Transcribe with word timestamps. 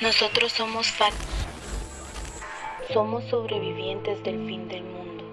Nosotros 0.00 0.52
somos 0.52 0.86
FAT. 0.92 1.12
Somos 2.92 3.24
sobrevivientes 3.24 4.22
del 4.22 4.46
fin 4.46 4.68
del 4.68 4.84
mundo. 4.84 5.24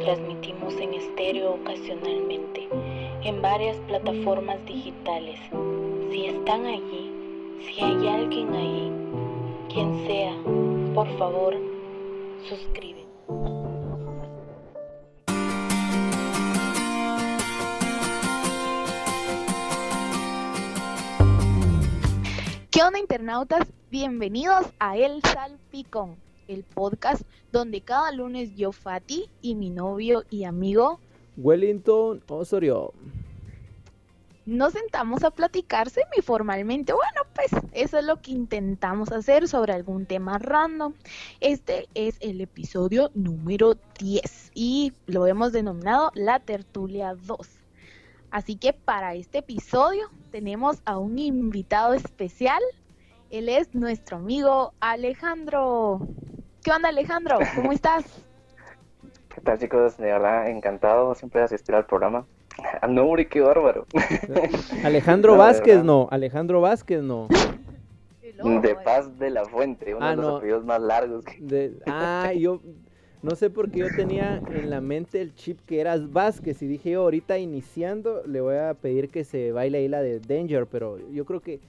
Transmitimos 0.00 0.74
en 0.74 0.94
estéreo 0.94 1.52
ocasionalmente, 1.52 2.68
en 3.22 3.40
varias 3.40 3.76
plataformas 3.86 4.56
digitales. 4.66 5.38
Si 6.10 6.26
están 6.26 6.66
allí, 6.66 7.12
si 7.60 7.84
hay 7.84 8.08
alguien 8.08 8.52
ahí, 8.52 8.92
quien 9.72 10.04
sea, 10.04 10.34
por 10.92 11.06
favor, 11.16 11.54
suscríbete. 12.48 13.06
¿Qué 22.72 22.82
onda 22.82 22.98
internautas? 22.98 23.68
Bienvenidos 23.90 24.68
a 24.78 24.96
El 24.96 25.20
Salpicón, 25.20 26.14
el 26.46 26.62
podcast 26.62 27.22
donde 27.50 27.80
cada 27.80 28.12
lunes 28.12 28.54
yo, 28.54 28.70
Fati, 28.70 29.28
y 29.42 29.56
mi 29.56 29.68
novio 29.68 30.22
y 30.30 30.44
amigo 30.44 31.00
Wellington 31.36 32.22
Osorio. 32.28 32.92
nos 34.46 34.74
sentamos 34.74 35.24
a 35.24 35.32
platicar 35.32 35.90
semi-formalmente. 35.90 36.92
Bueno, 36.92 37.22
pues 37.34 37.50
eso 37.72 37.98
es 37.98 38.04
lo 38.04 38.22
que 38.22 38.30
intentamos 38.30 39.10
hacer 39.10 39.48
sobre 39.48 39.72
algún 39.72 40.06
tema 40.06 40.38
random. 40.38 40.94
Este 41.40 41.88
es 41.94 42.16
el 42.20 42.40
episodio 42.40 43.10
número 43.14 43.76
10 43.98 44.52
y 44.54 44.92
lo 45.06 45.26
hemos 45.26 45.50
denominado 45.50 46.12
La 46.14 46.38
Tertulia 46.38 47.16
2. 47.16 47.38
Así 48.30 48.54
que 48.54 48.72
para 48.72 49.16
este 49.16 49.38
episodio 49.38 50.08
tenemos 50.30 50.80
a 50.84 50.96
un 50.96 51.18
invitado 51.18 51.94
especial. 51.94 52.62
Él 53.30 53.48
es 53.48 53.74
nuestro 53.74 54.16
amigo 54.18 54.72
Alejandro. 54.80 56.00
¿Qué 56.62 56.70
onda 56.72 56.88
Alejandro? 56.88 57.38
¿Cómo 57.54 57.72
estás? 57.72 58.04
¿Qué 59.34 59.40
tal 59.40 59.58
chicos? 59.58 59.96
De 59.96 60.06
verdad, 60.06 60.48
encantado 60.50 61.14
siempre 61.14 61.40
de 61.40 61.44
asistir 61.46 61.74
al 61.74 61.86
programa. 61.86 62.26
No, 62.88 63.04
hombre, 63.04 63.26
qué 63.28 63.40
bárbaro. 63.40 63.86
Alejandro 64.84 65.32
No, 65.32 65.38
Vázquez 65.38 65.82
no, 65.82 66.08
Alejandro 66.10 66.60
Vázquez 66.60 67.00
no. 67.02 67.28
De 68.20 68.70
eh. 68.70 68.76
Paz 68.84 69.18
de 69.18 69.30
la 69.30 69.44
Fuente, 69.44 69.94
uno 69.94 70.04
Ah, 70.04 70.10
de 70.10 70.16
los 70.16 70.26
no. 70.26 70.36
apellidos 70.36 70.64
más 70.64 70.80
largos. 70.82 71.24
que- 71.24 71.38
De- 71.40 71.78
ah, 71.86 72.32
yo 72.36 72.60
no 73.22 73.34
sé 73.36 73.48
por 73.48 73.70
qué 73.70 73.78
yo 73.80 73.86
tenía 73.96 74.42
en 74.50 74.68
la 74.68 74.80
mente 74.80 75.20
el 75.22 75.34
chip 75.34 75.60
que 75.64 75.80
eras 75.80 76.12
Vázquez 76.12 76.60
y 76.62 76.66
dije 76.66 76.90
yo 76.90 77.02
ahorita 77.02 77.38
iniciando 77.38 78.22
le 78.26 78.40
voy 78.40 78.56
a 78.56 78.74
pedir 78.74 79.08
que 79.10 79.24
se 79.24 79.52
baile 79.52 79.78
ahí 79.78 79.88
la 79.88 80.02
de 80.02 80.20
Danger, 80.20 80.66
pero 80.66 80.98
yo 81.10 81.24
creo 81.24 81.40
que 81.40 81.60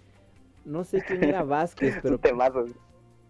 no 0.66 0.84
sé 0.84 1.02
quién 1.06 1.24
era 1.24 1.44
Vázquez, 1.44 1.98
pero, 2.04 2.20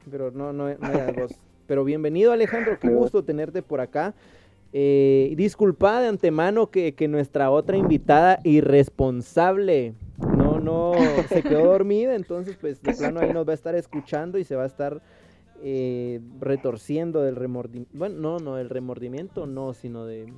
pero 0.09 0.31
no, 0.31 0.53
no, 0.53 0.65
no 0.75 0.87
era 0.87 1.11
vos. 1.11 1.39
Pero 1.67 1.83
bienvenido 1.83 2.31
Alejandro, 2.31 2.77
qué 2.79 2.89
gusto 2.89 3.23
tenerte 3.23 3.61
por 3.61 3.81
acá. 3.81 4.13
Eh, 4.73 5.33
disculpa 5.35 6.01
de 6.01 6.07
antemano 6.07 6.71
que, 6.71 6.93
que 6.93 7.07
nuestra 7.07 7.51
otra 7.51 7.75
invitada 7.75 8.39
irresponsable 8.43 9.95
no, 10.35 10.59
no 10.59 10.93
se 11.27 11.43
quedó 11.43 11.65
dormida, 11.65 12.15
entonces 12.15 12.57
pues 12.59 12.81
de 12.81 12.93
plano 12.93 13.19
ahí 13.19 13.33
nos 13.33 13.47
va 13.47 13.51
a 13.51 13.55
estar 13.55 13.75
escuchando 13.75 14.37
y 14.37 14.43
se 14.43 14.55
va 14.55 14.63
a 14.63 14.67
estar 14.67 15.01
eh, 15.63 16.21
retorciendo 16.39 17.21
del 17.21 17.35
remordimiento. 17.35 17.97
Bueno, 17.97 18.15
no, 18.19 18.39
no, 18.39 18.57
el 18.57 18.69
remordimiento 18.69 19.45
no, 19.45 19.73
sino 19.73 20.05
de... 20.05 20.31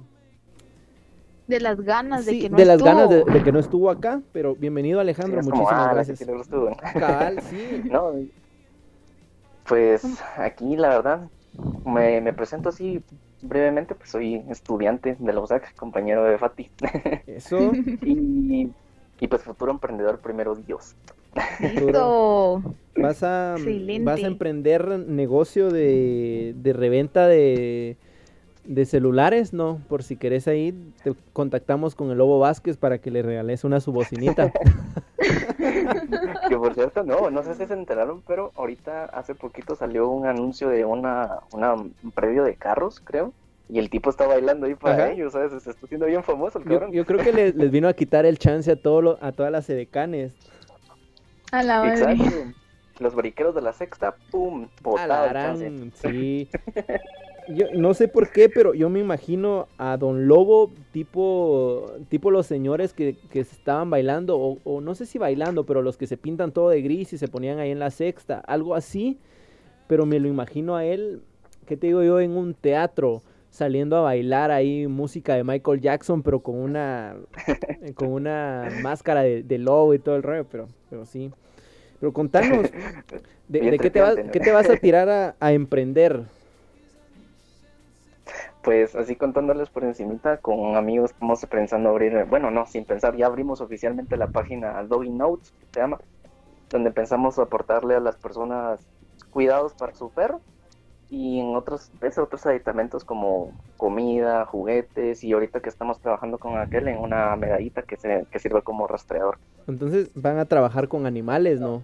De 1.48 1.60
las 1.60 1.82
ganas 1.82 2.26
de 2.26 2.40
que 2.40 2.50
no 2.50 2.58
de 2.58 2.66
las 2.66 2.82
ganas 2.82 3.10
de, 3.10 3.24
de 3.24 3.44
que 3.44 3.52
no 3.52 3.60
estuvo 3.60 3.90
acá, 3.90 4.22
pero 4.32 4.56
bienvenido 4.56 5.00
Alejandro, 5.00 5.42
como, 5.42 5.56
muchísimas 5.58 5.88
ah, 5.88 5.94
gracias. 5.94 6.20
que 6.20 6.26
tiene 6.26 6.40
estuvo. 6.40 6.76
Cabal, 6.94 7.42
sí. 7.42 7.84
No, 7.92 8.14
pues 9.68 10.04
aquí 10.38 10.76
la 10.78 10.90
verdad, 10.90 11.28
me, 11.86 12.22
me 12.22 12.34
presento 12.34 12.70
así 12.70 13.02
brevemente, 13.42 13.94
pues 13.96 14.10
soy 14.10 14.44
estudiante 14.50 15.18
de 15.20 15.34
la 15.34 15.42
USAC, 15.42 15.76
compañero 15.76 16.24
de 16.24 16.38
Fati. 16.38 16.70
Eso, 17.28 17.74
y, 18.02 18.72
y 19.20 19.28
pues 19.28 19.42
futuro 19.44 19.72
emprendedor 19.72 20.20
primero 20.20 20.56
Dios. 20.56 20.96
Eso. 21.60 22.62
Vas 22.96 23.24
a, 23.24 23.56
Excelente. 23.58 24.04
vas 24.04 24.24
a 24.24 24.28
emprender 24.28 24.88
negocio 25.00 25.72
de, 25.72 26.54
de 26.58 26.74
reventa 26.74 27.28
de, 27.28 27.98
de 28.66 28.86
celulares, 28.86 29.52
¿no? 29.54 29.80
Por 29.90 30.04
si 30.04 30.16
querés 30.16 30.48
ahí, 30.48 30.74
te 31.04 31.14
contactamos 31.34 31.96
con 31.96 32.12
el 32.12 32.18
Lobo 32.18 32.40
Vázquez 32.40 32.78
para 32.78 32.98
que 33.00 33.12
le 33.12 33.22
regales 33.22 33.64
una 33.64 33.80
su 33.80 33.92
bocinita. 33.92 34.52
Que 36.50 36.58
por 36.58 36.74
cierto, 36.74 37.04
no, 37.04 37.30
no 37.32 37.44
sé 37.44 37.56
si 37.56 37.66
se 37.66 37.74
enteraron, 37.74 38.22
pero 38.28 38.52
ahorita 38.56 39.06
hace 39.06 39.34
poquito 39.36 39.76
salió 39.76 40.10
un 40.10 40.26
anuncio 40.26 40.68
de 40.70 40.84
una, 40.86 41.40
una 41.54 41.74
un 41.74 41.94
predio 42.14 42.44
de 42.44 42.56
carros, 42.56 43.00
creo. 43.04 43.34
Y 43.70 43.80
el 43.80 43.90
tipo 43.90 44.10
está 44.10 44.28
bailando 44.28 44.66
ahí 44.66 44.76
para 44.76 44.96
Ajá. 44.96 45.12
ellos, 45.12 45.34
¿sabes? 45.34 45.52
Se 45.64 45.70
está 45.72 45.86
haciendo 45.86 46.06
bien 46.06 46.24
famoso 46.24 46.60
el 46.60 46.66
Yo, 46.66 46.72
cabrón. 46.72 46.92
yo 46.92 47.06
creo 47.06 47.20
que 47.20 47.32
le- 47.32 47.54
les 47.54 47.72
vino 47.72 47.88
a 47.88 47.94
quitar 47.94 48.26
el 48.26 48.38
chance 48.38 48.70
a, 48.72 48.76
todo 48.76 49.02
lo- 49.02 49.18
a 49.22 49.32
todas 49.32 49.52
las 49.52 49.70
edecanes. 49.70 50.34
A 51.52 51.64
la 51.64 51.84
madre. 51.84 51.94
Exacto. 52.14 52.52
Los 53.00 53.16
bariqueros 53.16 53.56
de 53.56 53.62
la 53.62 53.74
sexta, 53.74 54.16
pum. 54.32 54.68
Alarán, 55.00 55.92
sí. 55.96 56.50
Yo 57.48 57.68
no 57.74 57.94
sé 57.94 58.08
por 58.08 58.32
qué, 58.32 58.50
pero 58.50 58.74
yo 58.74 58.90
me 58.90 59.00
imagino 59.00 59.68
a 59.78 59.98
Don 59.98 60.28
Lobo 60.28 60.72
tipo, 60.92 61.92
tipo 62.10 62.32
los 62.32 62.46
señores 62.46 62.94
que, 62.94 63.18
que 63.30 63.40
estaban 63.40 63.90
bailando, 63.90 64.38
o, 64.38 64.60
o 64.64 64.82
no 64.82 64.96
sé 64.96 65.06
si 65.06 65.18
bailando, 65.18 65.66
pero 65.66 65.82
los 65.82 65.98
que 65.98 66.08
se 66.08 66.18
pintan 66.18 66.52
todo 66.52 66.70
de 66.70 66.82
gris 66.82 67.14
y 67.14 67.18
se 67.18 67.28
ponían 67.28 67.60
ahí 67.60 67.72
en 67.72 67.80
la 67.80 67.92
sexta, 67.92 68.40
algo 68.40 68.76
así, 68.76 69.20
pero 69.88 70.06
me 70.06 70.20
lo 70.20 70.28
imagino 70.28 70.76
a 70.76 70.86
él, 70.86 71.22
¿qué 71.66 71.78
te 71.78 71.88
digo 71.88 72.04
yo? 72.04 72.20
En 72.20 72.32
un 72.32 72.54
teatro, 72.54 73.22
saliendo 73.50 73.98
a 73.98 74.02
bailar 74.02 74.50
ahí 74.50 74.88
música 74.88 75.36
de 75.36 75.44
Michael 75.44 75.80
Jackson, 75.80 76.24
pero 76.24 76.40
con 76.40 76.56
una, 76.56 77.16
con 77.96 78.10
una 78.10 78.70
máscara 78.82 79.22
de, 79.22 79.44
de 79.44 79.58
lobo 79.58 79.94
y 79.94 80.00
todo 80.00 80.16
el 80.16 80.24
rollo, 80.24 80.46
pero, 80.50 80.68
pero 80.90 81.06
sí. 81.06 81.32
Pero 82.00 82.12
contanos, 82.12 82.70
¿de, 83.48 83.78
qué, 83.78 83.90
te 83.90 84.02
vas, 84.02 84.16
qué 84.32 84.40
te 84.40 84.52
vas 84.52 84.70
a 84.70 84.76
tirar 84.76 85.08
a, 85.08 85.36
a 85.40 85.54
emprender? 85.54 86.24
Pues 88.64 88.96
así 88.96 89.16
contándoles 89.18 89.70
por 89.70 89.84
encimita, 89.84 90.38
con 90.38 90.78
amigos 90.78 91.12
estamos 91.12 91.46
pensando 91.46 91.90
abrir, 91.90 92.26
bueno, 92.30 92.50
no, 92.50 92.66
sin 92.66 92.86
pensar, 92.86 93.16
ya 93.18 93.26
abrimos 93.28 93.60
oficialmente 93.60 94.16
la 94.16 94.28
página 94.28 94.82
Doggy 94.84 95.10
Notes, 95.10 95.52
que 95.60 95.66
se 95.74 95.80
llama, 95.82 96.00
donde 96.70 96.92
pensamos 96.92 97.38
aportarle 97.40 97.96
a 97.96 98.00
las 98.00 98.16
personas 98.16 98.80
cuidados 99.32 99.74
para 99.74 99.94
su 99.94 100.10
perro 100.12 100.40
y 101.10 101.42
en 101.42 101.56
otros, 101.56 101.92
pues, 102.00 102.18
otros 102.18 102.46
aditamentos 102.46 103.04
como 103.04 103.52
comida, 103.78 104.46
juguetes 104.46 105.24
y 105.24 105.34
ahorita 105.34 105.60
que 105.60 105.70
estamos 105.70 106.00
trabajando 106.00 106.38
con 106.40 106.58
aquel 106.58 106.88
en 106.88 107.00
una 107.00 107.36
medallita 107.36 107.82
que, 107.84 107.98
se, 107.98 108.26
que 108.32 108.40
sirve 108.40 108.62
como 108.62 108.88
rastreador. 108.88 109.38
Entonces 109.68 110.10
van 110.16 110.40
a 110.40 110.46
trabajar 110.46 110.88
con 110.88 111.06
animales, 111.06 111.60
¿no? 111.60 111.84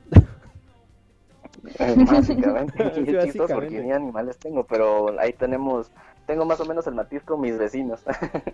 Eh, 1.78 1.96
Básicamente, 2.10 2.92
Sí, 2.96 3.06
chistoso 3.06 3.54
porque 3.54 3.80
básicamente. 3.80 3.84
ni 3.84 3.92
animales 3.92 4.38
tengo, 4.40 4.64
pero 4.66 5.20
ahí 5.20 5.34
tenemos, 5.34 5.92
tengo 6.30 6.46
más 6.46 6.60
o 6.60 6.66
menos 6.66 6.86
el 6.86 6.94
matiz 6.94 7.24
con 7.24 7.42
mis 7.42 7.58
vecinos. 7.58 8.02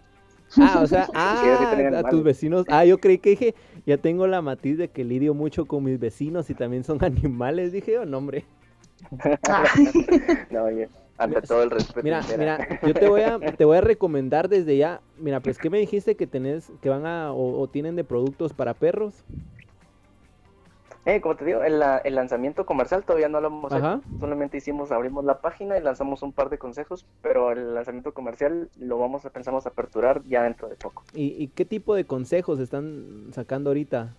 Ah, 0.58 0.80
o 0.84 0.88
sea, 0.88 1.06
sí 1.08 1.12
ah, 1.16 1.90
a 1.96 2.04
tus 2.04 2.24
vecinos. 2.24 2.66
Ah, 2.70 2.86
yo 2.86 3.00
creí 3.00 3.18
que 3.18 3.32
dije, 3.32 3.56
ya 3.86 3.98
tengo 3.98 4.28
la 4.28 4.44
matiz 4.44 4.78
de 4.78 4.90
que 4.90 5.04
lidio 5.04 5.34
mucho 5.34 5.66
con 5.66 5.84
mis 5.84 6.00
vecinos 6.00 6.50
y 6.52 6.54
también 6.54 6.84
son 6.84 7.00
animales. 7.04 7.72
Dije 7.72 7.94
yo, 7.94 8.06
no, 8.06 8.20
hombre. 8.20 8.46
No, 10.52 10.66
oye, 10.66 10.88
ante 11.18 11.38
Mira, 11.38 11.42
todo 11.42 11.64
el 11.64 11.72
respeto. 11.72 12.04
Mira, 12.04 12.20
entera. 12.20 12.38
mira, 12.38 12.80
yo 12.88 12.94
te 12.94 13.10
voy 13.10 13.22
a, 13.22 13.40
te 13.40 13.66
voy 13.66 13.78
a 13.78 13.82
recomendar 13.82 14.48
desde 14.48 14.78
ya. 14.78 15.02
Mira, 15.18 15.40
pues, 15.40 15.58
¿qué 15.58 15.72
me 15.72 15.80
dijiste 15.80 16.16
que 16.16 16.28
tenés, 16.28 16.72
que 16.80 16.90
van 16.90 17.08
a, 17.08 17.34
o, 17.34 17.60
o 17.60 17.68
tienen 17.68 17.96
de 17.96 18.04
productos 18.04 18.54
para 18.54 18.76
perros? 18.76 19.26
Eh, 21.06 21.22
como 21.22 21.36
te 21.36 21.46
digo, 21.46 21.64
el, 21.64 21.80
la- 21.80 21.98
el 22.00 22.16
lanzamiento 22.16 22.66
comercial 22.66 23.06
todavía 23.06 23.30
no 23.30 23.40
lo 23.42 23.48
hemos 23.48 23.76
Ajá. 23.76 23.76
hecho. 23.76 24.04
Solamente 24.20 24.58
hicimos, 24.58 24.92
abrimos 24.92 25.24
la 25.26 25.40
página 25.42 25.78
y 25.78 25.82
lanzamos 25.82 26.24
un 26.24 26.34
par 26.34 26.50
de 26.50 26.58
consejos, 26.58 27.08
pero 27.22 27.52
el 27.52 27.74
lanzamiento 27.76 28.14
comercial 28.14 28.72
lo 28.76 28.98
vamos 28.98 29.26
a, 29.26 29.30
pensamos 29.30 29.66
aperturar 29.68 30.24
ya 30.26 30.44
dentro 30.44 30.68
de 30.68 30.78
poco. 30.78 31.04
¿Y, 31.14 31.42
y 31.44 31.48
qué 31.50 31.66
tipo 31.66 31.96
de 31.96 32.06
consejos 32.06 32.60
están 32.60 33.30
sacando 33.34 33.70
ahorita? 33.70 34.18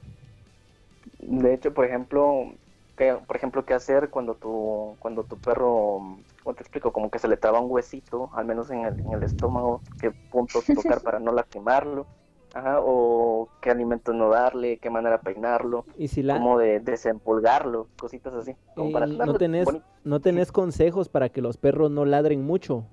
De 1.19 1.55
hecho, 1.55 1.73
por 1.75 1.85
ejemplo, 1.85 2.59
que, 2.97 3.15
por 3.27 3.37
ejemplo, 3.37 3.65
qué 3.65 3.75
hacer 3.75 4.11
cuando 4.11 4.37
tu, 4.37 4.97
cuando 5.01 5.25
tu 5.25 5.39
perro, 5.41 5.99
¿cómo 6.43 6.55
te 6.55 6.63
explico? 6.63 6.93
Como 6.93 7.11
que 7.11 7.19
se 7.19 7.29
le 7.29 7.37
traba 7.37 7.61
un 7.61 7.71
huesito, 7.71 8.31
al 8.35 8.45
menos 8.47 8.71
en 8.71 8.81
el, 8.85 9.01
en 9.01 9.13
el 9.13 9.23
estómago, 9.23 9.85
qué 9.99 10.13
puntos 10.29 10.73
tocar 10.73 11.03
para 11.03 11.21
no 11.21 11.33
lastimarlo, 11.33 12.09
ajá, 12.57 12.79
o 12.81 13.49
qué 13.61 13.71
alimentos 13.71 14.15
no 14.15 14.31
darle, 14.31 14.79
qué 14.79 14.89
manera 14.89 15.21
peinarlo, 15.21 15.85
Y 15.99 16.09
si 16.09 16.23
la, 16.23 16.35
cómo 16.35 16.59
de 16.59 16.81
desempolgarlo, 16.81 17.89
cositas 17.99 18.33
así. 18.33 18.57
Como 18.75 18.93
para 18.93 19.07
no 19.07 19.35
tenés, 19.35 19.67
bonito. 19.67 19.85
no 20.05 20.21
tenés 20.21 20.53
consejos 20.53 21.11
para 21.11 21.29
que 21.29 21.43
los 21.43 21.59
perros 21.59 21.91
no 21.91 22.07
ladren 22.07 22.45
mucho. 22.45 22.85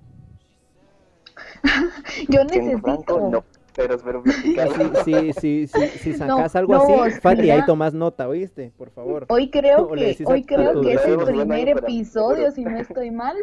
Yo 2.30 2.42
Siendo 2.50 2.80
franco, 2.80 3.20
necesito. 3.20 3.30
no. 3.30 3.44
Pero, 3.76 3.98
pero, 3.98 4.22
sí, 5.04 5.34
sí, 5.34 5.66
sí, 5.66 5.88
si 5.98 6.14
sacas 6.14 6.56
algo 6.56 6.76
así, 6.76 7.20
Fati, 7.20 7.50
ahí 7.50 7.66
tomas 7.66 7.92
nota, 7.92 8.28
¿oíste? 8.28 8.72
Por 8.78 8.92
favor. 8.92 9.26
Hoy 9.30 9.50
creo 9.50 9.88
que, 9.94 10.16
hoy 10.28 10.44
creo 10.44 10.80
que 10.82 10.94
es 10.94 11.06
el 11.06 11.18
primer 11.18 11.70
episodio, 11.70 12.52
si 12.52 12.64
no 12.64 12.78
estoy 12.78 13.10
mal, 13.10 13.36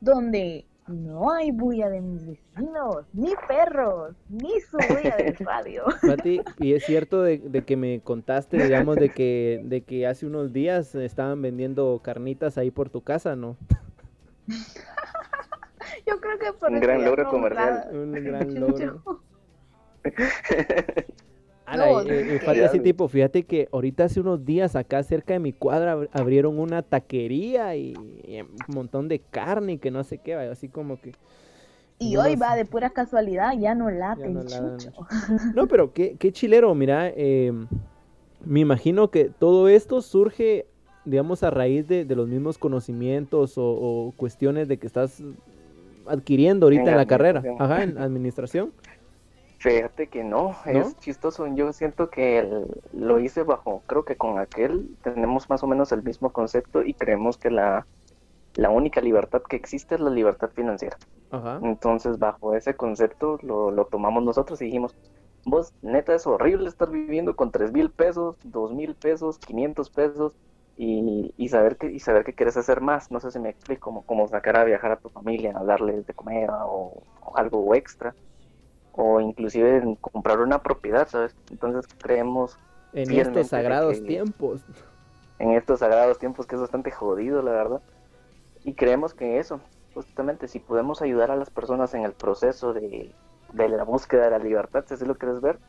donde 0.00 0.66
no 0.88 1.32
hay 1.32 1.50
bulla 1.50 1.88
de 1.88 2.00
mis 2.00 2.26
vecinos, 2.26 3.06
ni 3.12 3.34
perros, 3.46 4.14
ni 4.28 4.60
su 4.60 4.76
bulla 4.76 5.16
del 5.16 5.36
radio. 5.36 5.84
Fati, 6.00 6.40
y 6.58 6.74
es 6.74 6.84
cierto 6.84 7.22
de, 7.22 7.64
que 7.64 7.76
me 7.76 8.00
contaste, 8.00 8.56
digamos, 8.62 8.96
de 8.96 9.10
que, 9.10 9.62
de 9.64 9.82
que 9.82 10.06
hace 10.06 10.26
unos 10.26 10.52
días 10.52 10.94
estaban 10.94 11.42
vendiendo 11.42 12.00
carnitas 12.02 12.58
ahí 12.58 12.70
por 12.70 12.90
tu 12.90 13.02
casa, 13.02 13.36
¿no? 13.36 13.56
Yo 16.06 16.20
creo 16.20 16.38
que 16.38 16.52
por 16.54 16.70
Un 16.70 16.80
gran 16.80 17.04
logro 17.04 17.28
comercial. 17.28 17.88
Un 17.92 18.12
gran 18.12 18.54
logro. 18.60 19.22
Eh, 21.74 22.40
eh, 22.46 22.64
ese 22.64 22.78
tipo, 22.80 23.08
fíjate 23.08 23.42
que 23.42 23.68
ahorita 23.72 24.04
hace 24.04 24.20
unos 24.20 24.44
días 24.44 24.76
acá 24.76 25.02
cerca 25.02 25.34
de 25.34 25.40
mi 25.40 25.52
cuadra 25.52 25.98
abrieron 26.12 26.58
una 26.58 26.82
taquería 26.82 27.76
y, 27.76 27.94
un 27.96 28.74
montón 28.74 29.08
de 29.08 29.18
carne 29.18 29.72
y 29.74 29.78
que 29.78 29.90
no 29.90 30.02
sé 30.04 30.18
qué, 30.18 30.34
así 30.34 30.68
como 30.68 31.00
que... 31.00 31.12
Y 31.98 32.16
hoy 32.16 32.36
va 32.36 32.54
de 32.54 32.64
pura 32.64 32.90
casualidad, 32.90 33.52
ya 33.58 33.74
no 33.74 33.90
late 33.90 34.28
no, 34.28 34.44
no, 35.54 35.66
pero 35.66 35.92
qué, 35.92 36.14
qué 36.16 36.30
chilero, 36.32 36.72
mira, 36.74 37.08
eh, 37.08 37.52
me 38.44 38.60
imagino 38.60 39.10
que 39.10 39.30
todo 39.36 39.68
esto 39.68 40.00
surge, 40.00 40.66
digamos, 41.04 41.42
a 41.42 41.50
raíz 41.50 41.88
de, 41.88 42.04
los 42.04 42.28
mismos 42.28 42.56
conocimientos 42.56 43.54
o, 43.56 44.14
cuestiones 44.16 44.68
de 44.68 44.78
que 44.78 44.86
estás 44.86 45.22
adquiriendo 46.06 46.66
ahorita 46.66 46.90
en 46.90 46.96
la 46.96 47.06
carrera, 47.06 47.42
ajá, 47.58 47.82
en 47.82 47.98
administración. 47.98 48.72
Fíjate 49.58 50.06
que 50.06 50.22
no, 50.22 50.56
es 50.66 50.96
chistoso. 51.00 51.46
Yo 51.48 51.72
siento 51.72 52.10
que 52.10 52.48
lo 52.92 53.18
hice 53.18 53.42
bajo, 53.42 53.82
creo 53.86 54.04
que 54.04 54.16
con 54.16 54.38
aquel 54.38 54.88
tenemos 55.02 55.50
más 55.50 55.64
o 55.64 55.66
menos 55.66 55.90
el 55.90 56.04
mismo 56.04 56.30
concepto 56.30 56.84
y 56.84 56.94
creemos 56.94 57.36
que 57.38 57.50
la, 57.50 57.84
la 58.54 58.70
única 58.70 59.00
libertad 59.00 59.42
que 59.42 59.56
existe 59.56 59.96
es 59.96 60.00
la 60.00 60.10
libertad 60.10 60.50
financiera. 60.54 60.96
Entonces, 61.62 62.20
bajo 62.20 62.54
ese 62.54 62.74
concepto 62.74 63.38
lo, 63.42 63.72
lo, 63.72 63.86
tomamos 63.86 64.22
nosotros 64.22 64.62
y 64.62 64.66
dijimos, 64.66 64.96
vos, 65.44 65.74
neta, 65.82 66.14
es 66.14 66.26
horrible 66.26 66.68
estar 66.68 66.88
viviendo 66.88 67.34
con 67.34 67.50
tres 67.50 67.72
mil 67.72 67.90
pesos, 67.90 68.36
dos 68.44 68.72
mil 68.72 68.94
pesos, 68.94 69.38
500 69.38 69.90
pesos 69.90 70.36
y, 70.76 71.34
y, 71.36 71.48
saber 71.48 71.76
que, 71.76 71.90
y 71.90 71.98
saber 71.98 72.22
que 72.22 72.32
quieres 72.32 72.56
hacer 72.56 72.80
más. 72.80 73.10
No 73.10 73.18
sé 73.18 73.32
si 73.32 73.40
me 73.40 73.50
explico, 73.50 74.04
como, 74.06 74.28
sacar 74.28 74.56
a 74.56 74.64
viajar 74.64 74.92
a 74.92 74.96
tu 74.96 75.08
familia, 75.08 75.52
a 75.58 75.64
darles 75.64 76.06
de 76.06 76.14
comer 76.14 76.48
o 76.52 77.02
algo 77.34 77.74
extra 77.74 78.14
o 79.00 79.20
inclusive 79.20 79.96
comprar 80.00 80.40
una 80.40 80.60
propiedad, 80.60 81.06
¿sabes? 81.08 81.36
Entonces 81.52 81.86
creemos... 82.02 82.58
En 82.92 83.12
estos 83.12 83.46
sagrados 83.46 84.02
tiempos. 84.02 84.60
En 85.38 85.52
estos 85.52 85.78
sagrados 85.78 86.18
tiempos 86.18 86.46
que 86.46 86.56
es 86.56 86.60
bastante 86.60 86.90
jodido, 86.90 87.40
la 87.42 87.52
verdad. 87.52 87.80
Y 88.64 88.74
creemos 88.74 89.14
que 89.14 89.38
eso, 89.38 89.60
justamente, 89.94 90.48
si 90.48 90.58
podemos 90.58 91.00
ayudar 91.00 91.30
a 91.30 91.36
las 91.36 91.48
personas 91.48 91.94
en 91.94 92.02
el 92.02 92.12
proceso 92.12 92.72
de, 92.72 93.12
la 93.54 93.84
búsqueda 93.84 94.24
de 94.24 94.30
la 94.30 94.38
libertad, 94.40 94.84
si 94.88 94.94
así 94.94 95.04
lo 95.04 95.14
quieres 95.14 95.40
ver, 95.40 95.60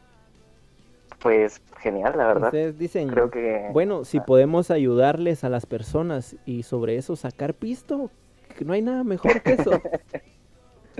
pues 1.21 1.61
genial, 1.77 2.15
la 2.17 2.25
verdad. 2.25 2.47
Ustedes 2.47 2.79
dicen, 2.79 3.09
Creo 3.09 3.29
que, 3.29 3.69
bueno, 3.71 4.05
si 4.05 4.17
ah. 4.17 4.25
podemos 4.25 4.71
ayudarles 4.71 5.43
a 5.43 5.49
las 5.49 5.67
personas 5.67 6.35
y 6.47 6.63
sobre 6.63 6.95
eso 6.95 7.15
sacar 7.15 7.53
pisto, 7.53 8.09
que 8.57 8.65
no 8.65 8.73
hay 8.73 8.81
nada 8.81 9.03
mejor 9.03 9.43
que 9.43 9.53
eso. 9.53 9.69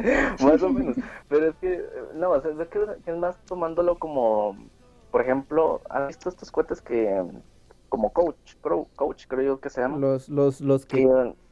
más 0.43 0.63
o 0.63 0.69
menos. 0.69 0.97
Pero 1.27 1.49
es 1.49 1.55
que, 1.57 1.83
no, 2.15 2.31
o 2.31 2.41
sea, 2.41 2.51
es 2.51 2.67
que 2.67 2.79
es 3.05 3.17
más 3.17 3.37
tomándolo 3.45 3.97
como, 3.97 4.55
por 5.11 5.21
ejemplo, 5.21 5.81
¿has 5.89 6.07
visto 6.07 6.29
estos 6.29 6.51
cuates 6.51 6.81
que, 6.81 7.23
como 7.89 8.11
coach, 8.11 8.55
coach 8.95 9.25
creo 9.27 9.41
yo 9.41 9.59
que 9.59 9.69
se 9.69 9.81
llaman? 9.81 10.01
Los, 10.01 10.29
los, 10.29 10.61
los 10.61 10.85
que... 10.85 11.07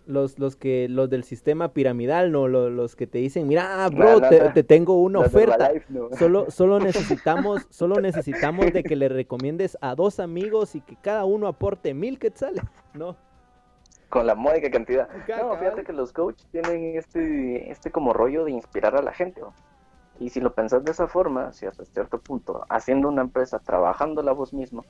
los, 0.06 0.40
los 0.40 0.56
que 0.56 0.88
los 0.90 1.10
del 1.10 1.24
sistema 1.24 1.74
piramidal, 1.74 2.32
no 2.32 2.48
los, 2.48 2.96
que 2.96 3.08
te 3.08 3.18
dicen, 3.18 3.48
mira, 3.48 3.88
bro, 3.90 4.22
te, 4.22 4.64
tengo 4.64 5.02
una 5.02 5.20
oferta. 5.20 5.72
Solo, 6.18 6.48
solo 6.52 6.80
necesitamos, 6.80 7.68
solo 7.70 8.00
necesitamos 8.00 8.72
de 8.72 8.84
que 8.84 8.96
le 8.96 9.10
recomiendes 9.10 9.78
a 9.82 9.96
dos 9.96 10.20
amigos 10.20 10.76
y 10.76 10.82
que 10.82 10.96
cada 10.96 11.26
uno 11.26 11.48
aporte 11.48 11.94
mil 11.94 12.20
quetzales, 12.20 12.64
¿no? 12.94 13.16
Con 14.10 14.26
la 14.26 14.36
módica 14.36 14.70
cantidad. 14.72 15.10
No, 15.28 15.56
fíjate 15.58 15.84
que 15.84 15.94
los 15.94 16.14
coaches 16.14 16.48
tienen 16.52 16.98
este, 16.98 17.70
este 17.72 17.92
como 17.92 18.14
rollo 18.14 18.46
de 18.46 18.52
inspirar 18.52 18.96
a 18.96 19.02
la 19.02 19.14
gente. 19.14 19.42
Y 20.20 20.30
si 20.30 20.40
lo 20.40 20.54
pensás 20.54 20.84
de 20.84 20.92
esa 20.92 21.08
forma, 21.08 21.54
si 21.54 21.66
hasta 21.66 21.86
cierto 21.86 22.20
punto, 22.20 22.66
haciendo 22.70 23.08
una 23.08 23.22
empresa, 23.22 23.60
trabajando 23.60 24.24
la 24.24 24.32
voz 24.32 24.54
mismo, 24.54 24.84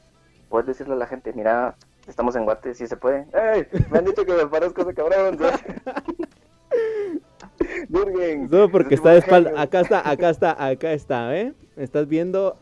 puedes 0.50 0.68
decirle 0.68 0.94
a 0.94 0.98
la 0.98 1.08
gente, 1.08 1.34
mira, 1.34 1.75
estamos 2.08 2.36
en 2.36 2.46
Guate, 2.46 2.74
si 2.74 2.88
se 2.88 2.96
puede. 2.96 3.28
¡Ey! 3.34 3.68
Me 3.92 4.00
han 4.00 4.06
dicho 4.06 4.25
que 4.25 4.34
me 4.34 4.48
parezco 4.48 4.81
ese 4.81 4.94
cabrón. 4.94 5.38
Jürgen. 7.90 8.50
Solo 8.50 8.72
porque 8.72 8.96
está 8.96 9.12
de 9.12 9.20
espalda. 9.20 9.52
Acá 9.62 9.81
está, 9.81 10.10
acá 10.10 10.30
está, 10.30 10.66
acá 10.66 10.94
está, 10.94 11.38
¿eh? 11.38 11.54
Estás 11.75 12.08
viendo. 12.08 12.58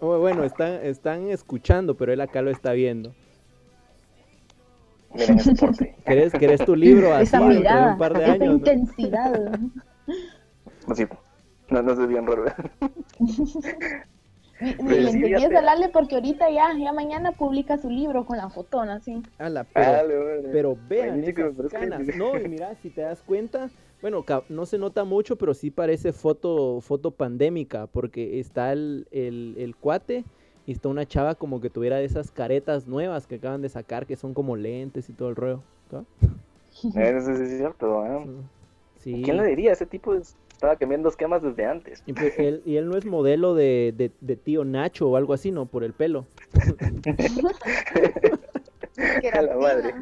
Oh, 0.00 0.18
bueno, 0.18 0.44
están, 0.44 0.72
están 0.84 1.28
escuchando, 1.28 1.96
pero 1.96 2.12
él 2.12 2.20
acá 2.20 2.42
lo 2.42 2.50
está 2.50 2.72
viendo. 2.72 3.14
Miren 5.14 5.38
ese 5.38 5.54
porte. 5.54 5.96
¿Querés, 6.38 6.64
tu 6.64 6.76
libro 6.76 7.14
así 7.14 7.24
esa 7.24 7.40
mirada, 7.40 7.92
un 7.92 7.98
par 7.98 8.16
de 8.16 8.24
esa 8.24 8.44
intensidad. 8.44 9.58
Así, 10.88 11.06
no, 11.70 11.82
no 11.82 11.96
sé 11.96 12.06
bien 12.06 12.26
raro. 12.26 12.44
Ni, 14.60 14.88
le 14.88 15.10
entendí 15.10 15.34
a 15.34 15.92
porque 15.92 16.14
ahorita 16.14 16.48
ya, 16.50 16.72
ya 16.78 16.92
mañana 16.92 17.32
publica 17.32 17.76
su 17.76 17.90
libro 17.90 18.24
con 18.24 18.36
la 18.36 18.48
fotona, 18.50 18.94
así. 18.96 19.22
Ala, 19.38 19.64
pero, 19.64 20.42
pero 20.52 20.78
vean 20.88 21.24
esas 21.24 21.54
canas. 21.70 22.02
No, 22.16 22.38
y 22.38 22.48
mira, 22.48 22.74
si 22.76 22.90
te 22.90 23.00
das 23.00 23.20
cuenta, 23.22 23.68
bueno, 24.00 24.24
no 24.48 24.66
se 24.66 24.78
nota 24.78 25.04
mucho, 25.04 25.36
pero 25.36 25.54
sí 25.54 25.70
parece 25.70 26.12
foto, 26.12 26.80
foto 26.80 27.10
pandémica, 27.10 27.86
porque 27.88 28.38
está 28.38 28.72
el, 28.72 29.08
el, 29.10 29.54
el 29.58 29.74
cuate 29.76 30.24
y 30.66 30.72
está 30.72 30.88
una 30.88 31.06
chava 31.06 31.34
como 31.34 31.60
que 31.60 31.70
tuviera 31.70 32.00
esas 32.00 32.30
caretas 32.30 32.86
nuevas 32.86 33.26
que 33.26 33.36
acaban 33.36 33.62
de 33.62 33.68
sacar, 33.68 34.06
que 34.06 34.16
son 34.16 34.34
como 34.34 34.56
lentes 34.56 35.08
y 35.08 35.12
todo 35.12 35.28
el 35.28 35.36
rollo. 35.36 35.62
Eso 36.94 37.30
es 37.30 37.56
cierto, 37.56 38.04
¿eh? 38.06 38.26
Sí. 39.00 39.22
¿Quién 39.24 39.36
le 39.36 39.46
diría? 39.46 39.72
Ese 39.72 39.86
tipo 39.86 40.14
estaba 40.14 40.76
cambiando 40.76 41.08
esquemas 41.08 41.42
desde 41.42 41.66
antes. 41.66 42.02
Y, 42.06 42.14
pues, 42.14 42.38
él, 42.38 42.62
y 42.64 42.76
él 42.76 42.88
no 42.88 42.96
es 42.96 43.04
modelo 43.04 43.54
de, 43.54 44.10
de, 44.20 44.36
tío 44.36 44.64
Nacho 44.64 45.08
o 45.08 45.16
algo 45.16 45.34
así, 45.34 45.50
¿no? 45.50 45.66
Por 45.66 45.84
el 45.84 45.92
pelo. 45.92 46.26
la 49.22 49.56
madre. 49.56 49.94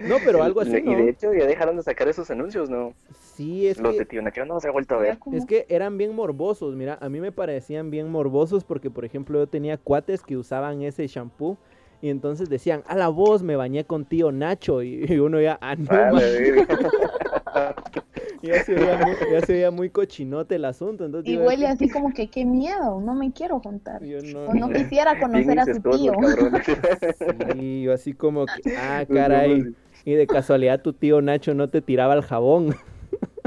No, 0.00 0.16
pero 0.24 0.42
algo 0.42 0.60
así. 0.60 0.76
Y 0.76 0.94
de 0.94 1.10
hecho 1.10 1.32
ya 1.34 1.46
dejaron 1.46 1.76
de 1.76 1.82
sacar 1.82 2.08
esos 2.08 2.30
anuncios, 2.30 2.70
¿no? 2.70 2.94
Sí, 3.34 3.66
es 3.66 3.78
Los 3.78 3.96
de 3.96 4.04
Tío 4.04 4.22
Nacho 4.22 4.44
no 4.44 4.60
se 4.60 4.68
ha 4.68 4.70
vuelto 4.70 4.96
a 4.96 4.98
ver. 4.98 5.18
Es 5.32 5.46
que 5.46 5.66
eran 5.68 5.98
bien 5.98 6.14
morbosos, 6.14 6.74
mira, 6.74 6.98
a 7.00 7.08
mí 7.08 7.20
me 7.20 7.32
parecían 7.32 7.90
bien 7.90 8.10
morbosos 8.10 8.64
porque, 8.64 8.90
por 8.90 9.04
ejemplo, 9.04 9.38
yo 9.38 9.46
tenía 9.46 9.78
cuates 9.78 10.22
que 10.22 10.36
usaban 10.36 10.82
ese 10.82 11.06
shampoo 11.06 11.56
y 12.02 12.08
entonces 12.08 12.48
decían, 12.48 12.82
a 12.86 12.96
la 12.96 13.08
voz 13.08 13.42
me 13.42 13.56
bañé 13.56 13.84
con 13.84 14.06
tío 14.06 14.32
Nacho 14.32 14.82
y, 14.82 15.04
uno 15.18 15.38
ya, 15.40 15.58
ah, 15.60 15.76
no, 15.76 15.86
ya, 18.42 18.64
se 18.64 18.74
veía 18.74 18.98
muy, 18.98 19.14
ya 19.30 19.40
se 19.42 19.52
veía 19.52 19.70
muy 19.70 19.90
cochinote 19.90 20.54
el 20.54 20.64
asunto. 20.64 21.04
Entonces 21.04 21.30
y 21.30 21.36
huele 21.36 21.66
así 21.66 21.90
como 21.90 22.14
que 22.14 22.28
qué 22.28 22.46
miedo, 22.46 23.00
no 23.00 23.14
me 23.14 23.32
quiero 23.32 23.60
contar. 23.60 24.00
no, 24.02 24.46
o 24.46 24.54
no 24.54 24.70
quisiera 24.70 25.20
conocer 25.20 25.60
a 25.60 25.66
su 25.66 25.78
tío. 25.80 26.14
Sí, 27.52 27.82
yo 27.82 27.92
así 27.92 28.14
como 28.14 28.46
que, 28.46 28.74
ah, 28.76 29.04
caray. 29.06 29.74
Y 30.04 30.14
de 30.14 30.26
casualidad 30.26 30.82
tu 30.82 30.92
tío 30.92 31.20
Nacho 31.20 31.54
no 31.54 31.68
te 31.68 31.80
tiraba 31.80 32.14
el 32.14 32.22
jabón. 32.22 32.74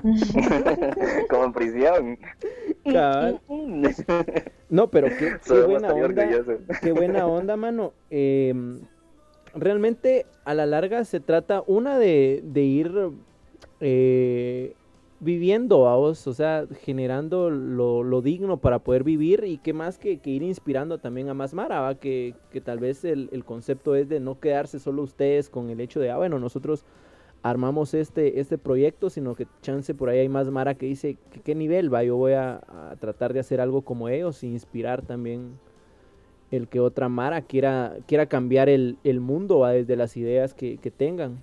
Como 1.29 1.45
en 1.45 1.53
prisión. 1.53 2.19
No, 4.69 4.89
pero 4.89 5.07
qué, 5.07 5.37
buena 5.65 5.93
onda. 5.93 6.27
Qué 6.81 6.91
buena 6.91 7.27
onda, 7.27 7.55
mano. 7.55 7.93
Em, 8.09 8.81
realmente 9.53 10.25
a 10.43 10.53
la 10.53 10.65
larga 10.65 11.05
se 11.05 11.21
trata 11.21 11.63
una 11.65 11.97
de, 11.97 12.41
de 12.43 12.61
ir 12.61 12.91
eh, 13.79 14.73
viviendo, 15.23 15.79
vos, 15.79 16.27
o 16.27 16.33
sea, 16.33 16.67
generando 16.81 17.49
lo, 17.49 18.21
digno 18.21 18.57
para 18.57 18.79
poder 18.79 19.03
vivir 19.03 19.43
y 19.45 19.57
qué 19.57 19.73
más 19.73 19.97
que, 19.97 20.19
ir 20.23 20.43
inspirando 20.43 20.97
también 20.97 21.29
a 21.29 21.33
más 21.33 21.53
Mara, 21.53 21.95
Que, 21.95 22.35
que, 22.51 22.61
tal 22.61 22.79
vez 22.79 23.03
el, 23.05 23.29
el, 23.31 23.43
concepto 23.43 23.95
es 23.95 24.09
de 24.09 24.19
no 24.19 24.39
quedarse 24.39 24.79
solo 24.79 25.01
ustedes 25.03 25.49
con 25.49 25.69
el 25.69 25.79
hecho 25.79 25.99
de, 25.99 26.11
ah, 26.11 26.17
bueno, 26.17 26.39
nosotros 26.39 26.85
armamos 27.43 27.93
este, 27.93 28.39
este 28.39 28.57
proyecto, 28.57 29.09
sino 29.09 29.35
que 29.35 29.47
chance 29.61 29.93
por 29.93 30.09
ahí 30.09 30.19
hay 30.19 30.29
más 30.29 30.49
Mara 30.49 30.75
que 30.75 30.85
dice, 30.85 31.17
¿qué, 31.43 31.55
nivel 31.55 31.93
va? 31.93 32.03
Yo 32.03 32.15
voy 32.15 32.33
a, 32.33 32.61
tratar 32.99 33.33
de 33.33 33.41
hacer 33.41 33.59
algo 33.59 33.81
como 33.81 34.07
ellos 34.09 34.41
e 34.43 34.47
inspirar 34.47 35.01
también 35.01 35.59
el 36.51 36.67
que 36.69 36.79
otra 36.79 37.09
Mara 37.09 37.41
quiera, 37.41 37.97
quiera 38.07 38.27
cambiar 38.27 38.69
el, 38.69 38.97
mundo 39.19 39.65
desde 39.65 39.95
las 39.97 40.15
ideas 40.15 40.53
que, 40.53 40.77
que 40.77 40.89
tengan 40.89 41.41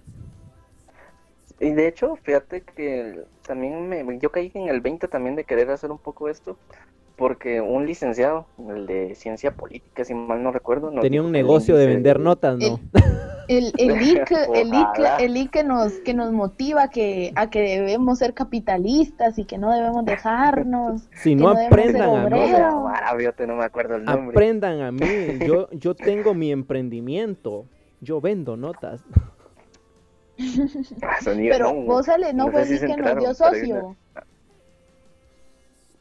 Y 1.60 1.70
de 1.72 1.88
hecho, 1.88 2.16
fíjate 2.16 2.62
que 2.62 3.20
también 3.46 3.88
me, 3.88 4.18
yo 4.18 4.30
caí 4.32 4.50
en 4.54 4.68
el 4.68 4.80
20 4.80 5.08
también 5.08 5.36
de 5.36 5.44
querer 5.44 5.70
hacer 5.70 5.90
un 5.90 5.98
poco 5.98 6.28
esto, 6.30 6.56
porque 7.16 7.60
un 7.60 7.86
licenciado, 7.86 8.46
el 8.74 8.86
de 8.86 9.14
ciencia 9.14 9.52
política, 9.52 10.04
si 10.04 10.14
mal 10.14 10.42
no 10.42 10.52
recuerdo, 10.52 10.90
nos 10.90 11.02
Tenía 11.02 11.20
un 11.20 11.26
el 11.26 11.32
negocio 11.32 11.76
de 11.76 11.86
vender 11.86 12.18
notas, 12.18 12.56
¿no? 12.56 12.80
El, 13.46 13.72
el 13.76 13.90
el 13.90 13.98
link, 14.70 14.88
Ojalá. 14.88 15.16
el 15.16 15.34
link 15.34 15.50
que 15.50 15.62
nos, 15.64 15.92
que 15.98 16.14
nos 16.14 16.32
motiva 16.32 16.88
que, 16.88 17.32
a 17.34 17.50
que 17.50 17.60
debemos 17.60 18.18
ser 18.20 18.32
capitalistas 18.32 19.38
y 19.38 19.44
que 19.44 19.58
no 19.58 19.70
debemos 19.70 20.06
dejarnos. 20.06 21.08
Si 21.12 21.34
no 21.34 21.52
no 21.52 21.60
aprendan 21.60 22.02
a 22.16 22.30
mí, 22.30 22.52
No, 22.52 23.46
no 23.46 23.56
me 23.56 23.64
acuerdo 23.64 23.96
el 23.96 24.04
nombre. 24.04 24.34
aprendan 24.34 24.80
a 24.80 24.90
mí. 24.92 25.38
Yo, 25.46 25.68
yo 25.72 25.94
tengo 25.94 26.32
mi 26.32 26.52
emprendimiento. 26.52 27.66
Yo 28.00 28.20
vendo 28.22 28.56
notas. 28.56 29.04
Ah, 31.02 31.20
sonido, 31.22 31.52
Pero 31.52 31.72
no, 31.72 31.80
vos, 31.82 32.08
Ale, 32.08 32.32
no 32.32 32.46
no 32.46 32.52
fue 32.52 32.64
si 32.66 32.74
el 32.74 32.80
que 32.80 32.96
nos 32.96 33.18
dio 33.18 33.28
hay 33.28 33.34
socio. 33.34 33.96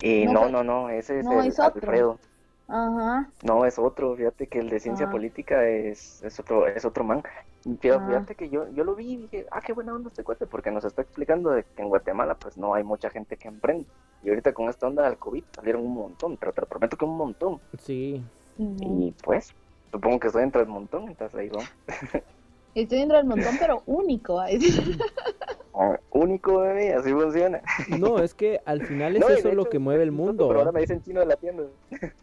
Eh, 0.02 0.26
no 0.26 0.46
no, 0.46 0.50
no, 0.50 0.64
no, 0.64 0.90
ese 0.90 1.20
es 1.20 1.26
no, 1.26 1.42
el 1.42 1.48
es 1.48 1.60
otro. 1.60 1.82
Alfredo. 1.82 2.20
Ajá. 2.68 3.30
No, 3.44 3.66
es 3.66 3.78
otro, 3.80 4.16
fíjate 4.16 4.48
que 4.48 4.60
el 4.60 4.70
de 4.70 4.80
ciencia 4.80 5.08
Ah. 5.08 5.12
política 5.12 5.68
es, 5.68 6.24
es 6.24 6.40
otro, 6.40 6.68
es 6.68 6.86
otro 6.86 7.04
man. 7.04 7.24
Fíjate, 7.64 7.92
Ah. 7.92 8.08
fíjate 8.08 8.36
que 8.36 8.50
yo, 8.50 8.70
yo 8.70 8.84
lo 8.84 8.96
vi 8.96 9.14
y 9.14 9.18
dije, 9.18 9.46
ah, 9.52 9.60
qué 9.66 9.74
buena 9.74 9.94
onda 9.94 10.10
este 10.10 10.24
cuate, 10.24 10.46
porque 10.46 10.72
nos 10.72 10.86
está 10.86 11.02
explicando 11.02 11.50
de 11.50 11.64
que 11.64 11.82
en 11.82 11.90
Guatemala 11.90 12.36
pues 12.36 12.58
no 12.58 12.74
hay 12.76 12.84
mucha 12.84 13.10
gente 13.10 13.36
que 13.38 13.48
emprende. 13.48 13.86
Y 14.24 14.30
ahorita 14.30 14.54
con 14.54 14.70
esta 14.70 14.88
onda 14.88 15.04
del 15.04 15.18
COVID 15.18 15.44
salieron 15.54 15.86
un 15.86 15.94
montón, 15.94 16.38
pero 16.38 16.54
te 16.54 16.62
lo 16.62 16.68
prometo 16.68 16.96
que 16.96 17.06
un 17.06 17.18
montón. 17.18 17.60
Sí. 17.82 18.24
Y 18.58 19.14
pues, 19.24 19.54
supongo 19.92 20.20
que 20.20 20.28
estoy 20.28 20.44
entre 20.44 20.62
el 20.62 20.68
montón, 20.68 21.08
entonces 21.10 21.38
ahí 21.40 21.50
vamos. 21.50 21.70
Estoy 22.82 23.00
dentro 23.00 23.18
del 23.18 23.26
montón, 23.26 23.58
pero 23.60 23.84
único. 23.86 24.40
Ah, 24.40 26.00
Único 26.12 26.60
bebé, 26.60 26.94
así 26.94 27.12
funciona. 27.12 27.62
No, 28.00 28.20
es 28.20 28.34
que 28.34 28.60
al 28.66 28.82
final 28.86 29.16
es 29.16 29.22
No, 29.22 29.30
eso 29.30 29.52
lo 29.54 29.62
hecho, 29.64 29.70
que 29.70 29.80
mueve 29.80 30.04
el 30.04 30.12
mundo. 30.12 30.48
Pero 30.48 30.60
ahora 30.60 30.72
me 30.72 30.82
dicen 30.82 31.02
chino 31.02 31.20
de 31.20 31.26
la 31.28 31.36
tienda. 31.36 31.64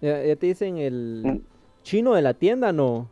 Ya, 0.00 0.22
ya 0.22 0.36
te 0.36 0.46
dicen 0.46 0.76
el 0.78 1.22
Mm. 1.24 1.38
chino 1.82 2.14
de 2.14 2.22
la 2.22 2.32
tienda, 2.34 2.72
¿no? 2.72 3.10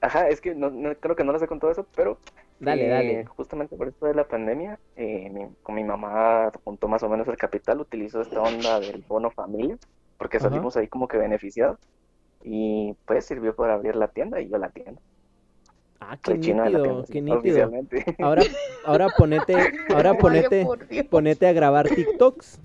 Ajá, 0.00 0.28
es 0.28 0.40
que 0.40 0.56
no, 0.56 0.68
no- 0.70 0.92
creo 0.96 1.14
que 1.14 1.22
no 1.22 1.32
les 1.32 1.40
he 1.42 1.46
contado 1.46 1.70
eso, 1.70 1.86
pero 1.94 2.18
Dale, 2.58 2.86
eh, 2.86 2.90
dale. 2.90 3.26
justamente 3.26 3.76
por 3.76 3.86
esto 3.86 4.06
de 4.06 4.14
la 4.14 4.26
pandemia, 4.26 4.80
eh, 4.96 5.30
mi- 5.30 5.54
con 5.62 5.76
mi 5.76 5.84
mamá 5.84 6.50
juntó 6.64 6.88
más 6.88 7.04
o 7.04 7.08
menos 7.08 7.28
el 7.28 7.36
capital, 7.36 7.80
utilizó 7.80 8.22
esta 8.22 8.42
onda 8.42 8.80
del 8.80 9.04
bono 9.06 9.30
familia, 9.30 9.76
porque 10.18 10.38
Ajá. 10.38 10.48
salimos 10.48 10.76
ahí 10.76 10.88
como 10.88 11.06
que 11.06 11.16
beneficiados, 11.16 11.78
y 12.42 12.94
pues 13.06 13.24
sirvió 13.26 13.54
para 13.54 13.74
abrir 13.74 13.94
la 13.94 14.08
tienda 14.08 14.40
y 14.40 14.48
yo 14.50 14.58
la 14.58 14.70
tienda. 14.70 15.00
Ah, 16.00 16.16
qué 16.22 16.32
Soy 16.32 16.54
la 16.54 16.64
nítido, 16.64 17.04
qué 17.10 17.20
nítido. 17.20 17.70
Ahora, 18.18 18.42
ahora 18.84 19.08
ponete, 19.18 19.54
ahora 19.94 20.14
ponete, 20.14 20.66
ponete 21.10 21.46
a 21.46 21.52
grabar 21.52 21.88
TikToks. 21.88 22.60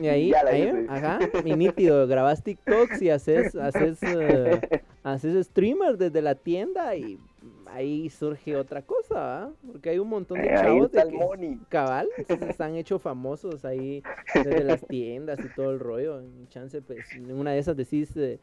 Y 0.00 0.08
ahí, 0.08 0.32
ahí, 0.32 0.86
ajá, 0.88 1.18
mi 1.44 1.54
nítido, 1.54 2.06
grabas 2.06 2.42
TikToks 2.42 3.00
y 3.02 3.10
haces, 3.10 3.54
haces, 3.54 4.02
eh, 4.02 4.60
haces 5.02 5.46
streamer 5.46 5.96
desde 5.96 6.20
la 6.22 6.34
tienda 6.34 6.94
y 6.96 7.18
ahí 7.66 8.08
surge 8.10 8.56
otra 8.56 8.82
cosa, 8.82 9.14
¿va? 9.14 9.50
Porque 9.70 9.90
hay 9.90 9.98
un 9.98 10.08
montón 10.08 10.40
de 10.40 10.50
Ahí 10.50 10.56
chavos 10.56 10.92
de 10.92 11.02
que, 11.02 11.58
cabal, 11.68 12.08
se 12.26 12.52
se 12.52 12.62
han 12.62 12.76
hecho 12.76 12.98
famosos 12.98 13.64
ahí 13.64 14.02
desde 14.34 14.64
las 14.64 14.86
tiendas 14.86 15.38
y 15.44 15.54
todo 15.54 15.70
el 15.70 15.80
rollo. 15.80 16.20
En 16.20 16.48
chance, 16.48 16.80
pues, 16.82 17.12
en 17.12 17.32
una 17.32 17.52
de 17.52 17.58
esas 17.58 17.76
decís, 17.76 18.16
eh, 18.16 18.38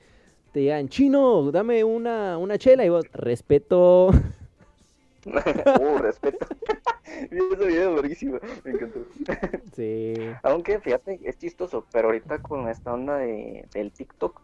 te 0.54 0.60
digan, 0.60 0.88
chino, 0.88 1.52
dame 1.52 1.84
una, 1.84 2.38
una 2.38 2.60
chela 2.60 2.86
y 2.86 2.90
vos, 2.90 3.06
respeto. 3.12 4.12
Uh, 5.26 6.00
respeto. 6.00 6.46
Vi 7.32 7.38
ese 7.38 7.66
video 7.66 7.96
larguísimo, 7.96 8.40
me 8.66 8.72
encantó. 8.72 9.06
Sí. 9.74 10.16
Aunque 10.44 10.82
fíjate, 10.82 11.18
es 11.24 11.38
chistoso, 11.38 11.86
pero 11.94 12.10
ahorita 12.10 12.42
con 12.42 12.68
esta 12.68 12.94
onda 12.94 13.20
de, 13.20 13.66
del 13.74 13.94
TikTok, 13.94 14.42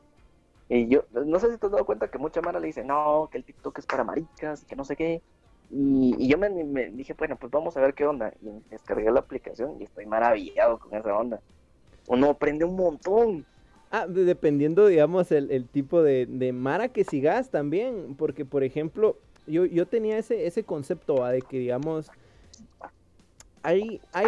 y 0.70 0.88
yo 0.88 1.04
no 1.12 1.38
sé 1.38 1.52
si 1.52 1.58
te 1.58 1.66
has 1.66 1.74
dado 1.74 1.86
cuenta 1.86 2.10
que 2.10 2.18
mucha 2.18 2.42
mara 2.42 2.62
le 2.62 2.68
dice, 2.68 2.86
no, 2.86 3.28
que 3.30 3.40
el 3.40 3.44
TikTok 3.44 3.78
es 3.78 3.86
para 3.88 4.06
maricas, 4.06 4.64
que 4.64 4.78
no 4.78 4.86
sé 4.86 4.96
qué. 4.96 5.22
Y, 5.70 6.16
y 6.18 6.30
yo 6.30 6.38
me, 6.38 6.50
me 6.50 6.90
dije, 6.92 7.14
bueno, 7.14 7.36
pues 7.36 7.52
vamos 7.52 7.76
a 7.76 7.82
ver 7.82 7.94
qué 7.94 8.06
onda. 8.06 8.32
Y 8.42 8.48
descargué 8.70 9.12
la 9.12 9.20
aplicación 9.20 9.76
y 9.82 9.84
estoy 9.84 10.06
maravillado 10.06 10.80
con 10.80 10.98
esa 10.98 11.14
onda. 11.14 11.42
Uno 12.08 12.30
aprende 12.30 12.64
un 12.64 12.78
montón. 12.78 13.46
Ah, 13.92 14.06
de- 14.08 14.24
dependiendo, 14.24 14.86
digamos, 14.86 15.32
el, 15.32 15.66
tipo 15.68 16.04
de, 16.04 16.52
Mara 16.54 16.90
que 16.90 17.04
sigas 17.04 17.50
también, 17.50 18.16
porque, 18.18 18.46
por 18.46 18.64
ejemplo, 18.64 19.18
yo, 19.48 19.66
yo 19.66 19.88
tenía 19.88 20.18
ese, 20.18 20.46
ese 20.46 20.64
concepto 20.64 21.26
de 21.26 21.42
que, 21.42 21.58
digamos, 21.58 22.12
hay, 23.64 24.00
hay, 24.14 24.28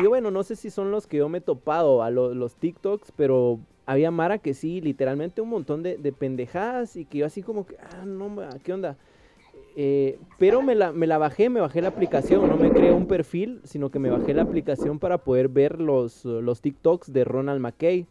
yo 0.00 0.08
bueno, 0.08 0.30
no 0.30 0.42
sé 0.42 0.56
si 0.56 0.70
son 0.70 0.90
los 0.90 1.06
que 1.06 1.18
yo 1.18 1.28
me 1.28 1.38
he 1.38 1.42
topado 1.42 2.02
a 2.02 2.10
los, 2.10 2.34
los 2.34 2.56
TikToks, 2.56 3.12
pero 3.14 3.60
había 3.84 4.10
Mara 4.10 4.38
que 4.38 4.54
sí, 4.54 4.80
literalmente 4.80 5.40
un 5.42 5.50
montón 5.50 5.82
de, 5.82 5.98
de 5.98 6.12
pendejadas 6.12 6.96
y 6.96 7.04
que 7.04 7.18
yo 7.18 7.26
así 7.26 7.42
como 7.42 7.66
que, 7.66 7.76
ah, 7.78 8.04
no, 8.06 8.34
¿qué 8.64 8.72
onda? 8.72 8.96
Eh, 9.76 10.18
pero 10.38 10.62
me 10.62 10.74
la, 10.74 10.92
me 10.92 11.06
la 11.06 11.18
bajé, 11.18 11.48
me 11.48 11.60
bajé 11.60 11.80
la 11.80 11.88
aplicación, 11.88 12.48
no 12.48 12.56
me 12.56 12.70
creé 12.70 12.92
un 12.92 13.06
perfil, 13.06 13.60
sino 13.64 13.90
que 13.90 13.98
me 13.98 14.10
bajé 14.10 14.34
la 14.34 14.42
aplicación 14.42 14.98
para 14.98 15.18
poder 15.18 15.48
ver 15.48 15.80
los, 15.80 16.24
los 16.24 16.60
TikToks 16.60 17.12
de 17.12 17.24
Ronald 17.24 17.60
McKay, 17.60 18.06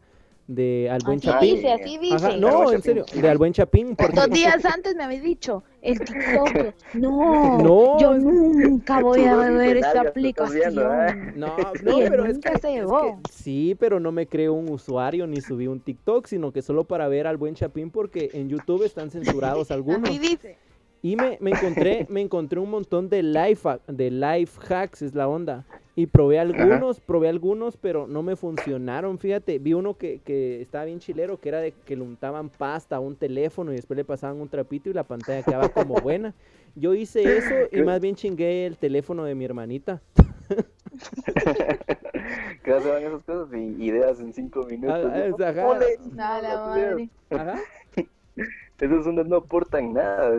de 0.55 0.89
Al 0.89 0.99
Buen 1.05 1.17
Así 1.19 1.27
Chapín. 1.27 1.55
dice, 1.55 1.71
así 1.71 1.97
dice. 1.97 2.15
Ajá, 2.15 2.37
no, 2.37 2.61
en 2.63 2.65
Chapín. 2.67 2.81
serio, 2.81 3.05
de 3.13 3.29
Al 3.29 3.37
Buen 3.37 3.53
Chapín. 3.53 3.95
porque- 3.95 4.15
Dos 4.15 4.29
días 4.29 4.63
antes 4.65 4.95
me 4.95 5.03
habéis 5.03 5.23
dicho, 5.23 5.63
el 5.81 5.99
TikTok. 5.99 6.73
No, 6.95 7.57
No, 7.63 7.99
yo 7.99 8.13
nunca 8.15 8.99
voy 9.01 9.23
a 9.23 9.35
ver 9.35 9.77
esta 9.77 10.01
aplicación. 10.01 10.77
¿eh? 10.79 11.33
No, 11.35 11.47
no, 11.83 11.97
pero 11.97 12.25
es 12.25 12.33
nunca 12.35 12.51
que, 12.51 12.59
se 12.59 12.67
es 12.69 12.75
llevó. 12.75 13.21
que- 13.23 13.31
sí, 13.31 13.75
pero 13.79 13.99
no 13.99 14.11
me 14.11 14.27
creo 14.27 14.53
un 14.53 14.69
usuario 14.69 15.25
ni 15.27 15.41
subí 15.41 15.67
un 15.67 15.79
TikTok, 15.79 16.27
sino 16.27 16.51
que 16.51 16.61
solo 16.61 16.83
para 16.83 17.07
ver 17.07 17.27
al 17.27 17.37
buen 17.37 17.55
Chapín 17.55 17.89
porque 17.89 18.29
en 18.33 18.49
YouTube 18.49 18.83
están 18.83 19.09
censurados 19.11 19.71
algunos. 19.71 20.09
Así 20.09 20.19
dice. 20.19 20.57
Y 21.03 21.15
me, 21.15 21.37
me 21.41 21.51
encontré, 21.51 22.05
me 22.09 22.21
encontré 22.21 22.59
un 22.59 22.69
montón 22.69 23.09
de 23.09 23.23
life, 23.23 23.67
de 23.87 24.11
life 24.11 24.59
hacks, 24.73 25.01
es 25.01 25.15
la 25.15 25.27
onda. 25.27 25.65
Y 25.93 26.05
probé 26.07 26.39
algunos, 26.39 27.01
probé 27.01 27.27
algunos, 27.27 27.75
pero 27.75 28.07
no 28.07 28.23
me 28.23 28.35
funcionaron. 28.37 29.17
Fíjate, 29.19 29.59
vi 29.59 29.73
uno 29.73 29.95
que, 29.97 30.19
que 30.23 30.61
estaba 30.61 30.85
bien 30.85 30.99
chilero, 30.99 31.37
que 31.39 31.49
era 31.49 31.59
de 31.59 31.73
que 31.85 31.97
le 31.97 32.03
untaban 32.03 32.49
pasta 32.49 32.95
a 32.95 32.99
un 33.01 33.15
teléfono 33.17 33.73
y 33.73 33.75
después 33.75 33.97
le 33.97 34.05
pasaban 34.05 34.39
un 34.39 34.47
trapito 34.47 34.89
y 34.89 34.93
la 34.93 35.03
pantalla 35.03 35.43
quedaba 35.43 35.67
como 35.69 35.95
buena. 36.01 36.33
Yo 36.75 36.93
hice 36.93 37.37
eso 37.37 37.53
y 37.71 37.81
más 37.81 37.99
bien 37.99 38.15
chingué 38.15 38.65
el 38.65 38.77
teléfono 38.77 39.25
de 39.25 39.35
mi 39.35 39.43
hermanita. 39.43 40.01
que 42.63 42.79
se 42.81 42.89
van 42.89 43.03
esas 43.03 43.23
cosas 43.23 43.53
y 43.53 43.83
ideas 43.83 44.19
en 44.21 44.33
cinco 44.33 44.63
minutos. 44.63 45.09
Ah, 45.11 45.17
¿no? 45.27 45.35
es- 45.35 45.41
ajá. 45.41 45.67
Ole, 45.67 45.85
A 46.17 46.41
la 46.41 46.41
las 46.41 46.77
ideas. 46.77 46.91
madre. 46.91 47.09
Ajá. 47.31 47.59
Esas 48.81 49.05
ondas 49.07 49.27
no 49.27 49.37
aportan 49.37 49.93
nada. 49.93 50.29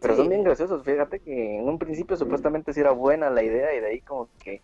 Pero 0.00 0.14
Sí. 0.14 0.16
son 0.20 0.28
bien 0.28 0.44
graciosos. 0.44 0.84
Fíjate 0.84 1.18
que 1.18 1.58
en 1.58 1.68
un 1.68 1.78
principio 1.78 2.16
supuestamente 2.16 2.72
sí 2.72 2.80
era 2.80 2.92
buena 2.92 3.30
la 3.30 3.42
idea 3.42 3.74
y 3.74 3.80
de 3.80 3.86
ahí 3.86 4.00
como 4.02 4.28
que 4.44 4.60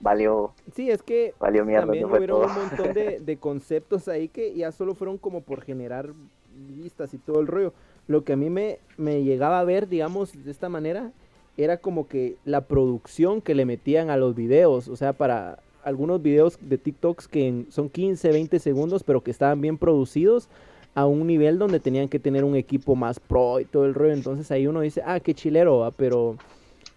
valió, 0.00 0.52
Sí, 0.74 0.90
es 0.90 1.02
que 1.02 1.34
valió 1.40 1.64
mierda. 1.64 1.86
también 1.86 2.06
no 2.08 2.14
hubieron 2.14 2.42
todo. 2.42 2.46
un 2.46 2.54
montón 2.68 2.92
de, 2.94 3.18
de 3.24 3.36
conceptos 3.38 4.06
ahí 4.06 4.28
que 4.28 4.54
ya 4.54 4.70
solo 4.70 4.94
fueron 4.94 5.18
como 5.18 5.40
por 5.40 5.62
generar 5.62 6.10
vistas 6.76 7.14
y 7.14 7.18
todo 7.18 7.40
el 7.40 7.46
rollo. 7.48 7.72
Lo 8.06 8.22
que 8.24 8.34
a 8.34 8.36
mí 8.36 8.48
me, 8.50 8.78
me 8.96 9.22
llegaba 9.24 9.60
a 9.60 9.64
ver, 9.64 9.88
digamos, 9.88 10.32
de 10.44 10.50
esta 10.50 10.68
manera, 10.68 11.10
era 11.56 11.78
como 11.78 12.06
que 12.06 12.36
la 12.44 12.62
producción 12.62 13.40
que 13.40 13.54
le 13.54 13.64
metían 13.64 14.10
a 14.10 14.16
los 14.16 14.34
videos. 14.34 14.88
O 14.88 14.96
sea, 14.96 15.12
para 15.14 15.58
algunos 15.84 16.22
videos 16.22 16.58
de 16.60 16.78
TikToks 16.78 17.28
que 17.28 17.64
son 17.70 17.88
15, 17.88 18.30
20 18.30 18.58
segundos, 18.60 19.02
pero 19.02 19.22
que 19.22 19.30
estaban 19.30 19.60
bien 19.60 19.78
producidos 19.78 20.48
a 20.98 21.06
un 21.06 21.28
nivel 21.28 21.60
donde 21.60 21.78
tenían 21.78 22.08
que 22.08 22.18
tener 22.18 22.42
un 22.42 22.56
equipo 22.56 22.96
más 22.96 23.20
pro 23.20 23.60
y 23.60 23.64
todo 23.64 23.84
el 23.84 23.94
rollo. 23.94 24.14
Entonces 24.14 24.50
ahí 24.50 24.66
uno 24.66 24.80
dice, 24.80 25.00
ah, 25.06 25.20
qué 25.20 25.32
chilero, 25.32 25.78
¿va? 25.78 25.92
pero 25.92 26.36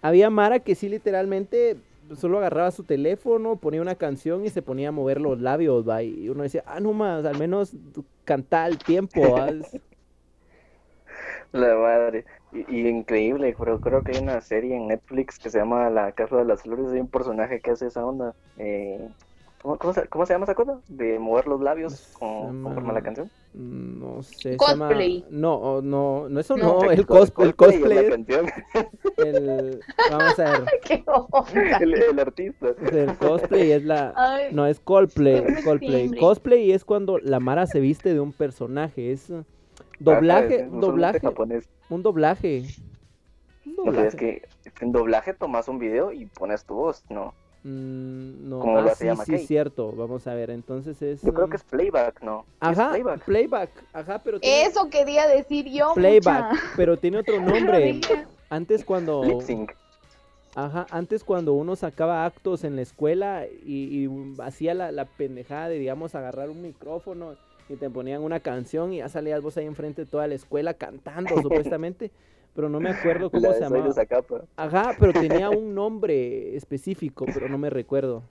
había 0.02 0.32
Mara 0.32 0.58
que 0.58 0.74
sí 0.74 0.90
literalmente 0.90 1.78
solo 2.16 2.40
agarraba 2.40 2.72
su 2.72 2.84
teléfono, 2.84 3.58
ponía 3.58 3.80
una 3.80 3.94
canción 3.94 4.44
y 4.44 4.50
se 4.50 4.64
ponía 4.64 4.90
a 4.90 4.92
mover 4.92 5.22
los 5.22 5.40
labios, 5.40 5.88
¿va? 5.88 6.02
Y 6.02 6.30
uno 6.30 6.42
decía, 6.42 6.64
ah, 6.66 6.80
no 6.80 6.94
más, 6.94 7.26
al 7.26 7.38
menos 7.38 7.76
canta 8.26 8.64
al 8.64 8.80
tiempo, 8.80 9.22
La 11.52 11.76
madre. 11.76 12.26
Y, 12.52 12.76
y 12.76 12.88
increíble, 12.88 13.56
pero 13.58 13.80
creo 13.82 14.02
que 14.02 14.14
hay 14.14 14.24
una 14.24 14.42
serie 14.42 14.76
en 14.76 14.88
Netflix 14.88 15.38
que 15.38 15.52
se 15.52 15.60
llama 15.60 15.92
La 15.92 16.12
Casa 16.14 16.38
de 16.38 16.46
las 16.46 16.64
Flores. 16.64 16.92
Hay 16.92 17.02
un 17.02 17.08
personaje 17.08 17.60
que 17.60 17.70
hace 17.70 17.86
esa 17.86 18.04
onda. 18.04 18.34
Eh, 18.58 19.10
¿cómo, 19.62 19.78
cómo 19.78 19.94
se, 19.94 20.08
cómo 20.08 20.26
se 20.26 20.34
llama 20.34 20.46
esa 20.46 20.56
cosa? 20.56 20.80
De 20.88 21.20
mover 21.20 21.48
los 21.48 21.62
labios 21.62 22.10
con, 22.20 22.30
llama- 22.48 22.64
conforme 22.64 22.90
a 22.90 22.94
la 22.94 23.02
canción. 23.02 23.30
No 23.54 24.24
sé, 24.24 24.52
se 24.54 24.58
Cosplay. 24.58 25.20
llama... 25.22 25.28
No, 25.32 25.82
no, 25.82 26.30
no, 26.30 26.40
eso 26.40 26.56
No. 26.58 26.84
no, 26.84 26.92
el, 26.92 27.06
cos- 27.06 27.34
el 27.44 27.56
cosplay, 27.56 27.98
es 27.98 28.04
es 28.04 28.10
la 28.10 28.10
canción. 28.16 28.46
el... 29.18 29.80
Vamos 30.10 30.40
a 30.40 30.44
ver, 30.52 30.66
Qué 30.84 31.04
el, 31.82 31.94
el 31.96 32.20
artista. 32.20 32.68
el 32.92 33.18
cosplay 33.18 33.72
es 33.72 33.84
la... 33.84 34.14
Ay, 34.16 34.54
No, 34.54 34.66
es 34.66 34.80
Coldplay. 34.80 35.46
simple. 35.48 36.20
Cosplay 36.20 36.72
es 36.72 36.86
cuando 36.86 37.18
la 37.20 37.40
Mara 37.40 37.66
se 37.68 37.80
viste 37.80 38.14
de 38.14 38.20
un 38.20 38.32
personaje, 38.32 39.12
es 39.12 39.32
doblaje, 40.00 40.46
es 40.56 40.62
usualmente 40.68 40.86
doblaje, 40.88 41.20
japonés. 41.20 41.70
un 41.90 42.04
doblaje. 42.04 42.64
Un 43.66 43.90
O 43.90 43.94
sea, 43.94 44.06
es 44.08 44.14
doblaje. 44.16 44.18
que 44.18 44.42
en 44.86 44.92
doblaje 44.92 45.34
tomas 45.34 45.68
un 45.68 45.78
video 45.78 46.12
y 46.12 46.26
pones 46.26 46.66
tu 46.66 46.76
voz, 46.76 47.04
¿no? 47.10 47.34
Mm, 47.64 48.50
no, 48.50 48.60
Como 48.60 48.78
ah, 48.80 48.82
lo 48.82 48.90
sí, 48.96 49.06
sí, 49.10 49.32
McKay. 49.32 49.46
cierto. 49.46 49.92
Vamos 49.92 50.26
a 50.28 50.34
ver, 50.34 50.50
entonces 50.50 51.00
es. 51.02 51.22
Yo 51.22 51.34
creo 51.34 51.48
mm, 51.48 51.50
que 51.52 51.56
es 51.58 51.64
playback, 51.64 52.22
¿no? 52.24 52.46
Es 52.62 52.80
Ajá, 52.80 52.90
playback. 52.90 53.24
playback. 53.26 53.70
Ajá, 53.94 54.22
pero. 54.24 54.40
tiene- 54.40 54.64
Eso 54.66 54.90
quería 54.90 55.28
decir 55.28 55.70
yo. 55.70 55.94
Playback, 55.94 56.52
mucha. 56.54 56.64
pero 56.76 56.98
tiene 56.98 57.18
otro 57.20 57.40
nombre. 57.42 58.02
Antes 58.50 58.84
cuando. 58.84 59.24
Lip 59.24 59.42
sync. 59.42 59.72
Ajá, 60.56 60.86
antes 60.92 61.24
cuando 61.24 61.54
uno 61.54 61.78
sacaba 61.78 62.26
actos 62.26 62.66
en 62.66 62.76
la 62.76 62.82
escuela 62.82 63.46
y, 63.64 64.06
y 64.06 64.10
hacía 64.42 64.74
la, 64.74 64.92
la 64.92 65.06
pendejada 65.06 65.70
de, 65.70 65.80
digamos, 65.80 66.14
agarrar 66.14 66.50
un 66.50 66.62
micrófono 66.62 67.36
y 67.70 67.78
te 67.78 67.90
ponían 67.90 68.22
una 68.22 68.42
canción 68.42 68.92
y 68.92 68.98
ya 68.98 69.08
salías 69.08 69.42
vos 69.42 69.56
ahí 69.56 69.66
enfrente 69.66 70.04
de 70.04 70.12
toda 70.12 70.28
la 70.28 70.36
escuela 70.36 70.74
cantando, 70.74 71.36
supuestamente, 71.42 72.12
pero 72.56 72.70
no 72.70 72.80
me 72.80 72.90
acuerdo 72.90 73.30
cómo 73.32 73.48
La 73.48 73.54
se 73.54 73.62
llamaba. 73.62 73.94
Ajá, 74.56 74.96
pero 75.00 75.14
tenía 75.20 75.50
un 75.50 75.74
nombre 75.74 76.56
específico, 76.56 77.26
pero 77.34 77.50
no 77.50 77.58
me 77.58 77.70
recuerdo. 77.70 78.24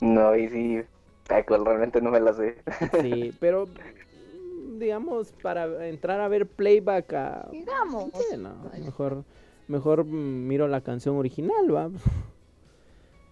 No, 0.00 0.34
y 0.36 0.48
sí, 0.48 0.82
taco, 1.26 1.56
realmente 1.62 2.00
no 2.00 2.10
me 2.10 2.20
la 2.20 2.32
sé. 2.32 2.56
Sí, 3.00 3.34
pero 3.40 3.66
mm, 3.66 4.78
digamos, 4.78 5.32
para 5.42 5.86
entrar 5.86 6.20
a 6.20 6.28
ver 6.28 6.46
playback 6.46 7.12
a... 7.12 7.48
Digamos. 7.50 8.10
Sí, 8.14 8.36
no, 8.38 8.54
mejor, 8.78 9.24
mejor 9.68 10.04
mm, 10.04 10.46
miro 10.48 10.68
la 10.68 10.80
canción 10.80 11.16
original, 11.16 11.74
va. 11.74 11.90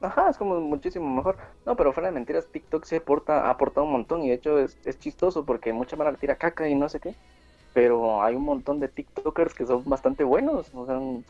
Ajá, 0.01 0.31
es 0.31 0.37
como 0.37 0.61
muchísimo 0.61 1.13
mejor. 1.13 1.37
No, 1.67 1.75
pero 1.75 1.93
fuera 1.93 2.09
de 2.09 2.15
mentiras, 2.15 2.47
TikTok 2.47 2.85
se 2.85 2.97
aporta, 2.97 3.47
ha 3.47 3.51
aportado 3.51 3.87
un 3.87 3.93
montón 3.93 4.23
y 4.23 4.29
de 4.29 4.35
hecho 4.35 4.59
es, 4.59 4.79
es 4.85 4.99
chistoso 4.99 5.45
porque 5.45 5.73
mucha 5.73 5.97
mara 5.97 6.13
le 6.13 6.19
tira 6.19 6.37
caca 6.37 6.69
y 6.69 6.75
no 6.75 6.89
sé 6.89 7.01
qué. 7.01 7.15
Pero 7.79 8.21
hay 8.25 8.35
un 8.35 8.43
montón 8.43 8.81
de 8.81 8.89
TikTokers 8.89 9.55
que 9.55 9.65
son 9.65 9.85
bastante 9.85 10.25
buenos. 10.25 10.67
O 10.75 10.85
sea, 10.85 10.99
un- 10.99 11.25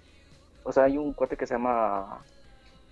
o 0.64 0.72
sea, 0.72 0.84
hay 0.84 0.96
un 0.96 1.12
cuate 1.12 1.36
que 1.36 1.46
se 1.46 1.52
llama 1.52 2.22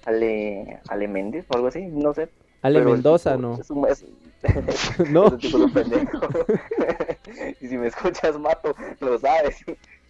Ale, 0.05 0.79
Ale 0.89 1.09
Méndez 1.09 1.47
o 1.49 1.55
algo 1.57 1.69
así, 1.69 1.87
no 1.87 2.13
sé. 2.13 2.29
Ale 2.61 2.83
Mendoza, 2.85 3.35
tipo 3.35 3.49
¿no? 3.49 3.59
Es 3.59 3.71
un, 3.71 3.89
es- 3.89 4.05
No. 5.11 5.29
es 5.39 5.55
un 5.55 5.73
pendejo. 5.73 6.21
y 7.63 7.67
si 7.67 7.79
me 7.79 7.87
escuchas, 7.87 8.39
mato, 8.39 8.75
lo 9.01 9.19
sabes. 9.19 9.57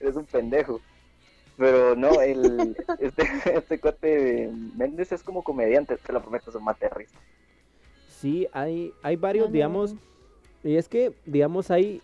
Eres 0.01 0.17
un 0.17 0.25
pendejo. 0.25 0.81
Pero 1.57 1.95
no, 1.95 2.21
el, 2.21 2.77
este, 2.99 3.29
este 3.55 3.79
cuate 3.79 4.09
de 4.09 4.51
Méndez 4.77 5.13
es 5.13 5.23
como 5.23 5.45
comediante, 5.45 5.97
te 5.99 6.13
lo 6.13 6.21
prometo, 6.21 6.51
es 6.51 6.57
un 6.57 6.65
mate 6.65 6.87
de 6.87 6.95
risa. 6.97 7.17
Sí, 8.09 8.49
hay, 8.53 8.93
hay 9.05 9.15
varios, 9.15 9.45
No, 9.45 9.51
no. 9.51 9.53
digamos, 9.53 9.95
y 10.65 10.75
es 10.75 10.89
que, 10.89 11.13
digamos, 11.25 11.71
hay, 11.71 12.03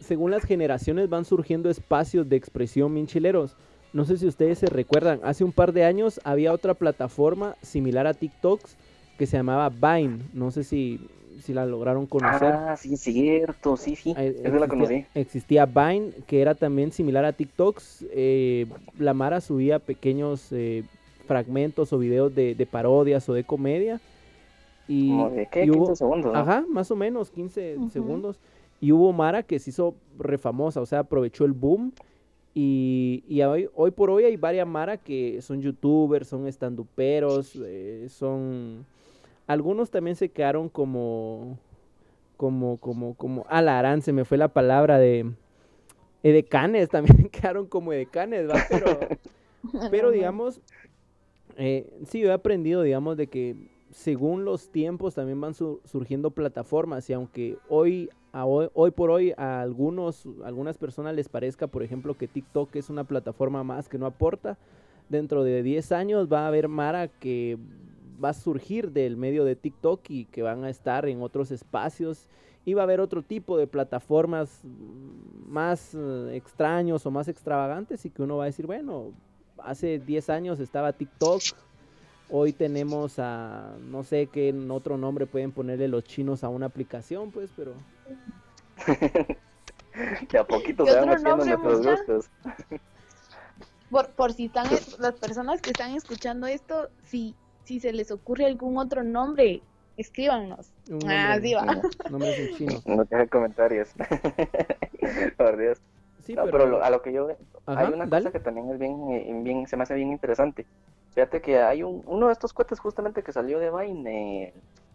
según 0.00 0.30
las 0.30 0.44
generaciones 0.44 1.08
van 1.08 1.24
surgiendo 1.24 1.70
espacios 1.70 2.28
de 2.28 2.36
expresión 2.36 2.92
bien 2.94 3.06
chileros. 3.06 3.56
No 3.92 4.04
sé 4.04 4.16
si 4.16 4.26
ustedes 4.26 4.58
se 4.58 4.66
recuerdan, 4.66 5.20
hace 5.22 5.44
un 5.44 5.52
par 5.52 5.72
de 5.72 5.84
años 5.84 6.20
había 6.24 6.52
otra 6.52 6.74
plataforma 6.74 7.56
similar 7.62 8.06
a 8.06 8.14
TikToks 8.14 8.76
que 9.18 9.26
se 9.26 9.36
llamaba 9.36 9.68
Vine. 9.70 10.18
No 10.32 10.50
sé 10.50 10.64
si, 10.64 10.98
si 11.40 11.54
la 11.54 11.64
lograron 11.64 12.06
conocer. 12.06 12.52
Ah, 12.52 12.76
sí, 12.76 12.96
cierto, 12.96 13.76
sí, 13.76 13.94
sí, 13.94 14.12
Eh, 14.18 14.40
esa 14.44 14.58
la 14.58 14.66
conocí. 14.66 14.94
existía, 15.14 15.20
existía 15.22 15.66
Vine, 15.66 16.10
que 16.26 16.42
era 16.42 16.56
también 16.56 16.90
similar 16.90 17.24
a 17.24 17.32
TikToks. 17.32 18.06
eh, 18.10 18.66
la 18.98 19.14
Mara 19.14 19.40
subía 19.40 19.78
pequeños 19.78 20.48
eh, 20.50 20.82
fragmentos 21.28 21.92
o 21.92 21.98
videos 21.98 22.34
de, 22.34 22.56
de 22.56 22.66
parodias 22.66 23.28
o 23.28 23.34
de 23.34 23.44
comedia. 23.44 24.00
Y, 24.88 25.10
Como 25.10 25.30
de, 25.30 25.46
¿qué? 25.46 25.60
y 25.60 25.70
15 25.70 25.78
hubo- 25.78 25.96
segundos, 25.96 26.32
¿no? 26.32 26.38
Ajá, 26.38 26.64
más 26.68 26.90
o 26.90 26.96
menos, 26.96 27.30
15 27.30 27.76
Ujú. 27.78 27.90
segundos. 27.90 28.36
Y 28.80 28.92
hubo 28.92 29.12
Mara 29.12 29.42
que 29.42 29.58
se 29.58 29.70
hizo 29.70 29.94
refamosa, 30.18 30.80
o 30.80 30.86
sea, 30.86 31.00
aprovechó 31.00 31.44
el 31.44 31.52
boom. 31.52 31.92
Y, 32.54 33.24
y 33.26 33.42
hoy, 33.42 33.68
hoy 33.74 33.90
por 33.90 34.10
hoy 34.10 34.24
hay 34.24 34.36
varias 34.36 34.66
Mara 34.66 34.96
que 34.96 35.40
son 35.42 35.60
youtubers, 35.60 36.28
son 36.28 36.46
estanduperos, 36.46 37.56
eh, 37.64 38.06
son... 38.08 38.86
Algunos 39.46 39.90
también 39.90 40.16
se 40.16 40.28
quedaron 40.28 40.68
como... 40.68 41.58
Como, 42.36 42.78
como, 42.78 43.14
como... 43.14 43.46
Alarán, 43.48 44.02
se 44.02 44.12
me 44.12 44.24
fue 44.24 44.38
la 44.38 44.48
palabra 44.48 44.98
de... 44.98 45.32
Edecanes, 46.22 46.88
también 46.90 47.28
quedaron 47.28 47.66
como 47.66 47.92
edecanes, 47.92 48.48
¿va? 48.48 48.56
Pero... 48.68 48.98
Pero 49.90 50.10
digamos, 50.10 50.60
eh, 51.56 51.90
sí, 52.06 52.20
yo 52.20 52.28
he 52.28 52.32
aprendido, 52.32 52.82
digamos, 52.82 53.16
de 53.16 53.28
que 53.28 53.56
según 53.90 54.44
los 54.44 54.70
tiempos 54.70 55.14
también 55.14 55.40
van 55.40 55.54
su- 55.54 55.80
surgiendo 55.84 56.30
plataformas 56.32 57.08
y 57.08 57.12
aunque 57.12 57.56
hoy, 57.68 58.10
hoy, 58.42 58.90
por 58.90 59.10
hoy 59.10 59.32
a 59.36 59.60
algunos, 59.60 60.26
algunas 60.44 60.76
personas 60.76 61.14
les 61.14 61.28
parezca, 61.28 61.68
por 61.68 61.82
ejemplo, 61.82 62.14
que 62.14 62.26
TikTok 62.26 62.74
es 62.74 62.90
una 62.90 63.04
plataforma 63.04 63.62
más 63.62 63.88
que 63.88 63.98
no 63.98 64.06
aporta, 64.06 64.58
dentro 65.08 65.44
de 65.44 65.62
10 65.62 65.92
años 65.92 66.32
va 66.32 66.40
a 66.40 66.48
haber 66.48 66.68
Mara 66.68 67.08
que 67.08 67.58
va 68.22 68.30
a 68.30 68.34
surgir 68.34 68.90
del 68.90 69.16
medio 69.16 69.44
de 69.44 69.54
TikTok 69.54 70.00
y 70.08 70.24
que 70.26 70.42
van 70.42 70.64
a 70.64 70.70
estar 70.70 71.06
en 71.06 71.22
otros 71.22 71.50
espacios 71.50 72.28
y 72.64 72.74
va 72.74 72.82
a 72.82 72.84
haber 72.84 73.00
otro 73.00 73.22
tipo 73.22 73.56
de 73.56 73.66
plataformas 73.66 74.62
más 75.46 75.94
eh, 75.94 76.30
extraños 76.34 77.04
o 77.06 77.10
más 77.10 77.28
extravagantes 77.28 78.04
y 78.04 78.10
que 78.10 78.22
uno 78.22 78.38
va 78.38 78.44
a 78.44 78.46
decir, 78.46 78.66
bueno, 78.66 79.12
hace 79.58 79.98
10 79.98 80.30
años 80.30 80.60
estaba 80.60 80.92
TikTok, 80.92 81.42
hoy 82.30 82.52
tenemos 82.52 83.18
a, 83.18 83.76
no 83.90 84.02
sé 84.02 84.28
qué 84.32 84.54
otro 84.70 84.96
nombre 84.96 85.26
pueden 85.26 85.52
ponerle 85.52 85.88
los 85.88 86.04
chinos 86.04 86.42
a 86.42 86.48
una 86.48 86.66
aplicación, 86.66 87.30
pues, 87.30 87.50
pero... 87.54 87.74
De 90.30 90.38
a 90.38 90.44
poquito 90.46 90.86
¿Qué 90.86 90.88
se 90.88 90.96
van 90.96 91.08
nombre, 91.22 91.46
nuestros 91.48 91.82
mucha? 91.82 91.82
gustos. 91.82 92.30
Por, 93.88 94.14
por 94.14 94.32
si 94.32 94.46
están 94.46 94.68
las 94.98 95.14
personas 95.16 95.62
que 95.62 95.70
están 95.70 95.92
escuchando 95.94 96.46
esto, 96.46 96.90
si, 97.02 97.36
si 97.64 97.80
se 97.80 97.92
les 97.92 98.10
ocurre 98.10 98.46
algún 98.46 98.78
otro 98.78 99.02
nombre, 99.04 99.62
escríbanos. 99.96 100.72
Un 100.88 101.06
Ah, 101.06 101.38
nombre, 101.38 101.40
sí 101.40 101.54
va. 101.54 101.66
nombres 102.06 102.38
en 102.38 102.48
chino. 102.48 102.82
No 102.86 103.04
te 103.06 103.28
comentarios. 103.28 103.90
Por 105.36 105.56
Dios. 105.58 105.78
Sí, 106.18 106.36
No, 106.36 106.50
pero... 106.50 106.58
pero 106.58 106.66
lo- 106.66 106.82
a 106.82 106.90
lo 106.90 107.02
que 107.02 107.12
yo 107.12 107.28
Ajá, 107.66 107.80
hay 107.80 107.92
una 107.92 108.08
dale. 108.08 108.30
cosa 108.30 108.32
que 108.32 108.40
también 108.40 108.70
es 108.70 108.78
bien, 108.78 109.10
eh, 109.10 109.30
bien, 109.42 109.66
se 109.68 109.76
me 109.76 109.84
hace 109.84 109.94
bien 109.94 110.12
interesante. 110.12 110.66
Fíjate 111.14 111.40
que 111.42 111.60
hay 111.60 111.82
un, 111.82 112.02
uno 112.06 112.26
de 112.28 112.32
estos 112.32 112.52
cohetes 112.52 112.80
justamente 112.80 113.22
que 113.22 113.32
salió 113.32 113.58
de 113.60 113.70
Vine, 113.70 114.54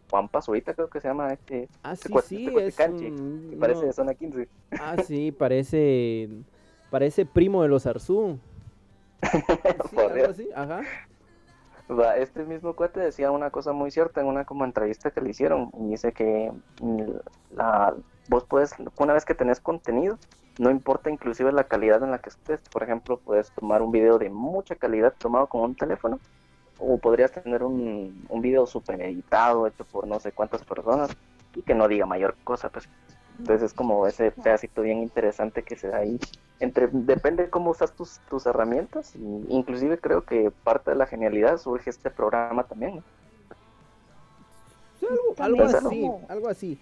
Juan 0.10 0.28
Paz, 0.28 0.48
ahorita 0.48 0.74
creo 0.74 0.90
que 0.90 1.00
se 1.00 1.08
llama 1.08 1.32
este, 1.34 1.70
Ah, 1.84 1.94
este 1.94 2.10
sí, 2.10 2.16
sí, 2.28 2.46
este 2.48 2.66
es 2.68 2.76
canche, 2.76 3.12
un- 3.12 3.48
que 3.52 3.58
parece 3.58 3.86
de 3.86 3.94
zona 3.94 4.14
15. 4.14 4.48
Ah, 4.72 4.96
sí, 5.06 5.32
parece... 5.32 6.30
Parece 6.90 7.26
primo 7.26 7.62
de 7.62 7.68
los 7.68 7.86
Arzú. 7.86 8.40
Sí, 9.90 9.98
algo 9.98 10.26
así, 10.30 10.50
ajá. 10.56 10.82
Este 12.18 12.44
mismo 12.44 12.74
cuate 12.76 13.00
decía 13.00 13.32
una 13.32 13.50
cosa 13.50 13.74
muy 13.74 13.90
cierta 13.92 14.22
en 14.22 14.28
una 14.28 14.46
como 14.46 14.64
entrevista 14.64 15.10
que 15.12 15.22
le 15.22 15.32
hicieron 15.32 15.72
y 15.80 15.90
dice 15.90 16.12
que 16.12 16.52
mm, 16.82 17.02
la, 17.56 17.96
vos 18.28 18.46
puedes, 18.46 18.74
una 18.98 19.14
vez 19.14 19.26
que 19.26 19.34
tenés 19.34 19.60
contenido, 19.60 20.18
no 20.60 20.70
importa 20.70 21.10
inclusive 21.10 21.52
la 21.52 21.64
calidad 21.64 22.04
en 22.04 22.12
la 22.12 22.20
que 22.20 22.30
estés, 22.30 22.62
por 22.72 22.84
ejemplo, 22.84 23.18
puedes 23.18 23.52
tomar 23.52 23.82
un 23.82 23.92
video 23.92 24.20
de 24.20 24.30
mucha 24.30 24.76
calidad 24.76 25.14
tomado 25.18 25.48
con 25.48 25.62
un 25.62 25.76
teléfono 25.76 26.20
o 26.80 26.98
podrías 26.98 27.32
tener 27.32 27.64
un, 27.64 28.26
un 28.30 28.42
video 28.42 28.66
super 28.66 29.02
editado 29.02 29.68
hecho 29.68 29.84
por 29.86 30.08
no 30.08 30.20
sé 30.20 30.32
cuántas 30.32 30.64
personas 30.64 31.12
y 31.56 31.62
que 31.62 31.76
no 31.76 31.88
diga 31.88 32.06
mayor 32.06 32.36
cosa, 32.44 32.70
pues. 32.70 32.88
Entonces 33.40 33.72
es 33.72 33.74
como 33.74 34.06
ese 34.06 34.32
pedacito 34.32 34.82
bien 34.82 35.00
interesante 35.00 35.64
que 35.64 35.78
se 35.78 35.88
da 35.88 35.98
ahí. 35.98 36.20
Entre, 36.60 36.90
depende 36.92 37.44
de 37.44 37.50
cómo 37.50 37.72
usas 37.72 37.94
tus, 37.94 38.20
tus 38.30 38.46
herramientas. 38.46 39.16
y 39.16 39.46
inclusive 39.50 39.98
creo 39.98 40.24
que 40.24 40.52
parte 40.52 40.92
de 40.92 40.98
la 40.98 41.06
genialidad 41.06 41.58
surge 41.58 41.90
este 41.90 42.10
programa 42.10 42.64
también. 42.64 42.98
¿no? 42.98 43.04
Sí, 45.00 45.08
algo, 45.40 45.62
algo 45.62 45.78
así, 45.78 46.12
algo 46.28 46.50
así. 46.50 46.80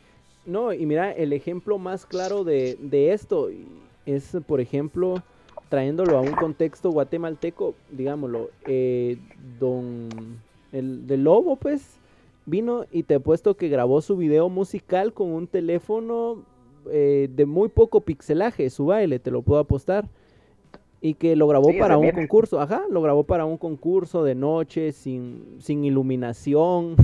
No, 0.47 0.73
y 0.73 0.85
mira, 0.85 1.11
el 1.11 1.33
ejemplo 1.33 1.77
más 1.77 2.05
claro 2.05 2.43
de, 2.43 2.77
de 2.79 3.13
esto 3.13 3.51
y 3.51 3.67
es, 4.07 4.35
por 4.47 4.59
ejemplo, 4.59 5.21
trayéndolo 5.69 6.17
a 6.17 6.21
un 6.21 6.33
contexto 6.33 6.91
guatemalteco, 6.91 7.75
digámoslo, 7.91 8.49
eh, 8.65 9.17
don, 9.59 10.09
el 10.71 11.07
de 11.07 11.17
Lobo, 11.17 11.55
pues, 11.55 11.97
vino 12.45 12.85
y 12.91 13.03
te 13.03 13.15
he 13.15 13.19
puesto 13.19 13.55
que 13.55 13.69
grabó 13.69 14.01
su 14.01 14.17
video 14.17 14.49
musical 14.49 15.13
con 15.13 15.31
un 15.31 15.47
teléfono 15.47 16.43
eh, 16.91 17.29
de 17.33 17.45
muy 17.45 17.69
poco 17.69 18.01
pixelaje, 18.01 18.69
su 18.69 18.87
baile, 18.87 19.19
te 19.19 19.31
lo 19.31 19.41
puedo 19.41 19.59
apostar. 19.59 20.07
Y 20.99 21.13
que 21.13 21.35
lo 21.35 21.47
grabó 21.47 21.69
Sí, 21.69 21.77
para 21.77 21.97
un 21.97 22.09
concurso, 22.09 22.59
ajá, 22.59 22.83
lo 22.89 23.03
grabó 23.03 23.23
para 23.23 23.45
un 23.45 23.57
concurso 23.57 24.23
de 24.23 24.33
noche, 24.33 24.91
sin, 24.91 25.57
sin 25.59 25.83
iluminación. 25.85 26.95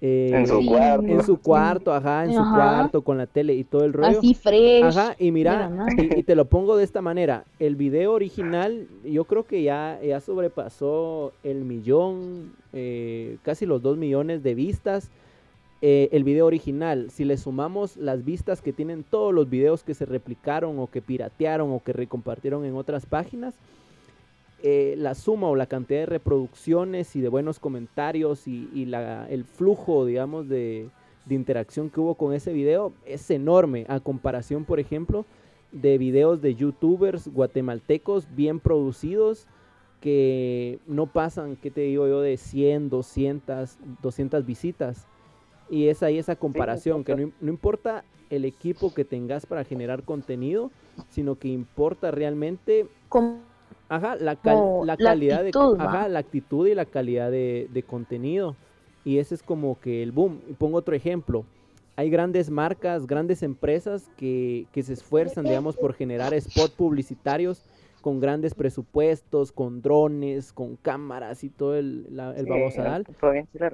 Eh, 0.00 0.30
En 0.32 0.46
su 0.46 0.60
Sí. 0.60 0.66
cuarto. 0.66 1.06
en 1.06 1.22
su 1.24 1.40
cuarto, 1.40 1.92
ajá, 1.92 2.24
en 2.24 2.32
su 2.34 2.38
cuarto, 2.42 3.02
con 3.02 3.18
la 3.18 3.26
tele 3.26 3.54
y 3.54 3.64
todo 3.64 3.84
el 3.84 3.92
rollo. 3.92 4.18
Así 4.18 4.34
fresh. 4.34 4.84
Ajá, 4.84 5.16
y 5.18 5.30
mira, 5.32 5.68
Mira, 5.68 5.68
nada. 5.70 5.88
y, 5.96 6.20
y 6.20 6.22
te 6.22 6.34
lo 6.36 6.44
pongo 6.44 6.76
de 6.76 6.84
esta 6.84 7.02
manera. 7.02 7.44
El 7.58 7.74
video 7.76 8.12
original, 8.12 8.86
yo 9.04 9.24
creo 9.24 9.44
que 9.44 9.62
ya, 9.62 9.98
ya 10.04 10.20
sobrepasó 10.20 11.32
el 11.42 11.64
millón, 11.64 12.52
eh, 12.72 13.38
casi 13.42 13.66
los 13.66 13.82
dos 13.82 13.96
millones 13.96 14.42
de 14.42 14.54
vistas. 14.54 15.10
Eh, 15.80 16.08
el 16.10 16.24
video 16.24 16.46
original, 16.46 17.08
si 17.10 17.24
le 17.24 17.36
sumamos 17.36 17.96
las 17.96 18.24
vistas 18.24 18.60
que 18.62 18.72
tienen 18.72 19.04
todos 19.08 19.32
los 19.32 19.48
videos 19.48 19.84
que 19.84 19.94
se 19.94 20.06
replicaron 20.06 20.76
o 20.80 20.88
que 20.88 21.00
piratearon 21.00 21.70
o 21.70 21.80
que 21.84 21.92
recompartieron 21.92 22.64
en 22.64 22.74
otras 22.74 23.06
páginas, 23.06 23.54
eh, 24.62 24.96
la 24.98 25.14
suma 25.14 25.48
o 25.48 25.54
la 25.54 25.66
cantidad 25.66 26.00
de 26.00 26.06
reproducciones 26.06 27.14
y 27.14 27.20
de 27.20 27.28
buenos 27.28 27.60
comentarios 27.60 28.48
y, 28.48 28.68
el 29.30 29.44
flujo, 29.44 30.04
digamos, 30.04 30.48
de, 30.48 30.88
interacción 31.30 31.90
que 31.90 32.00
hubo 32.00 32.14
con 32.14 32.32
ese 32.32 32.54
video 32.54 32.94
es 33.04 33.30
enorme 33.30 33.84
a 33.88 34.00
comparación, 34.00 34.64
por 34.64 34.80
ejemplo, 34.80 35.26
de 35.72 35.98
videos 35.98 36.40
de 36.40 36.54
youtubers 36.54 37.28
guatemaltecos 37.28 38.26
bien 38.34 38.58
producidos 38.60 39.46
que 40.00 40.78
no 40.86 41.06
pasan, 41.06 41.56
¿qué 41.56 41.70
te 41.70 41.82
digo 41.82 42.08
yo?, 42.08 42.22
de 42.22 42.38
100, 42.38 42.88
200, 42.88 43.76
200 44.02 44.46
visitas. 44.46 45.06
Y 45.68 45.88
es 45.88 46.02
ahí 46.02 46.16
esa 46.16 46.34
comparación, 46.34 47.04
que 47.04 47.14
no 47.14 47.50
importa 47.50 48.04
el 48.30 48.44
equipo 48.44 48.94
que 48.94 49.04
tengas 49.04 49.46
para 49.46 49.64
generar 49.64 50.02
contenido, 50.02 50.70
sino 51.10 51.36
que 51.36 51.48
importa 51.48 52.10
realmente 52.10 52.86
Ajá, 53.88 54.16
la, 54.16 54.38
la 54.84 54.96
calidad 54.96 55.42
de 55.42 55.50
ajá, 55.78 56.08
la 56.08 56.18
actitud 56.18 56.66
y 56.66 56.74
la 56.74 56.84
calidad 56.84 57.30
de, 57.30 57.84
contenido. 57.86 58.56
Y 59.04 59.18
ese 59.18 59.34
es 59.34 59.42
como 59.42 59.80
que 59.80 60.02
el 60.02 60.12
boom. 60.12 60.40
pongo 60.58 60.78
otro 60.78 60.94
ejemplo. 60.94 61.44
Hay 61.96 62.10
grandes 62.10 62.50
marcas, 62.50 63.06
grandes 63.06 63.42
empresas 63.42 64.08
que, 64.16 64.66
que 64.72 64.82
se 64.82 64.92
esfuerzan, 64.92 65.44
digamos, 65.44 65.76
por 65.76 65.94
generar 65.94 66.38
spots 66.40 66.70
publicitarios 66.70 67.64
con 68.00 68.20
grandes 68.20 68.54
presupuestos, 68.54 69.52
con 69.52 69.82
drones, 69.82 70.52
con 70.52 70.76
cámaras 70.76 71.42
y 71.42 71.48
todo 71.48 71.76
el, 71.76 72.06
la, 72.14 72.34
el 72.36 72.46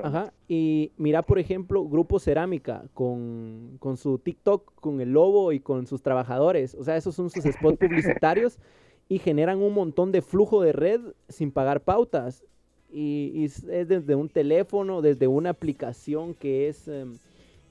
Ajá. 0.03 0.33
Y 0.49 0.93
mira, 0.97 1.23
por 1.23 1.39
ejemplo, 1.39 1.85
Grupo 1.85 2.19
Cerámica 2.19 2.85
con, 2.95 3.77
con 3.79 3.97
su 3.97 4.19
TikTok, 4.19 4.73
con 4.77 5.01
el 5.01 5.13
lobo 5.13 5.53
y 5.53 5.61
con 5.61 5.87
sus 5.87 6.03
trabajadores. 6.03 6.75
O 6.75 6.85
sea, 6.85 6.97
esos 6.97 7.15
son 7.15 7.31
sus 7.31 7.45
spots 7.45 7.79
publicitarios 7.79 8.59
y 9.09 9.19
generan 9.19 9.61
un 9.61 9.75
montón 9.75 10.13
de 10.13 10.23
flujo 10.23 10.63
de 10.63 10.73
red 10.73 11.01
sin 11.29 11.51
pagar 11.51 11.81
pautas. 11.81 12.45
Y, 12.93 13.45
es 13.45 13.67
desde 13.67 14.15
un 14.15 14.29
teléfono, 14.29 15.03
desde 15.03 15.27
una 15.27 15.51
aplicación 15.51 16.35
que 16.35 16.69
es, 16.69 16.87
em, 16.89 17.15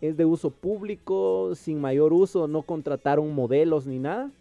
es 0.01 0.17
de 0.17 0.25
uso 0.25 0.49
público, 0.51 1.55
sin 1.55 1.79
mayor 1.79 2.13
uso, 2.13 2.47
no 2.47 2.61
contrataron 2.61 3.33
modelos 3.33 3.87
ni 3.87 3.99
nada. 3.99 4.31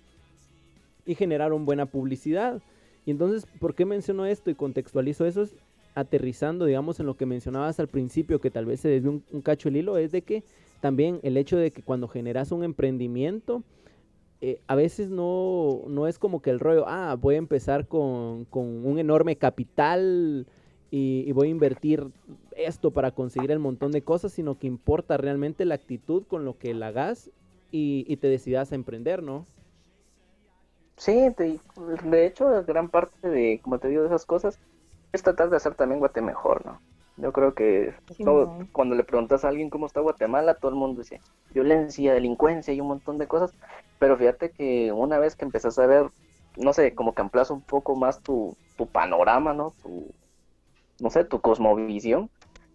Y 1.07 1.15
generaron 1.15 1.65
buena 1.65 1.87
publicidad. 1.87 2.61
Y 3.07 3.11
entonces, 3.11 3.47
¿por 3.59 3.75
qué 3.75 3.85
menciono 3.85 4.27
esto 4.27 4.51
y 4.51 4.55
contextualizo 4.55 5.27
eso? 5.27 5.43
Es 5.43 5.55
aterrizando, 5.95 6.65
digamos, 6.65 7.01
en 7.01 7.07
lo 7.07 7.17
que 7.17 7.27
mencionabas 7.27 7.79
al 7.81 7.89
principio, 7.89 8.41
que 8.41 8.51
tal 8.51 8.67
vez 8.67 8.81
se 8.81 8.89
desvió 8.89 9.11
un, 9.11 9.25
un 9.31 9.43
cacho 9.43 9.69
el 9.69 9.77
hilo, 9.77 9.99
es 9.99 10.13
de 10.13 10.23
que 10.23 10.43
también 10.81 11.21
el 11.23 11.37
hecho 11.37 11.57
de 11.57 11.71
que 11.71 11.83
cuando 11.83 12.09
generas 12.09 12.51
un 12.51 12.65
emprendimiento, 12.65 13.63
eh, 14.45 14.61
a 14.67 14.75
veces 14.75 15.09
no, 15.09 15.83
no 15.87 16.09
es 16.09 16.19
como 16.19 16.43
que 16.43 16.51
el 16.51 16.59
rollo, 16.59 16.85
ah, 16.89 17.17
voy 17.17 17.37
a 17.37 17.39
empezar 17.39 17.87
con, 17.87 18.49
un 18.51 18.99
enorme 18.99 19.37
capital 19.37 20.49
y, 20.91 21.31
voy 21.31 21.47
a 21.47 21.51
invertir 21.53 22.09
esto 22.57 22.91
para 22.91 23.13
conseguir 23.13 23.53
el 23.53 23.61
montón 23.61 23.93
de 23.93 24.03
cosas, 24.03 24.33
sino 24.33 24.59
que 24.59 24.67
importa 24.67 25.17
realmente 25.17 25.65
la 25.65 25.77
actitud 25.77 26.25
con 26.27 26.45
lo 26.45 26.59
que 26.59 26.75
la 26.75 26.89
hagas 26.89 27.31
y, 27.71 28.17
te 28.17 28.27
decidas 28.27 28.73
a 28.73 28.75
emprender, 28.75 29.23
¿no? 29.23 29.47
Sí, 30.97 31.29
de, 31.39 32.27
hecho, 32.27 32.65
gran 32.67 32.89
parte 32.89 33.29
de, 33.29 33.61
como 33.63 33.79
te 33.79 33.87
digo, 33.87 34.03
de 34.03 34.09
esas 34.09 34.27
cosas 34.27 34.59
es 35.13 35.23
tratar 35.23 35.51
de 35.51 35.57
hacer 35.57 35.77
también 35.77 36.01
Guate 36.01 36.21
mejor, 36.21 36.67
¿no? 36.67 36.81
Yo 37.17 37.33
creo 37.33 37.55
que 37.55 37.95
cuando 38.73 38.95
le 38.95 39.05
preguntas 39.05 39.45
a 39.45 39.49
alguien 39.49 39.71
cómo 39.71 39.87
está 39.87 40.01
Guatemala, 40.01 40.55
todo 40.55 40.71
el 40.71 40.77
mundo 40.77 41.03
dice 41.03 41.21
violencia, 41.53 42.15
delincuencia 42.15 42.73
y 42.73 42.81
un 42.81 42.89
montón 42.89 43.19
de 43.19 43.27
cosas. 43.27 43.55
Pero 43.99 44.17
fíjate 44.17 44.51
que 44.51 44.93
una 44.93 45.19
vez 45.19 45.37
que 45.37 45.45
empezás 45.45 45.79
a 45.79 45.87
ver, 45.87 46.07
no 46.57 46.73
sé, 46.73 46.95
como 46.95 47.15
que 47.15 47.23
amplias 47.23 47.51
un 47.51 47.61
poco 47.61 47.97
más 47.97 48.21
tu, 48.21 48.57
tu 48.77 48.87
panorama, 48.87 49.53
¿no? 49.53 49.75
Tu, 49.83 50.07
no 51.01 51.11
sé, 51.11 51.25
tu 51.25 51.41
cosmovisión, 51.41 52.31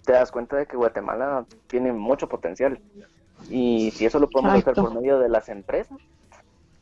te 0.05 0.13
das 0.13 0.31
cuenta 0.31 0.55
de 0.55 0.67
que 0.67 0.77
Guatemala 0.77 1.45
tiene 1.67 1.91
mucho 1.91 2.29
potencial. 2.29 2.79
Y 3.49 3.91
si 3.91 4.05
eso 4.05 4.19
lo 4.19 4.29
podemos 4.29 4.53
hacer 4.53 4.75
por 4.75 4.93
medio 4.93 5.19
de 5.19 5.29
las 5.29 5.49
empresas, 5.49 5.97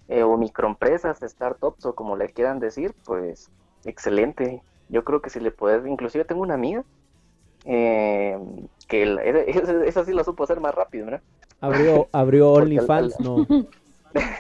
eh, 0.10 0.24
o 0.24 0.38
microempresas, 0.38 1.20
startups, 1.22 1.86
o 1.86 1.96
como 1.96 2.18
le 2.18 2.30
quieran 2.30 2.60
decir, 2.60 2.94
pues 3.06 3.50
excelente. 3.86 4.62
Yo 4.90 5.04
creo 5.04 5.22
que 5.22 5.30
si 5.30 5.40
le 5.40 5.52
puedes, 5.52 5.86
inclusive 5.88 6.26
tengo 6.26 6.42
una 6.42 6.54
amiga 6.54 6.84
eh, 7.66 8.38
que 8.88 9.48
esa, 9.88 10.06
sí 10.06 10.14
la 10.14 10.24
supo 10.24 10.44
hacer 10.44 10.60
más 10.60 10.74
rápido, 10.74 11.06
¿verdad? 11.06 11.22
Abrió, 11.62 12.08
abrió 12.14 12.52
OnlyFans, 12.52 13.20
no. 13.20 13.46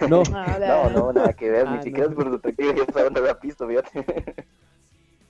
No. 0.07 0.23
no, 0.23 0.89
no, 0.89 1.11
nada 1.11 1.33
que 1.33 1.49
ver, 1.49 1.69
ni 1.69 1.77
ah, 1.77 1.81
siquiera 1.81 2.09
es 2.09 2.15
por 2.15 2.29
su 2.29 2.39
ya 2.49 2.85
saben 2.93 3.13
dónde 3.13 3.29
había 3.29 3.35
fíjate. 3.35 4.45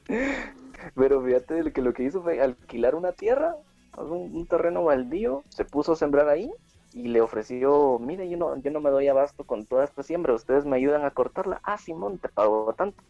Pero 0.96 1.24
fíjate 1.24 1.72
que 1.72 1.82
lo 1.82 1.94
que 1.94 2.04
hizo 2.04 2.22
fue 2.22 2.40
alquilar 2.40 2.94
una 2.94 3.12
tierra, 3.12 3.56
un, 3.98 4.46
terreno 4.46 4.84
baldío, 4.84 5.44
se 5.50 5.66
puso 5.66 5.94
a 5.94 5.96
sembrar 5.96 6.30
ahí 6.30 6.52
y 6.94 7.08
le 7.08 7.22
ofreció, 7.22 7.98
mire, 7.98 8.30
yo 8.30 8.38
no, 8.38 8.56
yo 8.58 8.70
no 8.70 8.82
me 8.82 8.92
doy 8.92 9.08
abasto 9.08 9.46
con 9.46 9.66
toda 9.66 9.84
esta 9.84 10.04
siembra, 10.04 10.36
ustedes 10.36 10.66
me 10.66 10.76
ayudan 10.76 11.06
a 11.06 11.12
cortarla. 11.12 11.60
Ah, 11.64 11.80
Simón, 11.80 12.20
te 12.20 12.30
pago 12.30 12.72
tanto 12.78 13.02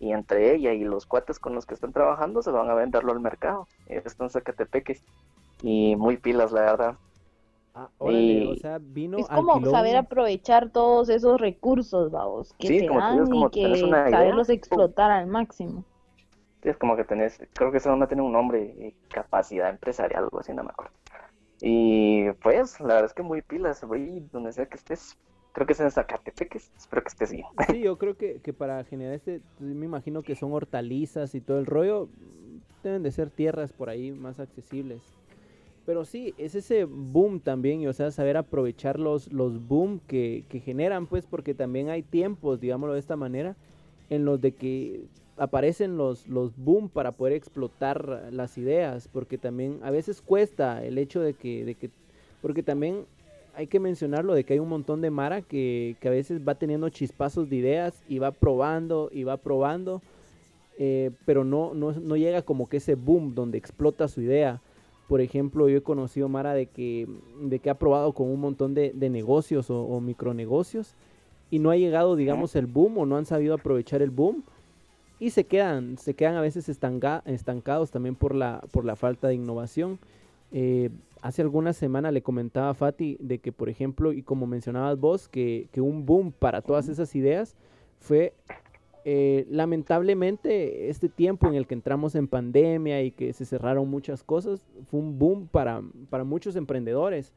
y 0.00 0.12
entre 0.12 0.54
ella 0.54 0.72
y 0.72 0.82
los 0.82 1.04
cuates 1.04 1.38
con 1.38 1.54
los 1.54 1.66
que 1.66 1.74
están 1.74 1.92
trabajando 1.92 2.42
se 2.42 2.50
van 2.50 2.68
a 2.70 2.74
venderlo 2.74 3.12
al 3.12 3.20
mercado. 3.20 3.68
Están 3.86 4.26
en 4.26 4.30
Zacatepeques 4.30 5.04
y 5.62 5.94
muy 5.94 6.16
pilas, 6.16 6.52
la 6.52 6.62
verdad. 6.62 6.94
Ah, 7.74 7.88
o 7.98 8.56
sea, 8.56 8.78
vino 8.80 9.18
es 9.18 9.28
como 9.28 9.64
saber 9.70 9.96
aprovechar 9.96 10.70
todos 10.70 11.08
esos 11.10 11.40
recursos, 11.40 12.10
vamos, 12.10 12.52
que 12.54 12.80
te 12.80 12.88
dan 12.88 13.32
y 13.32 13.50
que 13.50 13.76
saberlos 13.76 14.48
explotar 14.48 15.10
al 15.10 15.28
máximo. 15.28 15.84
es 16.62 16.76
como 16.78 16.96
que 16.96 17.04
tenés, 17.04 17.38
creo 17.52 17.70
que 17.70 17.76
eso 17.76 17.94
no 17.94 18.08
tiene 18.08 18.22
un 18.22 18.32
nombre, 18.32 18.94
capacidad 19.08 19.70
empresarial, 19.70 20.24
algo 20.24 20.40
así, 20.40 20.52
no 20.52 20.64
me 20.64 20.70
acuerdo. 20.70 20.94
Y 21.60 22.32
pues, 22.42 22.80
la 22.80 22.94
verdad 22.94 23.04
es 23.04 23.14
que 23.14 23.22
muy 23.22 23.42
pilas, 23.42 23.84
voy 23.84 24.26
donde 24.32 24.52
sea 24.52 24.66
que 24.66 24.76
estés, 24.76 25.16
Creo 25.52 25.66
que 25.66 25.72
es 25.72 25.80
en 25.80 25.90
Zacatepeques, 25.90 26.70
espero 26.76 27.02
que 27.02 27.08
esté 27.08 27.24
así. 27.24 27.42
Sí, 27.70 27.80
yo 27.80 27.98
creo 27.98 28.16
que, 28.16 28.40
que 28.40 28.52
para 28.52 28.84
generar 28.84 29.14
este, 29.14 29.40
me 29.58 29.86
imagino 29.86 30.22
que 30.22 30.36
son 30.36 30.52
hortalizas 30.52 31.34
y 31.34 31.40
todo 31.40 31.58
el 31.58 31.66
rollo, 31.66 32.08
deben 32.82 33.02
de 33.02 33.10
ser 33.10 33.30
tierras 33.30 33.72
por 33.72 33.90
ahí 33.90 34.12
más 34.12 34.38
accesibles. 34.38 35.02
Pero 35.86 36.04
sí, 36.04 36.34
es 36.38 36.54
ese 36.54 36.84
boom 36.84 37.40
también, 37.40 37.80
y, 37.80 37.88
o 37.88 37.92
sea, 37.92 38.10
saber 38.10 38.36
aprovechar 38.36 39.00
los, 39.00 39.32
los 39.32 39.66
boom 39.66 40.00
que, 40.06 40.44
que 40.48 40.60
generan, 40.60 41.06
pues, 41.06 41.26
porque 41.26 41.54
también 41.54 41.88
hay 41.88 42.02
tiempos, 42.02 42.60
digámoslo 42.60 42.94
de 42.94 43.00
esta 43.00 43.16
manera, 43.16 43.56
en 44.08 44.24
los 44.24 44.40
de 44.40 44.52
que 44.52 45.06
aparecen 45.36 45.96
los, 45.96 46.28
los 46.28 46.54
boom 46.56 46.90
para 46.90 47.12
poder 47.12 47.32
explotar 47.32 48.28
las 48.30 48.58
ideas, 48.58 49.08
porque 49.08 49.38
también 49.38 49.80
a 49.82 49.90
veces 49.90 50.20
cuesta 50.20 50.84
el 50.84 50.98
hecho 50.98 51.20
de 51.20 51.32
que, 51.32 51.64
de 51.64 51.74
que 51.74 51.90
porque 52.42 52.62
también 52.62 53.06
hay 53.60 53.66
que 53.66 53.78
mencionarlo 53.78 54.32
de 54.32 54.44
que 54.44 54.54
hay 54.54 54.58
un 54.58 54.70
montón 54.70 55.02
de 55.02 55.10
Mara 55.10 55.42
que, 55.42 55.94
a 56.02 56.08
veces 56.08 56.40
va 56.48 56.54
teniendo 56.54 56.88
chispazos 56.88 57.50
de 57.50 57.56
ideas 57.56 58.02
y 58.08 58.18
va 58.18 58.30
probando 58.32 59.10
y 59.12 59.24
va 59.24 59.36
probando, 59.36 60.00
eh, 60.78 61.10
pero 61.26 61.44
no, 61.44 61.74
no, 61.74 62.16
llega 62.16 62.40
como 62.40 62.70
que 62.70 62.78
ese 62.78 62.94
boom 62.94 63.34
donde 63.34 63.58
explota 63.58 64.08
su 64.08 64.22
idea. 64.22 64.62
Por 65.08 65.20
ejemplo, 65.20 65.68
yo 65.68 65.76
he 65.76 65.82
conocido 65.82 66.30
Mara 66.30 66.54
de 66.54 66.66
que, 66.66 67.06
de 67.42 67.58
que 67.58 67.68
ha 67.68 67.74
probado 67.74 68.14
con 68.14 68.28
un 68.28 68.40
montón 68.40 68.72
de, 68.72 68.94
negocios 69.10 69.68
o, 69.68 70.00
micronegocios 70.00 70.94
y 71.50 71.58
no 71.58 71.70
ha 71.70 71.76
llegado, 71.76 72.16
digamos, 72.16 72.56
el 72.56 72.64
boom 72.64 72.96
o 72.96 73.04
no 73.04 73.18
han 73.18 73.26
sabido 73.26 73.52
aprovechar 73.52 74.00
el 74.00 74.10
boom 74.10 74.42
y 75.18 75.30
se 75.30 75.44
quedan, 75.44 75.98
se 75.98 76.14
quedan 76.14 76.36
a 76.36 76.40
veces 76.40 76.66
estancados 76.70 77.90
también 77.90 78.14
por 78.14 78.34
la, 78.34 78.62
por 78.72 78.86
la 78.86 78.96
falta 78.96 79.28
de 79.28 79.34
innovación. 79.34 79.98
Eh, 80.52 80.90
hace 81.22 81.42
algunas 81.42 81.76
semanas 81.76 82.12
le 82.12 82.22
comentaba 82.22 82.70
a 82.70 82.74
Fati 82.74 83.16
de 83.20 83.38
que, 83.38 83.52
por 83.52 83.68
ejemplo, 83.68 84.12
y 84.12 84.22
como 84.22 84.46
mencionabas 84.46 84.98
vos, 84.98 85.28
que, 85.28 85.68
un 85.76 86.06
boom 86.06 86.32
para 86.32 86.62
todas 86.62 86.88
esas 86.88 87.14
ideas 87.14 87.56
fue 87.98 88.32
eh, 89.04 89.46
lamentablemente 89.50 90.88
este 90.88 91.08
tiempo 91.08 91.48
en 91.48 91.54
el 91.54 91.66
que 91.66 91.74
entramos 91.74 92.14
en 92.14 92.28
pandemia 92.28 93.02
y 93.02 93.10
que 93.12 93.32
se 93.32 93.44
cerraron 93.44 93.88
muchas 93.88 94.22
cosas, 94.22 94.62
fue 94.90 95.00
un 95.00 95.18
boom 95.18 95.46
para, 95.46 95.82
para 96.08 96.24
muchos 96.24 96.56
emprendedores. 96.56 97.32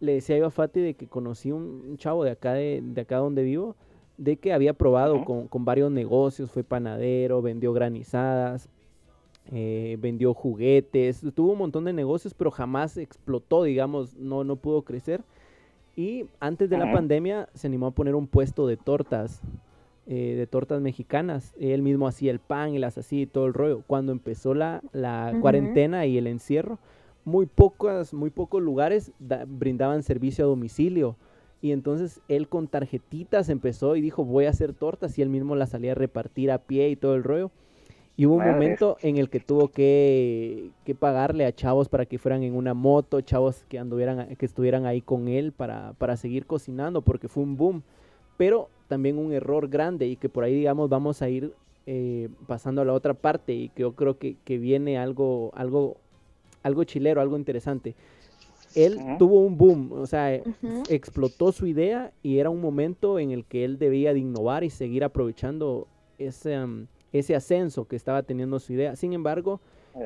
Le 0.00 0.14
decía 0.14 0.36
yo 0.38 0.46
a 0.46 0.50
Fati 0.50 0.80
de 0.80 0.94
que 0.94 1.06
conocí 1.06 1.52
un, 1.52 1.96
chavo 1.98 2.24
de 2.24 2.32
acá, 2.32 2.54
de, 2.54 2.82
acá 3.00 3.18
donde 3.18 3.42
vivo, 3.42 3.76
de 4.18 4.36
que 4.36 4.52
había 4.52 4.74
probado 4.74 5.24
con, 5.24 5.48
con 5.48 5.64
varios 5.64 5.90
negocios, 5.90 6.50
fue 6.50 6.62
panadero, 6.62 7.42
vendió 7.42 7.72
granizadas, 7.72 8.68
eh, 9.52 9.98
vendió 10.00 10.32
juguetes, 10.32 11.22
tuvo 11.34 11.52
un 11.52 11.58
montón 11.58 11.84
de 11.84 11.92
negocios, 11.92 12.32
pero 12.34 12.50
jamás 12.50 12.96
explotó, 12.96 13.62
digamos, 13.64 14.16
no, 14.16 14.42
no 14.42 14.56
pudo 14.56 14.82
crecer. 14.82 15.22
Y 15.96 16.26
antes 16.40 16.70
de 16.70 16.78
la 16.78 16.90
pandemia 16.90 17.48
se 17.54 17.68
animó 17.68 17.86
a 17.86 17.90
poner 17.92 18.14
un 18.14 18.26
puesto 18.26 18.66
de 18.66 18.76
tortas, 18.76 19.42
eh, 20.06 20.34
de 20.36 20.46
tortas 20.46 20.80
mexicanas. 20.80 21.54
Él 21.60 21.82
mismo 21.82 22.08
hacía 22.08 22.32
el 22.32 22.40
pan 22.40 22.74
y 22.74 22.78
las 22.78 22.98
hacía 22.98 23.22
y 23.22 23.26
todo 23.26 23.46
el 23.46 23.54
rollo. 23.54 23.82
Cuando 23.86 24.10
empezó 24.10 24.54
la, 24.54 24.82
cuarentena 25.40 26.06
y 26.06 26.18
el 26.18 26.26
encierro, 26.26 26.78
muy 27.24 27.46
pocos, 27.46 28.12
muy 28.12 28.30
pocos 28.30 28.60
lugares 28.60 29.12
brindaban 29.46 30.02
servicio 30.02 30.44
a 30.44 30.48
domicilio. 30.48 31.16
Y 31.62 31.70
entonces 31.70 32.20
él 32.28 32.48
con 32.48 32.66
tarjetitas 32.66 33.48
empezó 33.48 33.94
y 33.94 34.00
dijo, 34.00 34.24
voy 34.24 34.46
a 34.46 34.50
hacer 34.50 34.72
tortas 34.72 35.16
y 35.16 35.22
él 35.22 35.28
mismo 35.28 35.54
las 35.54 35.70
salía 35.70 35.92
a 35.92 35.94
repartir 35.94 36.50
a 36.50 36.58
pie 36.58 36.88
y 36.88 36.96
todo 36.96 37.14
el 37.14 37.22
rollo 37.22 37.52
Y 38.16 38.26
hubo 38.26 38.34
un 38.34 38.38
Madre. 38.40 38.52
momento 38.52 38.96
en 39.02 39.16
el 39.16 39.28
que 39.28 39.40
tuvo 39.40 39.68
que, 39.68 40.70
que 40.84 40.94
pagarle 40.94 41.46
a 41.46 41.52
chavos 41.54 41.88
para 41.88 42.06
que 42.06 42.18
fueran 42.18 42.44
en 42.44 42.54
una 42.54 42.72
moto, 42.72 43.20
chavos 43.22 43.64
que 43.68 43.78
anduvieran, 43.78 44.36
que 44.36 44.46
estuvieran 44.46 44.86
ahí 44.86 45.00
con 45.00 45.26
él 45.26 45.50
para, 45.52 45.94
para 45.98 46.16
seguir 46.16 46.46
cocinando, 46.46 47.02
porque 47.02 47.26
fue 47.26 47.42
un 47.42 47.56
boom. 47.56 47.82
Pero 48.36 48.68
también 48.88 49.18
un 49.18 49.32
error 49.32 49.68
grande 49.68 50.06
y 50.06 50.16
que 50.16 50.28
por 50.28 50.44
ahí, 50.44 50.54
digamos, 50.54 50.88
vamos 50.88 51.22
a 51.22 51.28
ir 51.28 51.52
eh, 51.86 52.28
pasando 52.46 52.82
a 52.82 52.84
la 52.84 52.92
otra 52.92 53.14
parte 53.14 53.52
y 53.52 53.68
que 53.70 53.82
yo 53.82 53.92
creo 53.94 54.16
que, 54.18 54.36
que 54.44 54.58
viene 54.58 54.96
algo, 54.96 55.50
algo, 55.54 55.96
algo 56.62 56.84
chilero, 56.84 57.20
algo 57.20 57.36
interesante. 57.36 57.96
Él 58.76 59.00
tuvo 59.18 59.40
un 59.40 59.56
boom, 59.56 59.92
o 59.92 60.06
sea, 60.06 60.34
Ujú. 60.36 60.82
explotó 60.88 61.52
su 61.52 61.66
idea 61.66 62.12
y 62.22 62.38
era 62.38 62.50
un 62.50 62.60
momento 62.60 63.18
en 63.18 63.30
el 63.32 63.44
que 63.44 63.64
él 63.64 63.78
debía 63.78 64.12
de 64.12 64.20
innovar 64.20 64.64
y 64.64 64.70
seguir 64.70 65.04
aprovechando 65.04 65.86
ese, 66.18 66.54
am, 66.54 66.86
ese 67.14 67.34
ascenso 67.34 67.86
que 67.86 67.96
estaba 67.96 68.22
teniendo 68.22 68.58
su 68.60 68.74
idea. 68.74 68.94
Sin 68.96 69.12
embargo, 69.14 69.60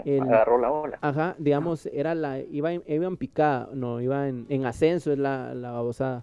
el- 0.04 0.22
Agarró 0.22 0.58
la 0.58 0.70
ola. 0.70 0.98
ajá, 1.00 1.34
digamos, 1.38 1.86
era 1.86 2.14
la, 2.14 2.38
iba, 2.38 2.72
en- 2.72 2.82
iba 2.86 3.06
en 3.06 3.16
picada, 3.16 3.70
no, 3.72 4.00
iba 4.00 4.28
en, 4.28 4.46
en 4.50 4.66
ascenso, 4.66 5.10
es 5.10 5.18
la, 5.18 5.54
la 5.54 5.72
babosada. 5.72 6.22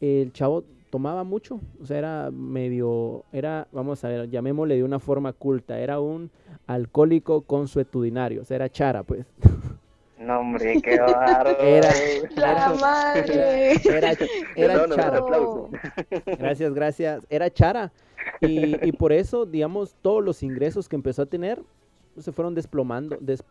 El 0.00 0.32
chavo 0.32 0.62
tomaba 0.90 1.24
mucho, 1.24 1.60
o 1.82 1.86
sea, 1.86 1.98
era 1.98 2.30
medio, 2.30 3.24
era, 3.32 3.66
vamos 3.72 4.04
a 4.04 4.08
ver, 4.08 4.28
llamémosle 4.30 4.76
de 4.76 4.84
una 4.84 4.98
forma 5.00 5.32
culta, 5.32 5.78
era 5.80 5.98
un 6.00 6.30
alcohólico 6.66 7.40
consuetudinario, 7.42 8.42
o 8.42 8.44
sea, 8.44 8.56
era 8.56 8.68
chara, 8.68 9.02
pues. 9.02 9.26
No, 10.18 10.40
hombre, 10.40 10.80
qué 10.82 10.98
bárbaro. 10.98 11.56
Era- 11.60 11.90
La 12.36 12.50
Era- 12.52 12.74
madre. 12.74 13.72
Era, 13.84 14.12
era 14.56 14.74
No, 14.74 14.80
no, 14.80 14.86
no, 14.88 14.96
chara. 14.96 15.18
aplauso. 15.18 15.70
Gracias, 16.38 16.74
gracias. 16.74 17.26
Era 17.30 17.50
Chara. 17.50 17.92
Y, 18.40 18.86
y 18.86 18.92
por 18.92 19.12
eso, 19.12 19.46
digamos, 19.46 19.94
todos 20.02 20.24
los 20.24 20.42
ingresos 20.42 20.88
que 20.88 20.96
empezó 20.96 21.22
a 21.22 21.26
tener 21.26 21.62
se 22.18 22.32
fueron 22.32 22.54
desplomando. 22.54 23.16
Des, 23.20 23.44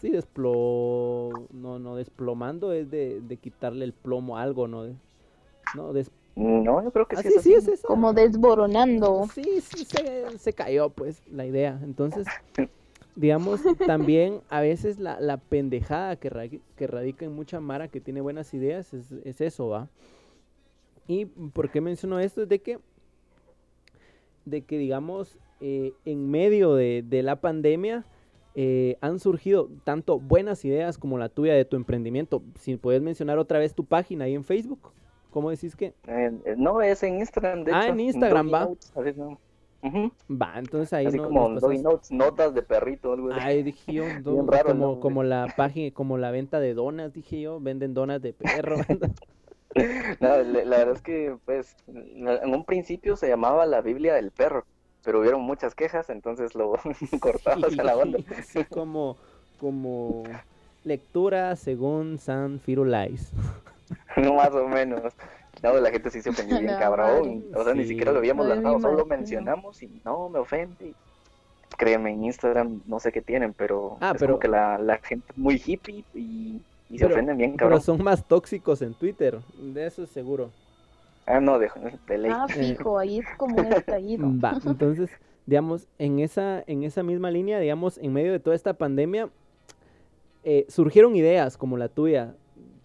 sí, 0.00 0.10
desplo... 0.10 1.30
No, 1.52 1.78
no, 1.78 1.96
desplomando 1.96 2.72
es 2.72 2.90
de, 2.90 3.20
de 3.20 3.36
quitarle 3.36 3.84
el 3.84 3.92
plomo 3.92 4.36
a 4.36 4.42
algo, 4.42 4.66
¿no? 4.68 4.86
No, 5.76 5.92
des... 5.92 6.10
No, 6.34 6.82
yo 6.84 6.90
creo 6.92 7.06
que 7.06 7.16
Ah, 7.16 7.22
sí, 7.22 7.30
sí, 7.40 7.52
es 7.52 7.66
eso. 7.66 7.88
Como 7.88 8.12
desboronando. 8.12 9.26
Sí, 9.34 9.60
sí, 9.60 9.84
se, 9.84 10.38
se 10.38 10.52
cayó, 10.52 10.88
pues, 10.88 11.20
la 11.32 11.46
idea. 11.46 11.80
Entonces, 11.82 12.26
digamos, 13.16 13.60
también 13.86 14.40
a 14.48 14.60
veces 14.60 15.00
la, 15.00 15.20
la 15.20 15.36
pendejada 15.38 16.14
que, 16.14 16.30
ra- 16.30 16.46
que 16.48 16.86
radica 16.86 17.24
en 17.24 17.32
mucha 17.34 17.58
Mara 17.58 17.88
que 17.88 18.00
tiene 18.00 18.20
buenas 18.20 18.54
ideas 18.54 18.94
es, 18.94 19.10
es 19.24 19.40
eso, 19.40 19.68
¿va? 19.68 19.88
¿Y 21.08 21.24
por 21.26 21.70
qué 21.70 21.80
menciono 21.80 22.20
esto? 22.20 22.42
Es 22.42 22.48
de 22.48 22.60
que, 22.60 22.78
de 24.50 24.62
que 24.62 24.78
digamos, 24.78 25.36
eh, 25.60 25.92
en 26.04 26.30
medio 26.30 26.74
de, 26.74 27.04
de 27.06 27.22
la 27.22 27.36
pandemia 27.40 28.04
eh, 28.54 28.96
han 29.00 29.18
surgido 29.20 29.68
tanto 29.84 30.18
buenas 30.18 30.64
ideas 30.64 30.98
como 30.98 31.16
la 31.18 31.28
tuya 31.28 31.54
de 31.54 31.64
tu 31.64 31.76
emprendimiento. 31.76 32.42
Si 32.58 32.76
puedes 32.76 33.02
mencionar 33.02 33.38
otra 33.38 33.58
vez 33.58 33.74
tu 33.74 33.84
página 33.84 34.24
ahí 34.24 34.34
en 34.34 34.44
Facebook. 34.44 34.92
¿Cómo 35.30 35.50
decís 35.50 35.76
que? 35.76 35.92
Eh, 36.06 36.32
no, 36.56 36.80
es 36.82 37.02
en 37.02 37.18
Instagram, 37.18 37.62
de 37.64 37.72
Ah, 37.72 37.84
hecho. 37.84 37.92
en 37.92 38.00
Instagram, 38.00 38.50
va. 38.52 38.64
Notes, 38.64 38.92
a 38.96 39.00
ver, 39.00 39.16
no. 39.18 39.38
Ujú, 39.80 40.10
Va, 40.28 40.54
entonces 40.58 40.92
ahí 40.92 41.06
Así 41.06 41.18
no- 41.18 41.24
como 41.24 41.48
Notes, 41.50 42.10
notas 42.10 42.52
de 42.52 42.62
perrito, 42.62 43.12
algo 43.12 43.30
así. 43.30 43.38
Ay, 43.40 43.62
dije 43.62 43.92
yo, 43.92 44.04
do- 44.24 44.32
Bien 44.32 44.46
raro 44.48 44.70
el 44.70 44.74
como, 44.78 44.98
como 44.98 45.22
la 45.22 45.46
página, 45.56 45.94
como 45.94 46.18
la 46.18 46.32
venta 46.32 46.58
de 46.58 46.74
donas, 46.74 47.12
dije 47.12 47.40
yo, 47.40 47.60
venden 47.60 47.94
donas 47.94 48.20
de 48.22 48.32
perro. 48.32 48.76
No, 50.20 50.28
la, 50.28 50.64
la 50.64 50.76
verdad 50.78 50.94
es 50.96 51.02
que, 51.02 51.36
pues, 51.44 51.76
en 51.86 52.54
un 52.54 52.64
principio 52.64 53.16
se 53.16 53.28
llamaba 53.28 53.66
la 53.66 53.80
Biblia 53.80 54.14
del 54.14 54.30
perro, 54.30 54.64
pero 55.04 55.20
hubieron 55.20 55.42
muchas 55.42 55.74
quejas, 55.74 56.10
entonces 56.10 56.54
lo 56.54 56.72
cortamos 57.20 57.78
a 57.78 57.82
la 57.84 57.96
onda. 57.96 58.18
Así 58.38 58.64
como, 58.70 59.16
como 59.60 60.24
lectura 60.84 61.54
según 61.56 62.18
San 62.18 62.60
Firulais. 62.60 63.30
Más 64.16 64.50
o 64.52 64.68
menos. 64.68 65.02
No, 65.62 65.74
la 65.74 65.90
gente 65.90 66.10
sí 66.10 66.22
se 66.22 66.30
ofendió 66.30 66.58
bien 66.60 66.72
La 66.72 66.78
cabrón. 66.78 67.44
O 67.54 67.64
sea, 67.64 67.74
ni 67.74 67.84
siquiera 67.84 68.12
lo 68.12 68.18
habíamos 68.18 68.46
lanzado, 68.46 68.80
solo 68.80 69.06
mencionamos 69.06 69.82
y 69.82 70.00
no, 70.04 70.28
me 70.28 70.38
ofende. 70.38 70.94
Créeme, 71.76 72.10
en 72.12 72.24
Instagram 72.24 72.80
no 72.86 73.00
sé 73.00 73.12
qué 73.12 73.22
tienen, 73.22 73.52
pero 73.54 73.98
Ah, 74.00 74.12
es 74.14 74.20
pero- 74.20 74.34
como 74.34 74.40
que 74.40 74.48
la, 74.48 74.78
la 74.78 74.98
gente 74.98 75.26
es 75.30 75.38
muy 75.38 75.60
hippie 75.64 76.04
y, 76.14 76.60
y 76.90 76.98
se 76.98 77.04
Pero- 77.04 77.14
ofenden 77.16 77.36
bien 77.36 77.50
Pero 77.52 77.58
cabrón. 77.70 77.80
son 77.82 78.02
más 78.02 78.26
tóxicos 78.26 78.82
en 78.82 78.94
Twitter, 78.94 79.38
de 79.60 79.86
eso 79.86 80.02
es 80.02 80.10
seguro. 80.10 80.50
Ah, 81.26 81.40
no, 81.40 81.58
de, 81.58 81.68
de 82.06 82.18
ley. 82.18 82.30
Ah, 82.34 82.46
fijo, 82.48 82.98
ahí 82.98 83.18
es 83.18 83.26
como 83.36 83.56
un 83.56 83.72
estallido. 83.72 84.26
Va, 84.42 84.58
entonces, 84.64 85.10
digamos, 85.46 85.86
en 85.98 86.20
esa, 86.20 86.62
en 86.66 86.84
esa 86.84 87.02
misma 87.02 87.30
línea, 87.30 87.58
digamos, 87.60 87.98
en 87.98 88.12
medio 88.12 88.32
de 88.32 88.40
toda 88.40 88.56
esta 88.56 88.74
pandemia, 88.74 89.28
eh, 90.44 90.64
surgieron 90.68 91.16
ideas 91.16 91.56
como 91.58 91.76
la 91.76 91.88
tuya, 91.88 92.34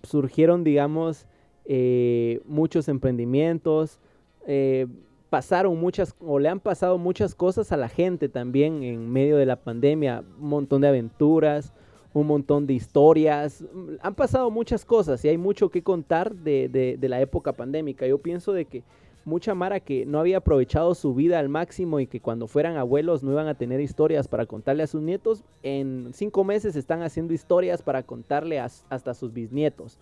surgieron, 0.04 0.64
digamos, 0.64 1.26
eh, 1.66 2.42
muchos 2.46 2.90
emprendimientos, 2.90 4.00
eh, 4.46 4.88
pasaron 5.30 5.80
muchas, 5.80 6.14
o 6.20 6.40
le 6.40 6.50
han 6.50 6.60
pasado 6.60 6.98
muchas 6.98 7.36
cosas 7.36 7.72
a 7.72 7.78
la 7.78 7.88
gente 7.88 8.28
también 8.28 8.84
en 8.84 9.10
medio 9.10 9.38
de 9.38 9.46
la 9.46 9.56
pandemia, 9.56 10.24
un 10.40 10.50
montón 10.50 10.82
de 10.82 10.90
aventuras, 10.90 11.74
un 12.14 12.28
montón 12.28 12.68
de 12.68 12.74
historias, 12.74 13.64
han 14.02 14.14
pasado 14.16 14.52
muchas 14.52 14.86
cosas 14.86 15.24
y 15.26 15.30
hay 15.30 15.38
mucho 15.38 15.70
que 15.70 15.82
contar 15.82 16.36
de, 16.36 16.70
de- 16.70 16.98
de 16.98 17.10
la 17.10 17.20
época 17.22 17.54
pandémica. 17.54 18.06
Yo 18.06 18.20
pienso 18.20 18.54
de 18.54 18.66
que 18.66 18.84
mucha 19.26 19.56
Mara 19.56 19.80
que 19.80 20.06
no 20.06 20.20
había 20.20 20.38
aprovechado 20.38 20.94
su 20.96 21.14
vida 21.16 21.40
al 21.40 21.48
máximo 21.50 22.00
y 22.00 22.08
que 22.08 22.20
cuando 22.20 22.48
fueran 22.48 22.76
abuelos 22.78 23.24
no 23.24 23.32
iban 23.32 23.48
a 23.48 23.56
tener 23.56 23.80
historias 23.80 24.28
para 24.28 24.46
contarle 24.46 24.84
a 24.84 24.88
sus 24.88 25.02
nietos, 25.02 25.44
en 25.64 26.10
cinco 26.14 26.44
meses 26.44 26.76
están 26.76 27.02
haciendo 27.02 27.34
historias 27.34 27.82
para 27.82 28.04
contarle 28.04 28.60
a- 28.60 28.66
hasta 28.90 29.12
a 29.12 29.14
sus 29.14 29.34
bisnietos. 29.34 29.98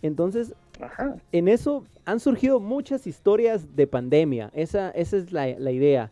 Entonces, 0.00 0.54
Ajá. 0.80 1.14
en 1.30 1.46
eso 1.46 1.84
han 2.06 2.18
surgido 2.18 2.58
muchas 2.58 3.06
historias 3.06 3.76
de 3.76 3.86
pandemia. 3.86 4.50
Esa, 4.52 4.90
esa 4.90 5.16
es 5.16 5.32
la, 5.32 5.46
la 5.58 5.70
idea. 5.70 6.10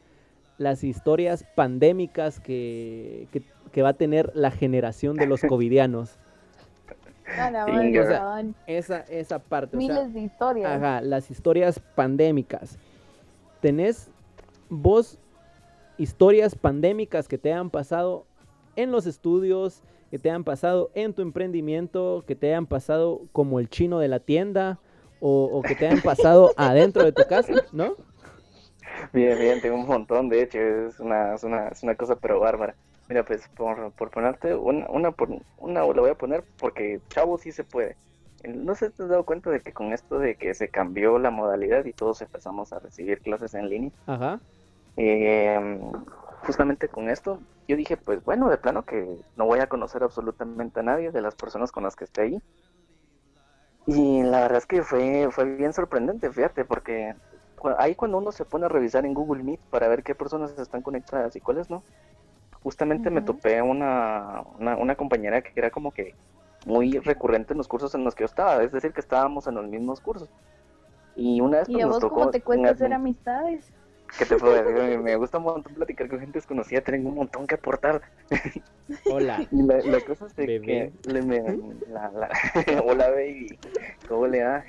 Las 0.58 0.84
historias 0.84 1.44
pandémicas 1.56 2.38
que, 2.38 3.26
que- 3.32 3.42
que 3.72 3.82
va 3.82 3.90
a 3.90 3.94
tener 3.94 4.30
la 4.34 4.50
generación 4.50 5.16
de 5.16 5.26
los 5.26 5.40
covidianos. 5.42 6.18
O 7.30 8.06
sea. 8.06 8.42
Esa, 8.66 9.00
esa 9.02 9.38
parte. 9.38 9.76
o 9.76 9.80
sea, 9.80 9.88
Miles 9.88 10.12
de 10.12 10.20
historias. 10.20 10.72
Ajá, 10.72 11.00
las 11.00 11.30
historias 11.30 11.78
pandémicas. 11.94 12.76
¿Tenés 13.60 14.10
vos 14.68 15.16
historias 15.96 16.56
pandémicas 16.56 17.28
que 17.28 17.38
te 17.38 17.52
hayan 17.52 17.70
pasado 17.70 18.26
en 18.74 18.90
los 18.90 19.06
estudios, 19.06 19.82
que 20.10 20.18
te 20.18 20.28
hayan 20.28 20.42
pasado 20.42 20.90
en 20.94 21.12
tu 21.14 21.22
emprendimiento, 21.22 22.24
que 22.26 22.34
te 22.34 22.48
hayan 22.48 22.66
pasado 22.66 23.22
como 23.30 23.60
el 23.60 23.68
chino 23.68 24.00
de 24.00 24.08
la 24.08 24.18
tienda 24.18 24.80
o, 25.20 25.44
o 25.44 25.62
que 25.62 25.76
te 25.76 25.86
hayan 25.86 26.00
pasado 26.00 26.52
adentro 26.56 27.04
de 27.04 27.12
tu 27.12 27.22
casa, 27.28 27.52
¿no? 27.72 27.94
Bien, 29.12 29.38
bien, 29.38 29.60
tengo 29.60 29.76
un 29.76 29.86
montón, 29.86 30.28
de 30.28 30.42
hecho, 30.42 30.58
es 30.58 31.00
una, 31.00 31.34
es 31.34 31.44
una, 31.44 31.68
es 31.68 31.82
una 31.82 31.94
cosa 31.94 32.16
pero 32.16 32.40
bárbara. 32.40 32.74
Mira, 33.10 33.24
pues 33.24 33.42
por, 33.56 33.90
por 33.94 34.10
ponerte 34.12 34.54
una, 34.54 34.88
una, 34.88 35.10
por, 35.10 35.30
una 35.58 35.80
la 35.80 36.00
voy 36.00 36.10
a 36.10 36.14
poner 36.14 36.44
porque 36.60 37.00
chavo 37.08 37.38
sí 37.38 37.50
se 37.50 37.64
puede. 37.64 37.96
No 38.44 38.76
sé 38.76 38.86
si 38.86 38.92
te 38.92 39.02
has 39.02 39.08
dado 39.08 39.24
cuenta 39.24 39.50
de 39.50 39.58
que 39.58 39.72
con 39.72 39.92
esto 39.92 40.20
de 40.20 40.36
que 40.36 40.54
se 40.54 40.68
cambió 40.68 41.18
la 41.18 41.32
modalidad 41.32 41.84
y 41.86 41.92
todos 41.92 42.22
empezamos 42.22 42.72
a 42.72 42.78
recibir 42.78 43.20
clases 43.20 43.54
en 43.54 43.68
línea, 43.68 43.90
Ajá. 44.06 44.38
eh, 44.96 45.80
justamente 46.46 46.86
con 46.86 47.10
esto, 47.10 47.40
yo 47.66 47.76
dije, 47.76 47.96
pues 47.96 48.22
bueno, 48.22 48.48
de 48.48 48.58
plano 48.58 48.84
que 48.84 49.04
no 49.34 49.44
voy 49.44 49.58
a 49.58 49.66
conocer 49.66 50.04
absolutamente 50.04 50.78
a 50.78 50.84
nadie 50.84 51.10
de 51.10 51.20
las 51.20 51.34
personas 51.34 51.72
con 51.72 51.82
las 51.82 51.96
que 51.96 52.04
esté 52.04 52.22
ahí. 52.22 52.38
Y 53.88 54.22
la 54.22 54.42
verdad 54.42 54.58
es 54.58 54.66
que 54.66 54.84
fue, 54.84 55.28
fue 55.32 55.46
bien 55.56 55.72
sorprendente, 55.72 56.30
fíjate, 56.30 56.64
porque 56.64 57.12
ahí 57.76 57.96
cuando 57.96 58.18
uno 58.18 58.30
se 58.30 58.44
pone 58.44 58.66
a 58.66 58.68
revisar 58.68 59.04
en 59.04 59.14
Google 59.14 59.42
Meet 59.42 59.60
para 59.68 59.88
ver 59.88 60.04
qué 60.04 60.14
personas 60.14 60.56
están 60.56 60.82
conectadas 60.82 61.34
y 61.34 61.40
cuáles 61.40 61.68
no, 61.70 61.82
justamente 62.60 63.10
me 63.10 63.22
topé 63.22 63.62
una, 63.62 64.42
una, 64.58 64.76
una 64.76 64.96
compañera 64.96 65.42
que 65.42 65.52
era 65.56 65.70
como 65.70 65.92
que 65.92 66.16
muy 66.64 66.98
recurrente 66.98 67.54
en 67.54 67.58
los 67.58 67.68
cursos 67.68 67.94
en 67.94 68.04
los 68.04 68.14
que 68.14 68.22
yo 68.22 68.26
estaba, 68.26 68.62
es 68.62 68.72
decir, 68.72 68.92
que 68.92 69.00
estábamos 69.00 69.46
en 69.46 69.54
los 69.56 69.66
mismos 69.68 70.00
cursos. 70.00 70.30
Y 71.14 71.40
una 71.40 71.58
vez 71.60 71.68
¿Y 71.68 71.80
pues, 71.80 71.84
a 71.84 71.86
nos 71.86 71.98
vos 71.98 72.04
tocó 72.04 72.06
cómo 72.06 72.30
te 72.30 72.42
cuesta 72.42 72.70
un 72.72 72.72
hacer 72.72 72.92
amistades? 72.92 73.72
que 74.18 74.26
te 74.26 74.36
puedo 74.36 74.54
decir, 74.54 74.98
me- 75.00 75.16
gusta 75.16 75.38
un 75.38 75.44
montón 75.44 75.74
platicar 75.74 76.08
con 76.08 76.20
gente 76.20 76.38
desconocida, 76.38 76.80
tengo 76.82 77.08
un 77.08 77.14
montón 77.16 77.46
que 77.46 77.54
aportar. 77.56 78.02
Hola. 79.06 79.46
Y 79.50 79.62
la, 79.62 79.82
la 79.84 80.00
cosa 80.00 80.26
es 80.26 80.34
de 80.36 80.46
Bebé. 80.46 80.60
que 80.60 80.92
le 81.04 81.22
me, 81.22 81.40
la, 81.88 82.10
la, 82.10 82.30
hola 82.84 83.10
baby, 83.10 83.58
¿cómo 84.06 84.26
le 84.26 84.38
da? 84.40 84.64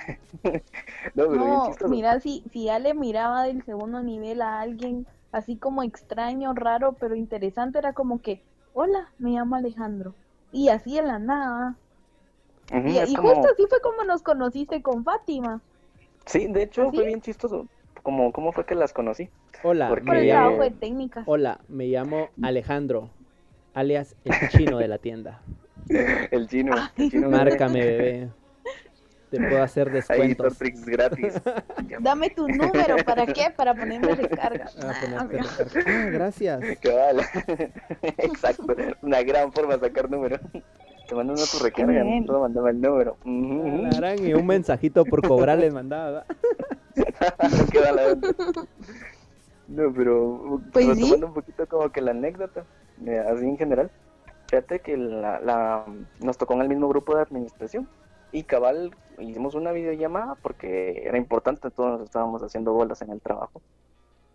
no, 1.15 1.27
pero 1.29 1.45
bien 1.45 1.61
No, 1.61 1.61
chistoso. 1.61 1.93
mira, 1.93 2.19
si, 2.19 2.43
si 2.51 2.65
ya 2.65 2.77
le 2.79 2.93
miraba 2.93 3.43
del 3.43 3.63
segundo 3.63 4.01
nivel 4.03 4.41
a 4.41 4.59
alguien 4.61 5.07
así 5.31 5.57
como 5.57 5.83
extraño, 5.83 6.53
raro, 6.53 6.93
pero 6.99 7.15
interesante, 7.15 7.77
era 7.79 7.93
como 7.93 8.21
que, 8.21 8.41
hola, 8.73 9.09
me 9.17 9.31
llamo 9.31 9.55
Alejandro. 9.55 10.13
Y 10.51 10.69
así 10.69 10.95
de 10.95 11.03
la 11.03 11.19
nada. 11.19 11.75
Y, 12.73 13.15
como- 13.15 13.29
justo 13.33 13.49
así 13.53 13.65
fue 13.69 13.81
como 13.81 14.03
nos 14.03 14.21
conociste 14.23 14.81
con 14.81 15.03
Fátima. 15.03 15.61
Sí, 16.25 16.47
de 16.47 16.63
hecho 16.63 16.83
¿Así? 16.83 16.97
fue 16.97 17.05
bien 17.07 17.21
chistoso, 17.21 17.67
cómo, 18.03 18.31
cómo 18.31 18.51
fue 18.51 18.65
que 18.65 18.75
las 18.75 18.93
conocí. 18.93 19.29
Hola, 19.63 19.89
Porque- 19.89 20.05
Por 20.05 20.15
me 20.15 20.21
el 20.23 20.29
trabajo 20.29 20.61
de 20.61 20.71
técnicas. 20.71 21.23
hola, 21.27 21.59
me 21.67 21.87
llamo 21.87 22.29
Alejandro, 22.41 23.09
alias 23.73 24.15
el 24.23 24.49
chino 24.49 24.77
de 24.77 24.87
la 24.87 24.97
tienda. 24.99 25.41
El 26.31 26.47
chino. 26.47 26.73
El 26.95 27.09
chino. 27.11 27.29
Márcame, 27.29 27.79
bebé. 27.83 28.29
Te 29.31 29.39
puedo 29.39 29.63
hacer 29.63 29.87
Ahí 29.87 29.93
descuentos. 29.93 30.47
Tortrix 30.49 30.85
gratis. 30.85 31.33
Dame 32.01 32.29
tu 32.29 32.47
número, 32.47 32.97
¿para 33.05 33.25
qué? 33.25 33.49
Para 33.55 33.73
ponerme 33.73 34.13
recarga. 34.13 34.65
Ah, 34.83 34.93
Ah, 35.17 35.25
ponerte 35.25 35.63
recarga. 35.63 36.03
Ah, 36.05 36.09
gracias. 36.11 36.61
Exacto. 38.17 38.65
Una 39.01 39.23
gran 39.23 39.51
forma 39.53 39.77
de 39.77 39.87
sacar 39.87 40.09
número. 40.11 40.37
Te 41.07 41.15
mando 41.15 41.33
una 41.33 41.41
tu 41.45 41.63
recarga, 41.63 42.03
no 42.03 42.39
mandarme 42.41 42.69
el 42.71 42.81
número. 42.81 43.17
Gran 43.25 44.19
y 44.25 44.33
un 44.33 44.45
mensajito 44.45 45.03
por 45.05 45.25
cobrar 45.27 45.57
les 45.59 45.73
mandaba. 45.73 46.25
No 46.95 47.65
queda 47.71 47.91
la. 47.93 48.15
No, 49.67 49.93
pero 49.93 50.61
Pues 50.73 50.85
sí. 50.85 50.91
retomando 50.93 51.27
un 51.27 51.33
poquito 51.33 51.65
como 51.67 51.89
que 51.89 52.01
la 52.01 52.11
anécdota, 52.11 52.65
eh, 53.05 53.23
así 53.31 53.45
en 53.45 53.57
general. 53.57 53.89
Fíjate 54.49 54.79
que 54.79 54.97
la, 54.97 55.39
la- 55.39 55.85
nos 56.19 56.37
tocó 56.37 56.53
en 56.55 56.61
el 56.61 56.67
mismo 56.69 56.89
grupo 56.89 57.15
de 57.15 57.21
administración 57.21 57.87
y 58.31 58.43
cabal 58.43 58.91
hicimos 59.19 59.55
una 59.55 59.71
videollamada 59.71 60.35
porque 60.41 61.03
era 61.05 61.17
importante, 61.17 61.69
todos 61.71 61.91
nos 61.99 62.01
estábamos 62.01 62.41
haciendo 62.43 62.73
bolas 62.73 63.01
en 63.01 63.11
el 63.11 63.21
trabajo. 63.21 63.61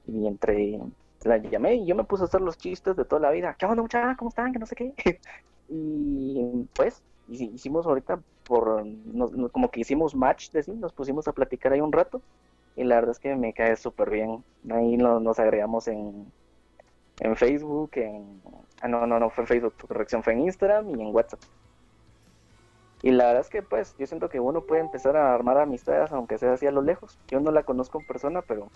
Y 0.07 0.27
entre 0.27 0.79
la 1.25 1.39
llamé 1.39 1.75
y 1.77 1.87
yo 1.87 1.97
me 1.97 2.05
puse 2.05 2.23
a 2.23 2.27
hacer 2.27 2.41
los 2.41 2.57
chistes 2.57 2.95
de 2.97 3.05
toda 3.05 3.21
la 3.23 3.31
vida. 3.31 3.57
¿Qué 3.59 3.67
onda, 3.67 3.83
muchachos? 3.83 4.17
¿Cómo 4.17 4.29
están? 4.29 4.53
Que 4.53 4.59
no 4.61 4.67
sé 4.67 4.77
qué. 4.77 4.95
y 5.69 6.69
pues 6.77 7.03
hici- 7.29 7.53
hicimos 7.55 7.87
ahorita 7.87 8.21
por 8.45 8.85
nos- 8.87 9.33
como 9.51 9.71
que 9.71 9.81
hicimos 9.81 10.15
match 10.15 10.51
de 10.53 10.65
nos 10.75 10.93
pusimos 10.93 11.27
a 11.27 11.33
platicar 11.33 11.73
ahí 11.73 11.81
un 11.81 11.91
rato 11.93 12.23
y 12.77 12.85
la 12.85 12.97
verdad 12.97 13.11
es 13.13 13.19
que 13.19 13.35
me 13.35 13.53
cae 13.53 13.75
súper 13.77 14.11
bien. 14.11 14.45
Ahí 14.71 14.97
no- 14.97 15.19
nos 15.19 15.39
agregamos 15.41 15.89
en, 15.89 16.31
en 17.21 17.37
Facebook, 17.37 17.91
en... 17.95 18.41
Ah, 18.83 18.89
no, 18.89 19.07
no, 19.07 19.19
no 19.19 19.31
fue 19.31 19.47
Facebook, 19.47 19.73
por 19.79 19.89
corrección, 19.89 20.23
fue 20.23 20.35
en 20.35 20.41
Instagram 20.43 20.91
y 20.91 21.03
en 21.03 21.15
WhatsApp. 21.15 21.41
Y 23.07 23.13
la 23.13 23.27
verdad 23.27 23.41
es 23.43 23.49
que 23.51 23.63
pues 23.63 23.95
yo 23.99 24.07
siento 24.07 24.29
que 24.29 24.41
uno 24.41 24.67
puede 24.67 24.83
empezar 24.83 25.17
a 25.17 25.35
armar 25.35 25.59
amistades 25.59 26.13
aunque 26.13 26.39
sea 26.39 26.55
así 26.55 26.67
a 26.67 26.73
lo 26.73 26.83
lejos. 26.83 27.21
Yo 27.31 27.41
no 27.41 27.53
la 27.53 27.63
conozco 27.65 27.99
en 28.01 28.05
persona, 28.05 28.43
pero 28.43 28.73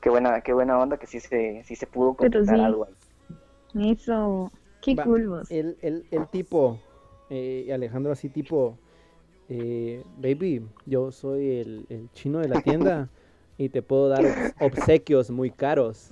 qué 0.00 0.10
buena, 0.10 0.40
qué 0.42 0.52
buena 0.52 0.78
onda 0.78 0.98
que 0.98 1.06
sí 1.06 1.20
se, 1.20 1.62
sí 1.64 1.76
se 1.76 1.86
pudo 1.86 2.16
completar 2.16 2.60
sí. 2.60 2.60
algo 2.60 2.86
ahí. 2.86 2.96
Eso. 3.74 4.52
Qué 4.80 4.98
Va, 4.98 5.02
cool 5.02 5.28
vos. 5.28 5.48
El, 5.48 5.78
el, 5.82 6.06
el 6.10 6.28
tipo, 6.28 6.80
eh, 7.28 7.70
Alejandro 7.72 8.12
así 8.12 8.28
tipo, 8.28 8.78
eh, 9.48 10.04
baby, 10.18 10.66
yo 10.86 11.12
soy 11.12 11.58
el, 11.60 11.86
el 11.90 12.10
chino 12.12 12.40
de 12.40 12.48
la 12.48 12.58
tienda 12.58 13.10
y 13.58 13.68
te 13.70 13.82
puedo 13.82 14.08
dar 14.08 14.24
obs- 14.26 14.54
obsequios 14.58 15.30
muy 15.30 15.50
caros. 15.50 16.10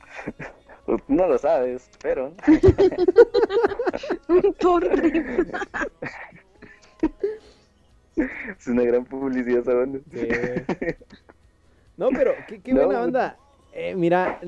Pues, 0.86 1.02
No 1.08 1.26
lo 1.26 1.38
sabes, 1.38 1.90
pero 2.00 2.32
Torre. 4.60 5.46
es 8.16 8.66
una 8.66 8.82
gran 8.82 9.04
publicidad 9.04 9.68
esa. 9.68 10.00
Sí. 10.12 10.28
No, 11.96 12.08
pero 12.10 12.32
qué, 12.48 12.60
qué 12.60 12.72
No, 12.72 12.86
buena 12.86 13.02
onda. 13.02 13.36
Eh, 13.72 13.94
mira, 13.94 14.40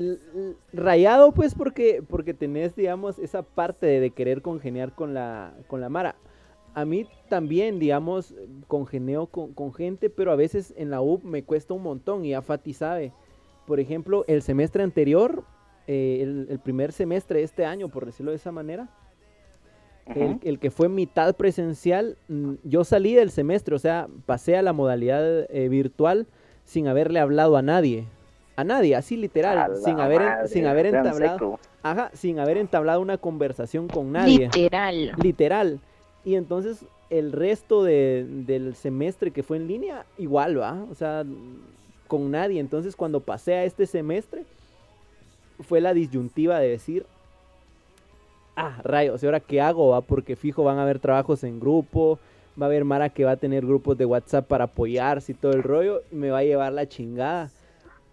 rayado 0.73 1.33
pues 1.33 1.53
porque, 1.53 2.01
porque 2.07 2.33
tenés, 2.33 2.75
digamos, 2.75 3.19
esa 3.19 3.43
parte 3.43 3.85
de, 3.85 3.99
de 3.99 4.09
querer 4.09 4.41
congeniar 4.41 4.95
con 4.95 5.13
la, 5.13 5.53
con 5.67 5.81
la 5.81 5.89
Mara. 5.89 6.15
A 6.73 6.85
mí 6.85 7.07
también, 7.27 7.77
digamos, 7.79 8.33
congeneo 8.67 9.27
con, 9.27 9.53
con 9.53 9.73
gente, 9.73 10.09
pero 10.09 10.31
a 10.31 10.35
veces 10.35 10.73
en 10.77 10.89
la 10.89 11.01
U 11.01 11.19
me 11.23 11.43
cuesta 11.43 11.73
un 11.75 11.83
montón 11.83 12.25
y 12.25 12.29
ya 12.29 12.41
Fati 12.41 12.73
sabe. 12.73 13.11
Por 13.67 13.79
ejemplo, 13.79 14.25
el 14.27 14.41
semestre 14.41 14.81
anterior, 14.81 15.43
eh, 15.87 16.19
el, 16.21 16.47
el 16.49 16.59
primer 16.59 16.91
semestre 16.91 17.39
de 17.39 17.45
este 17.45 17.65
año, 17.65 17.89
por 17.89 18.05
decirlo 18.05 18.31
de 18.31 18.37
esa 18.37 18.51
manera, 18.51 18.87
el, 20.15 20.57
que 20.57 20.71
fue 20.71 20.89
mitad 20.89 21.35
presencial, 21.35 22.17
mm, 22.29 22.53
yo 22.63 22.83
salí 22.83 23.13
del 23.13 23.29
semestre, 23.29 23.75
o 23.75 23.79
sea, 23.79 24.07
pasé 24.25 24.57
a 24.57 24.63
la 24.63 24.73
modalidad 24.73 25.45
eh, 25.51 25.69
virtual 25.69 26.25
sin 26.65 26.87
haberle 26.87 27.19
hablado 27.19 27.57
a 27.57 27.61
nadie. 27.61 28.05
A 28.55 28.63
nadie, 28.63 28.95
así 28.95 29.15
literal, 29.17 29.77
sin 29.85 29.99
haber, 29.99 30.21
en- 30.21 30.27
madre, 30.27 30.47
sin 30.47 30.65
haber 30.65 30.87
entablado, 30.87 31.59
ajá, 31.83 32.09
sin 32.13 32.39
haber 32.39 32.57
entablado 32.57 33.01
una 33.01 33.17
conversación 33.17 33.87
con 33.87 34.11
nadie, 34.11 34.49
Literal. 34.53 35.11
literal. 35.21 35.79
Y 36.25 36.35
entonces 36.35 36.83
el 37.11 37.31
resto 37.31 37.83
de- 37.83 38.25
del 38.27 38.75
semestre 38.75 39.31
que 39.31 39.43
fue 39.43 39.57
en 39.57 39.67
línea, 39.67 40.05
igual, 40.17 40.59
va, 40.59 40.83
o 40.91 40.95
sea, 40.95 41.23
con 42.07 42.31
nadie. 42.31 42.59
Entonces 42.59 42.95
cuando 42.95 43.19
pasé 43.21 43.53
a 43.53 43.63
este 43.63 43.85
semestre, 43.85 44.43
fue 45.61 45.81
la 45.81 45.93
disyuntiva 45.93 46.59
de 46.59 46.69
decir, 46.69 47.05
ah, 48.55 48.79
rayos, 48.83 49.21
¿y 49.23 49.25
ahora 49.25 49.39
qué 49.39 49.61
hago? 49.61 49.89
Va? 49.89 50.01
Porque 50.01 50.35
fijo 50.35 50.63
van 50.63 50.77
a 50.77 50.83
haber 50.83 50.99
trabajos 50.99 51.43
en 51.43 51.59
grupo, 51.59 52.19
va 52.59 52.65
a 52.65 52.69
haber 52.69 52.85
Mara 52.85 53.09
que 53.09 53.25
va 53.25 53.31
a 53.31 53.37
tener 53.37 53.65
grupos 53.65 53.97
de 53.97 54.05
WhatsApp 54.05 54.47
para 54.47 54.65
apoyarse 54.65 55.31
y 55.31 55.35
todo 55.35 55.53
el 55.53 55.63
rollo, 55.63 56.01
y 56.11 56.15
me 56.15 56.29
va 56.29 56.39
a 56.39 56.43
llevar 56.43 56.73
la 56.73 56.87
chingada. 56.87 57.49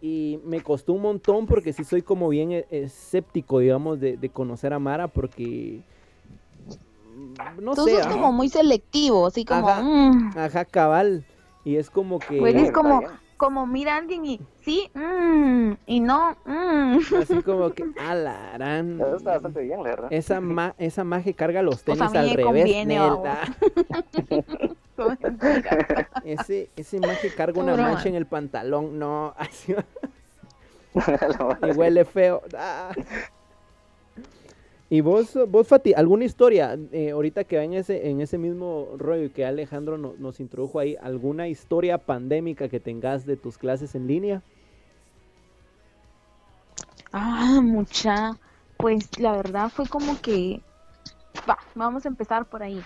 Y 0.03 0.39
me 0.45 0.61
costó 0.61 0.93
un 0.93 1.03
montón 1.03 1.47
porque 1.47 1.73
sí 1.73 1.83
soy 1.83 2.03
como 2.03 2.29
bien 2.29 2.53
e- 2.53 2.67
escéptico, 2.71 3.61
digamos, 3.61 3.99
de, 3.99 4.17
de 4.17 4.29
conocer 4.29 4.73
a 4.73 4.79
Mara 4.79 5.09
porque... 5.09 5.81
mm, 7.17 7.63
No 7.63 7.75
Tú 7.75 7.85
sé, 7.85 7.93
sos 7.97 8.01
ajá, 8.07 8.11
como 8.13 8.31
muy 8.33 8.49
selectivo, 8.49 9.27
así 9.27 9.45
como. 9.45 9.69
Ajá. 9.69 9.83
mm. 9.83 10.33
ajá, 10.37 10.65
cabal. 10.67 11.25
Y 11.65 11.77
es 11.77 11.91
como 11.91 12.19
que... 12.19 12.39
Pues 12.39 12.55
es 12.55 12.71
como. 12.73 13.03
Como 13.37 13.67
mira 13.67 13.95
a 13.95 13.99
alguien 13.99 14.25
y 14.25 14.41
sí, 14.65 14.91
mm, 14.95 15.73
y 15.87 16.01
no, 16.01 16.37
mm. 16.45 16.99
Así 17.21 17.43
como 17.43 17.71
que, 17.71 17.85
alarán. 18.01 19.01
Eso 19.01 19.17
está 19.17 19.33
bastante 19.33 19.61
bien, 19.63 19.83
la 19.83 19.91
verdad. 19.91 20.13
Esa, 20.13 20.41
ma 20.41 20.75
esa 20.79 21.05
magia 21.05 21.33
carga 21.35 21.63
los 21.63 21.83
Pues 21.83 22.01
a 22.01 22.09
tenis 22.09 22.13
mí 22.13 22.19
al 22.19 22.27
me 22.27 22.37
revés. 22.37 22.45
conviene. 22.47 22.99
Ese, 26.25 26.71
ese 26.75 27.01
magia 27.01 27.31
carga 27.37 27.61
una 27.61 27.77
mancha 27.77 28.05
man. 28.05 28.09
en 28.09 28.15
el 28.15 28.27
pantalón. 28.27 28.99
No, 28.99 29.35
así 29.39 29.75
y 31.63 31.71
huele 31.73 32.05
feo. 32.05 32.43
Ah. 32.57 32.93
Y 34.89 35.01
vos, 35.01 35.37
vos 35.49 35.67
Fati, 35.67 35.95
¿alguna 35.95 36.25
historia? 36.25 36.79
eh, 36.93 37.11
ahorita 37.11 37.45
que 37.45 37.57
va 37.57 37.65
en 37.65 37.75
ese, 37.75 38.09
en 38.09 38.21
ese 38.21 38.39
mismo 38.39 38.91
rollo 38.97 39.33
que 39.33 39.45
Alejandro 39.45 39.99
no- 39.99 40.15
nos 40.19 40.39
introdujo 40.41 40.79
ahí, 40.79 40.97
¿alguna 41.01 41.49
historia 41.49 41.99
pandémica 41.99 42.69
que 42.69 42.79
tengas 42.81 43.27
de 43.27 43.37
tus 43.37 43.59
clases 43.59 43.95
en 43.97 44.07
línea? 44.07 44.43
Ah, 47.13 47.61
mucha. 47.63 48.39
Pues 48.77 49.09
la 49.19 49.33
verdad 49.37 49.71
fue 49.71 49.89
como 49.89 50.21
que, 50.21 50.63
va, 51.49 51.59
vamos 51.75 52.05
a 52.07 52.09
empezar 52.09 52.47
por 52.47 52.63
ahí. 52.63 52.85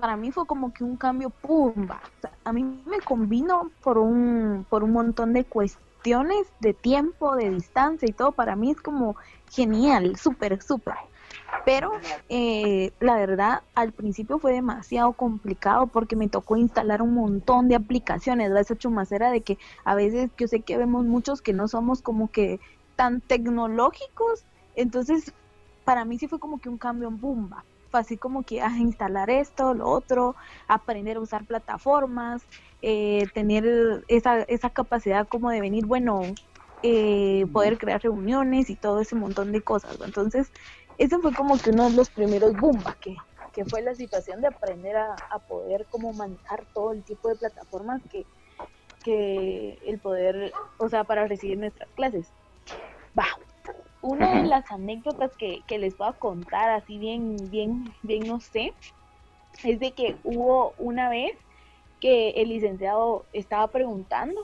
Para 0.00 0.16
mí 0.16 0.32
fue 0.32 0.46
como 0.46 0.72
que 0.72 0.84
un 0.84 0.96
cambio, 0.96 1.30
pum, 1.30 1.88
va. 1.90 2.02
O 2.18 2.20
sea, 2.22 2.32
a 2.44 2.52
mí 2.52 2.64
me 2.64 3.00
convino 3.00 3.72
por 3.82 3.98
un, 3.98 4.66
por 4.68 4.84
un 4.84 4.92
montón 4.92 5.32
de 5.32 5.44
cuestiones 5.46 6.54
de 6.60 6.74
tiempo, 6.74 7.36
de 7.36 7.50
distancia 7.50 8.08
y 8.08 8.12
todo. 8.12 8.32
Para 8.32 8.56
mí 8.56 8.70
es 8.72 8.80
como 8.82 9.16
genial, 9.50 10.16
súper, 10.16 10.62
súper. 10.62 10.96
Pero 11.64 11.92
eh, 12.28 12.92
la 13.00 13.16
verdad, 13.16 13.62
al 13.74 13.92
principio 13.92 14.38
fue 14.38 14.52
demasiado 14.52 15.12
complicado 15.12 15.86
porque 15.86 16.16
me 16.16 16.28
tocó 16.28 16.56
instalar 16.56 17.02
un 17.02 17.14
montón 17.14 17.68
de 17.68 17.76
aplicaciones. 17.76 18.50
La 18.50 18.60
esa 18.60 18.76
chumacera 18.76 19.30
de 19.30 19.42
que 19.42 19.58
a 19.84 19.94
veces 19.94 20.30
yo 20.38 20.48
sé 20.48 20.60
que 20.60 20.78
vemos 20.78 21.04
muchos 21.04 21.42
que 21.42 21.52
no 21.52 21.68
somos 21.68 22.02
como 22.02 22.30
que 22.30 22.60
tan 22.96 23.20
tecnológicos. 23.20 24.44
Entonces, 24.74 25.32
para 25.84 26.04
mí 26.04 26.18
sí 26.18 26.28
fue 26.28 26.38
como 26.38 26.60
que 26.60 26.68
un 26.68 26.78
cambio 26.78 27.08
en 27.08 27.20
bomba. 27.20 27.64
Fue 27.90 28.00
así 28.00 28.16
como 28.16 28.44
que 28.44 28.62
ah, 28.62 28.76
instalar 28.78 29.30
esto, 29.30 29.74
lo 29.74 29.88
otro, 29.88 30.36
aprender 30.68 31.16
a 31.16 31.20
usar 31.20 31.44
plataformas, 31.44 32.42
eh, 32.82 33.26
tener 33.34 34.04
esa, 34.06 34.42
esa 34.42 34.70
capacidad 34.70 35.26
como 35.26 35.50
de 35.50 35.60
venir, 35.60 35.86
bueno, 35.86 36.22
eh, 36.82 37.46
poder 37.52 37.76
crear 37.76 38.00
reuniones 38.00 38.70
y 38.70 38.76
todo 38.76 39.00
ese 39.00 39.14
montón 39.14 39.52
de 39.52 39.60
cosas. 39.60 39.98
Entonces, 40.02 40.50
ese 41.00 41.18
fue 41.18 41.32
como 41.32 41.56
que 41.56 41.70
uno 41.70 41.88
de 41.88 41.96
los 41.96 42.10
primeros 42.10 42.54
bomba 42.60 42.94
que, 43.00 43.16
que 43.54 43.64
fue 43.64 43.80
la 43.80 43.94
situación 43.94 44.42
de 44.42 44.48
aprender 44.48 44.98
a, 44.98 45.16
a 45.30 45.38
poder 45.38 45.86
como 45.90 46.12
manejar 46.12 46.66
todo 46.74 46.92
el 46.92 47.02
tipo 47.02 47.30
de 47.30 47.36
plataformas 47.36 48.02
que, 48.10 48.26
que 49.02 49.78
el 49.86 49.98
poder, 49.98 50.52
o 50.76 50.90
sea, 50.90 51.04
para 51.04 51.26
recibir 51.26 51.56
nuestras 51.56 51.88
clases. 51.92 52.30
Va. 53.18 53.26
Una 54.02 54.42
de 54.42 54.46
las 54.46 54.70
anécdotas 54.70 55.34
que, 55.38 55.62
que 55.66 55.78
les 55.78 55.96
voy 55.96 56.08
a 56.08 56.12
contar 56.12 56.68
así 56.68 56.98
bien, 56.98 57.36
bien, 57.50 57.84
bien 58.02 58.26
no 58.26 58.38
sé, 58.38 58.74
es 59.64 59.80
de 59.80 59.92
que 59.92 60.16
hubo 60.22 60.74
una 60.76 61.08
vez 61.08 61.32
que 61.98 62.30
el 62.30 62.50
licenciado 62.50 63.24
estaba 63.32 63.68
preguntando 63.68 64.42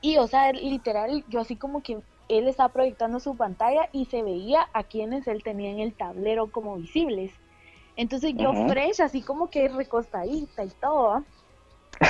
y, 0.00 0.18
o 0.18 0.26
sea, 0.26 0.52
literal, 0.52 1.24
yo 1.28 1.40
así 1.40 1.54
como 1.56 1.80
que 1.82 1.98
él 2.28 2.48
estaba 2.48 2.72
proyectando 2.72 3.20
su 3.20 3.36
pantalla 3.36 3.88
y 3.92 4.06
se 4.06 4.22
veía 4.22 4.66
a 4.72 4.84
quienes 4.84 5.26
él 5.28 5.42
tenía 5.42 5.70
en 5.70 5.80
el 5.80 5.94
tablero 5.96 6.50
como 6.50 6.76
visibles. 6.76 7.32
Entonces 7.96 8.34
yo 8.36 8.50
Ujú. 8.52 8.68
fresh, 8.68 9.00
así 9.00 9.22
como 9.22 9.50
que 9.50 9.68
recostadita 9.68 10.64
y 10.64 10.70
todo, 10.80 11.24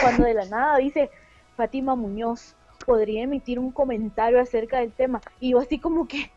cuando 0.01 0.25
de 0.25 0.35
la 0.35 0.45
nada 0.47 0.79
dice 0.79 1.11
Fátima 1.57 1.97
Muñoz, 1.97 2.55
podría 2.85 3.23
emitir 3.25 3.59
un 3.59 3.73
comentario 3.73 4.41
acerca 4.41 4.79
del 4.81 4.93
tema. 4.93 5.21
Y 5.41 5.51
yo 5.53 5.59
así 5.59 5.81
como 5.81 6.07
que, 6.09 6.31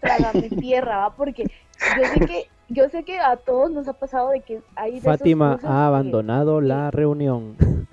trágame 0.00 0.50
tierra, 0.50 0.98
¿va? 0.98 1.16
Porque 1.16 1.44
yo 1.44 2.08
sé 2.08 2.20
que, 2.26 2.50
yo 2.68 2.88
sé 2.88 3.04
que 3.04 3.18
a 3.18 3.36
todos 3.36 3.70
nos 3.70 3.88
ha 3.88 3.94
pasado 3.94 4.30
de 4.30 4.42
que 4.42 4.62
hay... 4.76 5.00
de 5.00 5.00
Fátima 5.00 5.54
ha 5.54 5.58
que- 5.58 5.66
abandonado 5.68 6.60
la 6.60 6.90
reunión. 6.90 7.56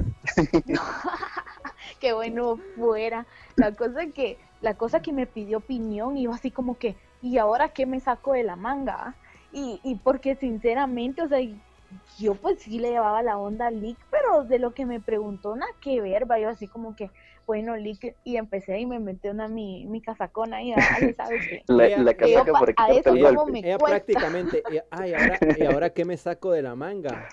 que 2.00 2.14
bueno 2.14 2.58
fuera. 2.76 3.28
La 3.58 3.74
cosa 3.76 4.08
que, 4.14 4.40
la 4.62 4.76
cosa 4.76 5.02
que 5.02 5.12
me 5.12 5.26
pidió 5.28 5.58
opinión 5.60 6.18
y 6.18 6.24
yo 6.24 6.32
así 6.32 6.52
como 6.52 6.78
que, 6.78 6.96
¿y 7.22 7.38
ahora 7.38 7.70
qué 7.70 7.86
me 7.86 8.00
saco 8.00 8.34
de 8.34 8.44
la 8.44 8.56
manga? 8.56 9.16
Y, 9.52 9.80
y 9.84 9.96
porque 9.96 10.36
sinceramente, 10.36 11.22
o 11.24 11.28
sea, 11.28 11.40
yo 12.18 12.36
pues 12.36 12.62
sí 12.62 12.80
le 12.80 12.92
llevaba 12.92 13.22
la 13.22 13.38
onda 13.38 13.68
al 13.68 13.82
Lick, 13.82 13.98
pero 14.10 14.46
de 14.46 14.60
lo 14.60 14.74
que 14.74 14.86
me 14.86 15.02
preguntó, 15.02 15.56
nada 15.56 15.72
que 15.82 16.00
ver, 16.00 16.30
va, 16.30 16.40
yo 16.40 16.48
así 16.50 16.68
como 16.68 16.96
que, 16.96 17.12
bueno, 17.46 17.76
Lick, 17.76 18.16
y 18.24 18.38
empecé 18.38 18.80
y 18.80 18.86
me 18.86 19.00
metí 19.00 19.28
una 19.28 19.48
mi, 19.48 19.86
mi 19.88 20.02
casacona 20.02 20.58
ahí, 20.58 20.72
ah, 20.72 20.80
ya 21.02 21.14
sabes 21.16 21.42
que. 21.48 21.64
La, 21.68 21.88
Ella- 21.88 22.16
casaca 22.16 22.52
pa- 22.54 22.60
para 22.60 22.72
a 22.72 22.76
quitarte 22.76 23.10
el 23.10 23.36
golpe. 23.36 23.60
Ella 23.60 23.78
prácticamente, 23.78 24.64
ella- 24.70 24.86
ay, 24.92 25.14
ahora, 25.14 25.40
¿y 25.58 25.66
ahora 25.66 25.90
qué 25.90 26.06
me 26.06 26.16
saco 26.16 26.52
de 26.52 26.62
la 26.62 26.76
manga? 26.76 27.28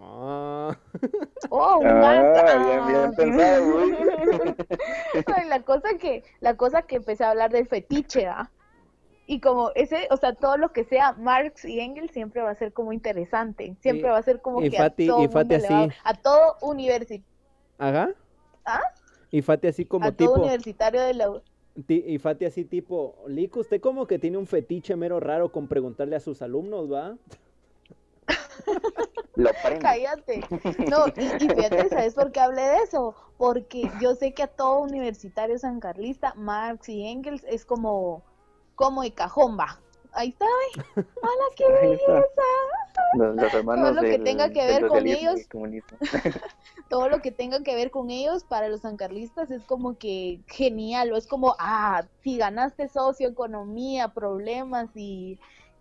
Ah, 0.00 0.78
Oh, 1.50 1.78
un 1.78 1.86
Ah, 1.86 2.22
gas- 2.22 2.66
bien, 2.66 2.86
bien 2.86 3.14
pensado, 3.14 3.72
güey. 3.72 3.92
Ay, 5.36 5.48
la 5.48 5.62
cosa 5.62 5.88
que, 5.98 6.24
la 6.40 6.56
cosa 6.56 6.82
que 6.82 6.96
empecé 6.96 7.24
a 7.24 7.30
hablar 7.30 7.50
del 7.50 7.66
fetiche, 7.66 8.26
¿ah? 8.26 8.50
Y 9.26 9.40
como 9.40 9.70
ese, 9.74 10.08
o 10.10 10.16
sea, 10.16 10.34
todo 10.34 10.56
lo 10.56 10.72
que 10.72 10.84
sea 10.84 11.12
Marx 11.12 11.64
y 11.64 11.80
Engels 11.80 12.12
siempre 12.12 12.40
va 12.42 12.50
a 12.50 12.54
ser 12.54 12.72
como 12.72 12.92
interesante, 12.92 13.76
siempre 13.80 14.08
Y- 14.08 14.10
va 14.12 14.18
a 14.18 14.22
ser 14.22 14.40
como 14.40 14.62
y 14.62 14.70
que 14.70 14.78
Fati- 14.78 15.04
a 15.04 15.06
todo 15.12 15.22
y 15.24 15.28
Fati 15.28 15.50
va- 15.50 15.56
así. 15.84 15.94
a 16.04 16.14
todo 16.14 16.56
universi- 16.62 17.22
Ajá. 17.78 18.10
¿Ah? 18.64 18.80
Y 19.30 19.42
Fati 19.42 19.68
así 19.68 19.84
como 19.84 20.06
a 20.06 20.12
todo 20.12 20.34
universitario 20.34 21.02
de 21.02 21.14
la 21.14 21.42
y 21.86 22.18
Fati 22.18 22.44
así 22.46 22.64
tipo, 22.64 23.16
Lico, 23.28 23.60
usted 23.60 23.80
como 23.80 24.06
que 24.06 24.18
tiene 24.18 24.36
un 24.38 24.46
fetiche 24.46 24.96
mero 24.96 25.20
raro 25.20 25.52
con 25.52 25.68
preguntarle 25.68 26.16
a 26.16 26.20
sus 26.20 26.42
alumnos, 26.42 26.90
¿va? 26.92 27.16
Lo 29.36 29.50
prende. 29.62 29.80
Cállate. 29.80 30.40
No, 30.90 31.06
y, 31.16 31.44
y 31.44 31.48
fíjate, 31.48 31.88
¿sabes 31.88 32.14
por 32.14 32.32
qué 32.32 32.40
hablé 32.40 32.62
de 32.62 32.76
eso? 32.78 33.14
Porque 33.36 33.90
yo 34.00 34.14
sé 34.14 34.34
que 34.34 34.42
a 34.42 34.48
todo 34.48 34.80
universitario 34.80 35.58
sancarlista, 35.58 36.34
Marx 36.34 36.88
y 36.88 37.06
Engels 37.06 37.44
es 37.48 37.64
como, 37.64 38.22
como 38.74 39.02
de 39.02 39.12
cajón, 39.12 39.58
va. 39.58 39.80
Ahí 40.12 40.30
está, 40.30 40.46
¿ve? 40.46 41.02
¡Hala, 41.22 41.44
qué 41.56 41.64
belleza! 41.70 42.42
Los, 43.14 43.36
los 43.36 43.54
hermanos 43.54 43.94
lo 43.94 44.00
que 44.00 44.08
del- 44.08 44.24
tenga 44.24 44.50
que 44.50 44.66
ver 44.66 44.86
con 44.88 45.06
ellos. 45.06 45.40
todo 46.88 47.08
lo 47.08 47.20
que 47.20 47.30
tenga 47.30 47.62
que 47.62 47.74
ver 47.74 47.90
con 47.90 48.10
ellos 48.10 48.44
para 48.44 48.68
los 48.68 48.80
sancarlistas 48.80 49.50
es 49.50 49.62
como 49.64 49.98
que 49.98 50.40
genial, 50.46 51.12
o 51.12 51.16
es 51.16 51.26
como, 51.26 51.54
ah, 51.58 52.04
si 52.24 52.38
ganaste 52.38 52.88
socioeconomía, 52.88 54.08
problemas 54.08 54.88
y, 54.96 55.38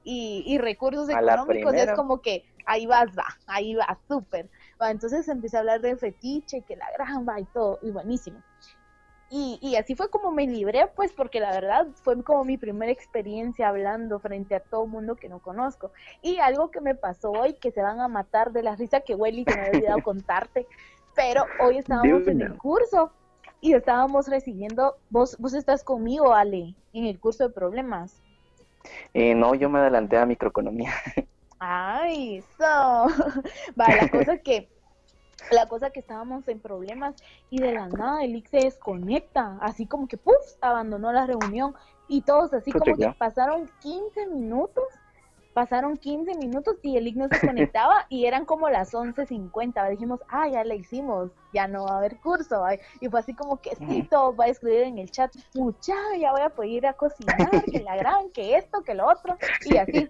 y, 0.10 0.41
y 0.45 0.58
recursos 0.58 1.10
A 1.10 1.20
económicos, 1.20 1.74
es 1.74 1.82
primera. 1.82 1.95
como 1.95 2.22
que 2.22 2.45
ahí 2.66 2.86
vas, 2.86 3.10
va, 3.10 3.26
ahí 3.45 3.76
va, 3.76 3.99
súper. 4.08 4.49
Va, 4.82 4.89
entonces 4.89 5.28
empecé 5.28 5.58
a 5.58 5.60
hablar 5.60 5.82
de 5.82 5.97
fetiche, 5.97 6.62
que 6.62 6.78
la 6.78 6.89
gran 6.97 7.28
va 7.28 7.41
y 7.41 7.45
todo, 7.45 7.78
y 7.82 7.91
buenísimo. 7.91 8.41
Y, 9.30 9.60
y 9.62 9.76
así 9.76 9.95
fue 9.95 10.10
como 10.10 10.32
me 10.32 10.47
libré, 10.47 10.88
pues, 10.95 11.12
porque 11.12 11.41
la 11.41 11.51
verdad 11.51 11.88
fue 12.03 12.24
como 12.24 12.45
mi 12.45 12.58
primera 12.58 12.89
experiencia 12.89 13.68
hablando 13.68 14.20
frente 14.20 14.55
a 14.55 14.62
todo 14.62 14.88
mundo 14.88 15.18
que 15.18 15.28
no 15.28 15.39
conozco. 15.39 15.91
Y 16.22 16.38
algo 16.39 16.72
que 16.72 16.80
me 16.80 16.95
pasó 16.95 17.32
hoy, 17.32 17.55
que 17.55 17.72
se 17.72 17.82
van 17.82 17.99
a 17.99 18.08
matar 18.08 18.53
de 18.53 18.64
la 18.64 18.78
risa 18.78 19.01
que 19.01 19.14
Welly 19.14 19.43
se 19.43 19.55
me 19.55 19.62
había 19.64 19.72
olvidado 19.80 20.01
contarte, 20.03 20.66
pero 21.16 21.43
hoy 21.60 21.80
estábamos 21.80 22.26
en 22.28 22.41
el 22.41 22.58
curso 22.58 23.12
y 23.60 23.74
estábamos 23.74 24.30
recibiendo, 24.30 24.95
vos, 25.10 25.36
vos 25.38 25.53
estás 25.53 25.84
conmigo, 25.84 26.34
Ale, 26.34 26.76
en 26.93 27.05
el 27.05 27.20
curso 27.20 27.49
de 27.49 27.53
problemas. 27.53 28.22
Eh, 29.14 29.36
no, 29.36 29.56
yo 29.56 29.70
me 29.70 29.80
adelanté 29.80 30.18
a 30.18 30.26
microeconomía. 30.26 30.92
Ay, 31.60 32.44
so. 32.58 32.64
Va, 33.80 33.88
la 33.96 34.10
cosa 34.10 34.38
que, 34.38 34.70
la 35.52 35.68
cosa 35.68 35.90
que 35.90 36.00
estábamos 36.00 36.48
en 36.48 36.60
problemas 36.60 37.16
y 37.50 37.60
de 37.60 37.74
la 37.74 37.88
nada 37.88 38.24
el 38.24 38.36
Ix 38.36 38.50
se 38.50 38.58
desconecta, 38.58 39.58
así 39.62 39.88
como 39.88 40.08
que, 40.08 40.18
puf, 40.18 40.36
abandonó 40.62 41.12
la 41.12 41.26
reunión 41.26 41.74
y 42.08 42.22
todos 42.22 42.54
así 42.54 42.72
como 42.72 42.96
que 42.96 43.10
pasaron 43.18 43.70
15 43.82 44.28
minutos, 44.28 44.86
pasaron 45.58 45.97
15 45.97 46.36
minutos 46.36 46.76
y 46.84 46.97
el 46.97 47.18
no 47.18 47.28
se 47.30 47.47
conectaba 47.47 48.05
y 48.10 48.26
eran 48.26 48.45
como 48.45 48.70
las 48.70 48.93
11.50, 48.93 49.89
dijimos, 49.89 50.20
ah, 50.30 50.47
ya 50.47 50.64
la 50.64 50.76
hicimos, 50.76 51.32
ya 51.51 51.68
no 51.68 51.86
va 51.86 51.95
a 51.95 51.97
haber 51.97 52.18
curso, 52.18 52.60
¿va? 52.62 52.76
y 53.01 53.10
fue 53.10 53.22
así 53.22 53.34
como 53.34 53.60
que 53.60 53.76
sí, 53.76 54.03
todos 54.03 54.39
va 54.39 54.43
a 54.43 54.49
escribir 54.49 54.82
en 54.82 54.99
el 54.99 55.10
chat, 55.10 55.36
mucha, 55.55 55.95
ya 56.20 56.32
voy 56.32 56.41
a 56.41 56.49
poder 56.49 56.70
ir 56.70 56.86
a 56.86 56.93
cocinar, 56.93 57.38
que 57.72 57.80
la 57.80 57.95
gran, 57.95 58.30
que 58.30 58.55
esto, 58.55 58.84
que 58.84 58.93
lo 58.93 59.08
otro, 59.08 59.36
y 59.66 59.78
así 59.78 60.08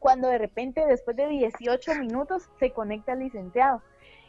cuando 0.00 0.28
de 0.28 0.36
repente 0.36 0.84
después 0.84 1.16
de 1.16 1.28
18 1.28 1.94
minutos 1.94 2.50
se 2.60 2.70
conecta 2.70 3.14
el 3.14 3.20
licenciado. 3.20 3.80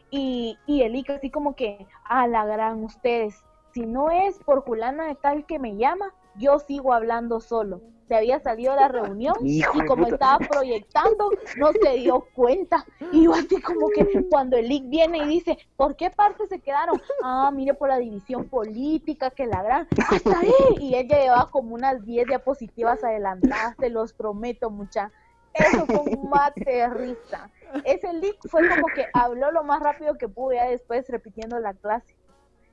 Y, 0.10 0.58
y 0.66 0.84
el 0.84 0.96
ICA 0.96 1.16
así 1.16 1.30
como 1.30 1.54
que, 1.54 1.86
a 2.06 2.28
la 2.28 2.46
gran 2.46 2.82
ustedes, 2.86 3.36
si 3.74 3.82
no 3.82 4.10
es 4.10 4.40
por 4.40 4.62
Julana 4.62 5.08
de 5.08 5.16
tal 5.16 5.46
que 5.46 5.60
me 5.60 5.76
llama, 5.76 6.14
yo 6.36 6.60
sigo 6.60 6.94
hablando 6.94 7.40
solo. 7.40 7.82
Se 8.08 8.16
había 8.16 8.40
salido 8.40 8.74
de 8.74 8.80
la 8.80 8.88
reunión 8.88 9.36
Hijo 9.44 9.78
y 9.78 9.86
como 9.86 10.08
estaba 10.08 10.40
proyectando, 10.40 11.30
no 11.58 11.72
se 11.74 11.98
dio 11.98 12.22
cuenta. 12.34 12.84
Y 13.12 13.26
yo 13.26 13.34
así 13.34 13.62
como 13.62 13.90
que 13.90 14.26
cuando 14.32 14.58
el 14.58 14.72
IC 14.72 14.90
viene 14.90 15.20
y 15.20 15.28
dice, 15.28 15.60
¿por 15.78 15.96
qué 15.96 16.10
parte 16.10 16.48
se 16.48 16.60
quedaron? 16.60 17.00
Ah, 17.24 17.52
mire 17.54 17.76
por 17.76 17.90
la 17.90 17.98
división 17.98 18.50
política, 18.50 19.30
que 19.30 19.46
la 19.46 19.62
gran, 19.62 19.88
hasta 20.10 20.40
ahí. 20.40 20.52
Y 20.80 20.96
ella 20.96 21.20
llevaba 21.20 21.52
como 21.52 21.76
unas 21.76 22.04
10 22.04 22.26
diapositivas 22.28 23.04
adelantadas, 23.04 23.78
te 23.78 23.92
los 23.92 24.14
prometo, 24.14 24.72
mucha. 24.72 25.12
Eso 25.54 25.86
fue 25.86 26.00
un 26.00 26.30
mate 26.30 26.64
de 26.66 26.90
risa. 26.90 27.52
Ese 27.84 28.12
leak 28.14 28.38
fue 28.50 28.68
como 28.70 28.88
que 28.88 29.06
habló 29.14 29.52
lo 29.52 29.64
más 29.64 29.82
rápido 29.82 30.18
que 30.18 30.28
pudo 30.28 30.54
ya 30.54 30.66
después 30.66 31.08
repitiendo 31.10 31.60
la 31.60 31.74
clase. 31.74 32.16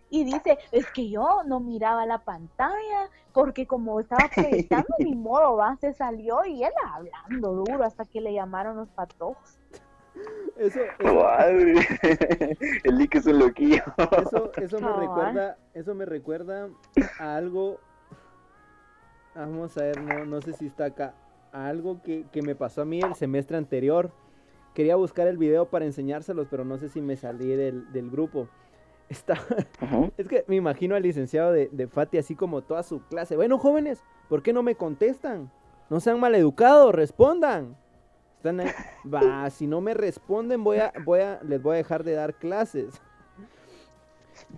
Y 0.09 0.25
dice, 0.25 0.59
es 0.71 0.87
que 0.93 1.09
yo 1.09 1.43
no 1.47 1.61
miraba 1.61 2.07
la 2.07 2.19
pantalla 2.19 3.11
porque 3.33 3.67
como 3.67 4.01
estaba 4.01 4.31
proyectando 4.35 4.89
mi 4.99 5.15
modo, 5.15 5.57
va, 5.57 5.77
se 5.77 5.93
salió 5.93 6.45
y 6.45 6.63
él 6.63 6.73
hablando 6.87 7.53
duro 7.53 7.85
hasta 7.85 8.05
que 8.05 8.21
le 8.21 8.33
llamaron 8.33 8.77
los 8.77 8.89
patojos. 8.91 9.59
Eso, 10.57 10.81
eso, 10.99 11.15
Madre. 11.15 11.75
El 12.85 12.97
Lick 12.97 13.17
es 13.17 13.27
un 13.27 13.39
loquillo. 13.39 13.83
eso, 13.99 14.53
eso 14.57 14.81
me 14.81 14.93
recuerda, 14.93 15.59
eso 15.75 15.95
me 15.95 16.07
recuerda 16.07 16.69
a 17.19 17.37
algo. 17.37 17.79
Vamos 19.35 19.77
a 19.77 19.83
ver, 19.83 20.01
no, 20.01 20.25
no 20.25 20.41
sé 20.41 20.55
si 20.55 20.67
está 20.67 20.87
acá. 20.87 21.15
A 21.53 21.67
algo 21.67 22.01
que, 22.03 22.25
que 22.33 22.41
me 22.41 22.55
pasó 22.55 22.83
a 22.83 22.85
mí 22.87 23.01
el 23.01 23.15
semestre 23.15 23.59
anterior. 23.59 24.11
Quería 24.73 24.97
buscar 24.97 25.27
el 25.27 25.37
video 25.37 25.67
para 25.67 25.85
enseñárselos, 25.85 26.49
pero 26.51 26.65
no 26.65 26.79
sé 26.79 26.89
si 26.89 27.03
me 27.03 27.17
salí 27.17 27.49
del, 27.49 27.93
del 27.93 28.11
grupo. 28.11 28.49
Está, 29.09 29.35
es 30.17 30.27
que 30.29 30.45
me 30.49 30.57
imagino 30.57 30.95
al 30.97 31.03
licenciado 31.03 31.53
de, 31.53 31.69
de 31.71 31.87
Fati 31.87 32.19
así 32.19 32.35
como 32.35 32.63
toda 32.63 32.83
su 32.83 33.01
clase. 33.03 33.37
Bueno, 33.37 33.59
jóvenes, 33.59 34.03
¿por 34.29 34.43
qué 34.43 34.53
no 34.53 34.63
me 34.63 34.75
contestan? 34.75 35.51
No 35.91 36.01
sean 36.01 36.19
maleducados, 36.19 36.95
respondan. 36.95 37.77
Están 38.39 38.61
ahí. 38.61 38.71
Va, 39.13 39.49
si 39.51 39.67
no 39.69 39.81
me 39.81 39.95
responden, 39.95 40.65
voy 40.65 40.79
a, 40.79 40.93
voy 41.05 41.21
a, 41.21 41.41
les 41.45 41.63
voy 41.63 41.75
a 41.75 41.77
dejar 41.79 42.03
de 42.05 42.13
dar 42.15 42.35
clases. 42.35 43.01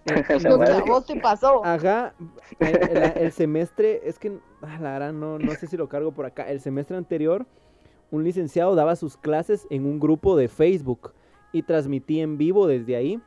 Eh, 0.06 0.24
La 0.42 0.50
Lo 0.50 0.58
que 0.58 0.64
madre. 0.64 0.74
a 0.74 0.80
vos 0.84 1.06
te 1.06 1.20
pasó. 1.20 1.64
Ajá, 1.64 2.12
el, 2.58 2.76
el- 2.90 3.12
el 3.16 3.32
semestre, 3.32 4.00
es 4.04 4.18
que, 4.18 4.36
ah, 4.60 4.76
la 4.80 4.92
verdad, 4.92 5.12
no, 5.12 5.38
no 5.38 5.52
sé 5.52 5.68
si 5.68 5.76
lo 5.76 5.88
cargo 5.88 6.10
por 6.10 6.26
acá. 6.26 6.48
El 6.50 6.60
semestre 6.60 6.96
anterior, 6.96 7.46
un 8.10 8.24
licenciado 8.24 8.74
daba 8.74 8.96
sus 8.96 9.16
clases 9.16 9.68
en 9.70 9.86
un 9.86 10.00
grupo 10.00 10.36
de 10.36 10.48
Facebook 10.48 11.12
y 11.52 11.62
transmitía 11.62 12.24
en 12.24 12.38
vivo 12.38 12.66
desde 12.66 12.96
ahí. 12.96 13.20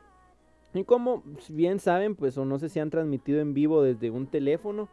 Y 0.74 0.84
como 0.84 1.24
bien 1.50 1.80
saben, 1.80 2.16
pues, 2.16 2.38
o 2.38 2.46
no 2.46 2.60
sé 2.60 2.70
si 2.70 2.80
han 2.80 2.90
transmitido 2.90 3.42
en 3.42 3.54
vivo 3.54 3.82
desde 3.82 4.10
un 4.10 4.28
teléfono, 4.28 4.90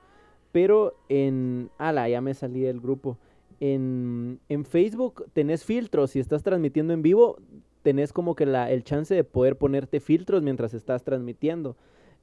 pero 0.53 0.97
en... 1.09 1.70
Ala, 1.79 2.09
ya 2.09 2.20
me 2.20 2.35
salí 2.35 2.61
del 2.61 2.81
grupo. 2.81 3.16
En, 3.61 4.41
en 4.49 4.64
Facebook 4.64 5.26
tenés 5.33 5.64
filtros, 5.64 6.12
si 6.12 6.20
estás 6.20 6.43
transmitiendo 6.43 6.93
en 6.93 7.03
vivo, 7.03 7.39
tenés 7.83 8.12
como 8.12 8.35
que 8.35 8.47
la, 8.47 8.70
el 8.70 8.85
chance 8.85 9.14
de 9.14 9.24
poder 9.24 9.57
ponerte 9.57 10.01
filtros 10.01 10.43
mientras 10.43 10.74
estás 10.74 11.05
transmitiendo. 11.05 11.76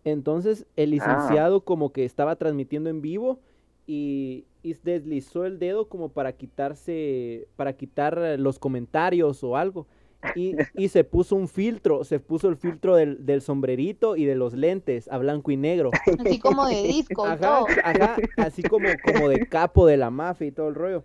Entonces 0.03 0.65
el 0.75 0.91
licenciado 0.91 1.61
como 1.61 1.91
que 1.91 2.05
estaba 2.05 2.35
transmitiendo 2.35 2.89
en 2.89 3.01
vivo 3.01 3.39
y, 3.87 4.45
y 4.63 4.75
deslizó 4.83 5.45
el 5.45 5.59
dedo 5.59 5.89
como 5.89 6.09
para 6.09 6.33
quitarse, 6.33 7.47
para 7.55 7.73
quitar 7.73 8.37
los 8.37 8.59
comentarios 8.59 9.43
o 9.43 9.57
algo. 9.57 9.87
Y, 10.35 10.55
y 10.75 10.87
se 10.89 11.03
puso 11.03 11.35
un 11.35 11.47
filtro, 11.47 12.03
se 12.03 12.19
puso 12.19 12.49
el 12.49 12.57
filtro 12.57 12.95
del, 12.95 13.25
del 13.25 13.41
sombrerito 13.41 14.15
y 14.15 14.25
de 14.25 14.35
los 14.35 14.53
lentes 14.53 15.07
a 15.09 15.17
blanco 15.17 15.51
y 15.51 15.57
negro. 15.57 15.91
Así 16.19 16.39
como 16.39 16.65
de 16.67 16.83
disco 16.83 17.25
Ajá, 17.25 17.37
todo. 17.37 17.65
ajá, 17.83 18.15
así 18.37 18.63
como, 18.63 18.87
como 19.03 19.29
de 19.29 19.47
capo 19.47 19.85
de 19.87 19.97
la 19.97 20.09
mafia 20.09 20.47
y 20.47 20.51
todo 20.51 20.69
el 20.69 20.75
rollo. 20.75 21.03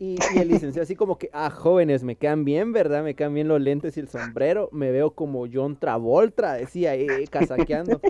Y, 0.00 0.16
y, 0.34 0.38
el 0.38 0.48
licenciado 0.48 0.84
así 0.84 0.94
como 0.94 1.18
que, 1.18 1.28
ah, 1.32 1.50
jóvenes, 1.50 2.04
me 2.04 2.16
quedan 2.16 2.44
bien, 2.44 2.72
¿verdad? 2.72 3.02
Me 3.02 3.14
quedan 3.14 3.34
bien 3.34 3.48
los 3.48 3.60
lentes 3.60 3.96
y 3.96 4.00
el 4.00 4.08
sombrero. 4.08 4.68
Me 4.72 4.90
veo 4.92 5.12
como 5.12 5.46
John 5.52 5.76
Travolta, 5.76 6.54
decía, 6.54 6.94
eh, 6.94 7.26
casaqueando. 7.30 8.00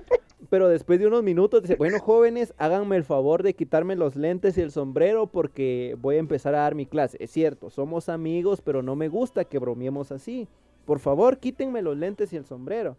Pero 0.51 0.68
después 0.68 0.99
de 0.99 1.07
unos 1.07 1.22
minutos 1.22 1.62
dice, 1.62 1.76
bueno, 1.76 1.99
jóvenes, 1.99 2.55
háganme 2.57 2.97
el 2.97 3.05
favor 3.05 3.43
de 3.43 3.55
quitarme 3.55 3.97
los 3.97 4.16
lentes 4.16 4.57
y 4.57 4.62
el 4.62 4.70
sombrero 4.70 5.26
porque 5.26 5.97
voy 6.01 6.16
a 6.16 6.20
empezar 6.20 6.55
a 6.55 6.61
dar 6.61 6.74
mi 6.74 6.86
clase. 6.86 7.18
Es 7.20 7.30
cierto, 7.30 7.68
somos 7.70 8.09
amigos, 8.09 8.62
pero 8.62 8.82
no 8.82 8.97
me 8.97 9.09
gusta 9.09 9.45
que 9.45 9.59
bromeemos 9.59 10.11
así. 10.11 10.49
Por 10.86 11.01
favor, 11.01 11.39
quítenme 11.39 11.82
los 11.82 11.99
lentes 11.99 12.32
y 12.32 12.36
el 12.36 12.47
sombrero 12.47 12.97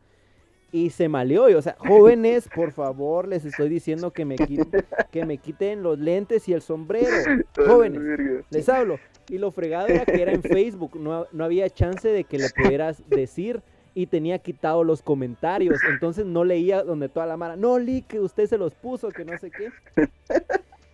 y 0.72 0.89
se 0.89 1.09
maleó. 1.09 1.49
Y, 1.49 1.53
o 1.53 1.61
sea, 1.61 1.76
jóvenes, 1.80 2.49
por 2.53 2.72
favor, 2.72 3.28
les 3.28 3.45
estoy 3.45 3.70
diciendo 3.70 4.11
que 4.11 4.26
me, 4.26 4.36
quiten, 4.36 4.86
que 5.11 5.26
me 5.26 5.38
quiten 5.38 5.84
los 5.84 5.99
lentes 5.99 6.47
y 6.49 6.53
el 6.53 6.61
sombrero. 6.61 7.07
Jóvenes, 7.55 8.45
les 8.49 8.70
hablo. 8.70 8.99
Y 9.30 9.38
lo 9.38 9.51
fregado 9.51 9.88
era 9.88 10.05
que 10.05 10.22
era 10.22 10.32
en 10.32 10.41
Facebook, 10.41 10.99
no, 10.99 11.28
no 11.32 11.43
había 11.43 11.70
chance 11.70 12.07
de 12.07 12.24
que 12.24 12.39
le 12.39 12.49
pudieras 12.49 13.07
decir 13.09 13.61
y 13.93 14.07
tenía 14.07 14.39
quitado 14.39 14.84
los 14.84 15.01
comentarios. 15.01 15.80
Entonces 15.89 16.26
no 16.26 16.43
leía 16.43 16.84
donde 16.84 17.09
toda 17.09 17.26
la 17.26 17.38
mara, 17.38 17.55
no, 17.55 17.78
Lee, 17.78 18.03
que 18.07 18.20
usted 18.20 18.47
se 18.47 18.57
los 18.57 18.74
puso, 18.74 19.09
que 19.09 19.26
no 19.26 19.38
sé 19.38 19.51
qué. 19.51 19.70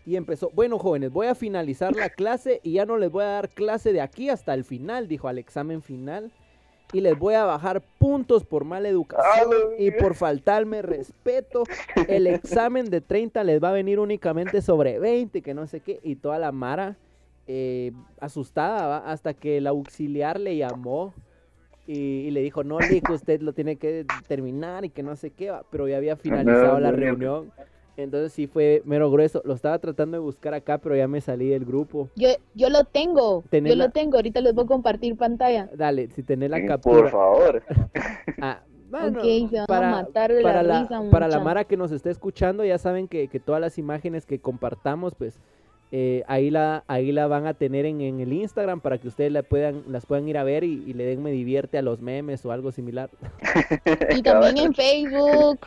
Y 0.06 0.18
empezó, 0.18 0.52
bueno 0.54 0.78
jóvenes, 0.78 1.12
voy 1.12 1.28
a 1.28 1.34
finalizar 1.34 1.96
la 1.96 2.10
clase 2.10 2.60
y 2.62 2.74
ya 2.74 2.86
no 2.86 2.98
les 2.98 3.10
voy 3.10 3.24
a 3.24 3.28
dar 3.28 3.50
clase 3.50 3.92
de 3.92 4.02
aquí 4.02 4.30
hasta 4.30 4.54
el 4.54 4.64
final, 4.64 5.08
dijo 5.08 5.28
al 5.28 5.40
examen 5.40 5.82
final 5.82 6.32
y 6.94 7.02
les 7.02 7.18
voy 7.18 7.34
a 7.34 7.46
bajar 7.46 7.82
puntos 7.98 8.44
por 8.44 8.64
mala 8.64 8.90
educación 8.90 9.52
y 9.78 9.92
por 9.92 10.16
faltarme 10.16 10.82
respeto. 10.82 11.64
El 12.08 12.28
examen 12.28 12.90
de 12.90 13.02
30 13.02 13.44
les 13.44 13.64
va 13.64 13.70
a 13.70 13.74
venir 13.74 14.00
únicamente 14.00 14.62
sobre 14.62 15.00
20, 15.00 15.42
que 15.42 15.54
no 15.54 15.68
sé 15.68 15.80
qué, 15.82 16.00
y 16.04 16.16
toda 16.16 16.40
la 16.40 16.52
Mara 16.52 16.96
eh, 17.48 17.92
asustada, 18.20 19.00
hasta 19.00 19.34
que 19.34 19.58
el 19.58 19.68
auxiliar 19.68 20.40
le 20.40 20.58
llamó 20.58 21.14
y, 21.88 22.32
le 22.32 22.42
dijo, 22.42 22.64
no, 22.64 22.80
que 22.80 23.02
usted 23.12 23.42
lo 23.42 23.54
tiene 23.54 23.76
que 23.76 24.06
terminar 24.28 24.86
y 24.86 24.90
que 24.90 25.04
no 25.04 25.16
sé 25.16 25.30
qué, 25.30 25.54
pero 25.70 25.88
ya 25.88 25.98
había 25.98 26.16
finalizado 26.16 26.80
la 26.80 26.92
reunión. 26.92 27.52
Entonces 27.98 28.34
sí 28.34 28.48
fue 28.48 28.82
mero 28.86 29.10
grueso. 29.10 29.42
Lo 29.46 29.54
estaba 29.54 29.80
tratando 29.80 30.18
de 30.18 30.22
buscar 30.22 30.54
acá, 30.54 30.78
pero 30.78 30.96
ya 30.96 31.08
me 31.08 31.22
salí 31.22 31.50
del 31.50 31.66
grupo. 31.66 32.10
Yo, 32.16 32.30
yo 32.54 32.70
lo 32.70 32.84
tengo. 32.84 33.44
Yo 33.52 33.76
lo 33.76 33.90
tengo. 33.90 34.18
Ahorita 34.18 34.42
les 34.42 34.54
voy 34.54 34.66
a 34.66 34.68
compartir 34.68 35.16
pantalla. 35.16 35.70
Dale, 35.74 36.10
si 36.10 36.24
tenés 36.24 36.50
la 36.50 36.66
captura. 36.66 37.04
Por 37.04 37.12
favor. 37.12 37.64
ah, 38.42 38.62
bueno, 38.90 39.22
para, 39.68 39.92
matar 39.92 40.32
para 40.42 40.64
la, 40.64 40.88
para 41.10 41.28
la 41.28 41.40
Mara 41.40 41.64
que 41.64 41.76
nos 41.76 41.92
esté 41.92 42.12
escuchando, 42.12 42.64
ya 42.64 42.78
saben 42.78 43.08
que, 43.08 43.28
que 43.28 43.40
todas 43.40 43.60
las 43.60 43.78
imágenes 43.78 44.26
que 44.26 44.40
compartamos, 44.40 45.16
pues 45.16 45.40
eh, 45.92 46.24
ahí, 46.28 46.50
la, 46.50 46.84
ahí 46.88 47.12
la 47.12 47.28
van 47.28 47.48
a 47.48 47.54
tener 47.54 47.86
en, 47.86 48.02
en, 48.02 48.20
el 48.20 48.34
Instagram 48.34 48.82
para 48.82 48.98
que 48.98 49.08
ustedes 49.08 49.32
la 49.32 49.44
puedan, 49.44 49.84
las 49.88 50.06
puedan 50.06 50.28
ir 50.28 50.38
a 50.38 50.44
ver 50.44 50.64
y, 50.64 50.84
y 50.86 50.94
le 50.94 51.06
den 51.06 51.24
me 51.24 51.32
divierte 51.32 51.78
a 51.78 51.82
los 51.82 52.02
memes 52.02 52.46
o 52.46 52.52
algo 52.52 52.72
similar. 52.72 53.10
y 54.16 54.22
también 54.22 54.58
en 54.58 54.74
Facebook. 54.74 55.60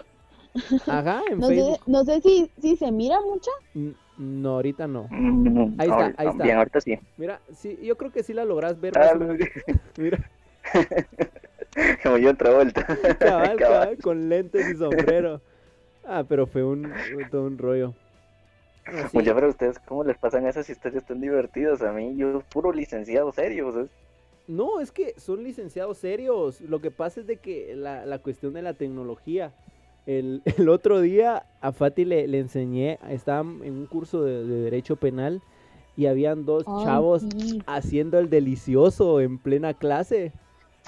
Ajá, 0.86 1.22
en 1.30 1.38
no 1.38 1.48
Facebook. 1.48 1.76
Sé, 1.76 1.90
no 1.90 2.04
sé 2.04 2.20
si, 2.20 2.50
si 2.60 2.76
se 2.76 2.90
mira 2.92 3.20
mucho. 3.20 3.50
No, 4.18 4.56
ahorita 4.56 4.86
no. 4.88 5.08
Ahí 5.78 5.88
está, 5.88 6.14
ahí 6.16 6.28
está. 6.28 6.44
Bien, 6.44 6.56
ahorita 6.58 6.80
sí. 6.80 6.98
Mira, 7.16 7.40
sí, 7.52 7.78
yo 7.82 7.96
creo 7.96 8.12
que 8.12 8.22
sí 8.22 8.34
la 8.34 8.44
logras 8.44 8.80
ver. 8.80 8.98
Ah, 8.98 9.12
Mira. 9.98 10.30
Como 12.02 12.18
yo 12.18 12.30
otra 12.30 12.54
vuelta. 12.54 12.86
Cabal, 13.18 13.56
cabal, 13.56 13.98
con 13.98 14.28
lentes 14.28 14.68
y 14.68 14.76
sombrero. 14.76 15.40
Ah, 16.04 16.24
pero 16.28 16.46
fue 16.46 16.64
un, 16.64 16.92
todo 17.30 17.44
un 17.44 17.58
rollo. 17.58 17.94
Ah, 18.86 19.08
Muchas 19.12 19.34
pero 19.34 19.48
ustedes, 19.48 19.78
¿cómo 19.80 20.02
les 20.02 20.16
pasan 20.16 20.46
esas 20.46 20.68
historias 20.68 21.04
tan 21.04 21.20
divertidas? 21.20 21.82
A 21.82 21.92
mí, 21.92 22.16
yo 22.16 22.40
puro 22.50 22.72
licenciado 22.72 23.30
serio, 23.32 23.70
¿sabes? 23.70 23.90
No, 24.48 24.80
es 24.80 24.90
que 24.90 25.14
son 25.20 25.44
licenciados 25.44 25.98
serios. 25.98 26.62
Lo 26.62 26.80
que 26.80 26.90
pasa 26.90 27.20
es 27.20 27.26
de 27.26 27.36
que 27.36 27.76
la, 27.76 28.06
la 28.06 28.18
cuestión 28.18 28.54
de 28.54 28.62
la 28.62 28.72
tecnología 28.72 29.52
el, 30.08 30.42
el 30.58 30.68
otro 30.68 31.00
día 31.00 31.44
a 31.60 31.72
Fati 31.72 32.04
le, 32.04 32.26
le, 32.26 32.40
enseñé, 32.40 32.98
estaba 33.10 33.40
en 33.40 33.74
un 33.74 33.86
curso 33.86 34.24
de, 34.24 34.44
de 34.44 34.60
Derecho 34.62 34.96
Penal 34.96 35.42
y 35.96 36.06
habían 36.06 36.46
dos 36.46 36.64
chavos 36.64 37.22
sí. 37.22 37.62
haciendo 37.66 38.18
el 38.18 38.30
delicioso 38.30 39.20
en 39.20 39.38
plena 39.38 39.74
clase. 39.74 40.32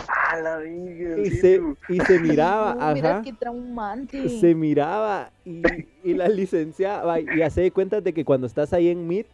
¡A 0.09 0.41
la 0.41 0.59
vida! 0.59 1.19
Y 1.19 1.31
se, 1.31 1.61
y 1.89 2.01
se 2.01 2.21
miraba, 2.21 2.75
mira 2.95 3.17
ajá. 3.17 3.23
qué 3.23 3.33
traumante. 3.33 4.29
Se 4.29 4.55
miraba 4.55 5.31
y, 5.45 5.63
y 6.03 6.15
la 6.15 6.29
licenciada, 6.29 7.21
y 7.21 7.43
hace 7.43 7.63
de 7.63 7.71
cuenta 7.73 8.01
de 8.01 8.13
que 8.15 8.25
cuando 8.25 8.47
estás 8.47 8.73
ahí 8.73 8.89
en 8.89 9.07
Meet, 9.07 9.27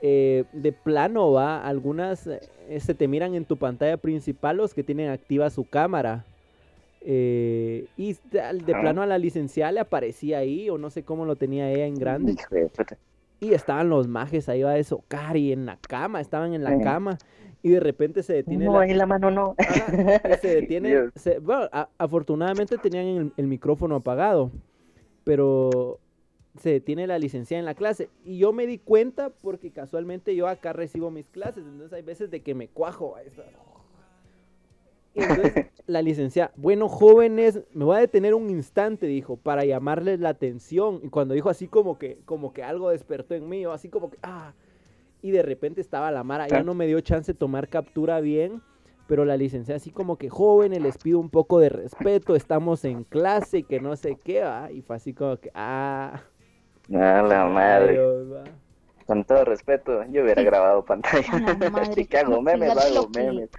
eh, 0.00 0.44
de 0.52 0.72
plano 0.72 1.32
va, 1.32 1.64
algunas 1.64 2.26
eh, 2.26 2.40
se 2.80 2.94
te 2.94 3.06
miran 3.06 3.34
en 3.34 3.44
tu 3.44 3.56
pantalla 3.56 3.96
principal 3.96 4.56
los 4.56 4.72
que 4.72 4.82
tienen 4.82 5.10
activa 5.10 5.50
su 5.50 5.64
cámara. 5.64 6.24
Eh, 7.04 7.86
y 7.96 8.14
de, 8.30 8.74
plano 8.80 9.02
a 9.02 9.06
la 9.06 9.18
licenciada 9.18 9.72
le 9.72 9.80
aparecía 9.80 10.38
ahí, 10.38 10.70
o 10.70 10.78
no 10.78 10.90
sé 10.90 11.02
cómo 11.04 11.24
lo 11.24 11.36
tenía 11.36 11.70
ella 11.70 11.86
en 11.86 11.94
grande. 11.94 12.36
Y 13.40 13.54
estaban 13.54 13.88
los 13.88 14.06
majes 14.06 14.48
ahí 14.48 14.62
va 14.62 14.74
de 14.74 14.84
socar 14.84 15.36
y 15.36 15.52
en 15.52 15.66
la 15.66 15.76
cama, 15.76 16.20
estaban 16.20 16.54
en 16.54 16.62
la 16.62 16.76
Sí. 16.76 16.82
cama. 16.84 17.18
Y 17.64 17.70
de 17.70 17.80
repente 17.80 18.22
se 18.22 18.34
detiene 18.34 18.64
No, 18.66 18.74
la, 18.74 18.80
ahí 18.80 18.94
la 18.94 19.06
mano 19.06 19.30
no. 19.30 19.56
Y 19.58 20.34
se 20.40 20.48
detiene. 20.60 21.10
Se- 21.16 21.38
bueno, 21.38 21.68
a- 21.72 21.88
afortunadamente 21.98 22.76
tenían 22.78 23.06
el, 23.06 23.32
el 23.36 23.46
micrófono 23.46 23.96
apagado, 23.96 24.50
pero 25.24 25.98
se 26.58 26.70
detiene 26.70 27.06
la 27.06 27.18
licenciada 27.18 27.58
en 27.60 27.64
la 27.64 27.74
clase. 27.74 28.10
Y 28.24 28.38
yo 28.38 28.52
me 28.52 28.66
di 28.66 28.78
cuenta 28.78 29.30
porque 29.30 29.70
casualmente 29.70 30.34
yo 30.36 30.46
acá 30.48 30.72
recibo 30.72 31.10
mis 31.10 31.26
clases, 31.28 31.64
entonces 31.64 31.92
hay 31.92 32.02
veces 32.02 32.30
de 32.30 32.42
que 32.42 32.54
me 32.54 32.68
cuajo. 32.68 33.14
Y 35.14 35.20
entonces 35.22 35.61
la 35.92 36.02
licenciada, 36.02 36.52
bueno, 36.56 36.88
jóvenes, 36.88 37.60
me 37.72 37.84
voy 37.84 37.96
a 37.96 38.00
detener 38.00 38.34
un 38.34 38.50
instante, 38.50 39.06
dijo, 39.06 39.36
para 39.36 39.64
llamarles 39.64 40.20
la 40.20 40.30
atención. 40.30 41.00
Y 41.02 41.08
cuando 41.08 41.34
dijo 41.34 41.50
así 41.50 41.68
como 41.68 41.98
que, 41.98 42.18
como 42.24 42.52
que 42.52 42.62
algo 42.62 42.90
despertó 42.90 43.34
en 43.34 43.48
mí, 43.48 43.60
yo 43.60 43.72
así 43.72 43.88
como 43.88 44.10
que, 44.10 44.18
ah. 44.22 44.54
Y 45.20 45.30
de 45.30 45.42
repente 45.42 45.80
estaba 45.80 46.10
la 46.10 46.24
Mara, 46.24 46.48
ya 46.48 46.64
no 46.64 46.74
me 46.74 46.86
dio 46.86 47.00
chance 47.00 47.32
de 47.32 47.38
tomar 47.38 47.68
captura 47.68 48.20
bien, 48.20 48.60
pero 49.06 49.24
la 49.24 49.36
licenciada 49.36 49.76
así 49.76 49.90
como 49.90 50.16
que, 50.16 50.28
jóvenes, 50.28 50.80
les 50.80 50.98
pido 50.98 51.20
un 51.20 51.30
poco 51.30 51.60
de 51.60 51.68
respeto, 51.68 52.34
estamos 52.34 52.84
en 52.84 53.04
clase 53.04 53.58
y 53.58 53.62
que 53.62 53.80
no 53.80 53.94
sé 53.94 54.18
qué, 54.24 54.42
va. 54.42 54.72
Y 54.72 54.82
fue 54.82 54.96
así 54.96 55.14
como 55.14 55.36
que, 55.36 55.50
ah. 55.54 56.22
A 56.92 57.22
la 57.22 57.46
madre. 57.52 57.92
Dios. 57.92 58.48
Con 59.06 59.24
todo 59.24 59.44
respeto, 59.44 60.04
yo 60.10 60.22
hubiera 60.22 60.42
Sí. 60.42 60.46
grabado 60.46 60.84
pantalla. 60.84 61.22
Madre. 61.72 61.94
Si 61.94 62.06
que 62.06 62.18
hago 62.18 62.32
No, 62.36 62.42
memes, 62.42 62.70
hago 62.70 62.94
lo 62.94 63.10
que- 63.10 63.20
memes. 63.22 63.50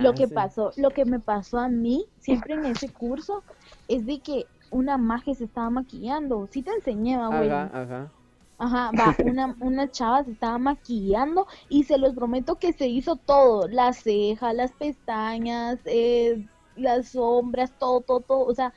Lo 0.00 0.14
que 0.14 0.28
pasó, 0.28 0.72
lo 0.76 0.90
que 0.90 1.04
me 1.04 1.20
pasó 1.20 1.58
a 1.58 1.68
mí 1.68 2.06
siempre 2.18 2.54
en 2.54 2.64
ese 2.66 2.88
curso 2.90 3.42
es 3.88 4.06
de 4.06 4.20
que 4.20 4.46
una 4.70 4.98
maje 4.98 5.34
se 5.34 5.44
estaba 5.44 5.70
maquillando. 5.70 6.48
Sí 6.50 6.62
te 6.62 6.70
enseñé, 6.72 7.16
güey. 7.16 7.50
Ajá, 7.50 7.70
ajá. 7.72 8.12
Ajá, 8.60 8.90
va, 8.98 9.14
una, 9.24 9.56
una 9.60 9.88
chava 9.90 10.24
se 10.24 10.32
estaba 10.32 10.58
maquillando 10.58 11.46
y 11.68 11.84
se 11.84 11.96
los 11.96 12.12
prometo 12.14 12.56
que 12.56 12.72
se 12.72 12.88
hizo 12.88 13.14
todo, 13.16 13.68
las 13.68 13.98
cejas, 14.02 14.52
las 14.54 14.72
pestañas, 14.72 15.78
eh, 15.84 16.44
las 16.76 17.10
sombras, 17.10 17.72
todo, 17.78 18.00
todo, 18.00 18.20
todo, 18.20 18.40
o 18.46 18.54
sea, 18.54 18.72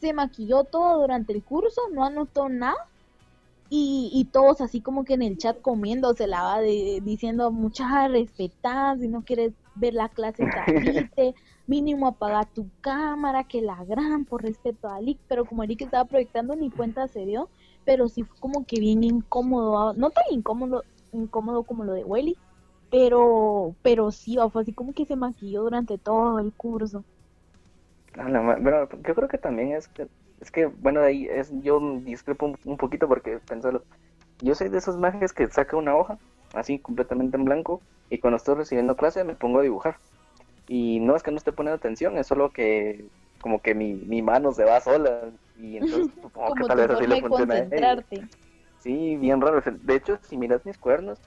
se 0.00 0.12
maquilló 0.12 0.64
todo 0.64 1.00
durante 1.02 1.32
el 1.32 1.42
curso, 1.44 1.80
no 1.92 2.04
anotó 2.04 2.48
nada 2.48 2.76
y, 3.68 4.10
y 4.14 4.26
todos 4.30 4.60
así 4.60 4.82
como 4.82 5.04
que 5.04 5.14
en 5.14 5.22
el 5.22 5.38
chat 5.38 5.60
comiendo, 5.60 6.14
la 6.26 6.42
va 6.42 6.60
de, 6.60 7.00
diciendo 7.02 7.50
muchas 7.52 8.10
respetadas, 8.10 9.00
si 9.00 9.08
no 9.08 9.24
quieres 9.24 9.54
ver 9.74 9.94
la 9.94 10.08
clase 10.10 10.48
salite, 10.50 11.34
mínimo 11.66 12.06
apaga 12.08 12.46
tu 12.52 12.70
cámara, 12.80 13.44
que 13.44 13.62
la 13.62 13.84
gran 13.84 14.24
por 14.24 14.42
respeto 14.42 14.88
a 14.88 15.00
Lick, 15.00 15.20
pero 15.26 15.46
como 15.46 15.64
Lick 15.64 15.82
estaba 15.82 16.06
proyectando 16.06 16.54
ni 16.56 16.72
cuenta 16.72 17.08
se 17.08 17.24
dio, 17.26 17.50
pero 17.84 18.08
sí 18.08 18.24
fue 18.24 18.36
como 18.40 18.66
que 18.66 18.80
bien 18.80 19.02
incómodo, 19.04 19.78
ah, 19.78 19.94
no 19.96 20.10
tan 20.10 20.24
incómodo, 20.30 20.86
incómodo 21.12 21.64
como 21.64 21.84
lo 21.84 21.92
de 21.94 22.04
Welly, 22.04 22.38
pero, 22.90 23.76
pero 23.82 24.10
sí, 24.12 24.36
ah, 24.38 24.48
fue 24.50 24.62
así 24.62 24.74
como 24.74 24.92
que 24.94 25.06
se 25.06 25.16
maquilló 25.16 25.62
durante 25.62 25.98
todo 25.98 26.38
el 26.38 26.54
curso. 26.54 27.04
A 28.14 28.28
la 28.28 28.40
ma- 28.42 28.56
Pero 28.62 28.88
yo 28.90 29.14
creo 29.14 29.28
que 29.28 29.38
también 29.38 29.72
es 29.72 29.86
que, 29.88 30.08
es 30.40 30.50
que 30.50 30.66
bueno, 30.66 31.00
ahí 31.00 31.26
es, 31.30 31.50
yo 31.62 31.80
discrepo 32.00 32.46
un, 32.46 32.58
un 32.64 32.76
poquito 32.76 33.08
porque 33.08 33.38
pensalo, 33.38 33.82
yo 34.40 34.54
soy 34.54 34.68
de 34.68 34.78
esos 34.78 34.98
mages 34.98 35.32
que 35.32 35.46
saca 35.48 35.76
una 35.76 35.96
hoja, 35.96 36.18
así 36.54 36.78
completamente 36.78 37.36
en 37.36 37.44
blanco, 37.44 37.80
y 38.10 38.18
cuando 38.18 38.36
estoy 38.36 38.56
recibiendo 38.56 38.96
clase 38.96 39.24
me 39.24 39.34
pongo 39.34 39.60
a 39.60 39.62
dibujar. 39.62 39.96
Y 40.68 41.00
no 41.00 41.14
es 41.16 41.22
que 41.22 41.30
no 41.30 41.36
esté 41.36 41.52
poniendo 41.52 41.76
atención, 41.76 42.18
es 42.18 42.26
solo 42.26 42.50
que 42.50 43.06
como 43.40 43.60
que 43.60 43.74
mi, 43.74 43.94
mi 43.94 44.22
mano 44.22 44.52
se 44.52 44.64
va 44.64 44.80
sola, 44.80 45.30
y 45.58 45.76
entonces 45.78 46.12
supongo 46.20 46.54
que 46.54 46.64
tal 46.64 46.78
vez 46.78 46.90
así 46.90 47.06
le 47.06 47.20
funciona. 47.20 47.54
Sí, 48.80 49.16
bien 49.16 49.40
raro. 49.40 49.62
De 49.82 49.96
hecho, 49.96 50.18
si 50.22 50.36
miras 50.36 50.64
mis 50.64 50.78
cuernos, 50.78 51.18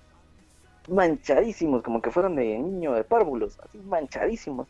manchadísimos, 0.87 1.83
como 1.83 2.01
que 2.01 2.11
fueron 2.11 2.35
de 2.35 2.57
niño, 2.57 2.93
de 2.93 3.03
párvulos, 3.03 3.59
así 3.59 3.79
manchadísimos. 3.79 4.67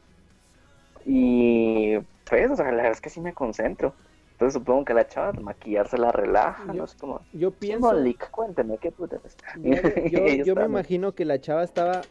Y 1.06 1.98
pues, 2.30 2.52
o 2.52 2.56
sea, 2.56 2.66
la 2.66 2.78
verdad 2.78 2.92
es 2.92 3.02
que 3.02 3.10
sí 3.10 3.22
me 3.22 3.34
concentro. 3.34 3.94
Entonces 4.40 4.54
supongo 4.62 4.86
que 4.86 4.94
la 4.94 5.06
chava 5.06 5.32
al 5.36 5.44
maquillarse 5.44 5.98
la 5.98 6.14
relaja, 6.14 6.64
Yo- 6.68 6.74
no 6.84 6.88
sé 6.88 6.96
cómo. 6.98 7.20
Yo 7.34 7.52
pienso, 7.52 7.90
Simbolic, 7.90 8.32
cuénteme, 8.32 8.78
¿qué 8.78 8.90
putas? 8.90 9.36
yo, 9.62 9.72
yo- 10.10 10.44
yo 10.46 10.56
me 10.56 10.64
imagino 10.64 11.14
que 11.14 11.26
la 11.26 11.42
chava 11.42 11.62
estaba, 11.62 12.04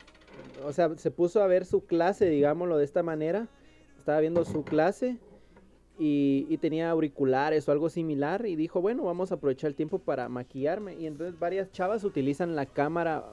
o 0.66 0.70
sea, 0.74 0.90
se 0.98 1.10
puso 1.10 1.42
a 1.42 1.46
ver 1.46 1.64
su 1.64 1.86
clase, 1.86 2.26
digámoslo 2.28 2.76
de 2.76 2.84
esta 2.84 3.02
manera, 3.02 3.46
estaba 3.98 4.20
viendo 4.20 4.44
su 4.44 4.62
clase 4.62 5.16
y, 5.98 6.44
y 6.50 6.58
tenía 6.58 6.90
auriculares 6.90 7.66
o 7.66 7.72
algo 7.72 7.88
similar 7.88 8.44
y 8.44 8.56
dijo, 8.56 8.82
bueno, 8.82 9.04
vamos 9.04 9.32
a 9.32 9.36
aprovechar 9.36 9.68
el 9.68 9.74
tiempo 9.74 9.98
para 9.98 10.28
maquillarme. 10.28 10.96
Y 10.96 11.06
entonces 11.06 11.38
varias 11.40 11.72
chavas 11.72 12.04
utilizan 12.04 12.54
la 12.54 12.66
cámara 12.66 13.24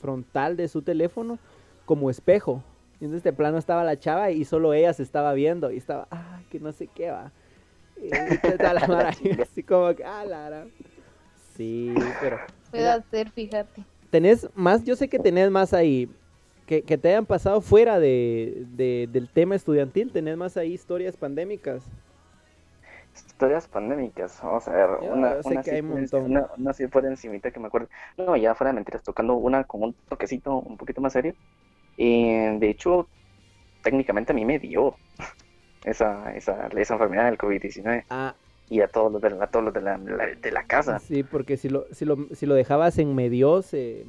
frontal 0.00 0.56
de 0.56 0.66
su 0.66 0.82
teléfono 0.82 1.38
como 1.84 2.10
espejo. 2.10 2.64
Y 3.00 3.04
entonces 3.04 3.22
de 3.22 3.32
plano 3.32 3.56
estaba 3.56 3.84
la 3.84 4.00
chava 4.00 4.32
y 4.32 4.44
solo 4.44 4.74
ella 4.74 4.92
se 4.94 5.04
estaba 5.04 5.32
viendo 5.32 5.70
y 5.70 5.76
estaba, 5.76 6.08
ah, 6.10 6.40
que 6.50 6.58
no 6.58 6.72
sé 6.72 6.88
qué 6.88 7.12
va. 7.12 7.30
Y 8.02 8.40
está 8.42 8.74
la 8.74 8.86
mara 8.88 9.10
ahí, 9.10 9.40
así 9.42 9.62
como 9.64 9.94
que, 9.94 10.04
ah, 10.04 10.24
la 10.24 10.44
gran". 10.48 10.72
Sí, 11.54 12.14
pero... 12.18 12.40
Puede 12.70 13.00
Mira, 13.00 13.04
ser, 13.10 13.30
fíjate. 13.32 13.86
tenés 14.10 14.48
más, 14.54 14.84
yo 14.84 14.96
sé 14.96 15.08
que 15.08 15.18
tenés 15.18 15.50
más 15.50 15.72
ahí, 15.74 16.14
que, 16.66 16.84
que 16.84 16.98
te 16.98 17.08
hayan 17.10 17.26
pasado 17.26 17.60
fuera 17.60 17.98
de, 18.00 18.64
de- 18.68 19.08
del 19.10 19.28
tema 19.30 19.54
estudiantil, 19.56 20.12
tenés 20.12 20.36
más 20.36 20.56
ahí 20.56 20.72
historias 20.72 21.16
pandémicas. 21.16 21.90
Historias 23.14 23.68
pandémicas, 23.68 24.40
vamos 24.42 24.66
a 24.68 24.72
ver, 24.72 24.88
Ya, 24.98 25.10
una, 25.10 25.36
yo 25.36 25.42
sé 25.42 25.58
una, 25.58 25.60
que 25.60 25.70
sí 25.70 25.76
hay 25.76 25.80
un 25.80 25.88
por 25.88 25.98
enci- 25.98 26.18
montón. 26.18 26.24
una, 26.24 26.46
una 26.56 26.72
sí 26.72 26.86
por 26.88 27.04
encimita 27.04 27.50
que 27.50 27.60
me 27.60 27.66
acuerdo. 27.66 27.88
No, 28.16 28.36
ya 28.36 28.54
fuera 28.54 28.70
de 28.70 28.76
mentiras, 28.76 29.02
tocando 29.02 29.34
una 29.34 29.64
con 29.64 29.82
un 29.82 29.94
toquecito 30.08 30.56
un 30.58 30.76
poquito 30.76 31.00
más 31.00 31.12
serio. 31.12 31.34
Y 31.96 32.58
de 32.58 32.70
hecho, 32.70 33.10
técnicamente 33.82 34.32
a 34.32 34.36
mí 34.36 34.44
me 34.46 34.58
dio 34.60 35.00
esa, 35.84 36.34
esa, 36.34 36.68
esa 36.68 36.94
enfermedad 36.94 37.26
del 37.26 37.38
COVID-19 37.38 38.04
Ah, 38.10 38.34
y 38.68 38.80
a 38.80 38.88
todos 38.88 39.12
los 39.12 39.20
de 39.22 39.30
la, 39.30 39.44
a 39.44 39.46
todos 39.48 39.64
los 39.66 39.74
de 39.74 39.80
la, 39.82 39.98
la- 39.98 40.26
de 40.40 40.50
la 40.52 40.64
casa. 40.64 40.98
sí, 40.98 41.22
porque 41.22 41.56
si 41.56 41.68
lo, 41.68 41.86
si 41.92 42.04
lo, 42.04 42.16
si 42.34 42.46
lo 42.46 42.54
dejabas 42.54 42.98
en 42.98 43.14
medio, 43.14 43.62
se... 43.62 44.04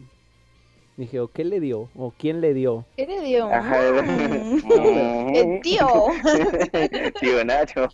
Dije, 0.95 1.19
¿o 1.19 1.27
qué 1.27 1.43
le 1.43 1.59
dio? 1.59 1.89
¿O 1.95 2.13
quién 2.15 2.39
le 2.39 2.53
dio? 2.53 2.85
¿Qué 2.95 3.07
le 3.07 3.19
dio? 3.21 3.51
Ajá. 3.51 3.77
Mm. 4.03 4.61
El 5.35 5.61
tío. 5.61 5.87
Tío 7.19 7.43
Nacho, 7.43 7.87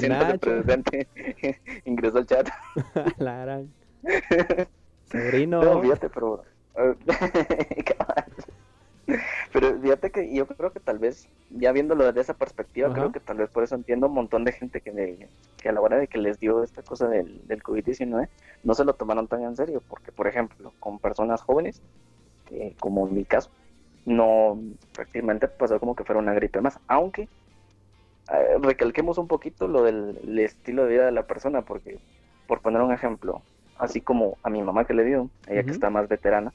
tío 0.00 0.08
Nacho. 0.08 0.38
presente, 0.40 1.06
ingresó 1.84 2.18
al 2.18 2.26
chat. 2.26 2.48
La 3.18 3.38
gran. 3.44 3.72
Sobrino. 5.12 5.62
No, 5.62 5.80
fíjate, 5.80 6.10
pero. 6.10 6.42
Pero 9.54 9.80
fíjate 9.80 10.10
que 10.10 10.34
yo 10.34 10.48
creo 10.48 10.72
que 10.72 10.80
tal 10.80 10.98
vez, 10.98 11.28
ya 11.48 11.70
viéndolo 11.70 12.04
desde 12.04 12.22
esa 12.22 12.34
perspectiva, 12.34 12.88
Ajá. 12.88 12.96
creo 12.96 13.12
que 13.12 13.20
tal 13.20 13.36
vez 13.36 13.48
por 13.50 13.62
eso 13.62 13.76
entiendo 13.76 14.08
un 14.08 14.14
montón 14.14 14.44
de 14.44 14.50
gente 14.50 14.80
que, 14.80 14.90
le- 14.90 15.28
que 15.58 15.68
a 15.68 15.72
la 15.72 15.80
hora 15.80 15.96
de 15.96 16.08
que 16.08 16.18
les 16.18 16.40
dio 16.40 16.64
esta 16.64 16.82
cosa 16.82 17.06
del, 17.06 17.46
del 17.46 17.62
COVID-19, 17.62 18.28
no 18.64 18.74
se 18.74 18.84
lo 18.84 18.94
tomaron 18.94 19.28
tan 19.28 19.44
en 19.44 19.54
serio. 19.54 19.80
Porque, 19.88 20.10
por 20.10 20.26
ejemplo, 20.26 20.74
con 20.80 20.98
personas 20.98 21.40
jóvenes, 21.40 21.80
eh, 22.50 22.74
como 22.80 23.06
en 23.06 23.14
mi 23.14 23.24
caso, 23.24 23.52
no 24.04 24.58
prácticamente 24.92 25.46
pasó 25.46 25.78
como 25.78 25.94
que 25.94 26.02
fuera 26.02 26.18
una 26.20 26.34
gripe 26.34 26.60
más. 26.60 26.80
Aunque 26.88 27.28
eh, 28.32 28.58
recalquemos 28.60 29.18
un 29.18 29.28
poquito 29.28 29.68
lo 29.68 29.84
del 29.84 30.18
el 30.24 30.38
estilo 30.40 30.82
de 30.84 30.88
vida 30.94 31.04
de 31.06 31.12
la 31.12 31.28
persona, 31.28 31.62
porque, 31.62 32.00
por 32.48 32.60
poner 32.60 32.82
un 32.82 32.92
ejemplo, 32.92 33.42
así 33.78 34.00
como 34.00 34.36
a 34.42 34.50
mi 34.50 34.62
mamá 34.62 34.84
que 34.84 34.94
le 34.94 35.04
dio, 35.04 35.30
ella 35.46 35.62
que 35.62 35.70
está 35.70 35.90
más 35.90 36.08
veterana, 36.08 36.52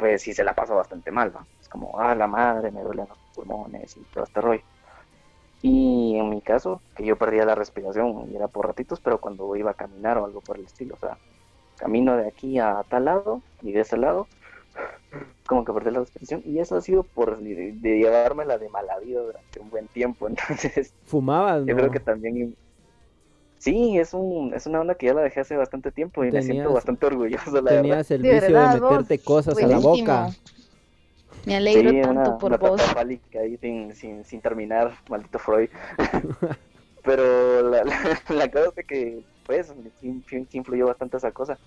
pues 0.00 0.22
sí 0.22 0.34
se 0.34 0.44
la 0.44 0.56
pasó 0.56 0.76
bastante 0.76 1.12
mal, 1.12 1.36
¿va? 1.36 1.48
Es 1.60 1.68
como, 1.70 2.00
ah, 2.00 2.16
la 2.16 2.28
madre, 2.28 2.72
me 2.72 2.82
duelen 2.82 3.08
los 3.08 3.18
pulmones 3.34 3.96
y 3.98 4.06
todo 4.06 4.24
este 4.24 4.42
rollo. 4.42 4.64
Y 5.62 6.16
en 6.18 6.30
mi 6.30 6.42
caso, 6.42 6.82
que 6.96 7.04
yo 7.06 7.18
perdía 7.18 7.44
la 7.46 7.54
respiración 7.56 8.30
y 8.30 8.36
era 8.36 8.48
por 8.48 8.66
ratitos, 8.66 9.00
pero 9.00 9.20
cuando 9.20 9.54
iba 9.56 9.72
a 9.72 9.74
caminar 9.74 10.18
o 10.18 10.26
algo 10.26 10.42
por 10.42 10.58
el 10.58 10.66
estilo, 10.66 10.94
o 10.96 10.98
sea, 10.98 11.18
camino 11.78 12.16
de 12.16 12.28
aquí 12.28 12.58
a 12.60 12.84
tal 12.88 13.06
lado 13.06 13.44
y 13.62 13.72
de 13.72 13.80
ese 13.82 13.98
lado, 13.98 14.28
como 15.46 15.64
que 15.64 15.72
perdí 15.74 15.90
la 15.92 16.00
respiración 16.00 16.42
y 16.44 16.60
eso 16.60 16.76
ha 16.76 16.82
sido 16.82 17.04
por 17.04 17.38
de, 17.40 17.72
de 17.74 17.98
llevármela 17.98 18.58
de 18.58 18.70
mala 18.70 18.98
vida 19.00 19.22
durante 19.22 19.60
un 19.60 19.70
buen 19.70 19.88
tiempo, 19.88 20.28
entonces 20.28 20.94
Fumabas, 21.04 21.66
yo 21.66 21.74
¿no? 21.74 21.76
creo 21.76 21.90
que 21.90 22.00
también. 22.00 22.56
Sí, 23.60 23.98
es, 23.98 24.14
un, 24.14 24.54
es 24.54 24.66
una 24.66 24.80
onda 24.80 24.94
que 24.94 25.06
ya 25.06 25.14
la 25.14 25.20
dejé 25.22 25.40
hace 25.40 25.54
bastante 25.56 25.92
tiempo 25.92 26.24
y 26.24 26.32
me 26.32 26.40
siento 26.40 26.70
Tenías- 26.70 26.74
bastante 26.74 27.06
orgulloso, 27.06 27.50
la 27.60 27.60
verdad. 27.60 27.82
Tenías 27.82 28.10
el 28.10 28.22
De 28.22 28.30
vicio 28.32 28.54
verdad, 28.54 28.72
de 28.74 28.80
vos, 28.80 28.90
meterte 28.90 29.18
cosas 29.22 29.54
a 29.62 29.66
la 29.66 29.78
buenísimo. 29.78 30.08
boca. 30.08 30.36
Me 31.46 31.56
alegro 31.56 31.90
Sí, 31.92 32.00
tanto 32.00 32.10
una, 32.10 32.38
por 32.38 32.50
una 32.50 32.56
vos. 32.56 32.80
ahí 33.38 33.56
sin, 33.60 33.94
sin, 33.94 34.24
sin 34.24 34.40
terminar, 34.40 34.98
maldito 35.10 35.38
Freud. 35.38 35.68
Pero 37.04 37.62
la, 37.70 37.84
la, 37.84 37.96
la 38.30 38.50
cosa 38.50 38.68
es 38.70 38.74
de 38.76 38.84
que, 38.84 39.24
pues, 39.44 39.74
influyó 40.52 40.86
bastante 40.86 41.16
esa 41.18 41.32
cosa. 41.32 41.58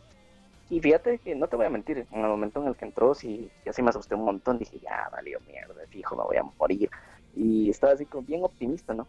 Y 0.69 0.79
fíjate 0.81 1.19
que 1.19 1.35
no 1.35 1.47
te 1.47 1.55
voy 1.55 1.65
a 1.65 1.69
mentir, 1.69 2.07
en 2.09 2.19
el 2.21 2.27
momento 2.27 2.61
en 2.61 2.67
el 2.67 2.75
que 2.75 2.85
entró, 2.85 3.13
sí, 3.13 3.51
ya 3.65 3.73
sí 3.73 3.83
me 3.83 3.89
asusté 3.89 4.15
un 4.15 4.25
montón. 4.25 4.57
Dije, 4.57 4.79
ya, 4.79 5.09
valió 5.11 5.39
mierda, 5.41 5.75
fijo, 5.89 6.15
me 6.15 6.23
voy 6.23 6.37
a 6.37 6.43
morir. 6.59 6.89
Y 7.35 7.69
estaba 7.69 7.93
así 7.93 8.05
como 8.05 8.23
bien 8.25 8.43
optimista, 8.43 8.93
¿no? 8.93 9.07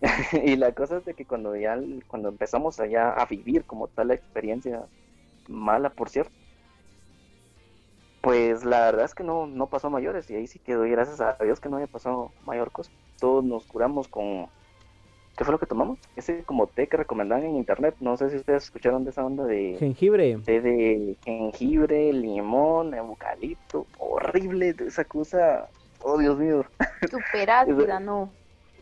y 0.44 0.56
la 0.56 0.72
cosa 0.72 0.98
es 0.98 1.04
de 1.04 1.14
que 1.14 1.24
cuando 1.24 1.56
ya, 1.56 1.78
cuando 2.06 2.28
empezamos 2.28 2.80
allá 2.80 3.10
a 3.10 3.26
vivir 3.26 3.64
como 3.64 3.88
tal 3.88 4.08
la 4.08 4.14
experiencia 4.14 4.84
mala, 5.48 5.90
por 5.90 6.08
cierto, 6.08 6.32
pues 8.24 8.64
la 8.64 8.80
verdad 8.80 9.04
es 9.04 9.14
que 9.14 9.22
no, 9.22 9.46
no 9.46 9.66
pasó 9.66 9.90
mayores 9.90 10.30
y 10.30 10.36
ahí 10.36 10.46
sí 10.46 10.58
quedó 10.58 10.86
y 10.86 10.90
gracias 10.90 11.20
a 11.20 11.36
Dios 11.44 11.60
que 11.60 11.68
no 11.68 11.76
haya 11.76 11.86
pasado 11.86 12.32
mayor 12.46 12.70
cosa. 12.72 12.90
Todos 13.20 13.44
nos 13.44 13.66
curamos 13.66 14.08
con... 14.08 14.46
¿Qué 15.36 15.44
fue 15.44 15.52
lo 15.52 15.58
que 15.58 15.66
tomamos? 15.66 15.98
Ese 16.16 16.42
como 16.44 16.68
té 16.68 16.86
que 16.86 16.96
recomendaban 16.96 17.44
en 17.44 17.56
internet. 17.56 17.96
No 18.00 18.16
sé 18.16 18.30
si 18.30 18.36
ustedes 18.36 18.64
escucharon 18.64 19.04
de 19.04 19.10
esa 19.10 19.26
onda 19.26 19.44
de 19.44 19.76
Jengibre. 19.78 20.38
té 20.38 20.60
de 20.60 21.16
jengibre, 21.24 22.12
limón, 22.12 22.94
eucalipto. 22.94 23.86
Horrible 23.98 24.74
esa 24.86 25.04
cosa. 25.04 25.68
Oh, 26.00 26.16
Dios 26.16 26.38
mío. 26.38 26.64
Super 27.10 27.50
ácida, 27.50 28.00
no. 28.00 28.30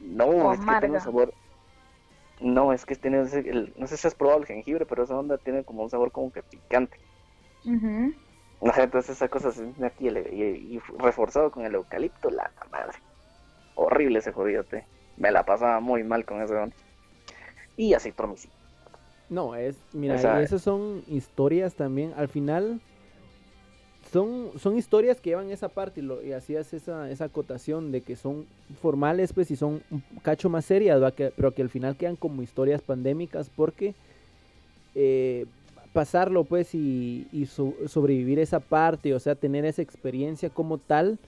No, 0.02 0.26
O 0.26 0.52
es 0.52 0.60
que 0.60 0.76
tiene 0.76 0.94
un 0.94 1.00
sabor... 1.00 1.34
No, 2.40 2.72
es 2.72 2.84
que 2.84 2.96
tiene 2.96 3.20
el- 3.20 3.72
no 3.76 3.86
sé 3.86 3.96
si 3.96 4.06
has 4.06 4.14
probado 4.14 4.40
el 4.40 4.46
jengibre, 4.46 4.84
pero 4.86 5.04
esa 5.04 5.18
onda 5.18 5.38
tiene 5.38 5.64
como 5.64 5.82
un 5.82 5.90
sabor 5.90 6.10
como 6.12 6.30
que 6.32 6.42
picante. 6.42 6.98
Ujú. 7.64 8.14
Ajá, 8.60 8.84
Entonces 8.84 9.16
esa 9.16 9.28
cosa 9.28 9.50
se 9.52 9.64
tiene 9.66 9.86
aquí 9.86 10.08
el- 10.08 10.32
y, 10.32 10.76
y 10.76 10.78
reforzado 10.98 11.50
con 11.50 11.64
el 11.64 11.74
eucalipto, 11.74 12.30
la 12.30 12.52
madre. 12.70 12.98
Horrible 13.74 14.20
ese 14.20 14.32
jodido 14.32 14.64
té. 14.64 14.88
Me 15.16 15.30
la 15.32 15.44
pasaba 15.44 15.80
muy 15.80 16.04
mal 16.04 16.24
con 16.24 16.42
ese 16.42 16.54
onda. 16.54 16.76
Y 17.76 17.94
así 17.94 18.12
sí. 18.36 18.52
No, 19.28 19.54
es, 19.54 19.82
mira, 19.92 20.16
O 20.16 20.18
sea, 20.18 20.40
y 20.40 20.44
esas 20.44 20.62
son 20.62 21.04
historias 21.06 21.74
también, 21.74 22.12
al 22.14 22.28
final 22.28 22.80
son, 24.12 24.50
son 24.58 24.76
historias 24.76 25.20
que 25.20 25.30
llevan 25.30 25.50
esa 25.50 25.68
parte 25.68 26.00
y, 26.00 26.04
lo, 26.04 26.22
y 26.22 26.32
hacías 26.32 26.74
esa, 26.74 27.10
esa 27.10 27.24
acotación 27.26 27.92
de 27.92 28.02
que 28.02 28.16
son 28.16 28.46
formales 28.80 29.32
pues 29.32 29.50
y 29.50 29.56
son 29.56 29.82
un 29.90 30.02
cacho 30.22 30.50
más 30.50 30.64
serias, 30.66 31.00
pero 31.36 31.52
que 31.54 31.62
al 31.62 31.70
final 31.70 31.96
quedan 31.96 32.16
como 32.16 32.42
historias 32.42 32.82
pandémicas 32.82 33.50
porque 33.54 33.94
eh, 34.94 35.46
pasarlo 35.92 36.44
pues 36.44 36.74
y, 36.74 37.26
y 37.32 37.46
so- 37.46 37.74
sobrevivir 37.86 38.38
esa 38.38 38.60
parte, 38.60 39.14
o 39.14 39.20
sea, 39.20 39.34
tener 39.34 39.64
esa 39.64 39.82
experiencia 39.82 40.50
como 40.50 40.78
tal 40.78 41.18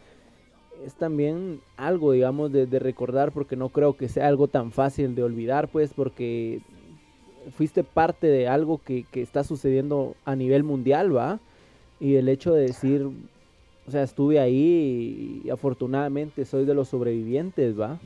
es 0.85 0.95
también 0.95 1.61
algo, 1.76 2.12
digamos, 2.12 2.53
de, 2.53 2.66
de 2.66 2.78
recordar 2.78 3.32
porque 3.32 3.57
no 3.57 3.68
creo 3.70 3.97
que 3.97 4.09
sea 4.09 4.28
algo 4.28 4.49
tan 4.49 4.72
fácil 4.72 5.14
de 5.14 5.22
olvidar 5.22 5.68
pues 5.68 5.93
porque 5.95 6.61
fuiste 7.57 7.85
parte 7.85 8.26
de 8.26 8.49
algo 8.49 8.80
que, 8.85 9.05
que 9.11 9.22
está 9.22 9.45
sucediendo 9.45 10.14
a 10.24 10.35
nivel 10.37 10.64
mundial, 10.64 11.14
¿va? 11.16 11.41
Y 12.05 12.17
el 12.17 12.29
hecho 12.29 12.53
de 12.53 12.65
decir, 12.67 13.03
o 13.87 13.91
sea, 13.91 14.03
estuve 14.03 14.39
ahí 14.39 15.41
y, 15.43 15.49
afortunadamente 15.49 16.45
soy 16.45 16.67
de 16.67 16.75
los 16.75 16.89
sobrevivientes, 16.89 17.81
¿va? 17.81 17.99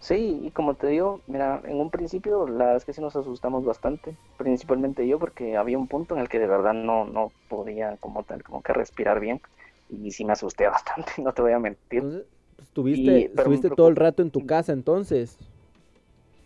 Sí, 0.00 0.40
y 0.42 0.50
como 0.52 0.76
te 0.76 0.86
digo, 0.88 1.22
mira, 1.26 1.60
en 1.64 1.76
un 1.80 1.90
principio 1.90 2.46
la 2.48 2.58
verdad 2.58 2.76
es 2.76 2.84
que 2.84 2.92
sí 2.92 3.00
nos 3.00 3.16
asustamos 3.16 3.64
bastante, 3.64 4.16
principalmente 4.36 5.06
yo 5.06 5.18
porque 5.18 5.56
había 5.56 5.78
un 5.78 5.88
punto 5.88 6.14
en 6.14 6.20
el 6.20 6.28
que 6.28 6.38
de 6.38 6.46
verdad 6.46 6.72
no, 6.74 7.04
no 7.04 7.32
podía 7.48 7.96
como 7.98 8.24
tal, 8.24 8.42
como 8.42 8.62
que 8.62 8.72
respirar 8.72 9.20
bien 9.20 9.40
y 9.88 10.10
sí 10.12 10.24
me 10.24 10.32
asusté 10.32 10.66
bastante, 10.68 11.12
no 11.22 11.32
te 11.32 11.42
voy 11.42 11.52
a 11.52 11.58
mentir. 11.58 12.04
Entonces, 12.04 12.26
pues, 12.56 12.68
estuviste, 12.68 13.70
Y- 13.70 13.76
todo 13.76 13.88
el 13.88 13.96
rato 13.96 14.22
en 14.22 14.30
tu 14.30 14.46
casa 14.46 14.72
entonces. 14.72 15.38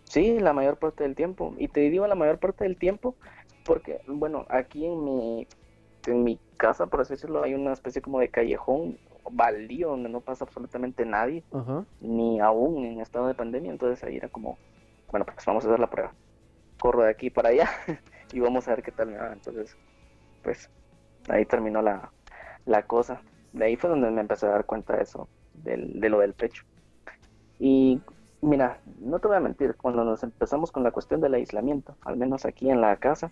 Sí, 0.04 0.38
la 0.40 0.52
mayor 0.52 0.78
parte 0.78 1.04
del 1.04 1.14
tiempo. 1.14 1.54
Y 1.58 1.68
te 1.68 1.80
digo 1.80 2.06
la 2.06 2.14
mayor 2.14 2.38
parte 2.38 2.64
del 2.64 2.78
tiempo 2.78 3.16
porque, 3.64 4.00
bueno, 4.06 4.46
aquí 4.48 4.84
en 4.84 5.04
mi, 5.04 5.48
en 6.06 6.24
mi 6.24 6.38
casa, 6.56 6.86
por 6.86 7.00
así 7.00 7.14
decirlo, 7.14 7.42
hay 7.42 7.54
una 7.54 7.72
especie 7.72 8.02
como 8.02 8.20
de 8.20 8.28
callejón 8.28 8.98
baldío 9.30 9.90
donde 9.90 10.08
no 10.08 10.20
pasa 10.20 10.44
absolutamente 10.44 11.04
nadie, 11.04 11.44
ni 12.00 12.40
aún 12.40 12.84
en 12.84 13.00
estado 13.00 13.28
de 13.28 13.34
pandemia. 13.34 13.70
Entonces 13.70 14.02
ahí 14.04 14.16
era 14.16 14.28
como, 14.28 14.58
bueno, 15.10 15.24
pues 15.24 15.44
vamos 15.46 15.64
a 15.64 15.68
hacer 15.68 15.80
la 15.80 15.90
prueba. 15.90 16.12
Corro 16.80 17.02
de 17.04 17.10
aquí 17.10 17.30
para 17.30 17.50
allá 17.50 17.70
y 18.32 18.40
vamos 18.40 18.66
a 18.66 18.74
ver 18.74 18.82
qué 18.82 18.92
tal 18.92 19.08
me 19.08 19.18
va. 19.18 19.32
Entonces, 19.32 19.76
pues 20.42 20.70
ahí 21.28 21.44
terminó 21.44 21.82
la, 21.82 22.10
la 22.66 22.82
cosa. 22.82 23.22
De 23.52 23.64
ahí 23.64 23.76
fue 23.76 23.90
donde 23.90 24.10
me 24.10 24.20
empecé 24.20 24.46
a 24.46 24.50
dar 24.50 24.66
cuenta 24.66 24.96
de 24.96 25.02
eso, 25.02 25.28
del, 25.54 26.00
de 26.00 26.08
lo 26.08 26.18
del 26.20 26.34
pecho. 26.34 26.64
Y 27.58 28.00
Mira, 28.42 28.80
no 28.98 29.20
te 29.20 29.28
voy 29.28 29.36
a 29.36 29.40
mentir, 29.40 29.76
cuando 29.76 30.04
nos 30.04 30.24
empezamos 30.24 30.72
con 30.72 30.82
la 30.82 30.90
cuestión 30.90 31.20
del 31.20 31.34
aislamiento, 31.34 31.96
al 32.04 32.16
menos 32.16 32.44
aquí 32.44 32.68
en 32.68 32.80
la 32.80 32.96
casa, 32.96 33.30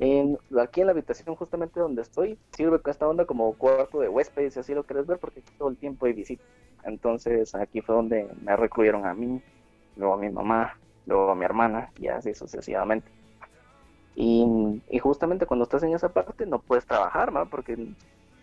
en, 0.00 0.38
aquí 0.58 0.80
en 0.80 0.86
la 0.86 0.92
habitación 0.92 1.36
justamente 1.36 1.80
donde 1.80 2.02
estoy, 2.02 2.38
sirve 2.56 2.80
esta 2.86 3.08
onda 3.08 3.24
como 3.24 3.52
cuarto 3.54 4.00
de 4.00 4.08
huéspedes, 4.08 4.54
si 4.54 4.60
así 4.60 4.74
lo 4.74 4.84
quieres 4.84 5.06
ver, 5.06 5.18
porque 5.18 5.42
todo 5.58 5.68
el 5.68 5.76
tiempo 5.76 6.06
hay 6.06 6.12
visita. 6.12 6.42
Entonces 6.84 7.54
aquí 7.54 7.80
fue 7.80 7.94
donde 7.94 8.28
me 8.42 8.56
recluyeron 8.56 9.06
a 9.06 9.14
mí, 9.14 9.40
luego 9.96 10.14
a 10.14 10.18
mi 10.18 10.30
mamá, 10.30 10.78
luego 11.06 11.30
a 11.30 11.34
mi 11.34 11.44
hermana, 11.44 11.90
y 11.98 12.08
así 12.08 12.34
sucesivamente. 12.34 13.08
Y, 14.14 14.82
justamente 15.00 15.46
cuando 15.46 15.64
estás 15.64 15.82
en 15.82 15.94
esa 15.94 16.12
parte 16.12 16.44
no 16.46 16.58
puedes 16.58 16.86
trabajar, 16.86 17.32
¿no? 17.32 17.48
porque 17.48 17.76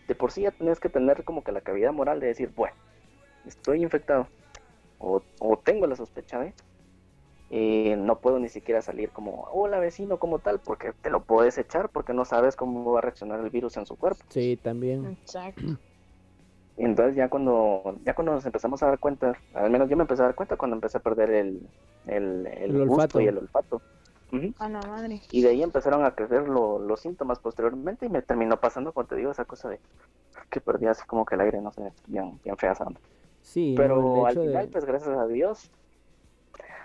de 0.08 0.16
por 0.16 0.32
sí 0.32 0.41
ya 0.41 0.52
tienes 0.52 0.80
que 0.80 0.89
tener 0.89 1.24
como 1.24 1.43
que 1.43 1.52
la 1.52 1.62
cavidad 1.62 1.93
moral 1.93 2.20
de 2.20 2.28
decir, 2.28 2.52
bueno, 2.56 2.76
estoy 3.45 3.84
infectado, 3.84 4.28
o, 4.97 5.22
tengo 5.64 5.88
la 5.88 5.95
sospecha 5.95 6.43
eh, 6.45 6.54
no 7.52 8.20
puedo 8.20 8.39
ni 8.39 8.50
siquiera 8.50 8.82
salir 8.82 9.10
como, 9.10 9.47
hola 9.52 9.80
vecino, 9.80 10.18
como 10.18 10.39
tal, 10.39 10.60
porque 10.60 10.93
te 11.02 11.10
lo 11.10 11.22
puedes 11.24 11.58
echar 11.58 11.89
porque 11.89 12.14
no 12.14 12.26
sabes 12.26 12.56
cómo 12.56 12.91
va 12.91 13.00
a 13.00 13.02
reaccionar 13.02 13.39
el 13.39 13.50
virus 13.50 13.78
en 13.78 13.86
su 13.86 13.95
cuerpo. 13.95 14.24
Sí, 14.30 14.60
también. 14.62 15.06
Exacto. 15.06 15.78
Entonces 16.78 17.16
ya 17.16 17.28
cuando, 17.28 17.97
ya 18.06 18.14
cuando 18.14 18.34
nos 18.34 18.45
empezamos 18.45 18.82
a 18.84 18.88
dar 18.88 19.00
cuenta, 19.00 19.34
al 19.54 19.70
menos 19.70 19.89
yo 19.89 19.97
me 19.97 20.04
empecé 20.04 20.22
a 20.22 20.26
dar 20.26 20.36
cuenta 20.36 20.56
cuando 20.56 20.76
empecé 20.76 20.97
a 20.97 21.02
perder 21.02 21.32
el, 21.32 21.68
el, 22.08 22.47
el, 22.47 22.82
olfato. 22.82 23.20
y 23.20 23.28
el 23.28 23.38
olfato. 23.38 23.82
A 24.60 24.70
la 24.70 24.80
madre. 24.82 25.22
Y 25.32 25.41
de 25.41 25.50
ahí 25.50 25.64
empezaron 25.64 26.06
a 26.06 26.12
crecer 26.12 26.47
los 26.47 27.00
síntomas 27.00 27.39
posteriormente 27.39 28.06
y 28.06 28.10
me 28.10 28.22
terminó 28.22 28.60
pasando, 28.60 28.93
como 28.93 29.08
te 29.08 29.16
digo, 29.16 29.32
esa 29.32 29.45
cosa 29.45 29.70
de 29.70 29.80
que 30.50 30.62
perdí 30.62 30.86
así 30.86 31.06
como 31.06 31.26
que 31.26 31.36
el 31.36 31.41
aire, 31.41 31.62
no 31.62 31.72
sé, 31.72 31.91
bien, 32.08 32.39
bien 32.43 32.58
fea 32.58 32.76
Sí, 33.41 33.74
pero 33.76 34.26
al 34.26 34.38
final, 34.38 34.70
pues 34.72 34.86
gracias 34.86 35.18
a 35.18 35.26
Dios, 35.28 35.72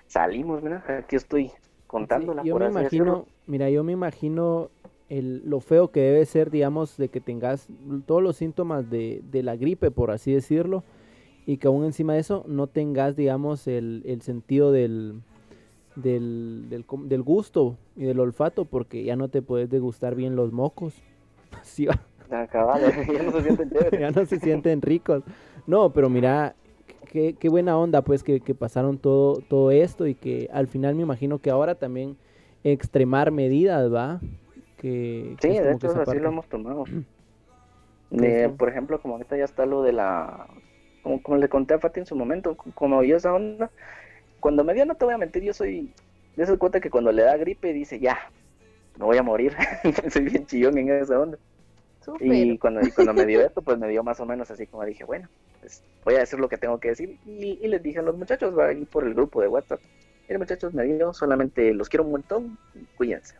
salimos, 0.07 0.63
mira, 0.63 0.85
aquí 0.89 1.17
estoy 1.17 1.51
contándola. 1.87 2.43
yo 2.43 2.59
me 2.59 2.67
imagino, 2.67 3.27
mira, 3.47 3.71
yo 3.71 3.85
me 3.85 3.93
imagino 3.93 4.71
el, 5.09 5.43
lo 5.49 5.61
feo 5.61 5.91
que 5.91 6.01
debe 6.01 6.25
ser, 6.27 6.51
digamos, 6.51 6.97
de 6.97 7.09
que 7.09 7.21
tengas 7.21 7.69
todos 8.07 8.23
los 8.23 8.37
síntomas 8.37 8.91
de, 8.91 9.23
de 9.31 9.43
la 9.43 9.57
gripe, 9.57 9.91
por 9.91 10.11
así 10.11 10.33
decirlo, 10.33 10.83
y 11.47 11.59
que 11.59 11.67
aún 11.67 11.85
encima 11.85 12.15
de 12.15 12.21
eso 12.21 12.45
no 12.49 12.67
tengas, 12.67 13.17
digamos, 13.17 13.67
el, 13.67 14.03
el 14.07 14.23
sentido 14.23 14.73
del, 14.73 15.21
del, 15.97 16.67
del, 16.71 16.85
del, 17.09 17.23
gusto 17.23 17.77
y 17.97 18.05
del 18.05 18.21
olfato, 18.21 18.65
porque 18.65 19.05
ya 19.05 19.17
no 19.17 19.29
te 19.29 19.43
puedes 19.43 19.69
degustar 19.71 20.15
bien 20.15 20.37
los 20.37 20.53
mocos. 20.53 20.95
Sí, 21.63 21.87
ya 22.31 23.23
no 23.23 23.33
se 23.33 23.43
sienten 23.43 23.71
ya 24.01 24.11
no 24.11 24.27
se 24.27 24.41
sienten 24.41 24.83
ricos. 24.83 25.23
No, 25.67 25.93
pero 25.93 26.11
mira, 26.11 26.55
qué, 27.05 27.35
qué 27.39 27.49
buena 27.49 27.79
onda, 27.79 28.03
pues, 28.03 28.23
que, 28.23 28.41
que, 28.41 28.55
pasaron 28.55 28.99
todo, 28.99 29.37
todo 29.49 29.71
esto 29.71 30.07
y 30.07 30.15
que 30.15 30.49
al 30.53 30.67
final 30.67 30.95
me 30.95 31.03
imagino 31.03 31.39
que 31.39 31.51
ahora 31.51 31.75
también 31.75 32.17
extremar 32.65 33.31
medidas, 33.31 33.93
¿va? 33.93 34.21
Que, 34.77 35.37
sí, 35.41 35.49
de 35.49 35.73
hecho, 35.73 35.89
así 36.01 36.19
lo 36.19 36.29
hemos 36.29 36.47
tomado. 36.49 36.85
por 38.57 38.69
ejemplo, 38.69 39.01
como 39.01 39.15
ahorita 39.15 39.37
ya 39.37 39.45
está 39.45 39.67
lo 39.67 39.83
de 39.83 39.93
la. 39.93 40.47
Como, 41.03 41.23
como 41.23 41.37
le 41.39 41.49
conté 41.49 41.75
a 41.75 41.79
Fati 41.79 42.01
en 42.01 42.07
su 42.07 42.17
momento, 42.17 42.57
como 42.57 43.03
yo 43.03 43.17
esa 43.17 43.35
onda, 43.35 43.71
cuando 44.41 44.65
me 44.65 44.75
dio, 44.75 44.87
no 44.87 44.95
te 44.95 45.05
voy 45.05 45.15
a 45.15 45.19
mentir, 45.19 45.43
yo 45.43 45.53
soy 45.53 45.93
de 46.37 46.43
esa 46.43 46.57
cuenta 46.57 46.81
que 46.81 46.91
cuando 46.91 47.13
le 47.13 47.23
da 47.23 47.37
gripe 47.37 47.73
dice, 47.73 48.01
ya, 48.01 48.19
me 48.99 49.05
voy 49.05 49.17
a 49.17 49.23
morir. 49.23 49.55
soy 50.11 50.25
bien 50.25 50.47
chillón 50.47 50.79
en 50.79 50.91
esa 50.91 51.21
onda. 51.21 51.39
Y 52.21 52.59
cuando, 52.59 52.81
cuando 52.95 53.15
me 53.15 53.25
dio 53.25 53.41
esto, 53.41 53.63
pues 53.63 53.79
me 53.79 53.89
dio 53.89 54.03
más 54.03 54.21
o 54.21 54.27
menos 54.27 54.51
así 54.51 54.67
como 54.67 54.85
dije, 54.85 55.05
bueno, 55.05 55.29
pues 55.65 55.83
voy 56.05 56.15
a 56.17 56.19
decir 56.19 56.39
lo 56.39 56.49
que 56.49 56.59
tengo 56.59 56.79
que 56.79 56.89
decir. 56.89 57.19
Y, 57.25 57.67
les 57.67 57.83
dije 57.83 57.99
a 57.99 58.03
los 58.03 58.17
muchachos, 58.17 58.57
va 58.57 58.73
ir 58.73 58.87
por 58.87 59.05
el 59.05 59.15
grupo 59.15 59.41
de 59.41 59.49
WhatsApp. 59.49 59.81
Miren 60.29 60.41
muchachos, 60.41 60.75
me 60.75 60.85
dio, 60.85 61.13
solamente 61.15 61.73
los 61.73 61.89
quiero 61.89 62.05
un 62.05 62.13
montón, 62.13 62.59
cuídense. 62.97 63.35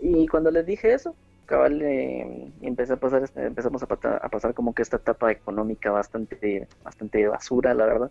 Y 0.00 0.26
cuando 0.28 0.50
les 0.50 0.66
dije 0.66 0.92
eso, 0.92 1.14
cabal, 1.46 1.80
eh, 1.82 2.52
empecé 2.60 2.92
a 2.92 2.96
pasar, 2.96 3.28
empezamos 3.36 3.82
a, 3.82 3.86
a, 3.86 4.28
pasar 4.28 4.52
como 4.52 4.74
que 4.74 4.82
esta 4.82 4.98
etapa 4.98 5.32
económica 5.32 5.90
bastante, 5.90 6.68
bastante 6.84 7.26
basura, 7.26 7.72
la 7.72 7.86
verdad. 7.86 8.10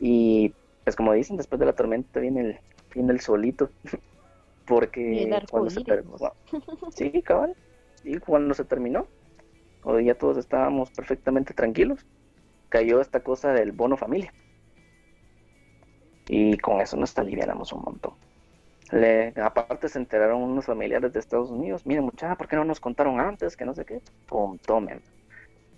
Y 0.00 0.52
pues 0.84 0.96
como 0.96 1.12
dicen, 1.12 1.36
después 1.36 1.60
de 1.60 1.66
la 1.66 1.72
tormenta 1.72 2.18
viene 2.20 2.40
el, 2.40 2.58
viene 2.92 3.12
el 3.12 3.20
solito. 3.20 3.70
Porque 4.66 5.30
cuando 5.50 5.70
se 5.70 5.82
terminó, 5.82 6.16
sí, 6.94 7.22
cabal, 7.22 7.56
y 8.04 8.18
cuando 8.18 8.52
se 8.52 8.64
terminó, 8.64 9.06
o 9.82 9.98
ya 10.00 10.14
todos 10.14 10.36
estábamos 10.38 10.90
perfectamente 10.90 11.54
tranquilos, 11.54 12.04
cayó 12.68 13.00
esta 13.00 13.20
cosa 13.20 13.52
del 13.52 13.72
bono 13.72 13.96
familia. 13.96 14.32
Y 16.28 16.58
con 16.58 16.80
eso 16.80 16.96
nos 16.96 17.16
aliviamos 17.18 17.72
un 17.72 17.82
montón. 17.82 18.14
Le, 18.90 19.34
aparte 19.42 19.88
se 19.88 19.98
enteraron 19.98 20.42
unos 20.42 20.66
familiares 20.66 21.12
de 21.12 21.20
Estados 21.20 21.50
Unidos, 21.50 21.84
miren 21.86 22.04
muchachos, 22.04 22.38
¿por 22.38 22.48
qué 22.48 22.56
no 22.56 22.64
nos 22.64 22.80
contaron 22.80 23.20
antes? 23.20 23.56
Que 23.56 23.64
no 23.64 23.74
sé 23.74 23.84
qué. 23.84 24.00
Pum, 24.26 24.58
tomen. 24.58 25.02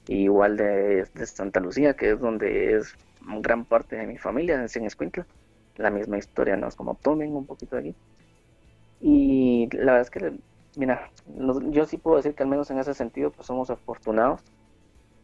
igual 0.07 0.57
de, 0.57 1.05
de, 1.15 1.27
Santa 1.27 1.61
Lucía, 1.61 1.95
que 1.95 2.11
es 2.11 2.21
donde 2.21 2.77
es 2.77 2.95
gran 3.41 3.65
parte 3.65 3.97
de 3.97 4.07
mi 4.07 4.19
familia, 4.19 4.65
en 4.75 4.85
Escuintla. 4.85 5.27
La 5.77 5.91
misma 5.91 6.19
historia, 6.19 6.57
¿no? 6.57 6.69
Es 6.69 6.77
como 6.77 6.95
tomen 6.97 7.35
un 7.35 7.47
poquito 7.47 7.77
de 7.77 7.83
aquí. 7.83 7.97
Y 9.01 9.69
la 9.73 9.93
verdad 9.93 10.01
es 10.03 10.11
que, 10.11 10.33
mira, 10.77 11.11
yo 11.71 11.87
sí 11.87 11.97
puedo 11.97 12.17
decir 12.17 12.35
que 12.35 12.43
al 12.43 12.49
menos 12.49 12.71
en 12.71 12.79
ese 12.79 12.95
sentido, 12.95 13.31
pues 13.31 13.47
somos 13.47 13.71
afortunados. 13.71 14.43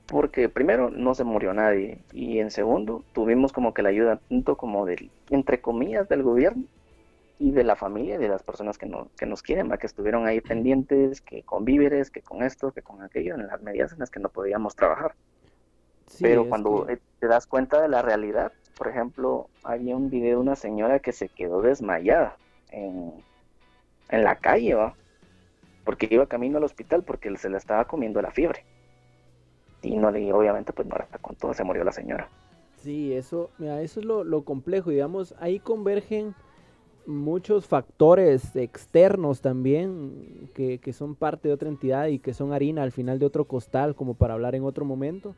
Porque 0.07 0.49
primero 0.49 0.89
no 0.89 1.17
se 1.17 1.25
murió 1.25 1.53
nadie 1.53 1.99
y 2.13 2.39
en 2.39 2.53
segundo 2.53 3.03
tuvimos 3.13 3.53
como 3.53 3.75
que 3.75 3.83
la 3.83 3.89
ayuda 3.89 4.21
tanto 4.29 4.57
como 4.57 4.87
del, 4.87 5.11
entre 5.31 5.61
comillas, 5.61 6.09
del 6.09 6.23
gobierno 6.23 6.63
y 7.41 7.51
de 7.51 7.65
la 7.65 7.75
familia 7.75 8.15
y 8.15 8.19
de 8.19 8.29
las 8.29 8.45
personas 8.45 8.79
que, 8.79 8.87
no, 8.87 9.09
que 9.19 9.27
nos 9.27 9.43
quieren, 9.43 9.69
que 9.71 9.87
estuvieron 9.87 10.27
ahí 10.27 10.41
pendientes, 10.41 11.21
que 11.21 11.43
con 11.43 11.65
víveres, 11.65 12.13
que 12.13 12.23
con 12.23 12.45
esto, 12.45 12.71
que 12.71 12.83
con 12.83 13.03
aquello, 13.03 13.35
en 13.35 13.49
las 13.49 13.61
medidas 13.63 13.93
en 13.93 13.99
las 13.99 14.11
que 14.11 14.21
no 14.21 14.29
podíamos 14.29 14.77
trabajar. 14.77 15.17
Pero 16.21 16.49
cuando 16.49 16.89
eh, 16.89 17.01
te 17.19 17.27
das 17.27 17.49
cuenta 17.49 17.83
de 17.83 17.89
la 17.89 18.01
realidad, 18.01 18.53
por 18.79 18.87
ejemplo, 18.87 19.49
había 19.65 19.97
un 19.97 20.09
video 20.09 20.37
de 20.37 20.43
una 20.43 20.55
señora 20.55 21.01
que 21.01 21.13
se 21.13 21.29
quedó 21.29 21.63
desmayada 21.63 22.37
en, 22.71 23.13
en 24.09 24.23
la 24.23 24.37
calle, 24.37 24.75
¿va? 24.75 24.95
Porque 25.87 26.07
iba 26.11 26.27
camino 26.27 26.59
al 26.59 26.65
hospital 26.65 27.03
porque 27.03 27.35
se 27.39 27.49
le 27.49 27.57
estaba 27.57 27.87
comiendo 27.87 28.21
la 28.21 28.31
fiebre. 28.31 28.67
Y 29.81 29.97
no 29.97 30.11
le, 30.11 30.31
obviamente, 30.35 30.75
pues 30.75 30.87
no 30.87 30.97
con 31.23 31.37
todo 31.37 31.55
se 31.55 31.65
murió 31.65 31.83
la 31.85 31.93
señora. 31.93 32.29
Sí, 32.77 33.15
eso, 33.15 33.49
mira, 33.57 33.81
eso 33.81 34.01
es 34.01 34.07
lo, 34.07 34.23
lo 34.23 34.43
complejo, 34.43 34.91
digamos, 34.91 35.35
ahí 35.41 35.59
convergen 35.59 36.35
muchos 37.07 37.67
factores 37.67 38.55
externos 38.55 39.41
también 39.41 40.51
que, 40.55 40.79
que, 40.79 40.93
son 40.93 41.15
parte 41.15 41.49
de 41.49 41.55
otra 41.55 41.71
entidad 41.71 42.09
y 42.09 42.19
que 42.19 42.35
son 42.35 42.53
harina 42.53 42.83
al 42.83 42.93
final 42.93 43.19
de 43.19 43.25
otro 43.25 43.47
costal, 43.47 43.95
como 43.95 44.15
para 44.15 44.35
hablar 44.35 44.55
en 44.55 44.65
otro 44.65 44.85
momento 44.85 45.35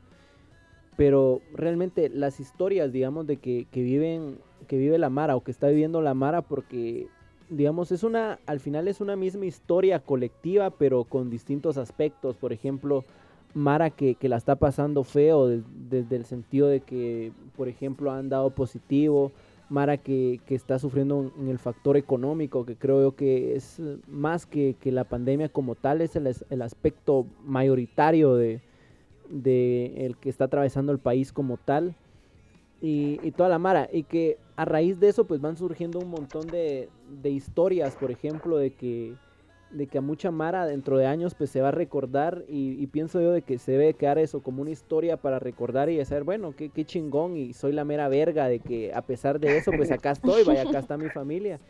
pero 0.98 1.42
realmente 1.54 2.08
las 2.08 2.40
historias, 2.40 2.90
digamos, 2.90 3.24
de 3.28 3.36
que, 3.36 3.68
que, 3.70 3.82
viven, 3.82 4.40
que 4.66 4.76
vive 4.76 4.98
la 4.98 5.10
Mara 5.10 5.36
o 5.36 5.44
que 5.44 5.52
está 5.52 5.68
viviendo 5.68 6.02
la 6.02 6.12
Mara, 6.12 6.42
porque, 6.42 7.06
digamos, 7.50 7.92
es 7.92 8.02
una, 8.02 8.38
al 8.46 8.60
final 8.60 8.88
es 8.88 9.00
una 9.00 9.16
misma 9.16 9.46
historia 9.46 10.00
colectiva, 10.00 10.70
pero 10.70 11.04
con 11.04 11.30
distintos 11.30 11.76
aspectos. 11.76 12.36
Por 12.36 12.52
ejemplo, 12.52 13.04
Mara 13.54 13.90
que, 13.90 14.14
que 14.14 14.28
la 14.28 14.36
está 14.36 14.56
pasando 14.56 15.04
feo 15.04 15.48
desde 15.48 16.16
el 16.16 16.24
sentido 16.24 16.68
de 16.68 16.80
que, 16.80 17.32
por 17.56 17.68
ejemplo, 17.68 18.12
han 18.12 18.28
dado 18.28 18.50
positivo. 18.50 19.32
Mara 19.70 19.98
que, 19.98 20.40
que 20.46 20.54
está 20.54 20.78
sufriendo 20.78 21.32
en 21.38 21.48
el 21.48 21.58
factor 21.58 21.96
económico, 21.96 22.64
que 22.64 22.76
creo 22.76 23.02
yo 23.02 23.16
que 23.16 23.54
es 23.54 23.80
más 24.06 24.46
que, 24.46 24.76
que 24.80 24.92
la 24.92 25.04
pandemia 25.04 25.50
como 25.50 25.74
tal, 25.74 26.00
es 26.00 26.16
el, 26.16 26.34
el 26.48 26.62
aspecto 26.62 27.26
mayoritario 27.44 28.34
de, 28.34 28.62
de 29.28 30.06
el 30.06 30.16
que 30.16 30.30
está 30.30 30.44
atravesando 30.44 30.92
el 30.92 30.98
país 30.98 31.32
como 31.32 31.58
tal 31.58 31.94
y, 32.80 33.30
toda 33.32 33.48
la 33.48 33.58
mara 33.58 33.88
y 33.92 34.04
que 34.04 34.38
a 34.56 34.64
raíz 34.64 35.00
de 35.00 35.08
eso 35.08 35.26
pues 35.26 35.40
van 35.40 35.56
surgiendo 35.56 35.98
un 35.98 36.10
montón 36.10 36.46
de, 36.46 36.88
de, 37.08 37.30
historias 37.30 37.96
por 37.96 38.10
ejemplo 38.10 38.56
de 38.56 38.72
que 38.72 39.14
de 39.70 39.86
que 39.86 39.98
a 39.98 40.00
mucha 40.00 40.30
mara 40.30 40.64
dentro 40.64 40.96
de 40.96 41.06
años 41.06 41.34
pues 41.34 41.50
se 41.50 41.60
va 41.60 41.68
a 41.68 41.72
recordar 41.72 42.44
y, 42.48 42.86
pienso 42.86 43.20
yo 43.20 43.32
de 43.32 43.42
que 43.42 43.58
se 43.58 43.72
debe 43.72 43.92
quedar 43.92 44.18
eso 44.18 44.40
como 44.40 44.62
una 44.62 44.70
historia 44.70 45.18
para 45.18 45.38
recordar 45.38 45.90
y 45.90 45.96
decir 45.96 46.22
bueno 46.22 46.54
qué, 46.56 46.70
qué 46.70 46.86
chingón 46.86 47.36
y 47.36 47.52
soy 47.52 47.72
la 47.72 47.84
mera 47.84 48.08
verga 48.08 48.48
de 48.48 48.60
que 48.60 48.94
a 48.94 49.02
pesar 49.02 49.38
de 49.40 49.58
eso 49.58 49.70
pues 49.76 49.90
acá 49.90 50.12
estoy 50.12 50.44
vaya 50.44 50.62
acá 50.62 50.78
está 50.78 50.96
mi 50.96 51.10
familia 51.10 51.60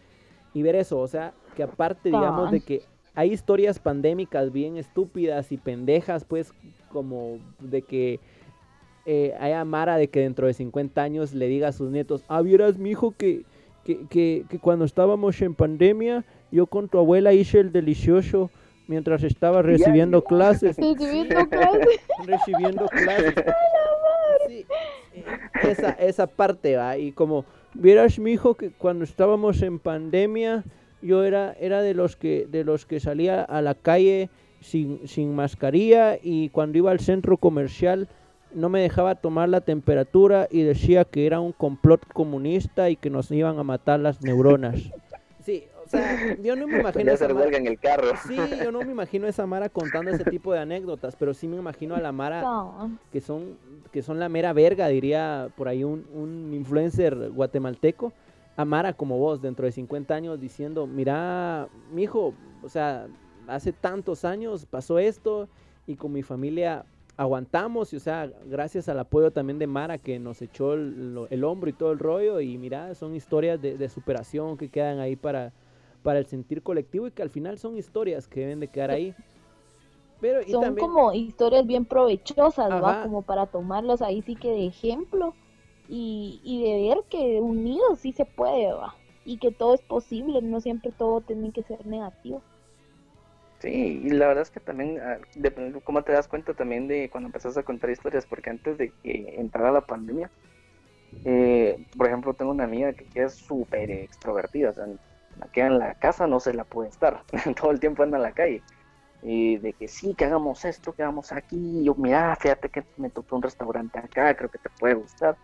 y 0.54 0.62
ver 0.62 0.76
eso 0.76 1.00
o 1.00 1.08
sea 1.08 1.34
que 1.56 1.64
aparte 1.64 2.10
digamos 2.10 2.52
de 2.52 2.60
que 2.60 2.82
hay 3.18 3.32
historias 3.32 3.80
pandémicas 3.80 4.52
bien 4.52 4.76
estúpidas 4.76 5.50
y 5.50 5.56
pendejas, 5.56 6.22
pues, 6.22 6.54
como 6.92 7.40
de 7.58 7.82
que 7.82 8.20
eh, 9.06 9.34
haya 9.40 9.64
Mara 9.64 9.96
de 9.96 10.06
que 10.06 10.20
dentro 10.20 10.46
de 10.46 10.54
50 10.54 11.02
años 11.02 11.34
le 11.34 11.48
diga 11.48 11.66
a 11.66 11.72
sus 11.72 11.90
nietos, 11.90 12.22
ah, 12.28 12.42
vieras, 12.42 12.78
mi 12.78 12.90
hijo, 12.90 13.10
que, 13.10 13.42
que, 13.88 14.06
que, 14.06 14.44
que 14.50 14.58
cuando 14.58 14.84
estábamos 14.84 15.40
en 15.40 15.54
pandemia, 15.54 16.22
yo 16.52 16.66
con 16.66 16.90
tu 16.90 16.98
abuela 16.98 17.32
hice 17.32 17.58
el 17.58 17.72
delicioso 17.72 18.50
mientras 18.86 19.22
estaba 19.22 19.62
recibiendo 19.62 20.22
clases. 20.22 20.76
Recibiendo 20.76 21.48
clases. 21.48 22.00
recibiendo 22.26 22.86
clases. 22.86 23.34
Sí. 24.46 24.66
Eh, 25.14 25.24
esa, 25.70 25.90
esa 25.92 26.26
parte, 26.26 26.76
va. 26.76 26.98
Y 26.98 27.12
como 27.12 27.46
vieras, 27.72 28.18
mi 28.18 28.32
hijo, 28.32 28.56
que 28.56 28.70
cuando 28.72 29.04
estábamos 29.04 29.62
en 29.62 29.78
pandemia, 29.78 30.64
yo 31.00 31.24
era, 31.24 31.56
era 31.58 31.80
de 31.80 31.94
los 31.94 32.14
que, 32.16 32.46
de 32.46 32.64
los 32.64 32.84
que 32.84 33.00
salía 33.00 33.42
a 33.42 33.62
la 33.62 33.74
calle 33.74 34.28
sin, 34.60 35.08
sin 35.08 35.34
mascarilla 35.34 36.18
y 36.22 36.50
cuando 36.50 36.76
iba 36.76 36.90
al 36.90 37.00
centro 37.00 37.38
comercial 37.38 38.06
no 38.52 38.68
me 38.68 38.80
dejaba 38.80 39.14
tomar 39.14 39.48
la 39.48 39.60
temperatura 39.60 40.48
y 40.50 40.62
decía 40.62 41.04
que 41.04 41.26
era 41.26 41.40
un 41.40 41.52
complot 41.52 42.06
comunista 42.12 42.90
y 42.90 42.96
que 42.96 43.10
nos 43.10 43.30
iban 43.30 43.58
a 43.58 43.62
matar 43.62 44.00
las 44.00 44.22
neuronas. 44.22 44.76
Sí, 45.40 45.64
o 45.82 45.88
sea, 45.88 46.36
yo 46.42 46.56
no 46.56 46.66
me 46.66 46.80
imagino 46.80 47.10
hacer 47.10 47.32
huelga 47.32 47.56
en 47.56 47.66
el 47.66 47.78
carro. 47.78 48.08
Sí, 48.26 48.36
yo 48.62 48.70
no 48.70 48.82
me 48.82 48.92
imagino 48.92 49.24
a 49.24 49.30
esa 49.30 49.46
Mara 49.46 49.70
contando 49.70 50.10
ese 50.10 50.24
tipo 50.24 50.52
de 50.52 50.58
anécdotas, 50.58 51.16
pero 51.16 51.32
sí 51.32 51.48
me 51.48 51.56
imagino 51.56 51.94
a 51.94 52.00
la 52.00 52.12
Mara 52.12 52.44
que 53.10 53.22
son 53.22 53.56
que 53.90 54.02
son 54.02 54.18
la 54.18 54.28
mera 54.28 54.52
verga, 54.52 54.88
diría 54.88 55.48
por 55.56 55.68
ahí 55.68 55.84
un, 55.84 56.04
un 56.12 56.52
influencer 56.52 57.30
guatemalteco, 57.30 58.12
a 58.58 58.66
Mara 58.66 58.92
como 58.92 59.16
vos 59.16 59.40
dentro 59.40 59.64
de 59.64 59.72
50 59.72 60.14
años 60.14 60.38
diciendo, 60.38 60.86
mira, 60.86 61.68
mi 61.94 62.02
hijo, 62.02 62.34
o 62.62 62.68
sea, 62.68 63.06
hace 63.46 63.72
tantos 63.72 64.26
años 64.26 64.66
pasó 64.66 64.98
esto 64.98 65.48
y 65.86 65.96
con 65.96 66.12
mi 66.12 66.22
familia 66.22 66.84
aguantamos 67.18 67.92
y 67.92 67.96
o 67.96 68.00
sea, 68.00 68.30
gracias 68.46 68.88
al 68.88 69.00
apoyo 69.00 69.32
también 69.32 69.58
de 69.58 69.66
Mara 69.66 69.98
que 69.98 70.20
nos 70.20 70.40
echó 70.40 70.74
el, 70.74 71.44
hombro 71.44 71.68
y 71.68 71.72
todo 71.72 71.90
el 71.90 71.98
rollo 71.98 72.40
y 72.40 72.56
mira, 72.56 72.94
son 72.94 73.14
historias 73.14 73.60
de, 73.60 73.88
superación 73.88 74.56
que 74.56 74.68
quedan 74.68 75.00
ahí 75.00 75.16
para, 75.16 75.52
para 76.04 76.20
el 76.20 76.26
sentir 76.26 76.62
colectivo 76.62 77.08
y 77.08 77.10
que 77.10 77.22
al 77.22 77.30
final 77.30 77.58
son 77.58 77.76
historias 77.76 78.28
que 78.28 78.40
deben 78.40 78.60
de 78.60 78.68
quedar 78.68 78.92
ahí. 78.92 79.14
Pero, 80.20 80.46
son 80.48 80.76
como 80.76 81.12
historias 81.12 81.66
bien 81.66 81.84
provechosas, 81.84 82.70
¿va? 82.70 83.02
Como 83.02 83.22
para 83.22 83.46
tomarlos 83.46 84.00
ahí 84.00 84.22
sí 84.22 84.36
que 84.36 84.50
de 84.50 84.66
ejemplo 84.66 85.34
y, 85.88 86.40
y 86.44 86.62
de 86.62 86.88
ver 86.88 87.04
que 87.08 87.40
unidos 87.40 87.98
sí 87.98 88.12
se 88.12 88.26
puede, 88.26 88.72
¿va? 88.72 88.94
Y 89.24 89.38
que 89.38 89.50
todo 89.50 89.74
es 89.74 89.82
posible, 89.82 90.40
no 90.40 90.60
siempre 90.60 90.92
todo 90.96 91.20
tiene 91.20 91.50
que 91.50 91.64
ser 91.64 91.84
negativo. 91.84 92.42
Sí, 93.60 94.02
y 94.04 94.10
la 94.10 94.28
verdad 94.28 94.42
es 94.42 94.50
que 94.50 94.60
también, 94.60 95.00
ah, 95.00 95.18
depende 95.34 95.80
cómo 95.80 96.02
te 96.02 96.12
das 96.12 96.28
cuenta 96.28 96.54
también 96.54 96.86
de 96.86 97.10
cuando 97.10 97.26
empezás 97.26 97.56
a 97.56 97.64
contar 97.64 97.90
historias, 97.90 98.24
porque 98.24 98.50
antes 98.50 98.78
de 98.78 98.92
que 99.02 99.34
entrara 99.36 99.72
la 99.72 99.80
pandemia, 99.80 100.30
eh, 101.24 101.76
por 101.96 102.06
ejemplo, 102.06 102.34
tengo 102.34 102.52
una 102.52 102.64
amiga 102.64 102.92
que, 102.92 103.06
es 103.14 103.34
súper 103.34 103.90
extrovertida, 103.90 104.70
o 104.70 104.74
sea, 104.74 104.86
la 105.38 105.48
queda 105.48 105.66
en 105.66 105.78
la 105.78 105.94
casa 105.94 106.26
no 106.26 106.38
se 106.38 106.54
la 106.54 106.64
puede 106.64 106.88
estar, 106.88 107.24
todo 107.60 107.72
el 107.72 107.80
tiempo 107.80 108.02
anda 108.02 108.16
en 108.16 108.22
la 108.22 108.32
calle. 108.32 108.62
Y 109.22 109.56
de 109.56 109.72
que 109.72 109.88
sí, 109.88 110.14
que 110.14 110.26
hagamos 110.26 110.64
esto, 110.64 110.92
que 110.92 111.02
hagamos 111.02 111.32
aquí, 111.32 111.82
yo, 111.82 111.96
mira, 111.96 112.36
fíjate 112.36 112.68
que 112.68 112.84
me 112.96 113.10
tocó 113.10 113.34
un 113.34 113.42
restaurante 113.42 113.98
acá, 113.98 114.36
creo 114.36 114.48
que 114.48 114.58
te 114.58 114.70
puede 114.78 114.94
gustar. 114.94 115.36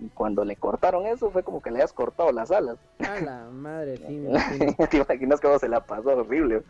Y 0.00 0.08
cuando 0.08 0.44
le 0.44 0.56
cortaron 0.56 1.06
eso, 1.06 1.30
fue 1.30 1.44
como 1.44 1.62
que 1.62 1.70
le 1.70 1.78
hayas 1.78 1.92
cortado 1.92 2.32
las 2.32 2.50
alas. 2.50 2.76
A 2.98 3.20
la 3.20 3.44
madre, 3.44 3.96
sí, 3.98 4.26
Te 4.90 4.96
imaginas 4.96 5.40
cómo 5.40 5.58
se 5.60 5.68
la 5.68 5.80
pasó 5.80 6.16
horrible. 6.16 6.64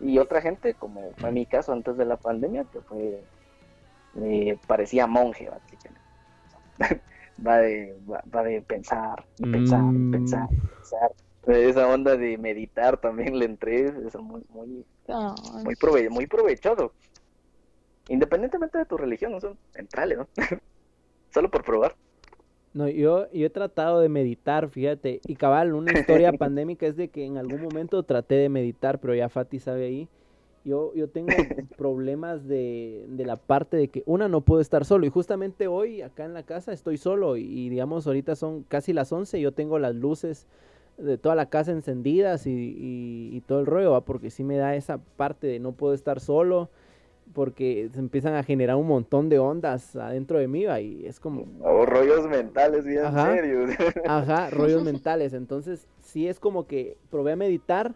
Y 0.00 0.18
otra 0.18 0.40
gente, 0.40 0.74
como 0.74 1.12
fue 1.16 1.30
mi 1.30 1.46
caso 1.46 1.72
antes 1.72 1.96
de 1.96 2.04
la 2.04 2.16
pandemia, 2.16 2.64
que 2.64 2.80
fue, 2.80 3.22
me 4.14 4.58
parecía 4.66 5.06
monje, 5.06 5.50
va 7.46 7.58
de, 7.58 7.98
va, 8.08 8.42
de 8.42 8.62
pensar, 8.62 9.24
y 9.38 9.50
pensar, 9.50 9.80
y 9.80 9.98
mm. 9.98 10.10
pensar, 10.10 10.48
y 10.50 10.56
pensar. 10.56 11.12
Esa 11.46 11.88
onda 11.88 12.16
de 12.16 12.36
meditar 12.38 12.98
también 12.98 13.38
le 13.38 13.46
entré, 13.46 13.86
es 13.86 14.14
muy, 14.16 14.42
muy, 14.50 14.84
muy, 15.08 16.08
muy 16.10 16.26
provechoso. 16.26 16.92
Independientemente 18.08 18.78
de 18.78 18.86
tu 18.86 18.96
religión, 18.96 19.32
no 19.32 19.40
son 19.40 19.58
centrales, 19.72 20.18
¿no? 20.18 20.28
Solo 21.32 21.50
por 21.50 21.64
probar. 21.64 21.94
No, 22.72 22.88
yo, 22.88 23.30
yo 23.32 23.46
he 23.46 23.50
tratado 23.50 24.00
de 24.00 24.08
meditar, 24.08 24.68
fíjate, 24.68 25.20
y 25.26 25.34
cabal, 25.34 25.74
una 25.74 25.92
historia 25.92 26.32
pandémica 26.38 26.86
es 26.86 26.96
de 26.96 27.08
que 27.08 27.24
en 27.24 27.36
algún 27.36 27.62
momento 27.62 28.02
traté 28.04 28.36
de 28.36 28.48
meditar, 28.48 29.00
pero 29.00 29.14
ya 29.14 29.28
Fati 29.28 29.58
sabe 29.58 29.86
ahí. 29.86 30.08
Yo, 30.64 30.92
yo 30.94 31.08
tengo 31.08 31.28
problemas 31.76 32.46
de, 32.46 33.06
de 33.08 33.24
la 33.24 33.36
parte 33.36 33.76
de 33.76 33.88
que 33.88 34.02
una 34.06 34.28
no 34.28 34.42
puedo 34.42 34.60
estar 34.60 34.84
solo 34.84 35.06
y 35.06 35.08
justamente 35.08 35.66
hoy 35.66 36.02
acá 36.02 36.24
en 36.26 36.34
la 36.34 36.42
casa 36.42 36.72
estoy 36.72 36.98
solo 36.98 37.38
y, 37.38 37.70
digamos 37.70 38.06
ahorita 38.06 38.36
son 38.36 38.62
casi 38.64 38.92
las 38.92 39.10
11 39.10 39.40
yo 39.40 39.52
tengo 39.52 39.78
las 39.78 39.94
luces 39.94 40.46
de 40.98 41.16
toda 41.16 41.34
la 41.34 41.46
casa 41.46 41.72
encendidas 41.72 42.46
y, 42.46 42.50
y, 42.50 43.30
y 43.34 43.40
todo 43.40 43.60
el 43.60 43.66
rollo, 43.66 43.92
¿va? 43.92 44.02
porque 44.02 44.28
sí 44.28 44.44
me 44.44 44.58
da 44.58 44.76
esa 44.76 44.98
parte 45.16 45.46
de 45.46 45.60
no 45.60 45.72
puedo 45.72 45.94
estar 45.94 46.20
solo 46.20 46.68
porque 47.32 47.88
se 47.92 47.98
empiezan 47.98 48.34
a 48.34 48.42
generar 48.42 48.76
un 48.76 48.86
montón 48.86 49.28
de 49.28 49.38
ondas 49.38 49.96
adentro 49.96 50.38
de 50.38 50.48
mí 50.48 50.64
y 50.80 51.06
es 51.06 51.20
como... 51.20 51.46
O 51.60 51.86
rollos 51.86 52.28
mentales, 52.28 52.84
bien 52.84 53.04
ajá, 53.04 53.34
serios. 53.34 53.70
Ajá, 54.06 54.50
rollos 54.50 54.82
mentales. 54.82 55.32
Entonces, 55.32 55.86
sí 56.00 56.28
es 56.28 56.40
como 56.40 56.66
que 56.66 56.96
probé 57.10 57.32
a 57.32 57.36
meditar 57.36 57.94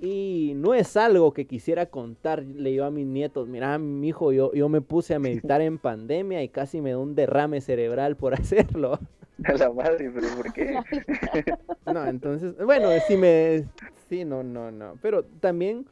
y 0.00 0.52
no 0.56 0.74
es 0.74 0.96
algo 0.96 1.32
que 1.32 1.46
quisiera 1.46 1.86
contar. 1.86 2.42
Le 2.42 2.70
digo 2.70 2.84
a 2.84 2.90
mis 2.90 3.06
nietos, 3.06 3.48
mira, 3.48 3.76
mi 3.78 4.08
hijo, 4.08 4.32
yo, 4.32 4.52
yo 4.52 4.68
me 4.68 4.80
puse 4.80 5.14
a 5.14 5.18
meditar 5.18 5.60
en 5.60 5.78
pandemia 5.78 6.42
y 6.42 6.48
casi 6.48 6.80
me 6.80 6.90
da 6.90 6.98
un 6.98 7.14
derrame 7.14 7.60
cerebral 7.60 8.16
por 8.16 8.34
hacerlo. 8.40 8.98
A 9.44 9.52
la 9.54 9.72
madre, 9.72 10.10
pero 10.14 10.26
¿por 10.36 10.52
qué? 10.52 10.78
No, 11.92 12.06
entonces, 12.06 12.54
bueno, 12.64 12.88
sí 13.08 13.16
me... 13.16 13.64
Sí, 14.08 14.24
no, 14.24 14.42
no, 14.42 14.70
no. 14.70 14.94
Pero 15.00 15.24
también... 15.24 15.86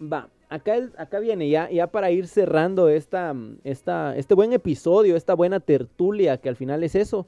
Va, 0.00 0.30
acá, 0.48 0.76
acá 0.96 1.18
viene 1.18 1.50
ya, 1.50 1.70
ya 1.70 1.86
para 1.88 2.10
ir 2.10 2.26
cerrando 2.26 2.88
esta, 2.88 3.34
esta, 3.64 4.16
este 4.16 4.34
buen 4.34 4.54
episodio, 4.54 5.14
esta 5.14 5.34
buena 5.34 5.60
tertulia, 5.60 6.38
que 6.38 6.48
al 6.48 6.56
final 6.56 6.82
es 6.82 6.94
eso, 6.94 7.26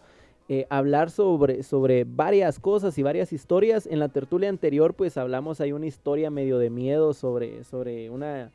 eh, 0.49 0.67
hablar 0.71 1.11
sobre, 1.11 1.63
sobre 1.65 2.05
varias 2.05 2.59
cosas 2.59 2.97
y 2.97 3.03
varias 3.03 3.33
historias. 3.35 3.87
En 3.87 3.99
la 3.99 4.09
tertulia 4.09 4.49
anterior, 4.49 4.95
pues 4.95 5.19
hablamos 5.19 5.61
hay 5.61 5.73
una 5.73 5.87
historia 5.87 6.31
medio 6.31 6.59
de 6.59 6.71
miedo 6.71 7.13
sobre, 7.13 7.63
sobre 7.65 8.09
una, 8.09 8.51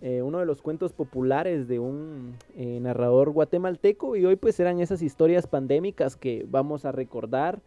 eh, 0.00 0.22
uno 0.22 0.38
de 0.38 0.46
los 0.46 0.62
cuentos 0.62 0.92
populares 0.92 1.66
de 1.66 1.80
un 1.80 2.36
eh, 2.56 2.78
narrador 2.80 3.30
guatemalteco 3.30 4.14
y 4.14 4.24
hoy 4.24 4.36
pues 4.36 4.60
eran 4.60 4.80
esas 4.80 5.02
historias 5.02 5.48
pandémicas 5.48 6.16
que 6.16 6.46
vamos 6.48 6.84
a 6.84 6.92
recordar. 6.92 7.60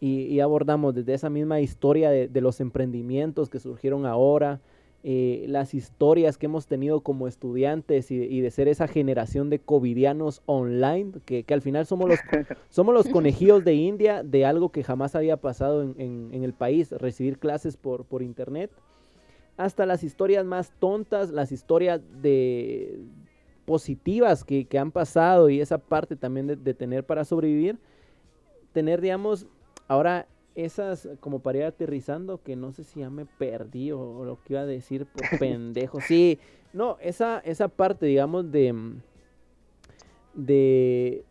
Y, 0.00 0.40
abordamos 0.40 0.94
desde 0.94 1.14
esa 1.14 1.30
misma 1.30 1.60
historia 1.60 2.10
de, 2.10 2.28
de 2.28 2.40
los 2.42 2.60
emprendimientos 2.60 3.48
que 3.48 3.58
surgieron 3.58 4.04
ahora, 4.04 4.60
eh, 5.06 5.44
las 5.48 5.74
historias 5.74 6.38
que 6.38 6.46
hemos 6.46 6.66
tenido 6.66 7.02
como 7.02 7.28
estudiantes 7.28 8.10
y, 8.10 8.40
de 8.40 8.50
ser 8.50 8.68
esa 8.68 8.88
generación 8.88 9.50
de 9.50 9.58
covidianos 9.58 10.40
online, 10.46 11.12
que, 11.26 11.44
al 11.50 11.60
final 11.60 11.84
somos 11.84 12.08
los, 12.08 12.18
somos 12.70 12.94
los 12.94 13.08
conejillos 13.10 13.62
de 13.64 13.74
India 13.74 14.22
de 14.22 14.46
algo 14.46 14.70
que 14.70 14.82
jamás 14.82 15.14
había 15.14 15.36
pasado 15.36 15.82
en, 15.82 16.30
el 16.32 16.54
país, 16.54 16.90
recibir 16.90 17.38
clases 17.38 17.76
por, 17.76 18.06
por 18.06 18.22
internet, 18.22 18.70
hasta 19.58 19.84
las 19.84 20.02
historias 20.04 20.46
más 20.46 20.72
tontas, 20.78 21.28
las 21.28 21.52
historias 21.52 22.00
de 22.22 22.98
positivas 23.66 24.42
que, 24.42 24.66
han 24.78 24.90
pasado 24.90 25.50
y 25.50 25.60
esa 25.60 25.76
parte 25.76 26.16
también 26.16 26.46
de, 26.46 26.56
de 26.56 26.72
tener 26.72 27.04
para 27.04 27.26
sobrevivir, 27.26 27.78
tener, 28.72 29.02
digamos, 29.02 29.46
ahora 29.86 30.28
esas, 30.54 31.08
como 31.20 31.40
para 31.40 31.58
ir 31.58 31.64
aterrizando, 31.64 32.42
que 32.42 32.56
no 32.56 32.72
sé 32.72 32.84
si 32.84 33.00
ya 33.00 33.10
me 33.10 33.26
perdí 33.26 33.92
o, 33.92 34.24
lo 34.24 34.38
que 34.42 34.54
iba 34.54 34.62
a 34.62 34.66
decir 34.66 35.06
por 35.06 35.22
pendejo. 35.38 36.00
Sí, 36.00 36.38
no, 36.72 36.96
esa, 37.00 37.40
esa 37.40 37.68
parte, 37.68 38.06
digamos, 38.06 38.50
de. 38.50 38.72
Mm, 38.72 39.00
de. 40.34 41.24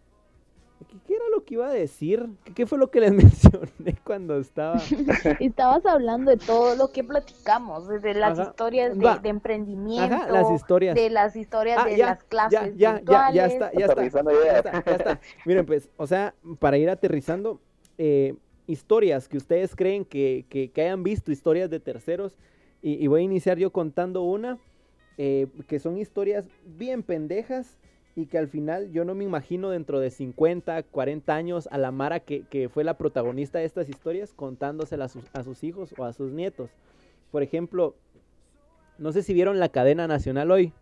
¿Qué, 1.08 1.16
era 1.16 1.24
lo 1.34 1.44
que 1.46 1.54
iba 1.56 1.68
a 1.68 1.74
decir? 1.74 2.28
¿Qué, 2.54 2.66
fue 2.66 2.78
lo 2.78 2.92
que 2.92 3.00
les 3.00 3.12
mencioné 3.14 3.98
cuando 4.04 4.38
estaba? 4.38 4.76
Estabas 5.40 5.86
hablando 5.86 6.32
de 6.32 6.38
todo 6.38 6.76
lo 6.76 6.92
que 6.92 7.04
platicamos, 7.04 7.88
desde 7.88 8.14
las 8.14 8.38
historias 8.38 8.98
de, 8.98 9.30
emprendimiento, 9.30 10.28
las 10.30 10.52
historias. 10.52 10.96
de 10.96 11.10
las 11.10 11.36
historias 11.36 11.80
ah, 11.82 11.86
de 11.86 11.98
las 11.98 12.24
clases. 12.26 12.76
Ya, 12.76 13.02
ya, 13.02 13.32
ya, 13.32 13.46
está, 13.46 13.72
ya 13.72 13.86
está, 13.86 14.02
ya 14.02 14.08
está, 14.58 14.84
ya 14.84 14.96
está. 14.96 15.22
Miren, 15.46 15.66
pues, 15.66 15.90
o 15.96 16.06
sea, 16.06 16.36
para 16.60 16.78
ir 16.78 16.90
aterrizando, 16.90 17.62
eh, 17.98 18.36
historias 18.68 19.28
que 19.28 19.38
ustedes 19.38 19.76
creen 19.76 20.06
que, 20.06 20.46
que, 20.50 20.72
hayan 20.82 21.04
visto, 21.04 21.32
historias 21.32 21.70
de 21.70 21.80
terceros. 21.80 22.38
Y, 22.82 23.08
voy 23.08 23.22
a 23.22 23.24
iniciar 23.24 23.58
yo 23.58 23.72
contando 23.72 24.24
una, 24.24 24.58
eh, 25.18 25.48
que 25.68 25.80
son 25.80 25.98
historias 25.98 26.50
bien 26.66 27.02
pendejas 27.02 27.78
y 28.16 28.26
que 28.26 28.38
al 28.38 28.48
final 28.48 28.92
yo 28.92 29.06
no 29.06 29.16
me 29.16 29.24
imagino 29.24 29.70
dentro 29.70 30.00
de 30.00 30.10
50, 30.10 30.84
40 30.84 31.34
años 31.34 31.68
a 31.72 31.78
la 31.78 31.92
Mara 31.92 32.20
que, 32.20 32.44
que 32.44 32.70
fue 32.70 32.84
la 32.84 32.98
protagonista 32.98 33.60
de 33.60 33.66
estas 33.66 33.90
historias 33.90 34.34
contándoselas 34.34 35.18
a 35.34 35.44
sus, 35.44 35.64
hijos 35.64 35.94
o 35.98 36.04
a 36.04 36.14
sus 36.14 36.32
nietos. 36.32 36.72
Por 37.32 37.42
ejemplo, 37.42 37.96
no 38.98 39.12
sé 39.14 39.24
si 39.24 39.34
vieron 39.34 39.60
la 39.60 39.70
cadena 39.70 40.08
nacional 40.08 40.52
hoy. 40.52 40.74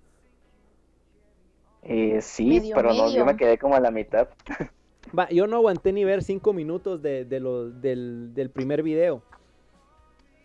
Eh, 1.83 2.19
sí, 2.21 2.71
pero 2.75 2.93
no, 2.93 3.13
yo 3.13 3.25
me 3.25 3.37
quedé 3.37 3.57
como 3.57 3.75
a 3.75 3.79
la 3.79 3.91
mitad. 3.91 4.27
Va, 5.17 5.27
yo 5.29 5.47
no 5.47 5.57
aguanté 5.57 5.91
ni 5.93 6.03
ver 6.03 6.23
cinco 6.23 6.53
minutos 6.53 7.01
de, 7.01 7.25
del, 7.25 7.81
del, 8.33 8.49
primer 8.49 8.83
video. 8.83 9.21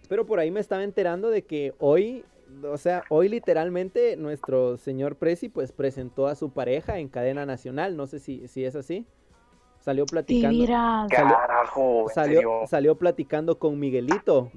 Pero 0.08 0.26
por 0.26 0.38
ahí 0.38 0.50
me 0.50 0.60
estaba 0.60 0.82
enterando 0.82 1.30
de 1.30 1.42
que 1.42 1.74
hoy 1.78 2.24
o 2.64 2.78
sea, 2.78 3.02
hoy 3.08 3.28
literalmente 3.28 4.16
nuestro 4.16 4.76
señor 4.76 5.16
Presi 5.16 5.48
pues 5.48 5.72
presentó 5.72 6.26
a 6.26 6.36
su 6.36 6.50
pareja 6.50 6.98
en 6.98 7.08
cadena 7.08 7.44
nacional, 7.44 7.96
no 7.96 8.06
sé 8.06 8.20
si, 8.20 8.46
si 8.48 8.64
es 8.64 8.76
así. 8.76 9.04
Salió 9.80 10.06
platicando. 10.06 10.66
Salió, 10.66 11.08
Carajo, 11.08 12.02
¿en 12.02 12.14
salió, 12.14 12.66
salió 12.66 12.96
platicando 12.96 13.58
con 13.58 13.78
Miguelito. 13.78 14.50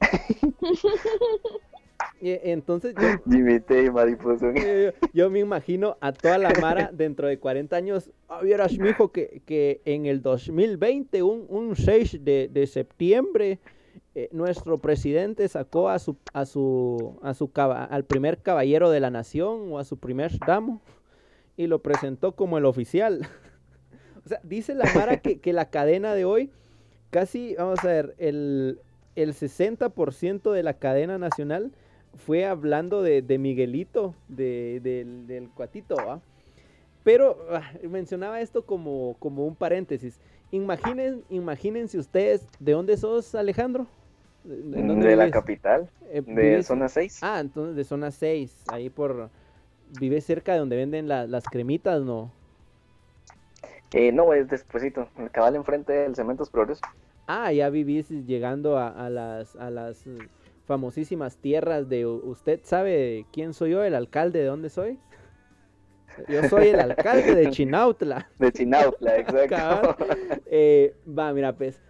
Y, 2.20 2.30
entonces 2.50 2.94
yo, 3.00 3.08
Imité, 3.36 3.90
mariposa. 3.90 4.52
yo, 4.54 4.92
yo 5.12 5.30
me 5.30 5.40
imagino 5.40 5.96
a 6.00 6.12
toda 6.12 6.38
la 6.38 6.52
Mara 6.60 6.90
dentro 6.92 7.26
de 7.28 7.38
40 7.38 7.74
años. 7.76 8.10
Ah, 8.28 8.40
vieras, 8.42 8.78
mijo, 8.78 9.10
que, 9.12 9.42
que 9.46 9.80
en 9.84 10.06
el 10.06 10.22
2020, 10.22 11.22
un, 11.22 11.46
un 11.48 11.74
6 11.76 12.24
de, 12.24 12.48
de 12.52 12.66
septiembre, 12.66 13.58
eh, 14.14 14.28
nuestro 14.32 14.78
presidente 14.78 15.48
sacó 15.48 15.88
a 15.88 15.98
su, 15.98 16.16
a 16.32 16.44
su, 16.46 17.18
a 17.22 17.34
su 17.34 17.50
caba- 17.50 17.84
al 17.84 18.04
primer 18.04 18.38
caballero 18.38 18.90
de 18.90 19.00
la 19.00 19.10
nación 19.10 19.72
o 19.72 19.78
a 19.78 19.84
su 19.84 19.98
primer 19.98 20.38
damo 20.46 20.80
y 21.56 21.66
lo 21.66 21.80
presentó 21.80 22.32
como 22.32 22.56
el 22.58 22.64
oficial. 22.66 23.26
o 24.24 24.28
sea, 24.28 24.38
dice 24.42 24.74
la 24.74 24.84
Mara 24.94 25.16
que, 25.18 25.38
que 25.40 25.52
la 25.52 25.70
cadena 25.70 26.14
de 26.14 26.24
hoy, 26.24 26.50
casi, 27.10 27.54
vamos 27.56 27.82
a 27.84 27.88
ver, 27.88 28.14
el, 28.18 28.78
el 29.16 29.34
60% 29.34 30.52
de 30.52 30.62
la 30.62 30.74
cadena 30.74 31.18
nacional 31.18 31.72
fue 32.16 32.44
hablando 32.44 33.02
de, 33.02 33.22
de 33.22 33.38
Miguelito, 33.38 34.14
de, 34.28 34.80
del, 34.82 35.26
del 35.26 35.48
cuatito, 35.50 35.96
¿va? 35.96 36.20
Pero 37.04 37.36
ah, 37.50 37.72
mencionaba 37.82 38.40
esto 38.40 38.64
como, 38.64 39.16
como 39.18 39.44
un 39.46 39.56
paréntesis. 39.56 40.20
Imaginen, 40.50 41.24
imagínense 41.30 41.98
ustedes, 41.98 42.46
¿de 42.60 42.72
dónde 42.72 42.96
sos, 42.96 43.34
Alejandro? 43.34 43.86
¿En 44.44 44.86
dónde 44.86 45.08
De 45.08 45.16
la 45.16 45.24
vives? 45.24 45.32
capital, 45.32 45.88
Eh, 46.10 46.20
de 46.20 46.32
vives- 46.58 46.66
zona 46.66 46.88
6. 46.88 47.20
Ah, 47.22 47.40
entonces 47.40 47.74
de 47.76 47.84
zona 47.84 48.10
6, 48.10 48.64
ahí 48.72 48.90
por... 48.90 49.30
Vive 50.00 50.20
cerca 50.20 50.52
de 50.54 50.58
donde 50.60 50.76
venden 50.76 51.06
la- 51.08 51.26
las 51.26 51.44
cremitas, 51.44 52.02
¿no? 52.02 52.30
Eh, 53.92 54.10
no, 54.10 54.32
es 54.32 54.48
despuesito, 54.48 55.08
el 55.18 55.30
cabal 55.30 55.54
enfrente 55.56 55.92
del 55.92 56.14
Cementos 56.14 56.48
Progreso. 56.50 56.80
Ah, 57.26 57.52
ya 57.52 57.68
vivís 57.68 58.08
llegando 58.10 58.78
a, 58.78 58.88
a 58.88 59.10
las, 59.10 59.54
a 59.56 59.70
las 59.70 60.06
famosísimas 60.64 61.36
tierras 61.38 61.88
de... 61.88 62.06
¿Usted 62.06 62.60
sabe 62.64 63.26
quién 63.32 63.52
soy 63.54 63.70
yo, 63.72 63.84
el 63.84 63.94
alcalde 63.94 64.40
de 64.40 64.46
dónde 64.46 64.70
soy? 64.70 64.98
Yo 66.28 66.44
soy 66.48 66.68
el 66.68 66.80
alcalde 66.80 67.34
de 67.34 67.50
Chinautla. 67.50 68.30
De 68.38 68.52
Chinautla, 68.52 69.16
exacto. 69.18 69.96
Eh, 70.46 70.94
va, 71.06 71.32
mira, 71.32 71.56
pues. 71.56 71.80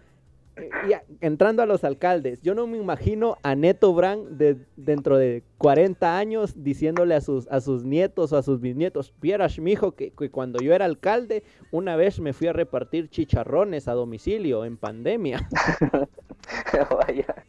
eh, 0.55 0.69
ya, 0.89 1.03
entrando 1.19 1.61
a 1.61 1.65
los 1.65 1.83
alcaldes, 1.83 2.41
yo 2.41 2.55
no 2.55 2.67
me 2.67 2.77
imagino 2.77 3.37
a 3.43 3.55
Neto 3.55 3.93
Brand 3.93 4.29
de, 4.37 4.57
dentro 4.77 5.17
de 5.17 5.43
40 5.57 6.17
años 6.17 6.53
diciéndole 6.63 7.15
a 7.15 7.21
sus, 7.21 7.47
a 7.49 7.59
sus 7.59 7.83
nietos 7.83 8.31
o 8.31 8.37
a 8.37 8.43
sus 8.43 8.61
bisnietos, 8.61 9.13
vieras, 9.21 9.59
mijo, 9.59 9.93
que, 9.93 10.11
que 10.11 10.31
cuando 10.31 10.61
yo 10.61 10.73
era 10.73 10.85
alcalde, 10.85 11.43
una 11.71 11.95
vez 11.97 12.19
me 12.19 12.33
fui 12.33 12.47
a 12.47 12.53
repartir 12.53 13.09
chicharrones 13.09 13.87
a 13.87 13.93
domicilio 13.93 14.63
en 14.65 14.77
pandemia. 14.77 15.49
Vaya. 17.07 17.45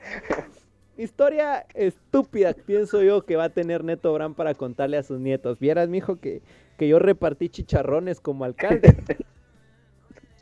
Historia 0.97 1.67
estúpida, 1.75 2.55
pienso 2.55 3.03
yo, 3.03 3.23
que 3.23 3.35
va 3.37 3.45
a 3.45 3.51
tener 3.51 3.83
Neto 3.83 4.13
Brand 4.13 4.37
para 4.37 4.55
contarle 4.55 4.97
a 4.97 5.03
sus 5.03 5.19
nietos. 5.19 5.59
Vieras, 5.59 5.89
mijo, 5.89 6.17
que, 6.17 6.41
que 6.79 6.87
yo 6.87 7.01
repartí 7.01 7.49
chicharrones 7.49 8.21
como 8.21 8.45
alcalde. 8.45 8.97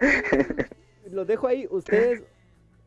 Los 1.10 1.26
dejo 1.26 1.46
ahí. 1.46 1.66
¿Ustedes 1.70 2.22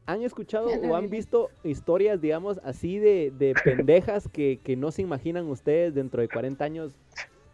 han 0.06 0.22
escuchado 0.22 0.68
o 0.68 0.96
han 0.96 1.10
visto 1.10 1.50
historias, 1.64 2.22
digamos, 2.22 2.60
así 2.64 3.00
de, 3.00 3.32
de 3.36 3.56
pendejas 3.64 4.28
que, 4.28 4.60
que 4.64 4.76
no 4.76 4.92
se 4.92 5.02
imaginan 5.02 5.48
ustedes 5.48 5.96
dentro 5.96 6.22
de 6.22 6.28
40 6.28 6.64
años 6.64 7.00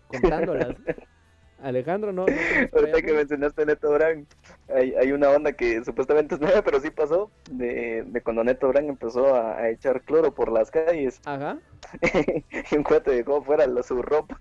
contándolas? 0.07 0.75
Alejandro, 1.61 2.11
no. 2.11 2.25
no 2.25 2.33
Ahorita 2.73 3.01
que 3.01 3.13
mencionaste 3.13 3.65
Neto 3.65 3.91
Brand, 3.91 4.25
hay, 4.73 4.93
hay 4.95 5.11
una 5.11 5.29
onda 5.29 5.51
que 5.53 5.83
supuestamente 5.83 6.35
es 6.35 6.41
nueva, 6.41 6.61
pero 6.61 6.79
sí 6.79 6.89
pasó, 6.89 7.31
de, 7.51 8.03
de 8.05 8.21
cuando 8.21 8.43
Neto 8.43 8.67
Brand 8.69 8.89
empezó 8.89 9.35
a, 9.35 9.57
a 9.57 9.69
echar 9.69 10.01
cloro 10.01 10.33
por 10.33 10.51
las 10.51 10.71
calles 10.71 11.19
Ajá. 11.25 11.57
y 12.71 12.75
un 12.75 12.83
cuate 12.83 13.11
dejó 13.11 13.41
fuera 13.43 13.67
la, 13.67 13.83
su 13.83 14.01
ropa, 14.01 14.39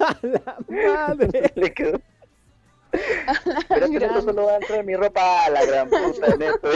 ¡A 0.00 0.16
la 0.22 0.56
madre! 0.68 1.52
le 1.54 1.72
quedó. 1.72 2.00
Pero 3.68 3.84
este 3.86 3.88
Neto 4.00 4.08
Gran. 4.08 4.22
solo 4.22 4.46
va 4.46 4.52
a 4.52 4.56
entrar 4.56 4.84
mi 4.84 4.96
ropa 4.96 5.44
a 5.46 5.50
la 5.50 5.64
gran 5.64 5.88
puta, 5.88 6.36
Neto. 6.36 6.70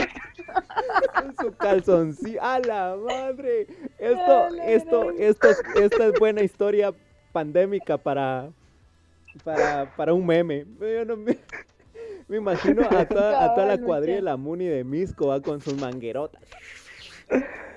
Con 1.13 1.35
su 1.35 1.57
calzoncillo. 1.57 2.41
¡A 2.41 2.59
la 2.59 2.95
madre! 2.95 3.67
Esto, 3.99 4.31
A 4.31 4.47
esto, 4.65 5.11
esto, 5.11 5.47
esta 5.75 6.05
es 6.07 6.13
buena 6.19 6.41
historia 6.41 6.93
pandémica 7.33 7.97
para, 7.97 8.49
para, 9.43 9.93
para 9.95 10.13
un 10.13 10.25
meme. 10.25 10.65
Yo 10.79 11.05
no 11.05 11.17
me, 11.17 11.37
me 12.27 12.37
imagino 12.37 12.83
a 12.89 13.05
toda, 13.05 13.45
a 13.45 13.53
toda 13.55 13.67
la 13.67 13.77
cuadrilla 13.77 14.15
de 14.17 14.21
la 14.23 14.37
Muni 14.37 14.65
de 14.65 14.83
Misco 14.83 15.27
va 15.27 15.41
con 15.41 15.61
sus 15.61 15.75
manguerotas. 15.79 16.41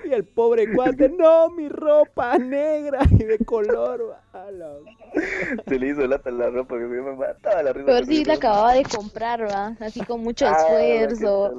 Y 0.04 0.12
el 0.12 0.24
pobre 0.24 0.72
cuate, 0.72 1.08
no, 1.10 1.50
mi 1.50 1.68
ropa 1.68 2.38
negra 2.38 3.00
y 3.10 3.24
de 3.24 3.38
color. 3.44 4.16
A 4.32 4.50
la- 4.50 4.76
Se 5.66 5.78
le 5.78 5.88
hizo 5.88 6.06
lata 6.06 6.30
la 6.30 6.48
ropa, 6.50 6.76
que 6.78 6.84
me 6.84 7.00
mataba 7.12 7.62
la 7.62 7.72
risa. 7.72 8.04
Si 8.06 8.16
eso. 8.22 8.28
la 8.28 8.34
acababa 8.34 8.72
de 8.74 8.84
comprar, 8.84 9.42
¿va? 9.50 9.76
Así 9.80 10.00
con 10.00 10.22
mucho 10.22 10.46
Ah, 10.46 10.52
esfuerzo. 10.56 11.52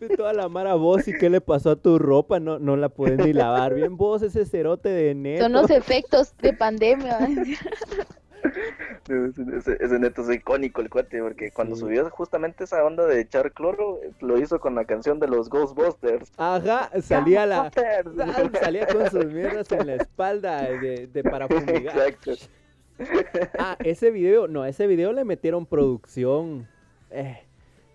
De 0.00 0.16
toda 0.16 0.32
la 0.32 0.48
mara 0.48 0.74
vos, 0.74 1.06
¿y 1.08 1.16
qué 1.18 1.28
le 1.30 1.40
pasó 1.40 1.70
a 1.72 1.76
tu 1.76 1.98
ropa? 1.98 2.40
No, 2.40 2.58
no 2.58 2.76
la 2.76 2.88
puedes 2.88 3.18
ni 3.18 3.32
lavar. 3.32 3.74
Bien 3.74 3.96
vos, 3.96 4.22
ese 4.22 4.44
cerote 4.46 4.88
de 4.88 5.14
neto. 5.14 5.42
Son 5.44 5.52
los 5.52 5.70
efectos 5.70 6.34
de 6.38 6.52
pandemia. 6.52 7.18
Ese, 9.80 9.98
neto 9.98 10.22
es 10.22 10.36
icónico 10.36 10.80
el 10.80 10.90
cuate, 10.90 11.20
porque 11.20 11.50
cuando 11.50 11.74
Sí. 11.76 11.80
subió 11.82 12.08
justamente 12.10 12.64
esa 12.64 12.84
onda 12.84 13.06
de 13.06 13.20
echar 13.20 13.52
cloro, 13.52 14.00
lo 14.20 14.38
hizo 14.38 14.60
con 14.60 14.74
la 14.74 14.84
canción 14.84 15.18
de 15.20 15.28
los 15.28 15.48
Ghostbusters. 15.48 16.32
Ajá, 16.36 16.90
salía 17.02 17.46
la... 17.46 17.70
Salía 18.60 18.86
con 18.86 19.10
sus 19.10 19.26
mierdas 19.32 19.70
en 19.72 19.86
la 19.86 19.94
espalda 19.96 20.62
de, 20.62 21.06
de 21.06 21.22
para 21.24 21.48
fumigar. 21.48 21.96
Exacto. 22.08 22.32
Ah, 23.58 23.76
ese 23.82 24.10
video, 24.10 24.46
no, 24.46 24.64
ese 24.64 24.86
video 24.86 25.12
le 25.12 25.24
metieron 25.24 25.66
producción. 25.66 26.68
Eh, 27.10 27.38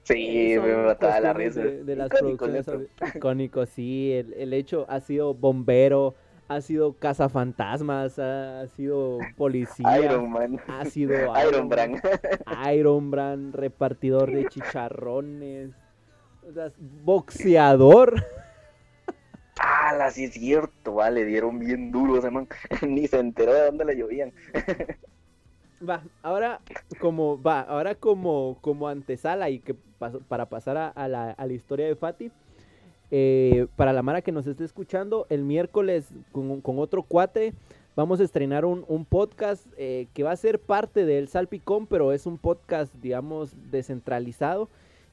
Sí, 0.03 0.55
son 0.55 0.65
me 0.65 0.75
mataba 0.77 1.19
la 1.19 1.33
risa. 1.33 1.61
De, 1.61 1.83
de 1.83 1.95
las 1.95 2.07
Icónico, 2.07 2.45
producciones 2.45 2.89
neto. 2.99 3.17
icónico, 3.17 3.65
sí. 3.67 4.11
El, 4.13 4.33
el 4.33 4.53
hecho 4.53 4.85
ha 4.89 5.01
sido 5.01 5.35
bombero, 5.35 6.15
ha 6.49 6.61
sido 6.61 6.93
cazafantasmas, 6.93 8.17
ha, 8.17 8.61
ha 8.61 8.67
sido 8.67 9.19
policía, 9.37 9.99
Iron 9.99 10.31
Man. 10.31 10.59
ha 10.67 10.83
sido 10.85 11.13
Iron 11.47 11.69
Brand. 11.69 12.01
Iron 12.73 13.11
Brand, 13.11 13.55
repartidor 13.55 14.31
de 14.31 14.47
chicharrones, 14.47 15.71
o 16.47 16.51
sea, 16.51 16.71
boxeador. 17.05 18.25
Ah, 19.61 20.09
sí 20.11 20.25
es 20.25 20.33
cierto, 20.33 20.95
vale, 20.95 21.23
dieron 21.25 21.59
bien 21.59 21.91
duro 21.91 22.17
ese 22.17 22.31
man. 22.31 22.47
Ni 22.87 23.07
se 23.07 23.19
enteró 23.19 23.53
de 23.53 23.65
dónde 23.65 23.85
le 23.85 23.95
llovían. 23.95 24.33
Va, 25.87 26.03
ahora 26.23 26.59
como 26.99 27.41
va, 27.41 27.61
ahora 27.61 27.95
como 27.95 28.57
como 28.59 28.89
antesala 28.89 29.49
y 29.49 29.59
que 29.59 29.73
para 30.27 30.49
pasar 30.49 30.75
a, 30.75 30.89
a 30.89 31.07
la, 31.07 31.31
a 31.31 31.45
la 31.45 31.53
historia 31.53 31.87
de 31.87 31.95
Fati, 31.95 32.33
eh, 33.11 33.67
para 33.75 33.93
la 33.93 34.03
Mara 34.03 34.21
que 34.21 34.31
nos 34.31 34.47
esté 34.47 34.63
escuchando, 34.63 35.25
el 35.29 35.43
miércoles 35.43 36.09
con, 36.31 36.61
otro 36.79 37.03
cuate 37.03 37.53
vamos 37.95 38.19
a 38.19 38.23
estrenar 38.23 38.65
un, 38.65 38.85
un 38.87 39.05
podcast 39.05 39.65
eh, 39.77 40.07
que 40.13 40.23
va 40.23 40.31
a 40.31 40.35
ser 40.35 40.59
parte 40.59 41.05
del 41.05 41.27
Salpicón, 41.27 41.87
pero 41.87 42.13
es 42.13 42.25
un 42.25 42.37
podcast, 42.37 42.93
digamos, 42.95 43.55
descentralizado 43.71 44.69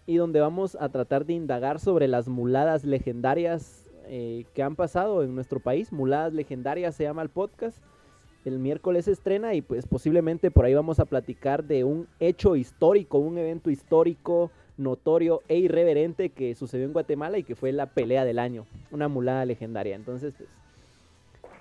y 0.07 0.17
donde 0.17 0.41
vamos 0.41 0.77
a 0.81 0.89
tratar 0.89 1.27
de 1.27 1.33
indagar 1.33 1.81
sobre 1.81 2.07
las 2.07 2.29
muladas 2.29 2.85
legendarias 2.85 3.87
eh, 4.09 4.45
que 4.55 4.63
han 4.63 4.77
pasado 4.77 5.25
en 5.25 5.35
nuestro 5.35 5.59
país. 5.59 5.93
Muladas 5.93 6.33
legendarias 6.33 6.95
se 6.95 7.03
llama 7.05 7.23
el 7.23 7.29
podcast. 7.29 7.79
El 8.45 8.61
miércoles 8.61 9.07
se 9.07 9.13
estrena 9.13 9.55
y 9.55 9.63
pues 9.63 9.87
posiblemente 9.87 10.53
por 10.53 10.65
ahí 10.65 10.75
vamos 10.75 11.01
a 11.01 11.07
platicar 11.07 11.65
de 11.65 11.83
un 11.83 12.07
hecho 12.21 12.55
histórico, 12.55 13.19
un 13.19 13.39
evento 13.39 13.71
histórico, 13.71 14.53
notorio 14.79 15.43
e 15.49 15.57
irreverente 15.59 16.31
que 16.31 16.55
sucedió 16.55 16.85
en 16.87 16.93
Guatemala 16.93 17.39
y 17.39 17.43
que 17.45 17.55
fue 17.55 17.73
la 17.73 17.87
pelea 17.87 18.25
del 18.25 18.39
año, 18.39 18.67
una 18.91 19.09
mulada 19.09 19.45
legendaria. 19.45 19.97
Entonces, 19.97 20.35
pues, 20.37 20.51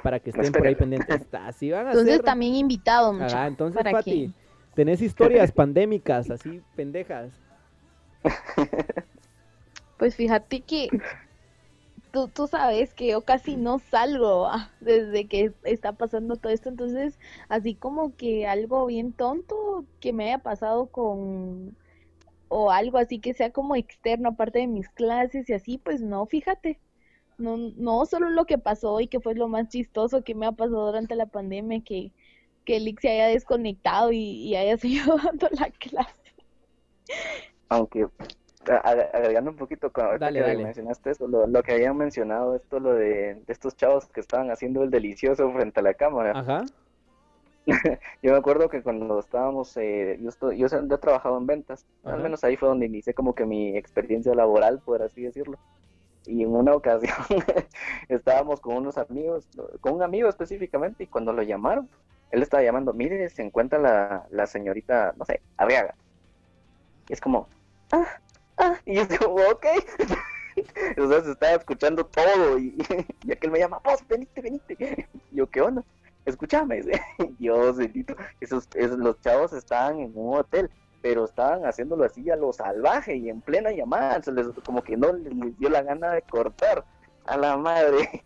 para 0.03 0.19
que 0.19 0.29
estén 0.29 0.51
por 0.53 0.67
ahí 0.67 0.75
pendientes, 0.75 1.21
así 1.33 1.71
van 1.71 1.87
a 1.87 1.91
Entonces 1.91 2.17
ser. 2.17 2.25
también 2.25 2.55
invitado, 2.55 3.13
mucha- 3.13 3.27
Ajá, 3.27 3.47
entonces, 3.47 3.77
para 3.81 3.91
Pati, 3.91 4.33
tenés 4.75 5.01
historias 5.01 5.51
pandémicas, 5.51 6.29
así 6.29 6.61
pendejas. 6.75 7.31
Pues 9.97 10.15
fíjate 10.15 10.61
que 10.61 10.89
tú, 12.11 12.27
tú 12.27 12.47
sabes 12.47 12.93
que 12.93 13.07
yo 13.07 13.21
casi 13.21 13.55
no 13.55 13.79
salgo 13.79 14.41
¿va? 14.41 14.69
desde 14.81 15.27
que 15.27 15.53
está 15.63 15.93
pasando 15.93 16.35
todo 16.35 16.51
esto, 16.51 16.69
entonces 16.69 17.17
así 17.49 17.75
como 17.75 18.15
que 18.15 18.45
algo 18.47 18.85
bien 18.85 19.13
tonto 19.13 19.85
que 20.01 20.13
me 20.13 20.25
haya 20.25 20.39
pasado 20.39 20.87
con 20.87 21.75
o 22.57 22.71
algo 22.71 22.97
así 22.97 23.19
que 23.19 23.33
sea 23.33 23.51
como 23.51 23.75
externo 23.75 24.29
aparte 24.29 24.59
de 24.59 24.67
mis 24.67 24.87
clases 24.87 25.49
y 25.49 25.53
así, 25.53 25.77
pues 25.77 26.01
no, 26.01 26.25
fíjate. 26.25 26.79
No, 27.37 27.57
no 27.57 28.05
solo 28.05 28.29
lo 28.29 28.45
que 28.45 28.57
pasó 28.57 29.01
y 29.01 29.07
que 29.07 29.19
fue 29.19 29.35
lo 29.35 29.49
más 29.49 29.67
chistoso 29.67 30.23
que 30.23 30.35
me 30.35 30.45
ha 30.45 30.53
pasado 30.53 30.85
durante 30.85 31.15
la 31.15 31.25
pandemia, 31.25 31.81
que, 31.83 32.13
que 32.63 32.79
Lick 32.79 33.01
se 33.01 33.09
haya 33.09 33.27
desconectado 33.27 34.13
y, 34.13 34.19
y 34.19 34.55
haya 34.55 34.77
seguido 34.77 35.17
dando 35.17 35.49
la 35.51 35.69
clase. 35.71 36.15
Aunque 37.67 38.07
agregando 39.11 39.51
un 39.51 39.57
poquito 39.57 39.91
con 39.91 40.05
ahorita 40.05 40.25
Dale, 40.27 40.39
que 40.39 40.45
dale. 40.47 40.63
mencionaste 40.63 41.11
eso, 41.11 41.27
lo, 41.27 41.45
lo 41.47 41.61
que 41.61 41.73
habían 41.73 41.97
mencionado, 41.97 42.55
esto 42.55 42.79
lo 42.79 42.93
de, 42.93 43.35
de 43.35 43.53
estos 43.53 43.75
chavos 43.75 44.07
que 44.07 44.21
estaban 44.21 44.49
haciendo 44.49 44.81
el 44.81 44.91
delicioso 44.91 45.51
frente 45.51 45.81
a 45.81 45.83
la 45.83 45.93
cámara. 45.93 46.31
Ajá. 46.39 46.63
Yo 48.21 48.31
me 48.31 48.37
acuerdo 48.37 48.69
que 48.69 48.83
cuando 48.83 49.19
estábamos, 49.19 49.75
eh, 49.77 50.17
yo, 50.21 50.29
estoy, 50.29 50.57
yo, 50.57 50.67
he 50.67 50.97
trabajado 50.97 51.37
en 51.37 51.47
ventas, 51.47 51.85
Ajá. 52.03 52.15
al 52.15 52.21
menos 52.21 52.43
ahí 52.43 52.57
fue 52.57 52.69
donde 52.69 52.85
inicié 52.85 53.13
como 53.13 53.33
que 53.33 53.45
mi 53.45 53.75
experiencia 53.75 54.35
laboral, 54.35 54.79
por 54.79 55.01
así 55.01 55.23
decirlo. 55.23 55.57
Y 56.25 56.43
en 56.43 56.55
una 56.55 56.73
ocasión 56.75 57.15
estábamos 58.09 58.59
con 58.61 58.77
unos 58.77 58.97
amigos, 58.97 59.47
con 59.81 59.93
un 59.93 60.03
amigo 60.03 60.29
específicamente, 60.29 61.03
y 61.03 61.07
cuando 61.07 61.33
lo 61.33 61.41
llamaron, 61.41 61.89
él 62.31 62.43
estaba 62.43 62.63
llamando, 62.63 62.93
mire, 62.93 63.29
se 63.29 63.41
encuentra 63.41 63.79
la, 63.79 64.27
la 64.29 64.45
señorita, 64.45 65.13
no 65.17 65.25
sé, 65.25 65.41
Arriaga. 65.57 65.95
Y 67.09 67.13
es 67.13 67.21
como, 67.21 67.47
ah, 67.91 68.19
ah, 68.57 68.75
y 68.85 68.97
es 68.99 69.07
como, 69.17 69.35
ok. 69.35 69.65
o 70.99 71.07
sea, 71.07 71.21
se 71.21 71.31
estaba 71.31 71.53
escuchando 71.53 72.05
todo, 72.05 72.59
y, 72.59 72.75
y 73.23 73.31
aquel 73.31 73.51
me 73.51 73.59
llama, 73.59 73.79
vos, 73.83 74.05
venite, 74.07 74.41
venite. 74.41 75.07
Y 75.31 75.37
yo, 75.37 75.47
¿qué 75.49 75.61
onda? 75.61 75.83
Escúchame. 76.25 76.81
Dios 77.39 77.77
bendito, 77.77 78.15
esos, 78.39 78.67
los 78.75 79.19
chavos 79.21 79.53
estaban 79.53 79.99
en 79.99 80.11
un 80.15 80.37
hotel, 80.37 80.69
pero 81.01 81.25
estaban 81.25 81.65
haciéndolo 81.65 82.03
así 82.03 82.29
a 82.29 82.35
lo 82.35 82.51
salvaje 82.51 83.15
y 83.15 83.29
en 83.29 83.41
plena 83.41 83.71
llamada, 83.71 84.21
se 84.21 84.31
les, 84.31 84.47
como 84.65 84.81
que 84.81 84.97
no 84.97 85.13
les, 85.13 85.33
les 85.33 85.57
dio 85.59 85.69
la 85.69 85.83
gana 85.83 86.13
de 86.13 86.21
cortar 86.23 86.83
a 87.25 87.37
la 87.37 87.57
madre. 87.57 88.21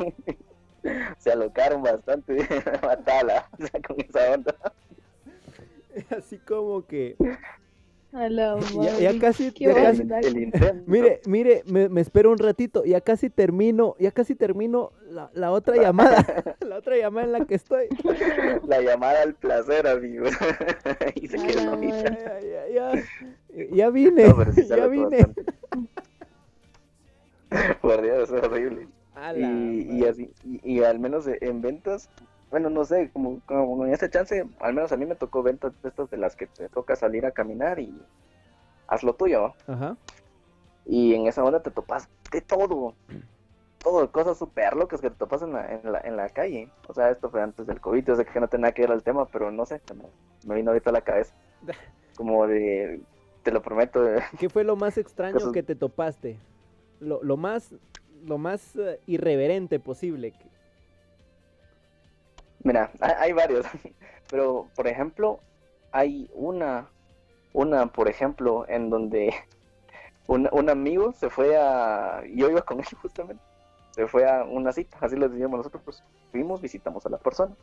se 1.18 1.32
alocaron 1.32 1.84
bastante, 1.84 2.48
matala, 2.82 3.50
o 3.52 3.66
sea, 3.66 3.82
con 3.86 4.00
esa 4.00 4.32
onda. 4.34 4.56
Así 6.18 6.38
como 6.38 6.86
que. 6.86 7.16
A 8.12 8.28
la 8.28 8.58
Ya, 8.82 8.98
ya 9.12 9.20
casi, 9.20 9.52
ya 9.52 9.74
casi-. 9.74 10.04
Mire, 10.88 11.22
mire, 11.26 11.64
me, 11.68 11.90
me 11.90 12.02
espero 12.02 12.32
un 12.32 12.40
ratito, 12.40 12.84
ya 12.84 13.02
casi 13.02 13.30
termino, 13.30 13.96
ya 14.00 14.12
casi 14.12 14.36
termino 14.36 14.92
la, 15.10 15.30
la 15.34 15.52
otra 15.52 15.76
llamada, 15.76 16.26
la 16.62 16.78
otra 16.78 16.98
llamada 16.98 17.26
en 17.28 17.32
la 17.34 17.46
que 17.46 17.56
estoy. 17.56 17.88
La 18.68 18.82
llamada 18.82 19.22
al 19.22 19.36
placer, 19.36 19.88
amigo. 19.88 20.26
y 21.16 21.28
se 21.28 21.38
quedó. 21.38 21.80
Ya, 21.82 22.40
ya, 22.42 22.68
ya, 22.74 23.68
ya 23.72 23.90
vine, 23.90 24.28
No, 24.28 24.54
sí 24.54 24.66
ya 24.66 24.88
vine. 24.88 25.28
Por 27.82 28.02
Dios, 28.02 28.32
es 28.32 28.44
horrible. 28.44 28.88
La 29.16 29.34
y, 29.34 29.88
y 29.92 30.06
así 30.06 30.32
y, 30.46 30.76
y 30.76 30.84
al 30.84 30.98
menos 31.00 31.26
en 31.28 31.62
ventas 31.62 32.10
bueno 32.52 32.70
no 32.70 32.84
sé 32.86 33.10
como, 33.12 33.40
como 33.46 33.86
en 33.86 33.94
ese 33.94 34.10
chance 34.10 34.46
al 34.60 34.74
menos 34.74 34.92
a 34.92 34.98
mí 34.98 35.06
me 35.06 35.16
tocó 35.16 35.44
ventas 35.44 35.74
de 35.82 35.90
estas 35.90 36.10
de 36.10 36.18
las 36.18 36.36
que 36.36 36.48
te 36.48 36.68
toca 36.70 36.96
salir 36.96 37.26
a 37.26 37.32
caminar 37.32 37.80
y 37.80 37.94
haz 38.88 39.04
lo 39.04 39.14
tuyo. 39.14 39.54
Ajá. 39.68 39.96
y 40.86 41.14
en 41.14 41.28
esa 41.28 41.44
onda 41.44 41.62
te 41.62 41.72
topas 41.72 42.10
de 42.32 42.42
todo 42.42 42.94
todo 43.82 44.12
cosas 44.12 44.38
súper 44.38 44.76
locas 44.76 45.00
que 45.00 45.10
te 45.10 45.16
topas 45.16 45.42
en 45.44 45.54
la, 45.54 45.74
en 45.74 45.92
la 45.92 46.00
en 46.02 46.18
la 46.18 46.30
calle 46.30 46.70
o 46.88 46.94
sea 46.94 47.12
esto 47.12 47.30
fue 47.30 47.42
antes 47.42 47.66
del 47.68 47.80
covid 47.80 48.04
yo 48.06 48.16
sé 48.16 48.26
que 48.26 48.40
no 48.40 48.48
tenía 48.48 48.72
que 48.72 48.82
ver 48.82 48.92
al 48.92 49.04
tema 49.04 49.26
pero 49.26 49.52
no 49.52 49.66
sé 49.66 49.82
me, 49.96 50.04
me 50.48 50.56
vino 50.56 50.72
ahorita 50.72 50.90
a 50.90 50.94
la 50.94 51.02
cabeza 51.02 51.34
como 52.16 52.48
de 52.48 53.02
te 53.44 53.52
lo 53.52 53.62
prometo 53.62 54.04
¿Qué 54.38 54.50
fue 54.50 54.64
lo 54.66 54.76
más 54.76 54.98
extraño 54.98 55.34
Cosas- 55.36 55.54
que 55.54 55.64
te 55.64 55.76
topaste? 55.76 56.38
Lo, 57.00 57.24
lo 57.24 57.38
más, 57.38 57.74
lo 58.26 58.38
más 58.38 58.76
eh, 58.76 59.00
irreverente 59.08 59.80
posible. 59.80 60.34
Mira, 62.64 62.92
hay, 63.00 63.32
varios, 63.34 63.66
pero 64.30 64.68
por 64.76 64.88
ejemplo, 64.88 65.40
hay 65.92 66.30
una, 66.34 66.90
una, 67.54 67.88
por 67.88 68.10
ejemplo, 68.10 68.66
en 68.68 68.90
donde 68.90 69.34
un, 70.28 70.50
un 70.52 70.70
amigo 70.70 71.14
se 71.14 71.30
fue 71.30 71.58
a, 71.58 72.22
yo 72.34 72.50
iba 72.50 72.62
con 72.62 72.80
él 72.80 72.86
justamente, 73.02 73.44
se 73.92 74.08
fue 74.08 74.30
a 74.30 74.44
una 74.44 74.72
cita, 74.72 74.98
así 75.02 75.16
les 75.16 75.32
decíamos 75.32 75.58
nosotros, 75.58 75.84
pues 75.84 76.04
fuimos, 76.32 76.62
visitamos 76.62 77.06
a 77.06 77.10
la 77.10 77.18
persona. 77.18 77.56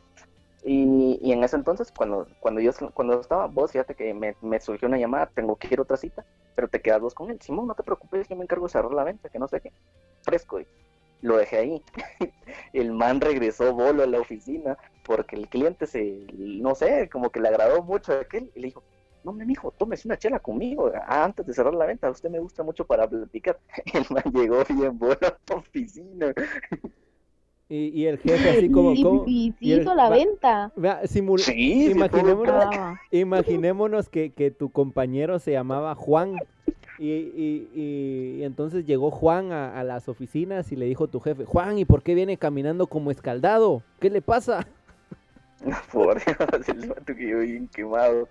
Y, 0.63 1.17
y 1.21 1.31
en 1.31 1.43
ese 1.43 1.55
entonces, 1.55 1.93
cuando, 1.95 2.27
cuando 2.39 2.59
yo 2.59 2.71
cuando 2.93 3.21
estaba, 3.21 3.47
vos 3.47 3.71
fíjate 3.71 3.95
que 3.95 4.13
me, 4.13 4.59
surgió 4.59 4.87
una 4.87 4.97
llamada, 4.97 5.27
tengo 5.27 5.55
que 5.55 5.67
ir 5.71 5.79
otra 5.79 5.95
cita, 5.95 6.25
pero 6.55 6.67
te 6.67 6.81
quedas 6.81 6.99
vos 6.99 7.13
con 7.13 7.29
él. 7.29 7.39
Simón, 7.41 7.67
no 7.67 7.75
te 7.75 7.83
preocupes, 7.83 8.27
yo 8.27 8.35
me 8.35 8.43
encargo 8.43 8.65
de 8.65 8.71
cerrar 8.71 8.91
la 8.91 9.03
venta, 9.03 9.29
que 9.29 9.39
no 9.39 9.47
sé 9.47 9.61
qué. 9.61 9.71
Fresco, 10.23 10.59
y 10.59 10.67
lo 11.21 11.37
dejé 11.37 11.57
ahí. 11.57 11.81
el 12.73 12.91
man 12.93 13.21
regresó 13.21 13.73
bolo 13.73 14.03
a 14.03 14.07
la 14.07 14.19
oficina 14.19 14.77
porque 15.03 15.35
el 15.35 15.47
cliente 15.47 15.87
se, 15.87 16.27
no 16.37 16.75
sé, 16.75 17.09
como 17.09 17.29
que 17.29 17.39
le 17.39 17.47
agradó 17.49 17.81
mucho 17.83 18.13
a 18.13 18.21
aquel 18.21 18.51
y 18.55 18.59
le 18.59 18.67
dijo, 18.67 18.83
no, 19.23 19.33
me 19.33 19.45
mijo, 19.45 19.71
tómese 19.71 20.07
una 20.07 20.17
chela 20.17 20.39
conmigo 20.39 20.91
ah, 20.95 21.23
antes 21.25 21.45
de 21.45 21.53
cerrar 21.53 21.73
la 21.73 21.85
venta, 21.85 22.09
usted 22.09 22.29
me 22.29 22.39
gusta 22.39 22.63
mucho 22.63 22.85
para 22.85 23.07
platicar. 23.09 23.59
El 23.93 24.05
man 24.09 24.23
llegó 24.33 24.63
bien 24.69 24.97
bolo 24.97 25.17
a 25.21 25.37
la 25.49 25.55
oficina. 25.55 26.33
Y, 27.69 27.87
y 28.01 28.05
el 28.05 28.17
jefe 28.19 28.49
así 28.49 28.71
como... 28.71 28.91
Y, 28.93 29.03
como- 29.03 29.25
y- 29.27 29.53
y 29.59 29.69
y 29.69 29.73
el- 29.73 29.81
hizo 29.81 29.93
la 29.93 30.03
va- 30.09 30.15
venta. 30.15 30.71
Vea, 30.77 31.01
simul- 31.03 31.39
Sí, 31.39 31.91
Imaginémonos- 31.91 32.97
Imaginémonos 33.11 34.07
que, 34.07 34.31
que 34.31 34.51
tu 34.51 34.71
compañero 34.71 35.37
se 35.39 35.51
llamaba 35.51 35.93
Juan 35.95 36.35
y, 36.99 37.11
y- 37.11 37.71
y- 37.75 38.35
y 38.39 38.43
entonces 38.43 38.85
llegó 38.85 39.11
Juan 39.11 39.51
a, 39.51 39.79
a 39.79 39.83
las 39.83 40.09
oficinas 40.09 40.71
y 40.71 40.75
le 40.75 40.85
dijo 40.85 41.05
a 41.05 41.07
tu 41.07 41.19
jefe, 41.19 41.45
Juan, 41.45 41.77
¿y 41.77 41.85
por 41.85 42.01
qué 42.01 42.15
viene 42.15 42.37
caminando 42.37 42.87
como 42.87 43.11
escaldado? 43.11 43.83
¿Qué 43.99 44.09
le 44.09 44.21
pasa? 44.21 44.67
Por 45.91 46.23
Dios, 46.23 46.69
el 46.69 46.89
vato 46.89 47.15
que 47.15 47.29
yo 47.29 47.39
bien 47.39 47.67
quemado. 47.67 48.27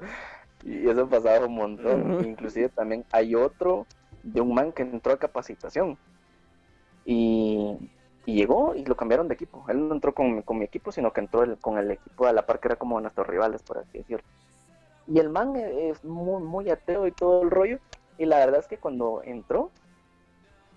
Y 0.65 0.89
eso 0.89 1.09
pasaba 1.09 1.47
un 1.47 1.55
montón. 1.55 2.25
Inclusive 2.25 2.69
también 2.71 3.05
hay 3.13 3.35
otro 3.35 3.87
de 4.23 4.41
un 4.41 4.55
man 4.55 4.73
que 4.73 4.83
entró 4.83 5.13
a 5.13 5.19
capacitación. 5.19 5.99
Y, 7.05 7.77
llegó 8.25 8.75
y 8.75 8.85
lo 8.85 8.97
cambiaron 8.97 9.29
de 9.29 9.35
equipo. 9.35 9.65
Él 9.69 9.87
no 9.89 9.95
entró 9.95 10.13
con, 10.15 10.43
con 10.43 10.59
mi 10.59 10.65
equipo, 10.65 10.91
sino 10.91 11.13
que 11.13 11.21
entró 11.21 11.43
el- 11.45 11.59
con 11.59 11.79
el 11.79 11.91
equipo 11.93 12.27
de 12.27 12.33
la 12.33 12.45
par 12.47 12.59
que 12.59 12.69
era 12.69 12.77
como 12.77 13.01
nuestros 13.01 13.27
rivales, 13.27 13.63
por 13.63 13.79
así 13.79 13.99
decirlo. 13.99 14.25
Y 15.07 15.19
el 15.21 15.29
man 15.31 15.55
es 15.57 16.03
muy, 16.05 16.43
muy 16.43 16.69
ateo 16.71 17.07
y 17.07 17.13
todo 17.13 17.43
el 17.43 17.51
rollo. 17.51 17.79
Y 18.19 18.27
la 18.27 18.39
verdad 18.39 18.61
es 18.61 18.67
que 18.67 18.79
cuando 18.79 19.23
entró 19.25 19.71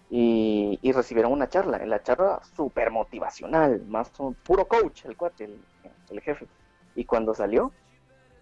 y, 0.10 0.80
y 0.82 0.92
recibieron 0.92 1.32
una 1.32 1.50
charla, 1.50 1.78
en 1.78 1.90
la 1.90 2.04
charla 2.04 2.42
súper 2.56 2.92
motivacional, 2.92 3.84
más 3.88 4.12
un 4.20 4.34
puro 4.34 4.68
coach, 4.68 5.06
el 5.06 5.16
cuate, 5.16 5.46
el, 5.46 5.62
el 6.10 6.22
jefe. 6.22 6.48
Y 6.96 7.06
cuando 7.06 7.34
salió, 7.34 7.72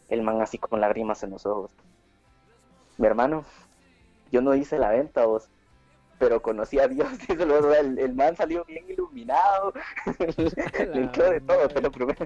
el 0.09 0.21
man 0.21 0.41
así 0.41 0.57
con 0.57 0.79
lágrimas 0.79 1.23
en 1.23 1.31
los 1.31 1.45
ojos. 1.45 1.71
Mi 2.97 3.07
hermano, 3.07 3.45
yo 4.31 4.41
no 4.41 4.55
hice 4.55 4.79
la 4.79 4.89
venta, 4.89 5.25
vos, 5.25 5.49
pero 6.17 6.41
conocí 6.41 6.79
a 6.79 6.87
Dios. 6.87 7.09
dice 7.27 7.43
el, 7.43 7.99
el, 7.99 8.15
man 8.15 8.35
salió 8.35 8.65
bien 8.65 8.89
iluminado. 8.89 9.73
Le 10.19 11.01
entró 11.01 11.29
de 11.29 11.41
todo, 11.41 11.67
te 11.67 11.81
lo 11.81 11.91
prometo. 11.91 12.25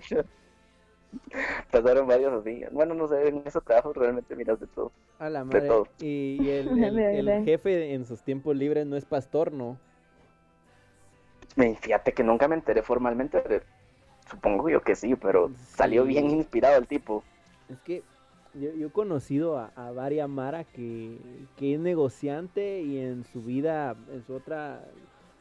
Pasaron 1.71 2.07
varios 2.07 2.33
así. 2.33 2.61
Bueno, 2.71 2.93
no 2.93 3.07
sé, 3.07 3.27
en 3.27 3.41
esos 3.45 3.63
trabajos 3.63 3.95
realmente 3.95 4.35
miras 4.35 4.59
de 4.59 4.67
todo. 4.67 4.91
A 5.19 5.29
la 5.29 5.39
De 5.39 5.45
madre. 5.45 5.67
todo. 5.67 5.87
Y, 5.99 6.37
y 6.41 6.49
el, 6.49 6.75
De 6.75 6.87
el- 6.87 6.99
el 6.99 7.25
verdad. 7.25 7.43
jefe 7.45 7.93
en 7.93 8.05
sus 8.05 8.21
tiempos 8.21 8.55
libres 8.55 8.85
no 8.85 8.95
es 8.95 9.05
pastor, 9.05 9.51
¿no? 9.51 9.77
Me- 11.55 11.75
Fíjate 11.75 12.13
que 12.13 12.23
nunca 12.23 12.47
me 12.47 12.55
enteré 12.55 12.81
formalmente. 12.81 13.41
de- 13.41 13.61
supongo 14.29 14.69
yo 14.69 14.81
que 14.81 14.95
sí, 14.95 15.15
pero 15.15 15.51
salió 15.75 16.05
bien 16.05 16.29
inspirado 16.29 16.77
el 16.77 16.87
tipo. 16.87 17.23
Es 17.69 17.77
que 17.81 18.03
yo, 18.53 18.71
yo 18.73 18.87
he 18.87 18.91
conocido 18.91 19.57
a, 19.57 19.71
a 19.75 19.91
varias 19.91 20.29
Mara 20.29 20.63
que, 20.63 21.17
que 21.57 21.73
es 21.75 21.79
negociante 21.79 22.81
y 22.81 22.99
en 22.99 23.23
su 23.25 23.41
vida, 23.41 23.95
en 24.11 24.23
su 24.25 24.33
otra, 24.33 24.81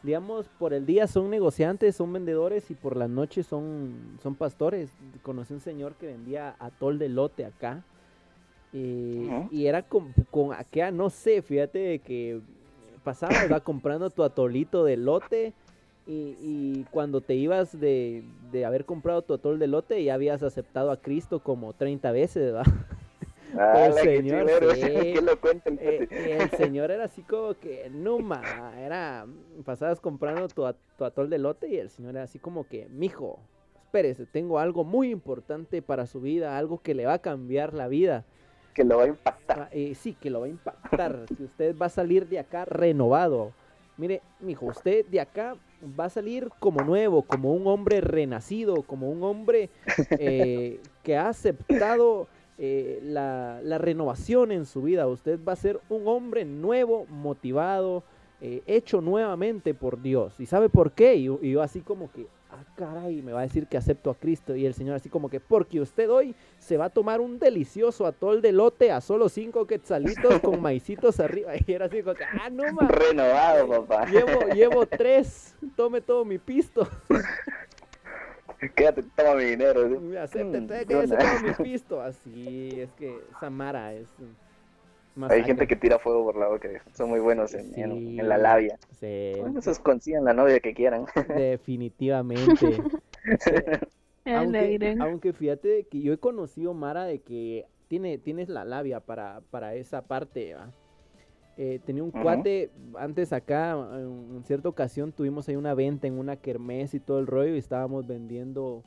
digamos, 0.02 0.46
por 0.58 0.72
el 0.72 0.86
día 0.86 1.06
son 1.06 1.30
negociantes, 1.30 1.96
son 1.96 2.12
vendedores 2.12 2.70
y 2.70 2.74
por 2.74 2.96
la 2.96 3.08
noche 3.08 3.42
son, 3.42 4.18
son 4.22 4.34
pastores. 4.34 4.90
Conocí 5.22 5.52
un 5.54 5.60
señor 5.60 5.94
que 5.94 6.06
vendía 6.06 6.56
atol 6.58 6.98
de 6.98 7.08
lote 7.08 7.44
acá. 7.44 7.82
eh. 8.72 9.48
Y 9.50 9.66
era 9.66 9.82
con, 9.82 10.12
con 10.30 10.52
acá, 10.52 10.90
no 10.90 11.10
sé, 11.10 11.42
fíjate 11.42 11.98
que 12.00 12.40
pasabas, 13.04 13.34
va 13.52 13.60
comprando 13.60 14.10
tu 14.10 14.22
atolito 14.22 14.84
de 14.84 14.96
lote 14.96 15.52
y, 16.06 16.36
y 16.40 16.86
cuando 16.90 17.20
te 17.20 17.34
ibas 17.34 17.78
de, 17.78 18.24
de 18.52 18.64
haber 18.64 18.84
comprado 18.84 19.22
tu 19.22 19.34
atol 19.34 19.58
de 19.58 19.66
lote 19.66 20.02
ya 20.02 20.14
habías 20.14 20.42
aceptado 20.42 20.90
a 20.90 20.96
Cristo 20.96 21.40
como 21.40 21.72
30 21.72 22.10
veces, 22.12 22.54
¿va? 22.54 22.62
Ah, 23.58 23.86
el 23.86 23.94
la 23.94 24.02
que 24.02 24.16
señor, 24.16 24.46
chivero, 24.46 24.70
sí. 24.74 24.80
que 24.80 25.22
lo 25.22 25.40
cuenten. 25.40 25.78
Eh, 25.80 26.08
el 26.40 26.50
señor 26.58 26.90
era 26.90 27.04
así 27.04 27.22
como 27.22 27.54
que, 27.54 27.90
Numa, 27.90 28.72
era, 28.78 29.26
pasabas 29.64 30.00
comprando 30.00 30.48
tu, 30.48 30.64
tu 30.96 31.04
atol 31.04 31.30
de 31.30 31.38
lote 31.38 31.68
y 31.68 31.76
el 31.76 31.90
señor 31.90 32.16
era 32.16 32.24
así 32.24 32.38
como 32.38 32.66
que, 32.66 32.88
mijo, 32.88 33.40
espérese, 33.90 34.24
tengo 34.24 34.60
algo 34.60 34.84
muy 34.84 35.10
importante 35.10 35.82
para 35.82 36.06
su 36.06 36.20
vida, 36.20 36.56
algo 36.56 36.78
que 36.78 36.94
le 36.94 37.06
va 37.06 37.14
a 37.14 37.18
cambiar 37.18 37.74
la 37.74 37.88
vida. 37.88 38.24
que 38.72 38.84
lo 38.84 38.98
va 38.98 39.04
a 39.04 39.08
impactar. 39.08 39.60
Ah, 39.62 39.68
eh, 39.72 39.96
sí, 39.96 40.14
que 40.14 40.30
lo 40.30 40.40
va 40.40 40.46
a 40.46 40.50
impactar. 40.50 41.24
que 41.36 41.42
usted 41.42 41.76
va 41.76 41.86
a 41.86 41.90
salir 41.90 42.28
de 42.28 42.38
acá 42.38 42.64
renovado. 42.64 43.52
Mire, 43.96 44.22
mijo, 44.38 44.66
usted 44.66 45.04
de 45.06 45.20
acá 45.20 45.56
va 45.98 46.04
a 46.04 46.08
salir 46.08 46.50
como 46.60 46.82
nuevo, 46.84 47.22
como 47.22 47.52
un 47.52 47.66
hombre 47.66 48.00
renacido, 48.00 48.82
como 48.82 49.10
un 49.10 49.24
hombre 49.24 49.70
eh, 50.10 50.80
que 51.02 51.16
ha 51.16 51.28
aceptado 51.28 52.28
eh, 52.62 53.00
la, 53.02 53.58
la, 53.62 53.78
renovación 53.78 54.52
en 54.52 54.66
su 54.66 54.82
vida. 54.82 55.06
Usted 55.06 55.40
va 55.42 55.54
a 55.54 55.56
ser 55.56 55.80
un 55.88 56.06
hombre 56.06 56.44
nuevo, 56.44 57.06
motivado, 57.06 58.04
eh, 58.42 58.62
hecho 58.66 59.00
nuevamente 59.00 59.72
por 59.72 60.02
Dios. 60.02 60.38
¿Y 60.38 60.44
sabe 60.44 60.68
por 60.68 60.92
qué? 60.92 61.14
Y, 61.16 61.30
y 61.40 61.52
yo 61.52 61.62
así 61.62 61.80
como 61.80 62.12
que, 62.12 62.26
ah, 62.50 62.62
caray, 62.76 63.22
me 63.22 63.32
va 63.32 63.40
a 63.40 63.42
decir 63.44 63.66
que 63.66 63.78
acepto 63.78 64.10
a 64.10 64.14
Cristo. 64.14 64.54
Y 64.54 64.66
el 64.66 64.74
Señor 64.74 64.96
así 64.96 65.08
como 65.08 65.30
que, 65.30 65.40
porque 65.40 65.80
usted 65.80 66.10
hoy 66.10 66.34
se 66.58 66.76
va 66.76 66.84
a 66.84 66.90
tomar 66.90 67.22
un 67.22 67.38
delicioso 67.38 68.04
atol 68.04 68.42
de 68.42 68.52
lote 68.52 68.92
a 68.92 69.00
solo 69.00 69.30
cinco 69.30 69.66
quetzalitos 69.66 70.40
con 70.40 70.60
maicitos 70.60 71.18
arriba. 71.18 71.52
Y 71.66 71.72
era 71.72 71.86
así 71.86 72.02
como 72.02 72.14
que, 72.14 72.24
ah, 72.24 72.50
no, 72.50 72.64
mames. 72.74 72.90
Renovado, 72.90 73.68
papá. 73.68 74.04
Llevo, 74.04 74.52
llevo 74.54 74.84
tres, 74.84 75.54
tome 75.76 76.02
todo 76.02 76.26
mi 76.26 76.36
pisto. 76.36 76.86
Quédate, 78.74 79.02
toma 79.16 79.34
mi 79.36 79.44
dinero. 79.44 79.80
Acepte, 80.20 80.60
mm, 80.60 80.68
quédate, 80.86 81.16
todo 81.16 81.42
mi 81.46 81.64
pisto. 81.64 82.00
Así, 82.00 82.80
es 82.80 82.92
que 82.92 83.18
Samara 83.40 83.94
es... 83.94 84.06
Hay 85.28 85.42
gente 85.44 85.66
que 85.66 85.76
tira 85.76 85.98
fuego 85.98 86.24
por 86.24 86.36
la 86.36 86.48
boca, 86.48 86.68
son 86.94 87.10
muy 87.10 87.20
buenos 87.20 87.52
en, 87.52 87.74
en, 87.76 88.28
la 88.28 88.38
labia. 88.38 88.78
Sí. 89.00 89.32
Bueno, 89.38 89.58
esos 89.58 89.78
consigan 89.78 90.24
la 90.24 90.32
novia 90.32 90.60
que 90.60 90.72
quieran. 90.72 91.04
Definitivamente. 91.36 92.82
aunque, 94.24 94.96
aunque, 95.00 95.32
fíjate 95.32 95.84
que 95.90 96.00
yo 96.00 96.12
he 96.12 96.18
conocido 96.18 96.74
Mara 96.74 97.04
de 97.04 97.18
que 97.20 97.66
tiene, 97.88 98.18
tienes 98.18 98.48
la 98.48 98.64
labia 98.64 99.00
para, 99.00 99.42
para 99.50 99.74
esa 99.74 100.02
parte. 100.02 100.54
Eh, 101.56 101.80
tenía 101.84 102.02
un 102.02 102.10
cuate 102.10 102.70
antes 102.96 103.32
acá, 103.32 103.72
en 103.72 104.42
cierta 104.44 104.68
ocasión 104.68 105.12
tuvimos 105.12 105.48
ahí 105.48 105.56
una 105.56 105.74
venta 105.74 106.06
en 106.06 106.18
una 106.18 106.36
kermés 106.36 106.94
y 106.94 107.00
todo 107.00 107.18
el 107.18 107.26
rollo 107.26 107.54
y 107.54 107.58
estábamos 107.58 108.06
vendiendo 108.06 108.82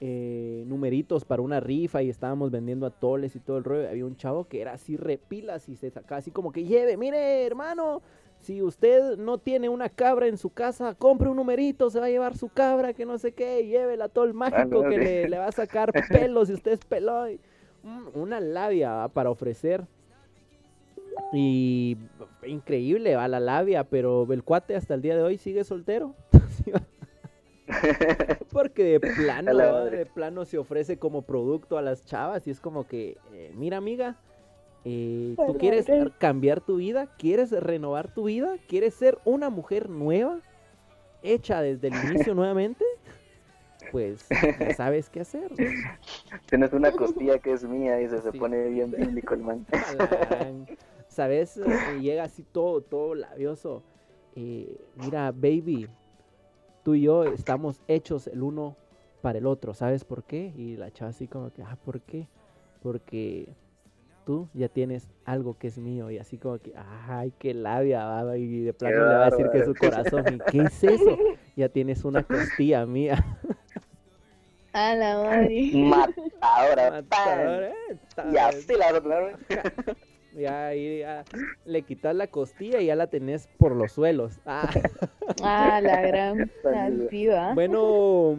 eh, 0.00 0.64
numeritos 0.66 1.24
para 1.24 1.40
una 1.40 1.60
rifa 1.60 2.02
y 2.02 2.10
estábamos 2.10 2.50
vendiendo 2.50 2.86
atoles 2.86 3.36
y 3.36 3.40
todo 3.40 3.58
el 3.58 3.64
rollo. 3.64 3.88
Había 3.88 4.04
un 4.04 4.16
chavo 4.16 4.48
que 4.48 4.60
era 4.60 4.72
así 4.72 4.96
repilas 4.96 5.68
y 5.68 5.76
se 5.76 5.90
sacaba 5.90 6.18
así 6.18 6.30
como 6.30 6.52
que 6.52 6.64
lleve, 6.64 6.96
mire 6.96 7.46
hermano, 7.46 8.02
si 8.40 8.62
usted 8.62 9.16
no 9.18 9.38
tiene 9.38 9.68
una 9.68 9.88
cabra 9.88 10.26
en 10.26 10.38
su 10.38 10.50
casa, 10.50 10.94
compre 10.94 11.28
un 11.28 11.36
numerito, 11.36 11.90
se 11.90 12.00
va 12.00 12.06
a 12.06 12.10
llevar 12.10 12.36
su 12.36 12.48
cabra, 12.48 12.94
que 12.94 13.04
no 13.04 13.18
sé 13.18 13.32
qué, 13.32 13.60
y 13.60 13.68
lleve 13.68 13.94
el 13.94 14.02
atol 14.02 14.32
mágico 14.34 14.82
que 14.82 15.28
le, 15.28 15.38
va 15.38 15.46
a 15.46 15.52
sacar 15.52 15.92
pelos 16.08 16.48
si 16.48 16.54
usted 16.54 16.72
es 16.72 16.84
pelón. 16.84 17.38
Una 18.14 18.40
labia 18.40 19.08
para 19.12 19.30
ofrecer. 19.30 19.86
Y 21.32 21.96
increíble 22.46 23.16
va 23.16 23.28
la 23.28 23.40
labia, 23.40 23.84
pero 23.84 24.26
el 24.32 24.42
cuate 24.42 24.74
hasta 24.74 24.94
el 24.94 25.02
día 25.02 25.16
de 25.16 25.22
hoy 25.22 25.38
sigue 25.38 25.64
soltero. 25.64 26.14
Porque 28.52 28.84
de 28.84 29.00
plano, 29.00 29.84
de 29.84 30.06
plano 30.06 30.44
se 30.44 30.58
ofrece 30.58 30.98
como 30.98 31.22
producto 31.22 31.78
a 31.78 31.82
las 31.82 32.04
chavas 32.04 32.46
y 32.46 32.50
es 32.50 32.60
como 32.60 32.86
que, 32.86 33.16
eh, 33.32 33.52
mira 33.54 33.76
amiga, 33.76 34.16
eh, 34.84 35.36
¿tú 35.46 35.56
quieres 35.58 35.86
cambiar 36.18 36.60
tu 36.60 36.76
vida? 36.76 37.08
¿Quieres 37.18 37.52
renovar 37.52 38.12
tu 38.12 38.24
vida? 38.24 38.56
¿Quieres 38.66 38.94
ser 38.94 39.18
una 39.24 39.50
mujer 39.50 39.88
nueva? 39.88 40.40
Hecha 41.22 41.60
desde 41.60 41.88
el 41.88 41.94
inicio 42.10 42.34
nuevamente? 42.34 42.84
Pues 43.90 44.28
ya 44.58 44.74
sabes 44.74 45.10
qué 45.10 45.20
hacer. 45.20 45.50
Tienes 46.46 46.72
una 46.72 46.92
costilla 46.96 47.38
que 47.38 47.52
es 47.52 47.64
mía 47.64 48.00
y 48.00 48.08
se, 48.08 48.20
se 48.20 48.32
pone 48.32 48.68
bien 48.68 48.90
bíblico 48.90 49.34
el 49.34 49.42
man. 49.42 49.66
¿Sabes? 51.08 51.60
Eh, 51.66 52.00
llega 52.00 52.24
así 52.24 52.44
todo, 52.44 52.80
todo 52.82 53.14
labioso. 53.14 53.82
mira, 54.34 55.32
baby, 55.32 55.88
tú 56.84 56.94
y 56.94 57.02
yo 57.02 57.24
estamos 57.24 57.80
hechos 57.88 58.28
el 58.28 58.42
uno 58.42 58.76
para 59.20 59.38
el 59.38 59.46
otro, 59.46 59.74
¿sabes 59.74 60.04
por 60.04 60.22
qué? 60.24 60.52
Y 60.56 60.76
la 60.76 60.90
chava 60.90 61.10
así 61.10 61.26
como 61.26 61.50
que, 61.50 61.62
ah, 61.62 61.76
¿por 61.84 62.00
qué? 62.00 62.28
Porque 62.80 63.54
tú 64.24 64.48
ya 64.54 64.68
tienes 64.68 65.08
algo 65.24 65.58
que 65.58 65.68
es 65.68 65.78
mío 65.78 66.10
y 66.10 66.18
así 66.18 66.38
como 66.38 66.58
que, 66.58 66.72
ay, 66.76 67.32
qué 67.38 67.54
labia, 67.54 68.24
y 68.36 68.60
de 68.62 68.72
plano 68.72 68.96
le 69.08 69.14
va 69.14 69.26
a 69.26 69.30
decir 69.30 69.48
que 69.50 69.58
es 69.58 69.66
su 69.66 69.74
corazón, 69.74 70.24
¿y 70.34 70.38
qué 70.50 70.62
es 70.62 70.84
eso? 70.84 71.18
Ya 71.56 71.68
tienes 71.68 72.04
una 72.04 72.22
costilla 72.22 72.86
mía. 72.86 73.24
A 74.72 74.94
la 74.94 75.16
madre. 75.18 75.72
Matadora. 75.74 76.90
Matadora. 77.10 77.72
Y 78.32 78.36
así 78.36 78.74
la 78.74 79.36
Ya 80.36 80.68
ahí 80.68 81.02
le 81.64 81.82
quitas 81.82 82.14
la 82.14 82.28
costilla 82.28 82.80
y 82.80 82.86
ya 82.86 82.94
la 82.94 83.08
tenés 83.08 83.48
por 83.58 83.74
los 83.74 83.92
suelos. 83.92 84.38
Ah, 84.46 84.68
ah 85.44 85.80
la 85.80 86.02
gran 86.02 86.50
salpiva. 86.62 87.54
Bueno, 87.54 88.36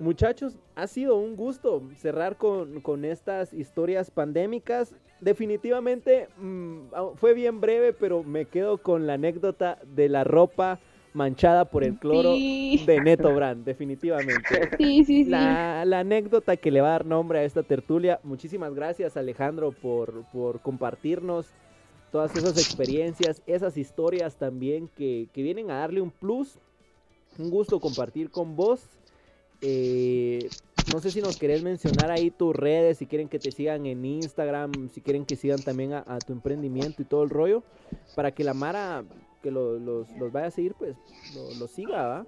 muchachos, 0.00 0.58
ha 0.74 0.88
sido 0.88 1.16
un 1.16 1.36
gusto 1.36 1.82
cerrar 1.96 2.36
con, 2.36 3.04
estas 3.04 3.52
historias 3.54 4.10
pandémicas. 4.10 4.94
Definitivamente 5.20 6.28
mm, 6.36 6.88
fue 7.14 7.32
bien 7.32 7.60
breve, 7.60 7.92
pero 7.92 8.24
me 8.24 8.46
quedo 8.46 8.78
con 8.78 9.06
la 9.06 9.14
anécdota 9.14 9.78
de 9.84 10.08
la 10.08 10.24
ropa 10.24 10.80
manchada 11.14 11.64
por 11.64 11.84
el 11.84 11.96
cloro 11.96 12.32
de 12.32 13.00
Neto 13.02 13.34
Brand, 13.34 13.64
definitivamente. 13.64 14.70
Sí, 14.78 15.04
sí, 15.04 15.24
sí. 15.24 15.30
La, 15.30 15.82
anécdota 15.82 16.56
que 16.56 16.70
le 16.70 16.80
va 16.80 16.88
a 16.88 16.90
dar 16.92 17.06
nombre 17.06 17.38
a 17.38 17.44
esta 17.44 17.62
tertulia. 17.62 18.20
Muchísimas 18.24 18.74
gracias, 18.74 19.16
Alejandro, 19.16 19.72
por, 19.72 20.24
por 20.32 20.60
compartirnos 20.60 21.46
todas 22.10 22.34
esas 22.36 22.58
experiencias, 22.58 23.42
esas 23.46 23.76
historias 23.76 24.36
también 24.36 24.88
que, 24.88 25.28
que, 25.32 25.42
vienen 25.42 25.70
a 25.70 25.78
darle 25.78 26.00
un 26.00 26.10
plus. 26.10 26.58
Un 27.38 27.50
gusto 27.50 27.80
compartir 27.80 28.30
con 28.30 28.56
vos. 28.56 28.82
Eh, 29.60 30.48
no 30.92 31.00
sé 31.00 31.10
si 31.10 31.20
nos 31.20 31.36
querés 31.36 31.62
mencionar 31.62 32.10
ahí 32.10 32.30
tus 32.30 32.54
redes, 32.54 32.98
si 32.98 33.06
quieren 33.06 33.28
que 33.28 33.38
te 33.38 33.52
sigan 33.52 33.86
en 33.86 34.04
Instagram, 34.04 34.90
si 34.90 35.00
quieren 35.00 35.24
que 35.24 35.36
sigan 35.36 35.62
también 35.62 35.92
a, 35.92 36.04
a 36.06 36.18
tu 36.18 36.32
emprendimiento 36.32 37.02
y 37.02 37.04
todo 37.04 37.22
el 37.22 37.30
rollo, 37.30 37.62
para 38.14 38.32
que 38.32 38.44
la 38.44 38.54
Mara 38.54 39.04
que 39.44 39.50
los, 39.50 39.78
los, 39.82 40.32
vaya 40.32 40.46
a 40.46 40.50
seguir, 40.50 40.74
pues 40.74 40.96
lo, 41.60 41.68
siga, 41.68 42.06
¿va? 42.06 42.26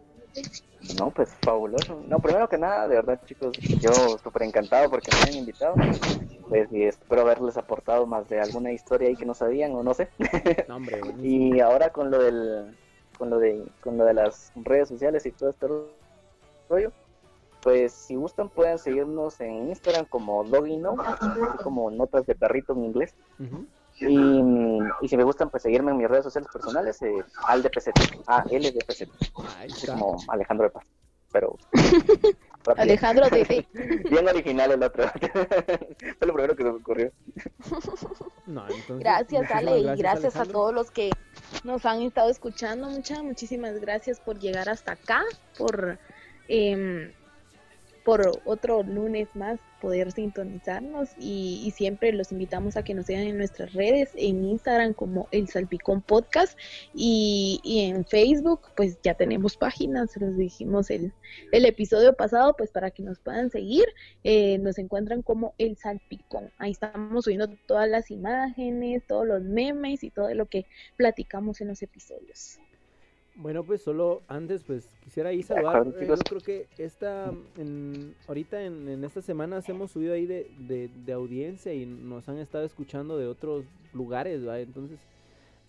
No, 0.98 1.10
pues 1.10 1.30
fabuloso. 1.40 2.02
No, 2.06 2.18
primero 2.18 2.46
que 2.46 2.58
nada, 2.58 2.86
de 2.86 2.96
verdad, 2.96 3.18
chicos, 3.24 3.56
yo 3.56 3.90
súper 4.22 4.42
encantado 4.42 4.90
porque 4.90 5.10
me 5.10 5.30
han 5.30 5.36
invitado. 5.38 5.74
Pues 6.46 6.70
y 6.70 6.82
espero 6.82 7.22
haberles 7.22 7.56
aportado 7.56 8.06
más 8.06 8.28
de 8.28 8.38
alguna 8.38 8.70
historia 8.70 9.08
ahí 9.08 9.16
que 9.16 9.24
no 9.24 9.32
sabían 9.32 9.72
o 9.72 9.82
no 9.82 9.94
sé. 9.94 10.10
y 11.22 11.58
ahora 11.60 11.90
con 11.90 12.10
lo 12.10 12.22
del 12.22 12.76
con 13.16 13.30
lo 13.30 13.38
de 13.38 13.64
con 13.80 13.96
lo 13.96 14.04
de 14.04 14.12
las 14.12 14.52
redes 14.54 14.88
sociales 14.90 15.24
y 15.24 15.32
todo 15.32 15.48
este 15.48 15.66
rollo, 16.68 16.92
pues 17.62 17.92
si 17.92 18.14
gustan 18.14 18.50
pueden 18.50 18.78
seguirnos 18.78 19.40
en 19.40 19.70
Instagram 19.70 20.04
como 20.04 20.44
Dogino, 20.44 20.96
como 21.64 21.90
notas 21.90 22.26
de 22.26 22.34
perrito 22.34 22.74
en 22.74 22.84
inglés. 22.84 23.14
Y, 23.98 24.78
y, 25.00 25.08
si 25.08 25.16
me 25.16 25.24
gustan, 25.24 25.50
pues 25.50 25.62
seguirme 25.62 25.90
en 25.90 25.96
mis 25.96 26.08
redes 26.08 26.24
sociales 26.24 26.48
personales, 26.52 27.00
eh, 27.02 27.24
al 27.46 27.62
DPZ, 27.62 27.88
a 28.26 28.44
LDPZ, 28.44 29.08
como 29.86 30.18
Alejandro 30.28 30.66
de 30.66 30.70
Paz, 30.70 30.84
pero... 31.32 31.56
Alejandro 32.76 33.28
de 33.30 33.64
Bien 34.10 34.28
original 34.28 34.72
el 34.72 34.82
otro. 34.82 35.04
Fue 36.18 36.26
lo 36.26 36.34
primero 36.34 36.56
que 36.56 36.64
se 36.64 36.72
me 36.72 36.78
ocurrió. 36.78 37.12
gracias, 38.88 39.50
Ale, 39.52 39.78
y 39.78 39.96
gracias 39.96 40.34
a 40.36 40.44
todos 40.44 40.74
los 40.74 40.90
que 40.90 41.10
nos 41.62 41.86
han 41.86 42.02
estado 42.02 42.28
escuchando. 42.28 42.88
Muchas, 42.88 43.22
muchísimas 43.22 43.78
gracias 43.78 44.18
por 44.18 44.38
llegar 44.38 44.68
hasta 44.68 44.92
acá, 44.92 45.22
por... 45.56 45.98
Eh, 46.48 47.14
por 48.06 48.40
otro 48.44 48.84
lunes 48.84 49.26
más 49.34 49.58
poder 49.80 50.12
sintonizarnos 50.12 51.10
y, 51.18 51.72
siempre 51.74 52.12
los 52.12 52.30
invitamos 52.30 52.76
a 52.76 52.84
que 52.84 52.94
nos 52.94 53.06
sigan 53.06 53.24
en 53.24 53.36
nuestras 53.36 53.72
redes, 53.72 54.12
en 54.14 54.44
Instagram 54.44 54.94
como 54.94 55.26
El 55.32 55.48
Salpicón 55.48 56.02
Podcast 56.02 56.56
y, 56.94 57.60
en 57.64 58.04
Facebook 58.04 58.60
pues 58.76 58.96
ya 59.02 59.14
tenemos 59.14 59.56
páginas, 59.56 60.16
los 60.18 60.36
dijimos 60.36 60.88
el, 60.90 61.12
el 61.50 61.64
episodio 61.64 62.14
pasado 62.14 62.54
pues 62.56 62.70
para 62.70 62.92
que 62.92 63.02
nos 63.02 63.18
puedan 63.18 63.50
seguir, 63.50 63.86
eh, 64.22 64.58
nos 64.58 64.78
encuentran 64.78 65.22
como 65.22 65.54
El 65.58 65.76
Salpicón, 65.76 66.52
ahí 66.58 66.70
estamos 66.70 67.24
subiendo 67.24 67.48
todas 67.66 67.88
las 67.88 68.12
imágenes, 68.12 69.04
todos 69.08 69.26
los 69.26 69.42
memes 69.42 70.04
y 70.04 70.10
todo 70.10 70.32
lo 70.32 70.46
que 70.46 70.66
platicamos 70.96 71.60
en 71.60 71.68
los 71.68 71.82
episodios. 71.82 72.60
Bueno, 73.36 73.64
pues 73.64 73.82
solo 73.82 74.22
antes, 74.28 74.64
pues 74.64 74.88
quisiera 75.04 75.28
ahí 75.28 75.42
saludar. 75.42 75.86
Eh, 76.00 76.06
yo 76.08 76.14
creo 76.16 76.40
que 76.40 76.68
esta, 76.78 77.30
ahorita 78.26 78.62
en, 78.62 79.04
estas 79.04 79.26
semanas 79.26 79.68
hemos 79.68 79.90
subido 79.90 80.14
ahí 80.14 80.24
de, 80.24 80.48
de, 80.58 81.12
audiencia 81.12 81.74
y 81.74 81.84
nos 81.84 82.28
han 82.30 82.38
estado 82.38 82.64
escuchando 82.64 83.18
de 83.18 83.26
otros 83.26 83.66
lugares, 83.92 84.46
¿va? 84.46 84.58
Entonces 84.58 84.98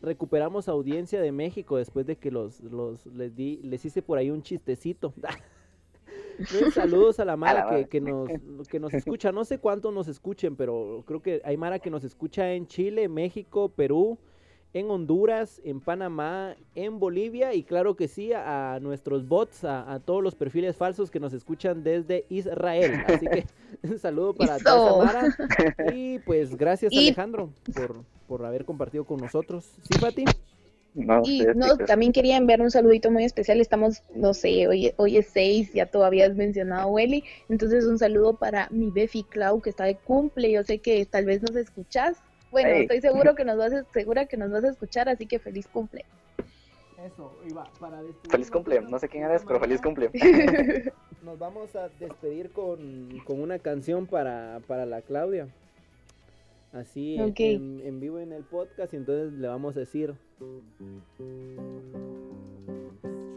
recuperamos 0.02 0.70
audiencia 0.70 1.20
de 1.20 1.34
México 1.34 1.76
después 1.76 2.06
de 2.06 2.16
que 2.16 2.32
los, 2.32 2.62
los 2.62 3.06
les 3.08 3.36
di, 3.36 3.58
les 3.64 3.84
hice 3.84 4.02
por 4.02 4.18
ahí 4.18 4.30
un 4.30 4.44
chistecito. 4.44 5.14
saludos 6.74 7.20
a 7.20 7.26
la 7.26 7.36
Mara 7.36 7.68
que, 7.70 7.88
que, 7.88 8.00
nos, 8.00 8.30
que 8.70 8.80
nos 8.80 8.94
escucha. 8.94 9.34
No 9.34 9.44
sé 9.44 9.58
cuánto 9.58 9.92
nos 9.92 10.08
escuchen, 10.08 10.56
pero 10.56 11.04
creo 11.06 11.22
que 11.22 11.42
hay 11.44 11.58
Mara 11.58 11.80
que 11.80 11.90
nos 11.90 12.06
escucha 12.06 12.54
en 12.54 12.66
Chile, 12.66 13.10
México, 13.10 13.68
Perú 13.68 14.18
en 14.78 14.90
Honduras, 14.92 15.62
en 15.64 15.80
Panamá, 15.80 16.56
en 16.76 17.00
Bolivia 17.00 17.54
y 17.54 17.64
claro 17.64 17.96
que 17.96 18.08
sí 18.08 18.32
a, 18.34 18.80
nuestros 18.82 19.28
bots, 19.28 19.64
a, 19.64 20.00
todos 20.06 20.24
los 20.24 20.36
perfiles 20.36 20.76
falsos 20.76 21.10
que 21.10 21.20
nos 21.20 21.34
escuchan 21.34 21.84
desde 21.84 22.26
Israel. 22.30 23.04
Así 23.08 23.28
que 23.28 23.46
un 23.84 24.00
saludo 24.00 24.34
para 24.34 24.58
toda 24.60 25.04
Mara 25.04 25.36
y 25.96 26.20
pues 26.20 26.56
gracias 26.56 26.94
Alejandro 26.94 27.50
por, 27.74 28.04
por 28.28 28.46
haber 28.46 28.66
compartido 28.66 29.06
con 29.06 29.18
nosotros. 29.18 29.66
¿Sí, 29.90 30.00
Pati? 30.00 30.26
y 31.24 31.44
no, 31.56 31.78
también 31.78 32.12
quería 32.12 32.38
enviar 32.38 32.62
un 32.62 32.72
saludito 32.72 33.12
muy 33.12 33.24
especial. 33.24 33.62
Estamos, 33.62 34.02
no 34.16 34.34
sé, 34.34 34.68
hoy, 34.68 34.94
hoy 34.98 35.18
es 35.18 35.28
6, 35.28 35.74
ya 35.74 35.86
todavía 35.86 36.26
has 36.26 36.36
mencionado 36.36 36.90
Welly. 36.90 37.24
Entonces, 37.50 37.86
un 37.86 38.00
saludo 38.00 38.36
para 38.36 38.68
mi 38.72 38.90
Befi 38.90 39.24
Clau, 39.24 39.62
que 39.62 39.70
está 39.70 39.84
de 39.84 39.96
cumple. 39.96 40.52
Yo 40.52 40.64
sé 40.64 40.80
que 40.80 41.06
tal 41.06 41.26
vez 41.26 41.42
nos 41.42 41.56
escuchas. 41.56 42.18
Bueno, 42.52 42.70
estoy 42.70 43.02
seguro 43.02 43.36
que 43.36 43.46
nos 43.46 43.58
vas 43.58 43.74
a, 43.74 43.84
segura 43.94 44.26
que 44.26 44.38
nos 44.38 44.52
vas 44.52 44.64
a 44.64 44.70
escuchar, 44.70 45.10
así 45.10 45.26
que 45.26 45.40
feliz 45.40 45.68
cumple. 45.68 46.06
Eso, 47.06 47.38
iba 47.48 47.64
para 47.80 48.02
Feliz 48.30 48.50
cumple, 48.50 48.82
no 48.82 48.98
sé 48.98 49.08
quién 49.08 49.24
eres, 49.24 49.44
pero 49.46 49.60
feliz 49.60 49.80
cumple. 49.82 50.10
Nos 51.24 51.38
vamos 51.38 51.76
a 51.76 51.90
despedir 52.00 52.52
con, 52.52 53.20
con 53.24 53.40
una 53.40 53.60
canción 53.60 54.08
para, 54.08 54.62
para 54.66 54.86
la 54.86 55.02
Claudia. 55.02 55.48
Así 56.74 57.18
en, 57.18 58.00
vivo 58.00 58.20
en 58.20 58.34
el 58.34 58.44
podcast 58.44 58.94
y 58.94 58.98
entonces 58.98 59.34
le 59.34 59.48
vamos 59.48 59.76
a 59.78 59.82
decir 59.82 60.16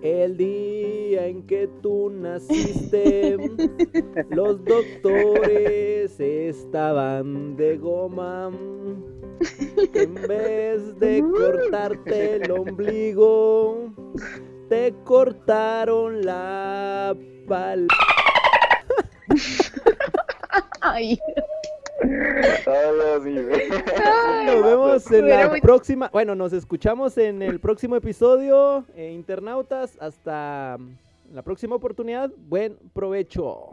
el 0.02 0.36
día 0.36 1.26
en 1.26 1.46
que 1.46 1.68
tú 1.82 2.10
naciste 2.10 3.36
los 4.30 4.64
doctores 4.64 6.18
estaban 6.18 7.56
de 7.56 7.76
goma. 7.76 8.50
En 9.94 10.14
vez 10.14 10.98
de 10.98 11.22
cortarte 11.22 12.36
el 12.36 12.50
ombligo 12.50 13.90
te 14.68 14.94
cortaron 15.04 16.24
la 16.24 17.16
pal. 17.48 17.88
Ay. 20.80 21.18
Nos 24.44 24.64
vemos 24.64 25.10
en 25.12 25.28
la 25.28 25.52
próxima. 25.60 26.10
Bueno, 26.12 26.34
nos 26.34 26.52
escuchamos 26.52 27.18
en 27.18 27.42
el 27.42 27.60
próximo 27.60 27.96
episodio, 27.96 28.84
eh, 28.94 29.12
internautas. 29.12 29.96
Hasta 30.00 30.78
la 31.32 31.42
próxima 31.42 31.76
oportunidad. 31.76 32.30
Buen 32.48 32.76
provecho. 32.92 33.72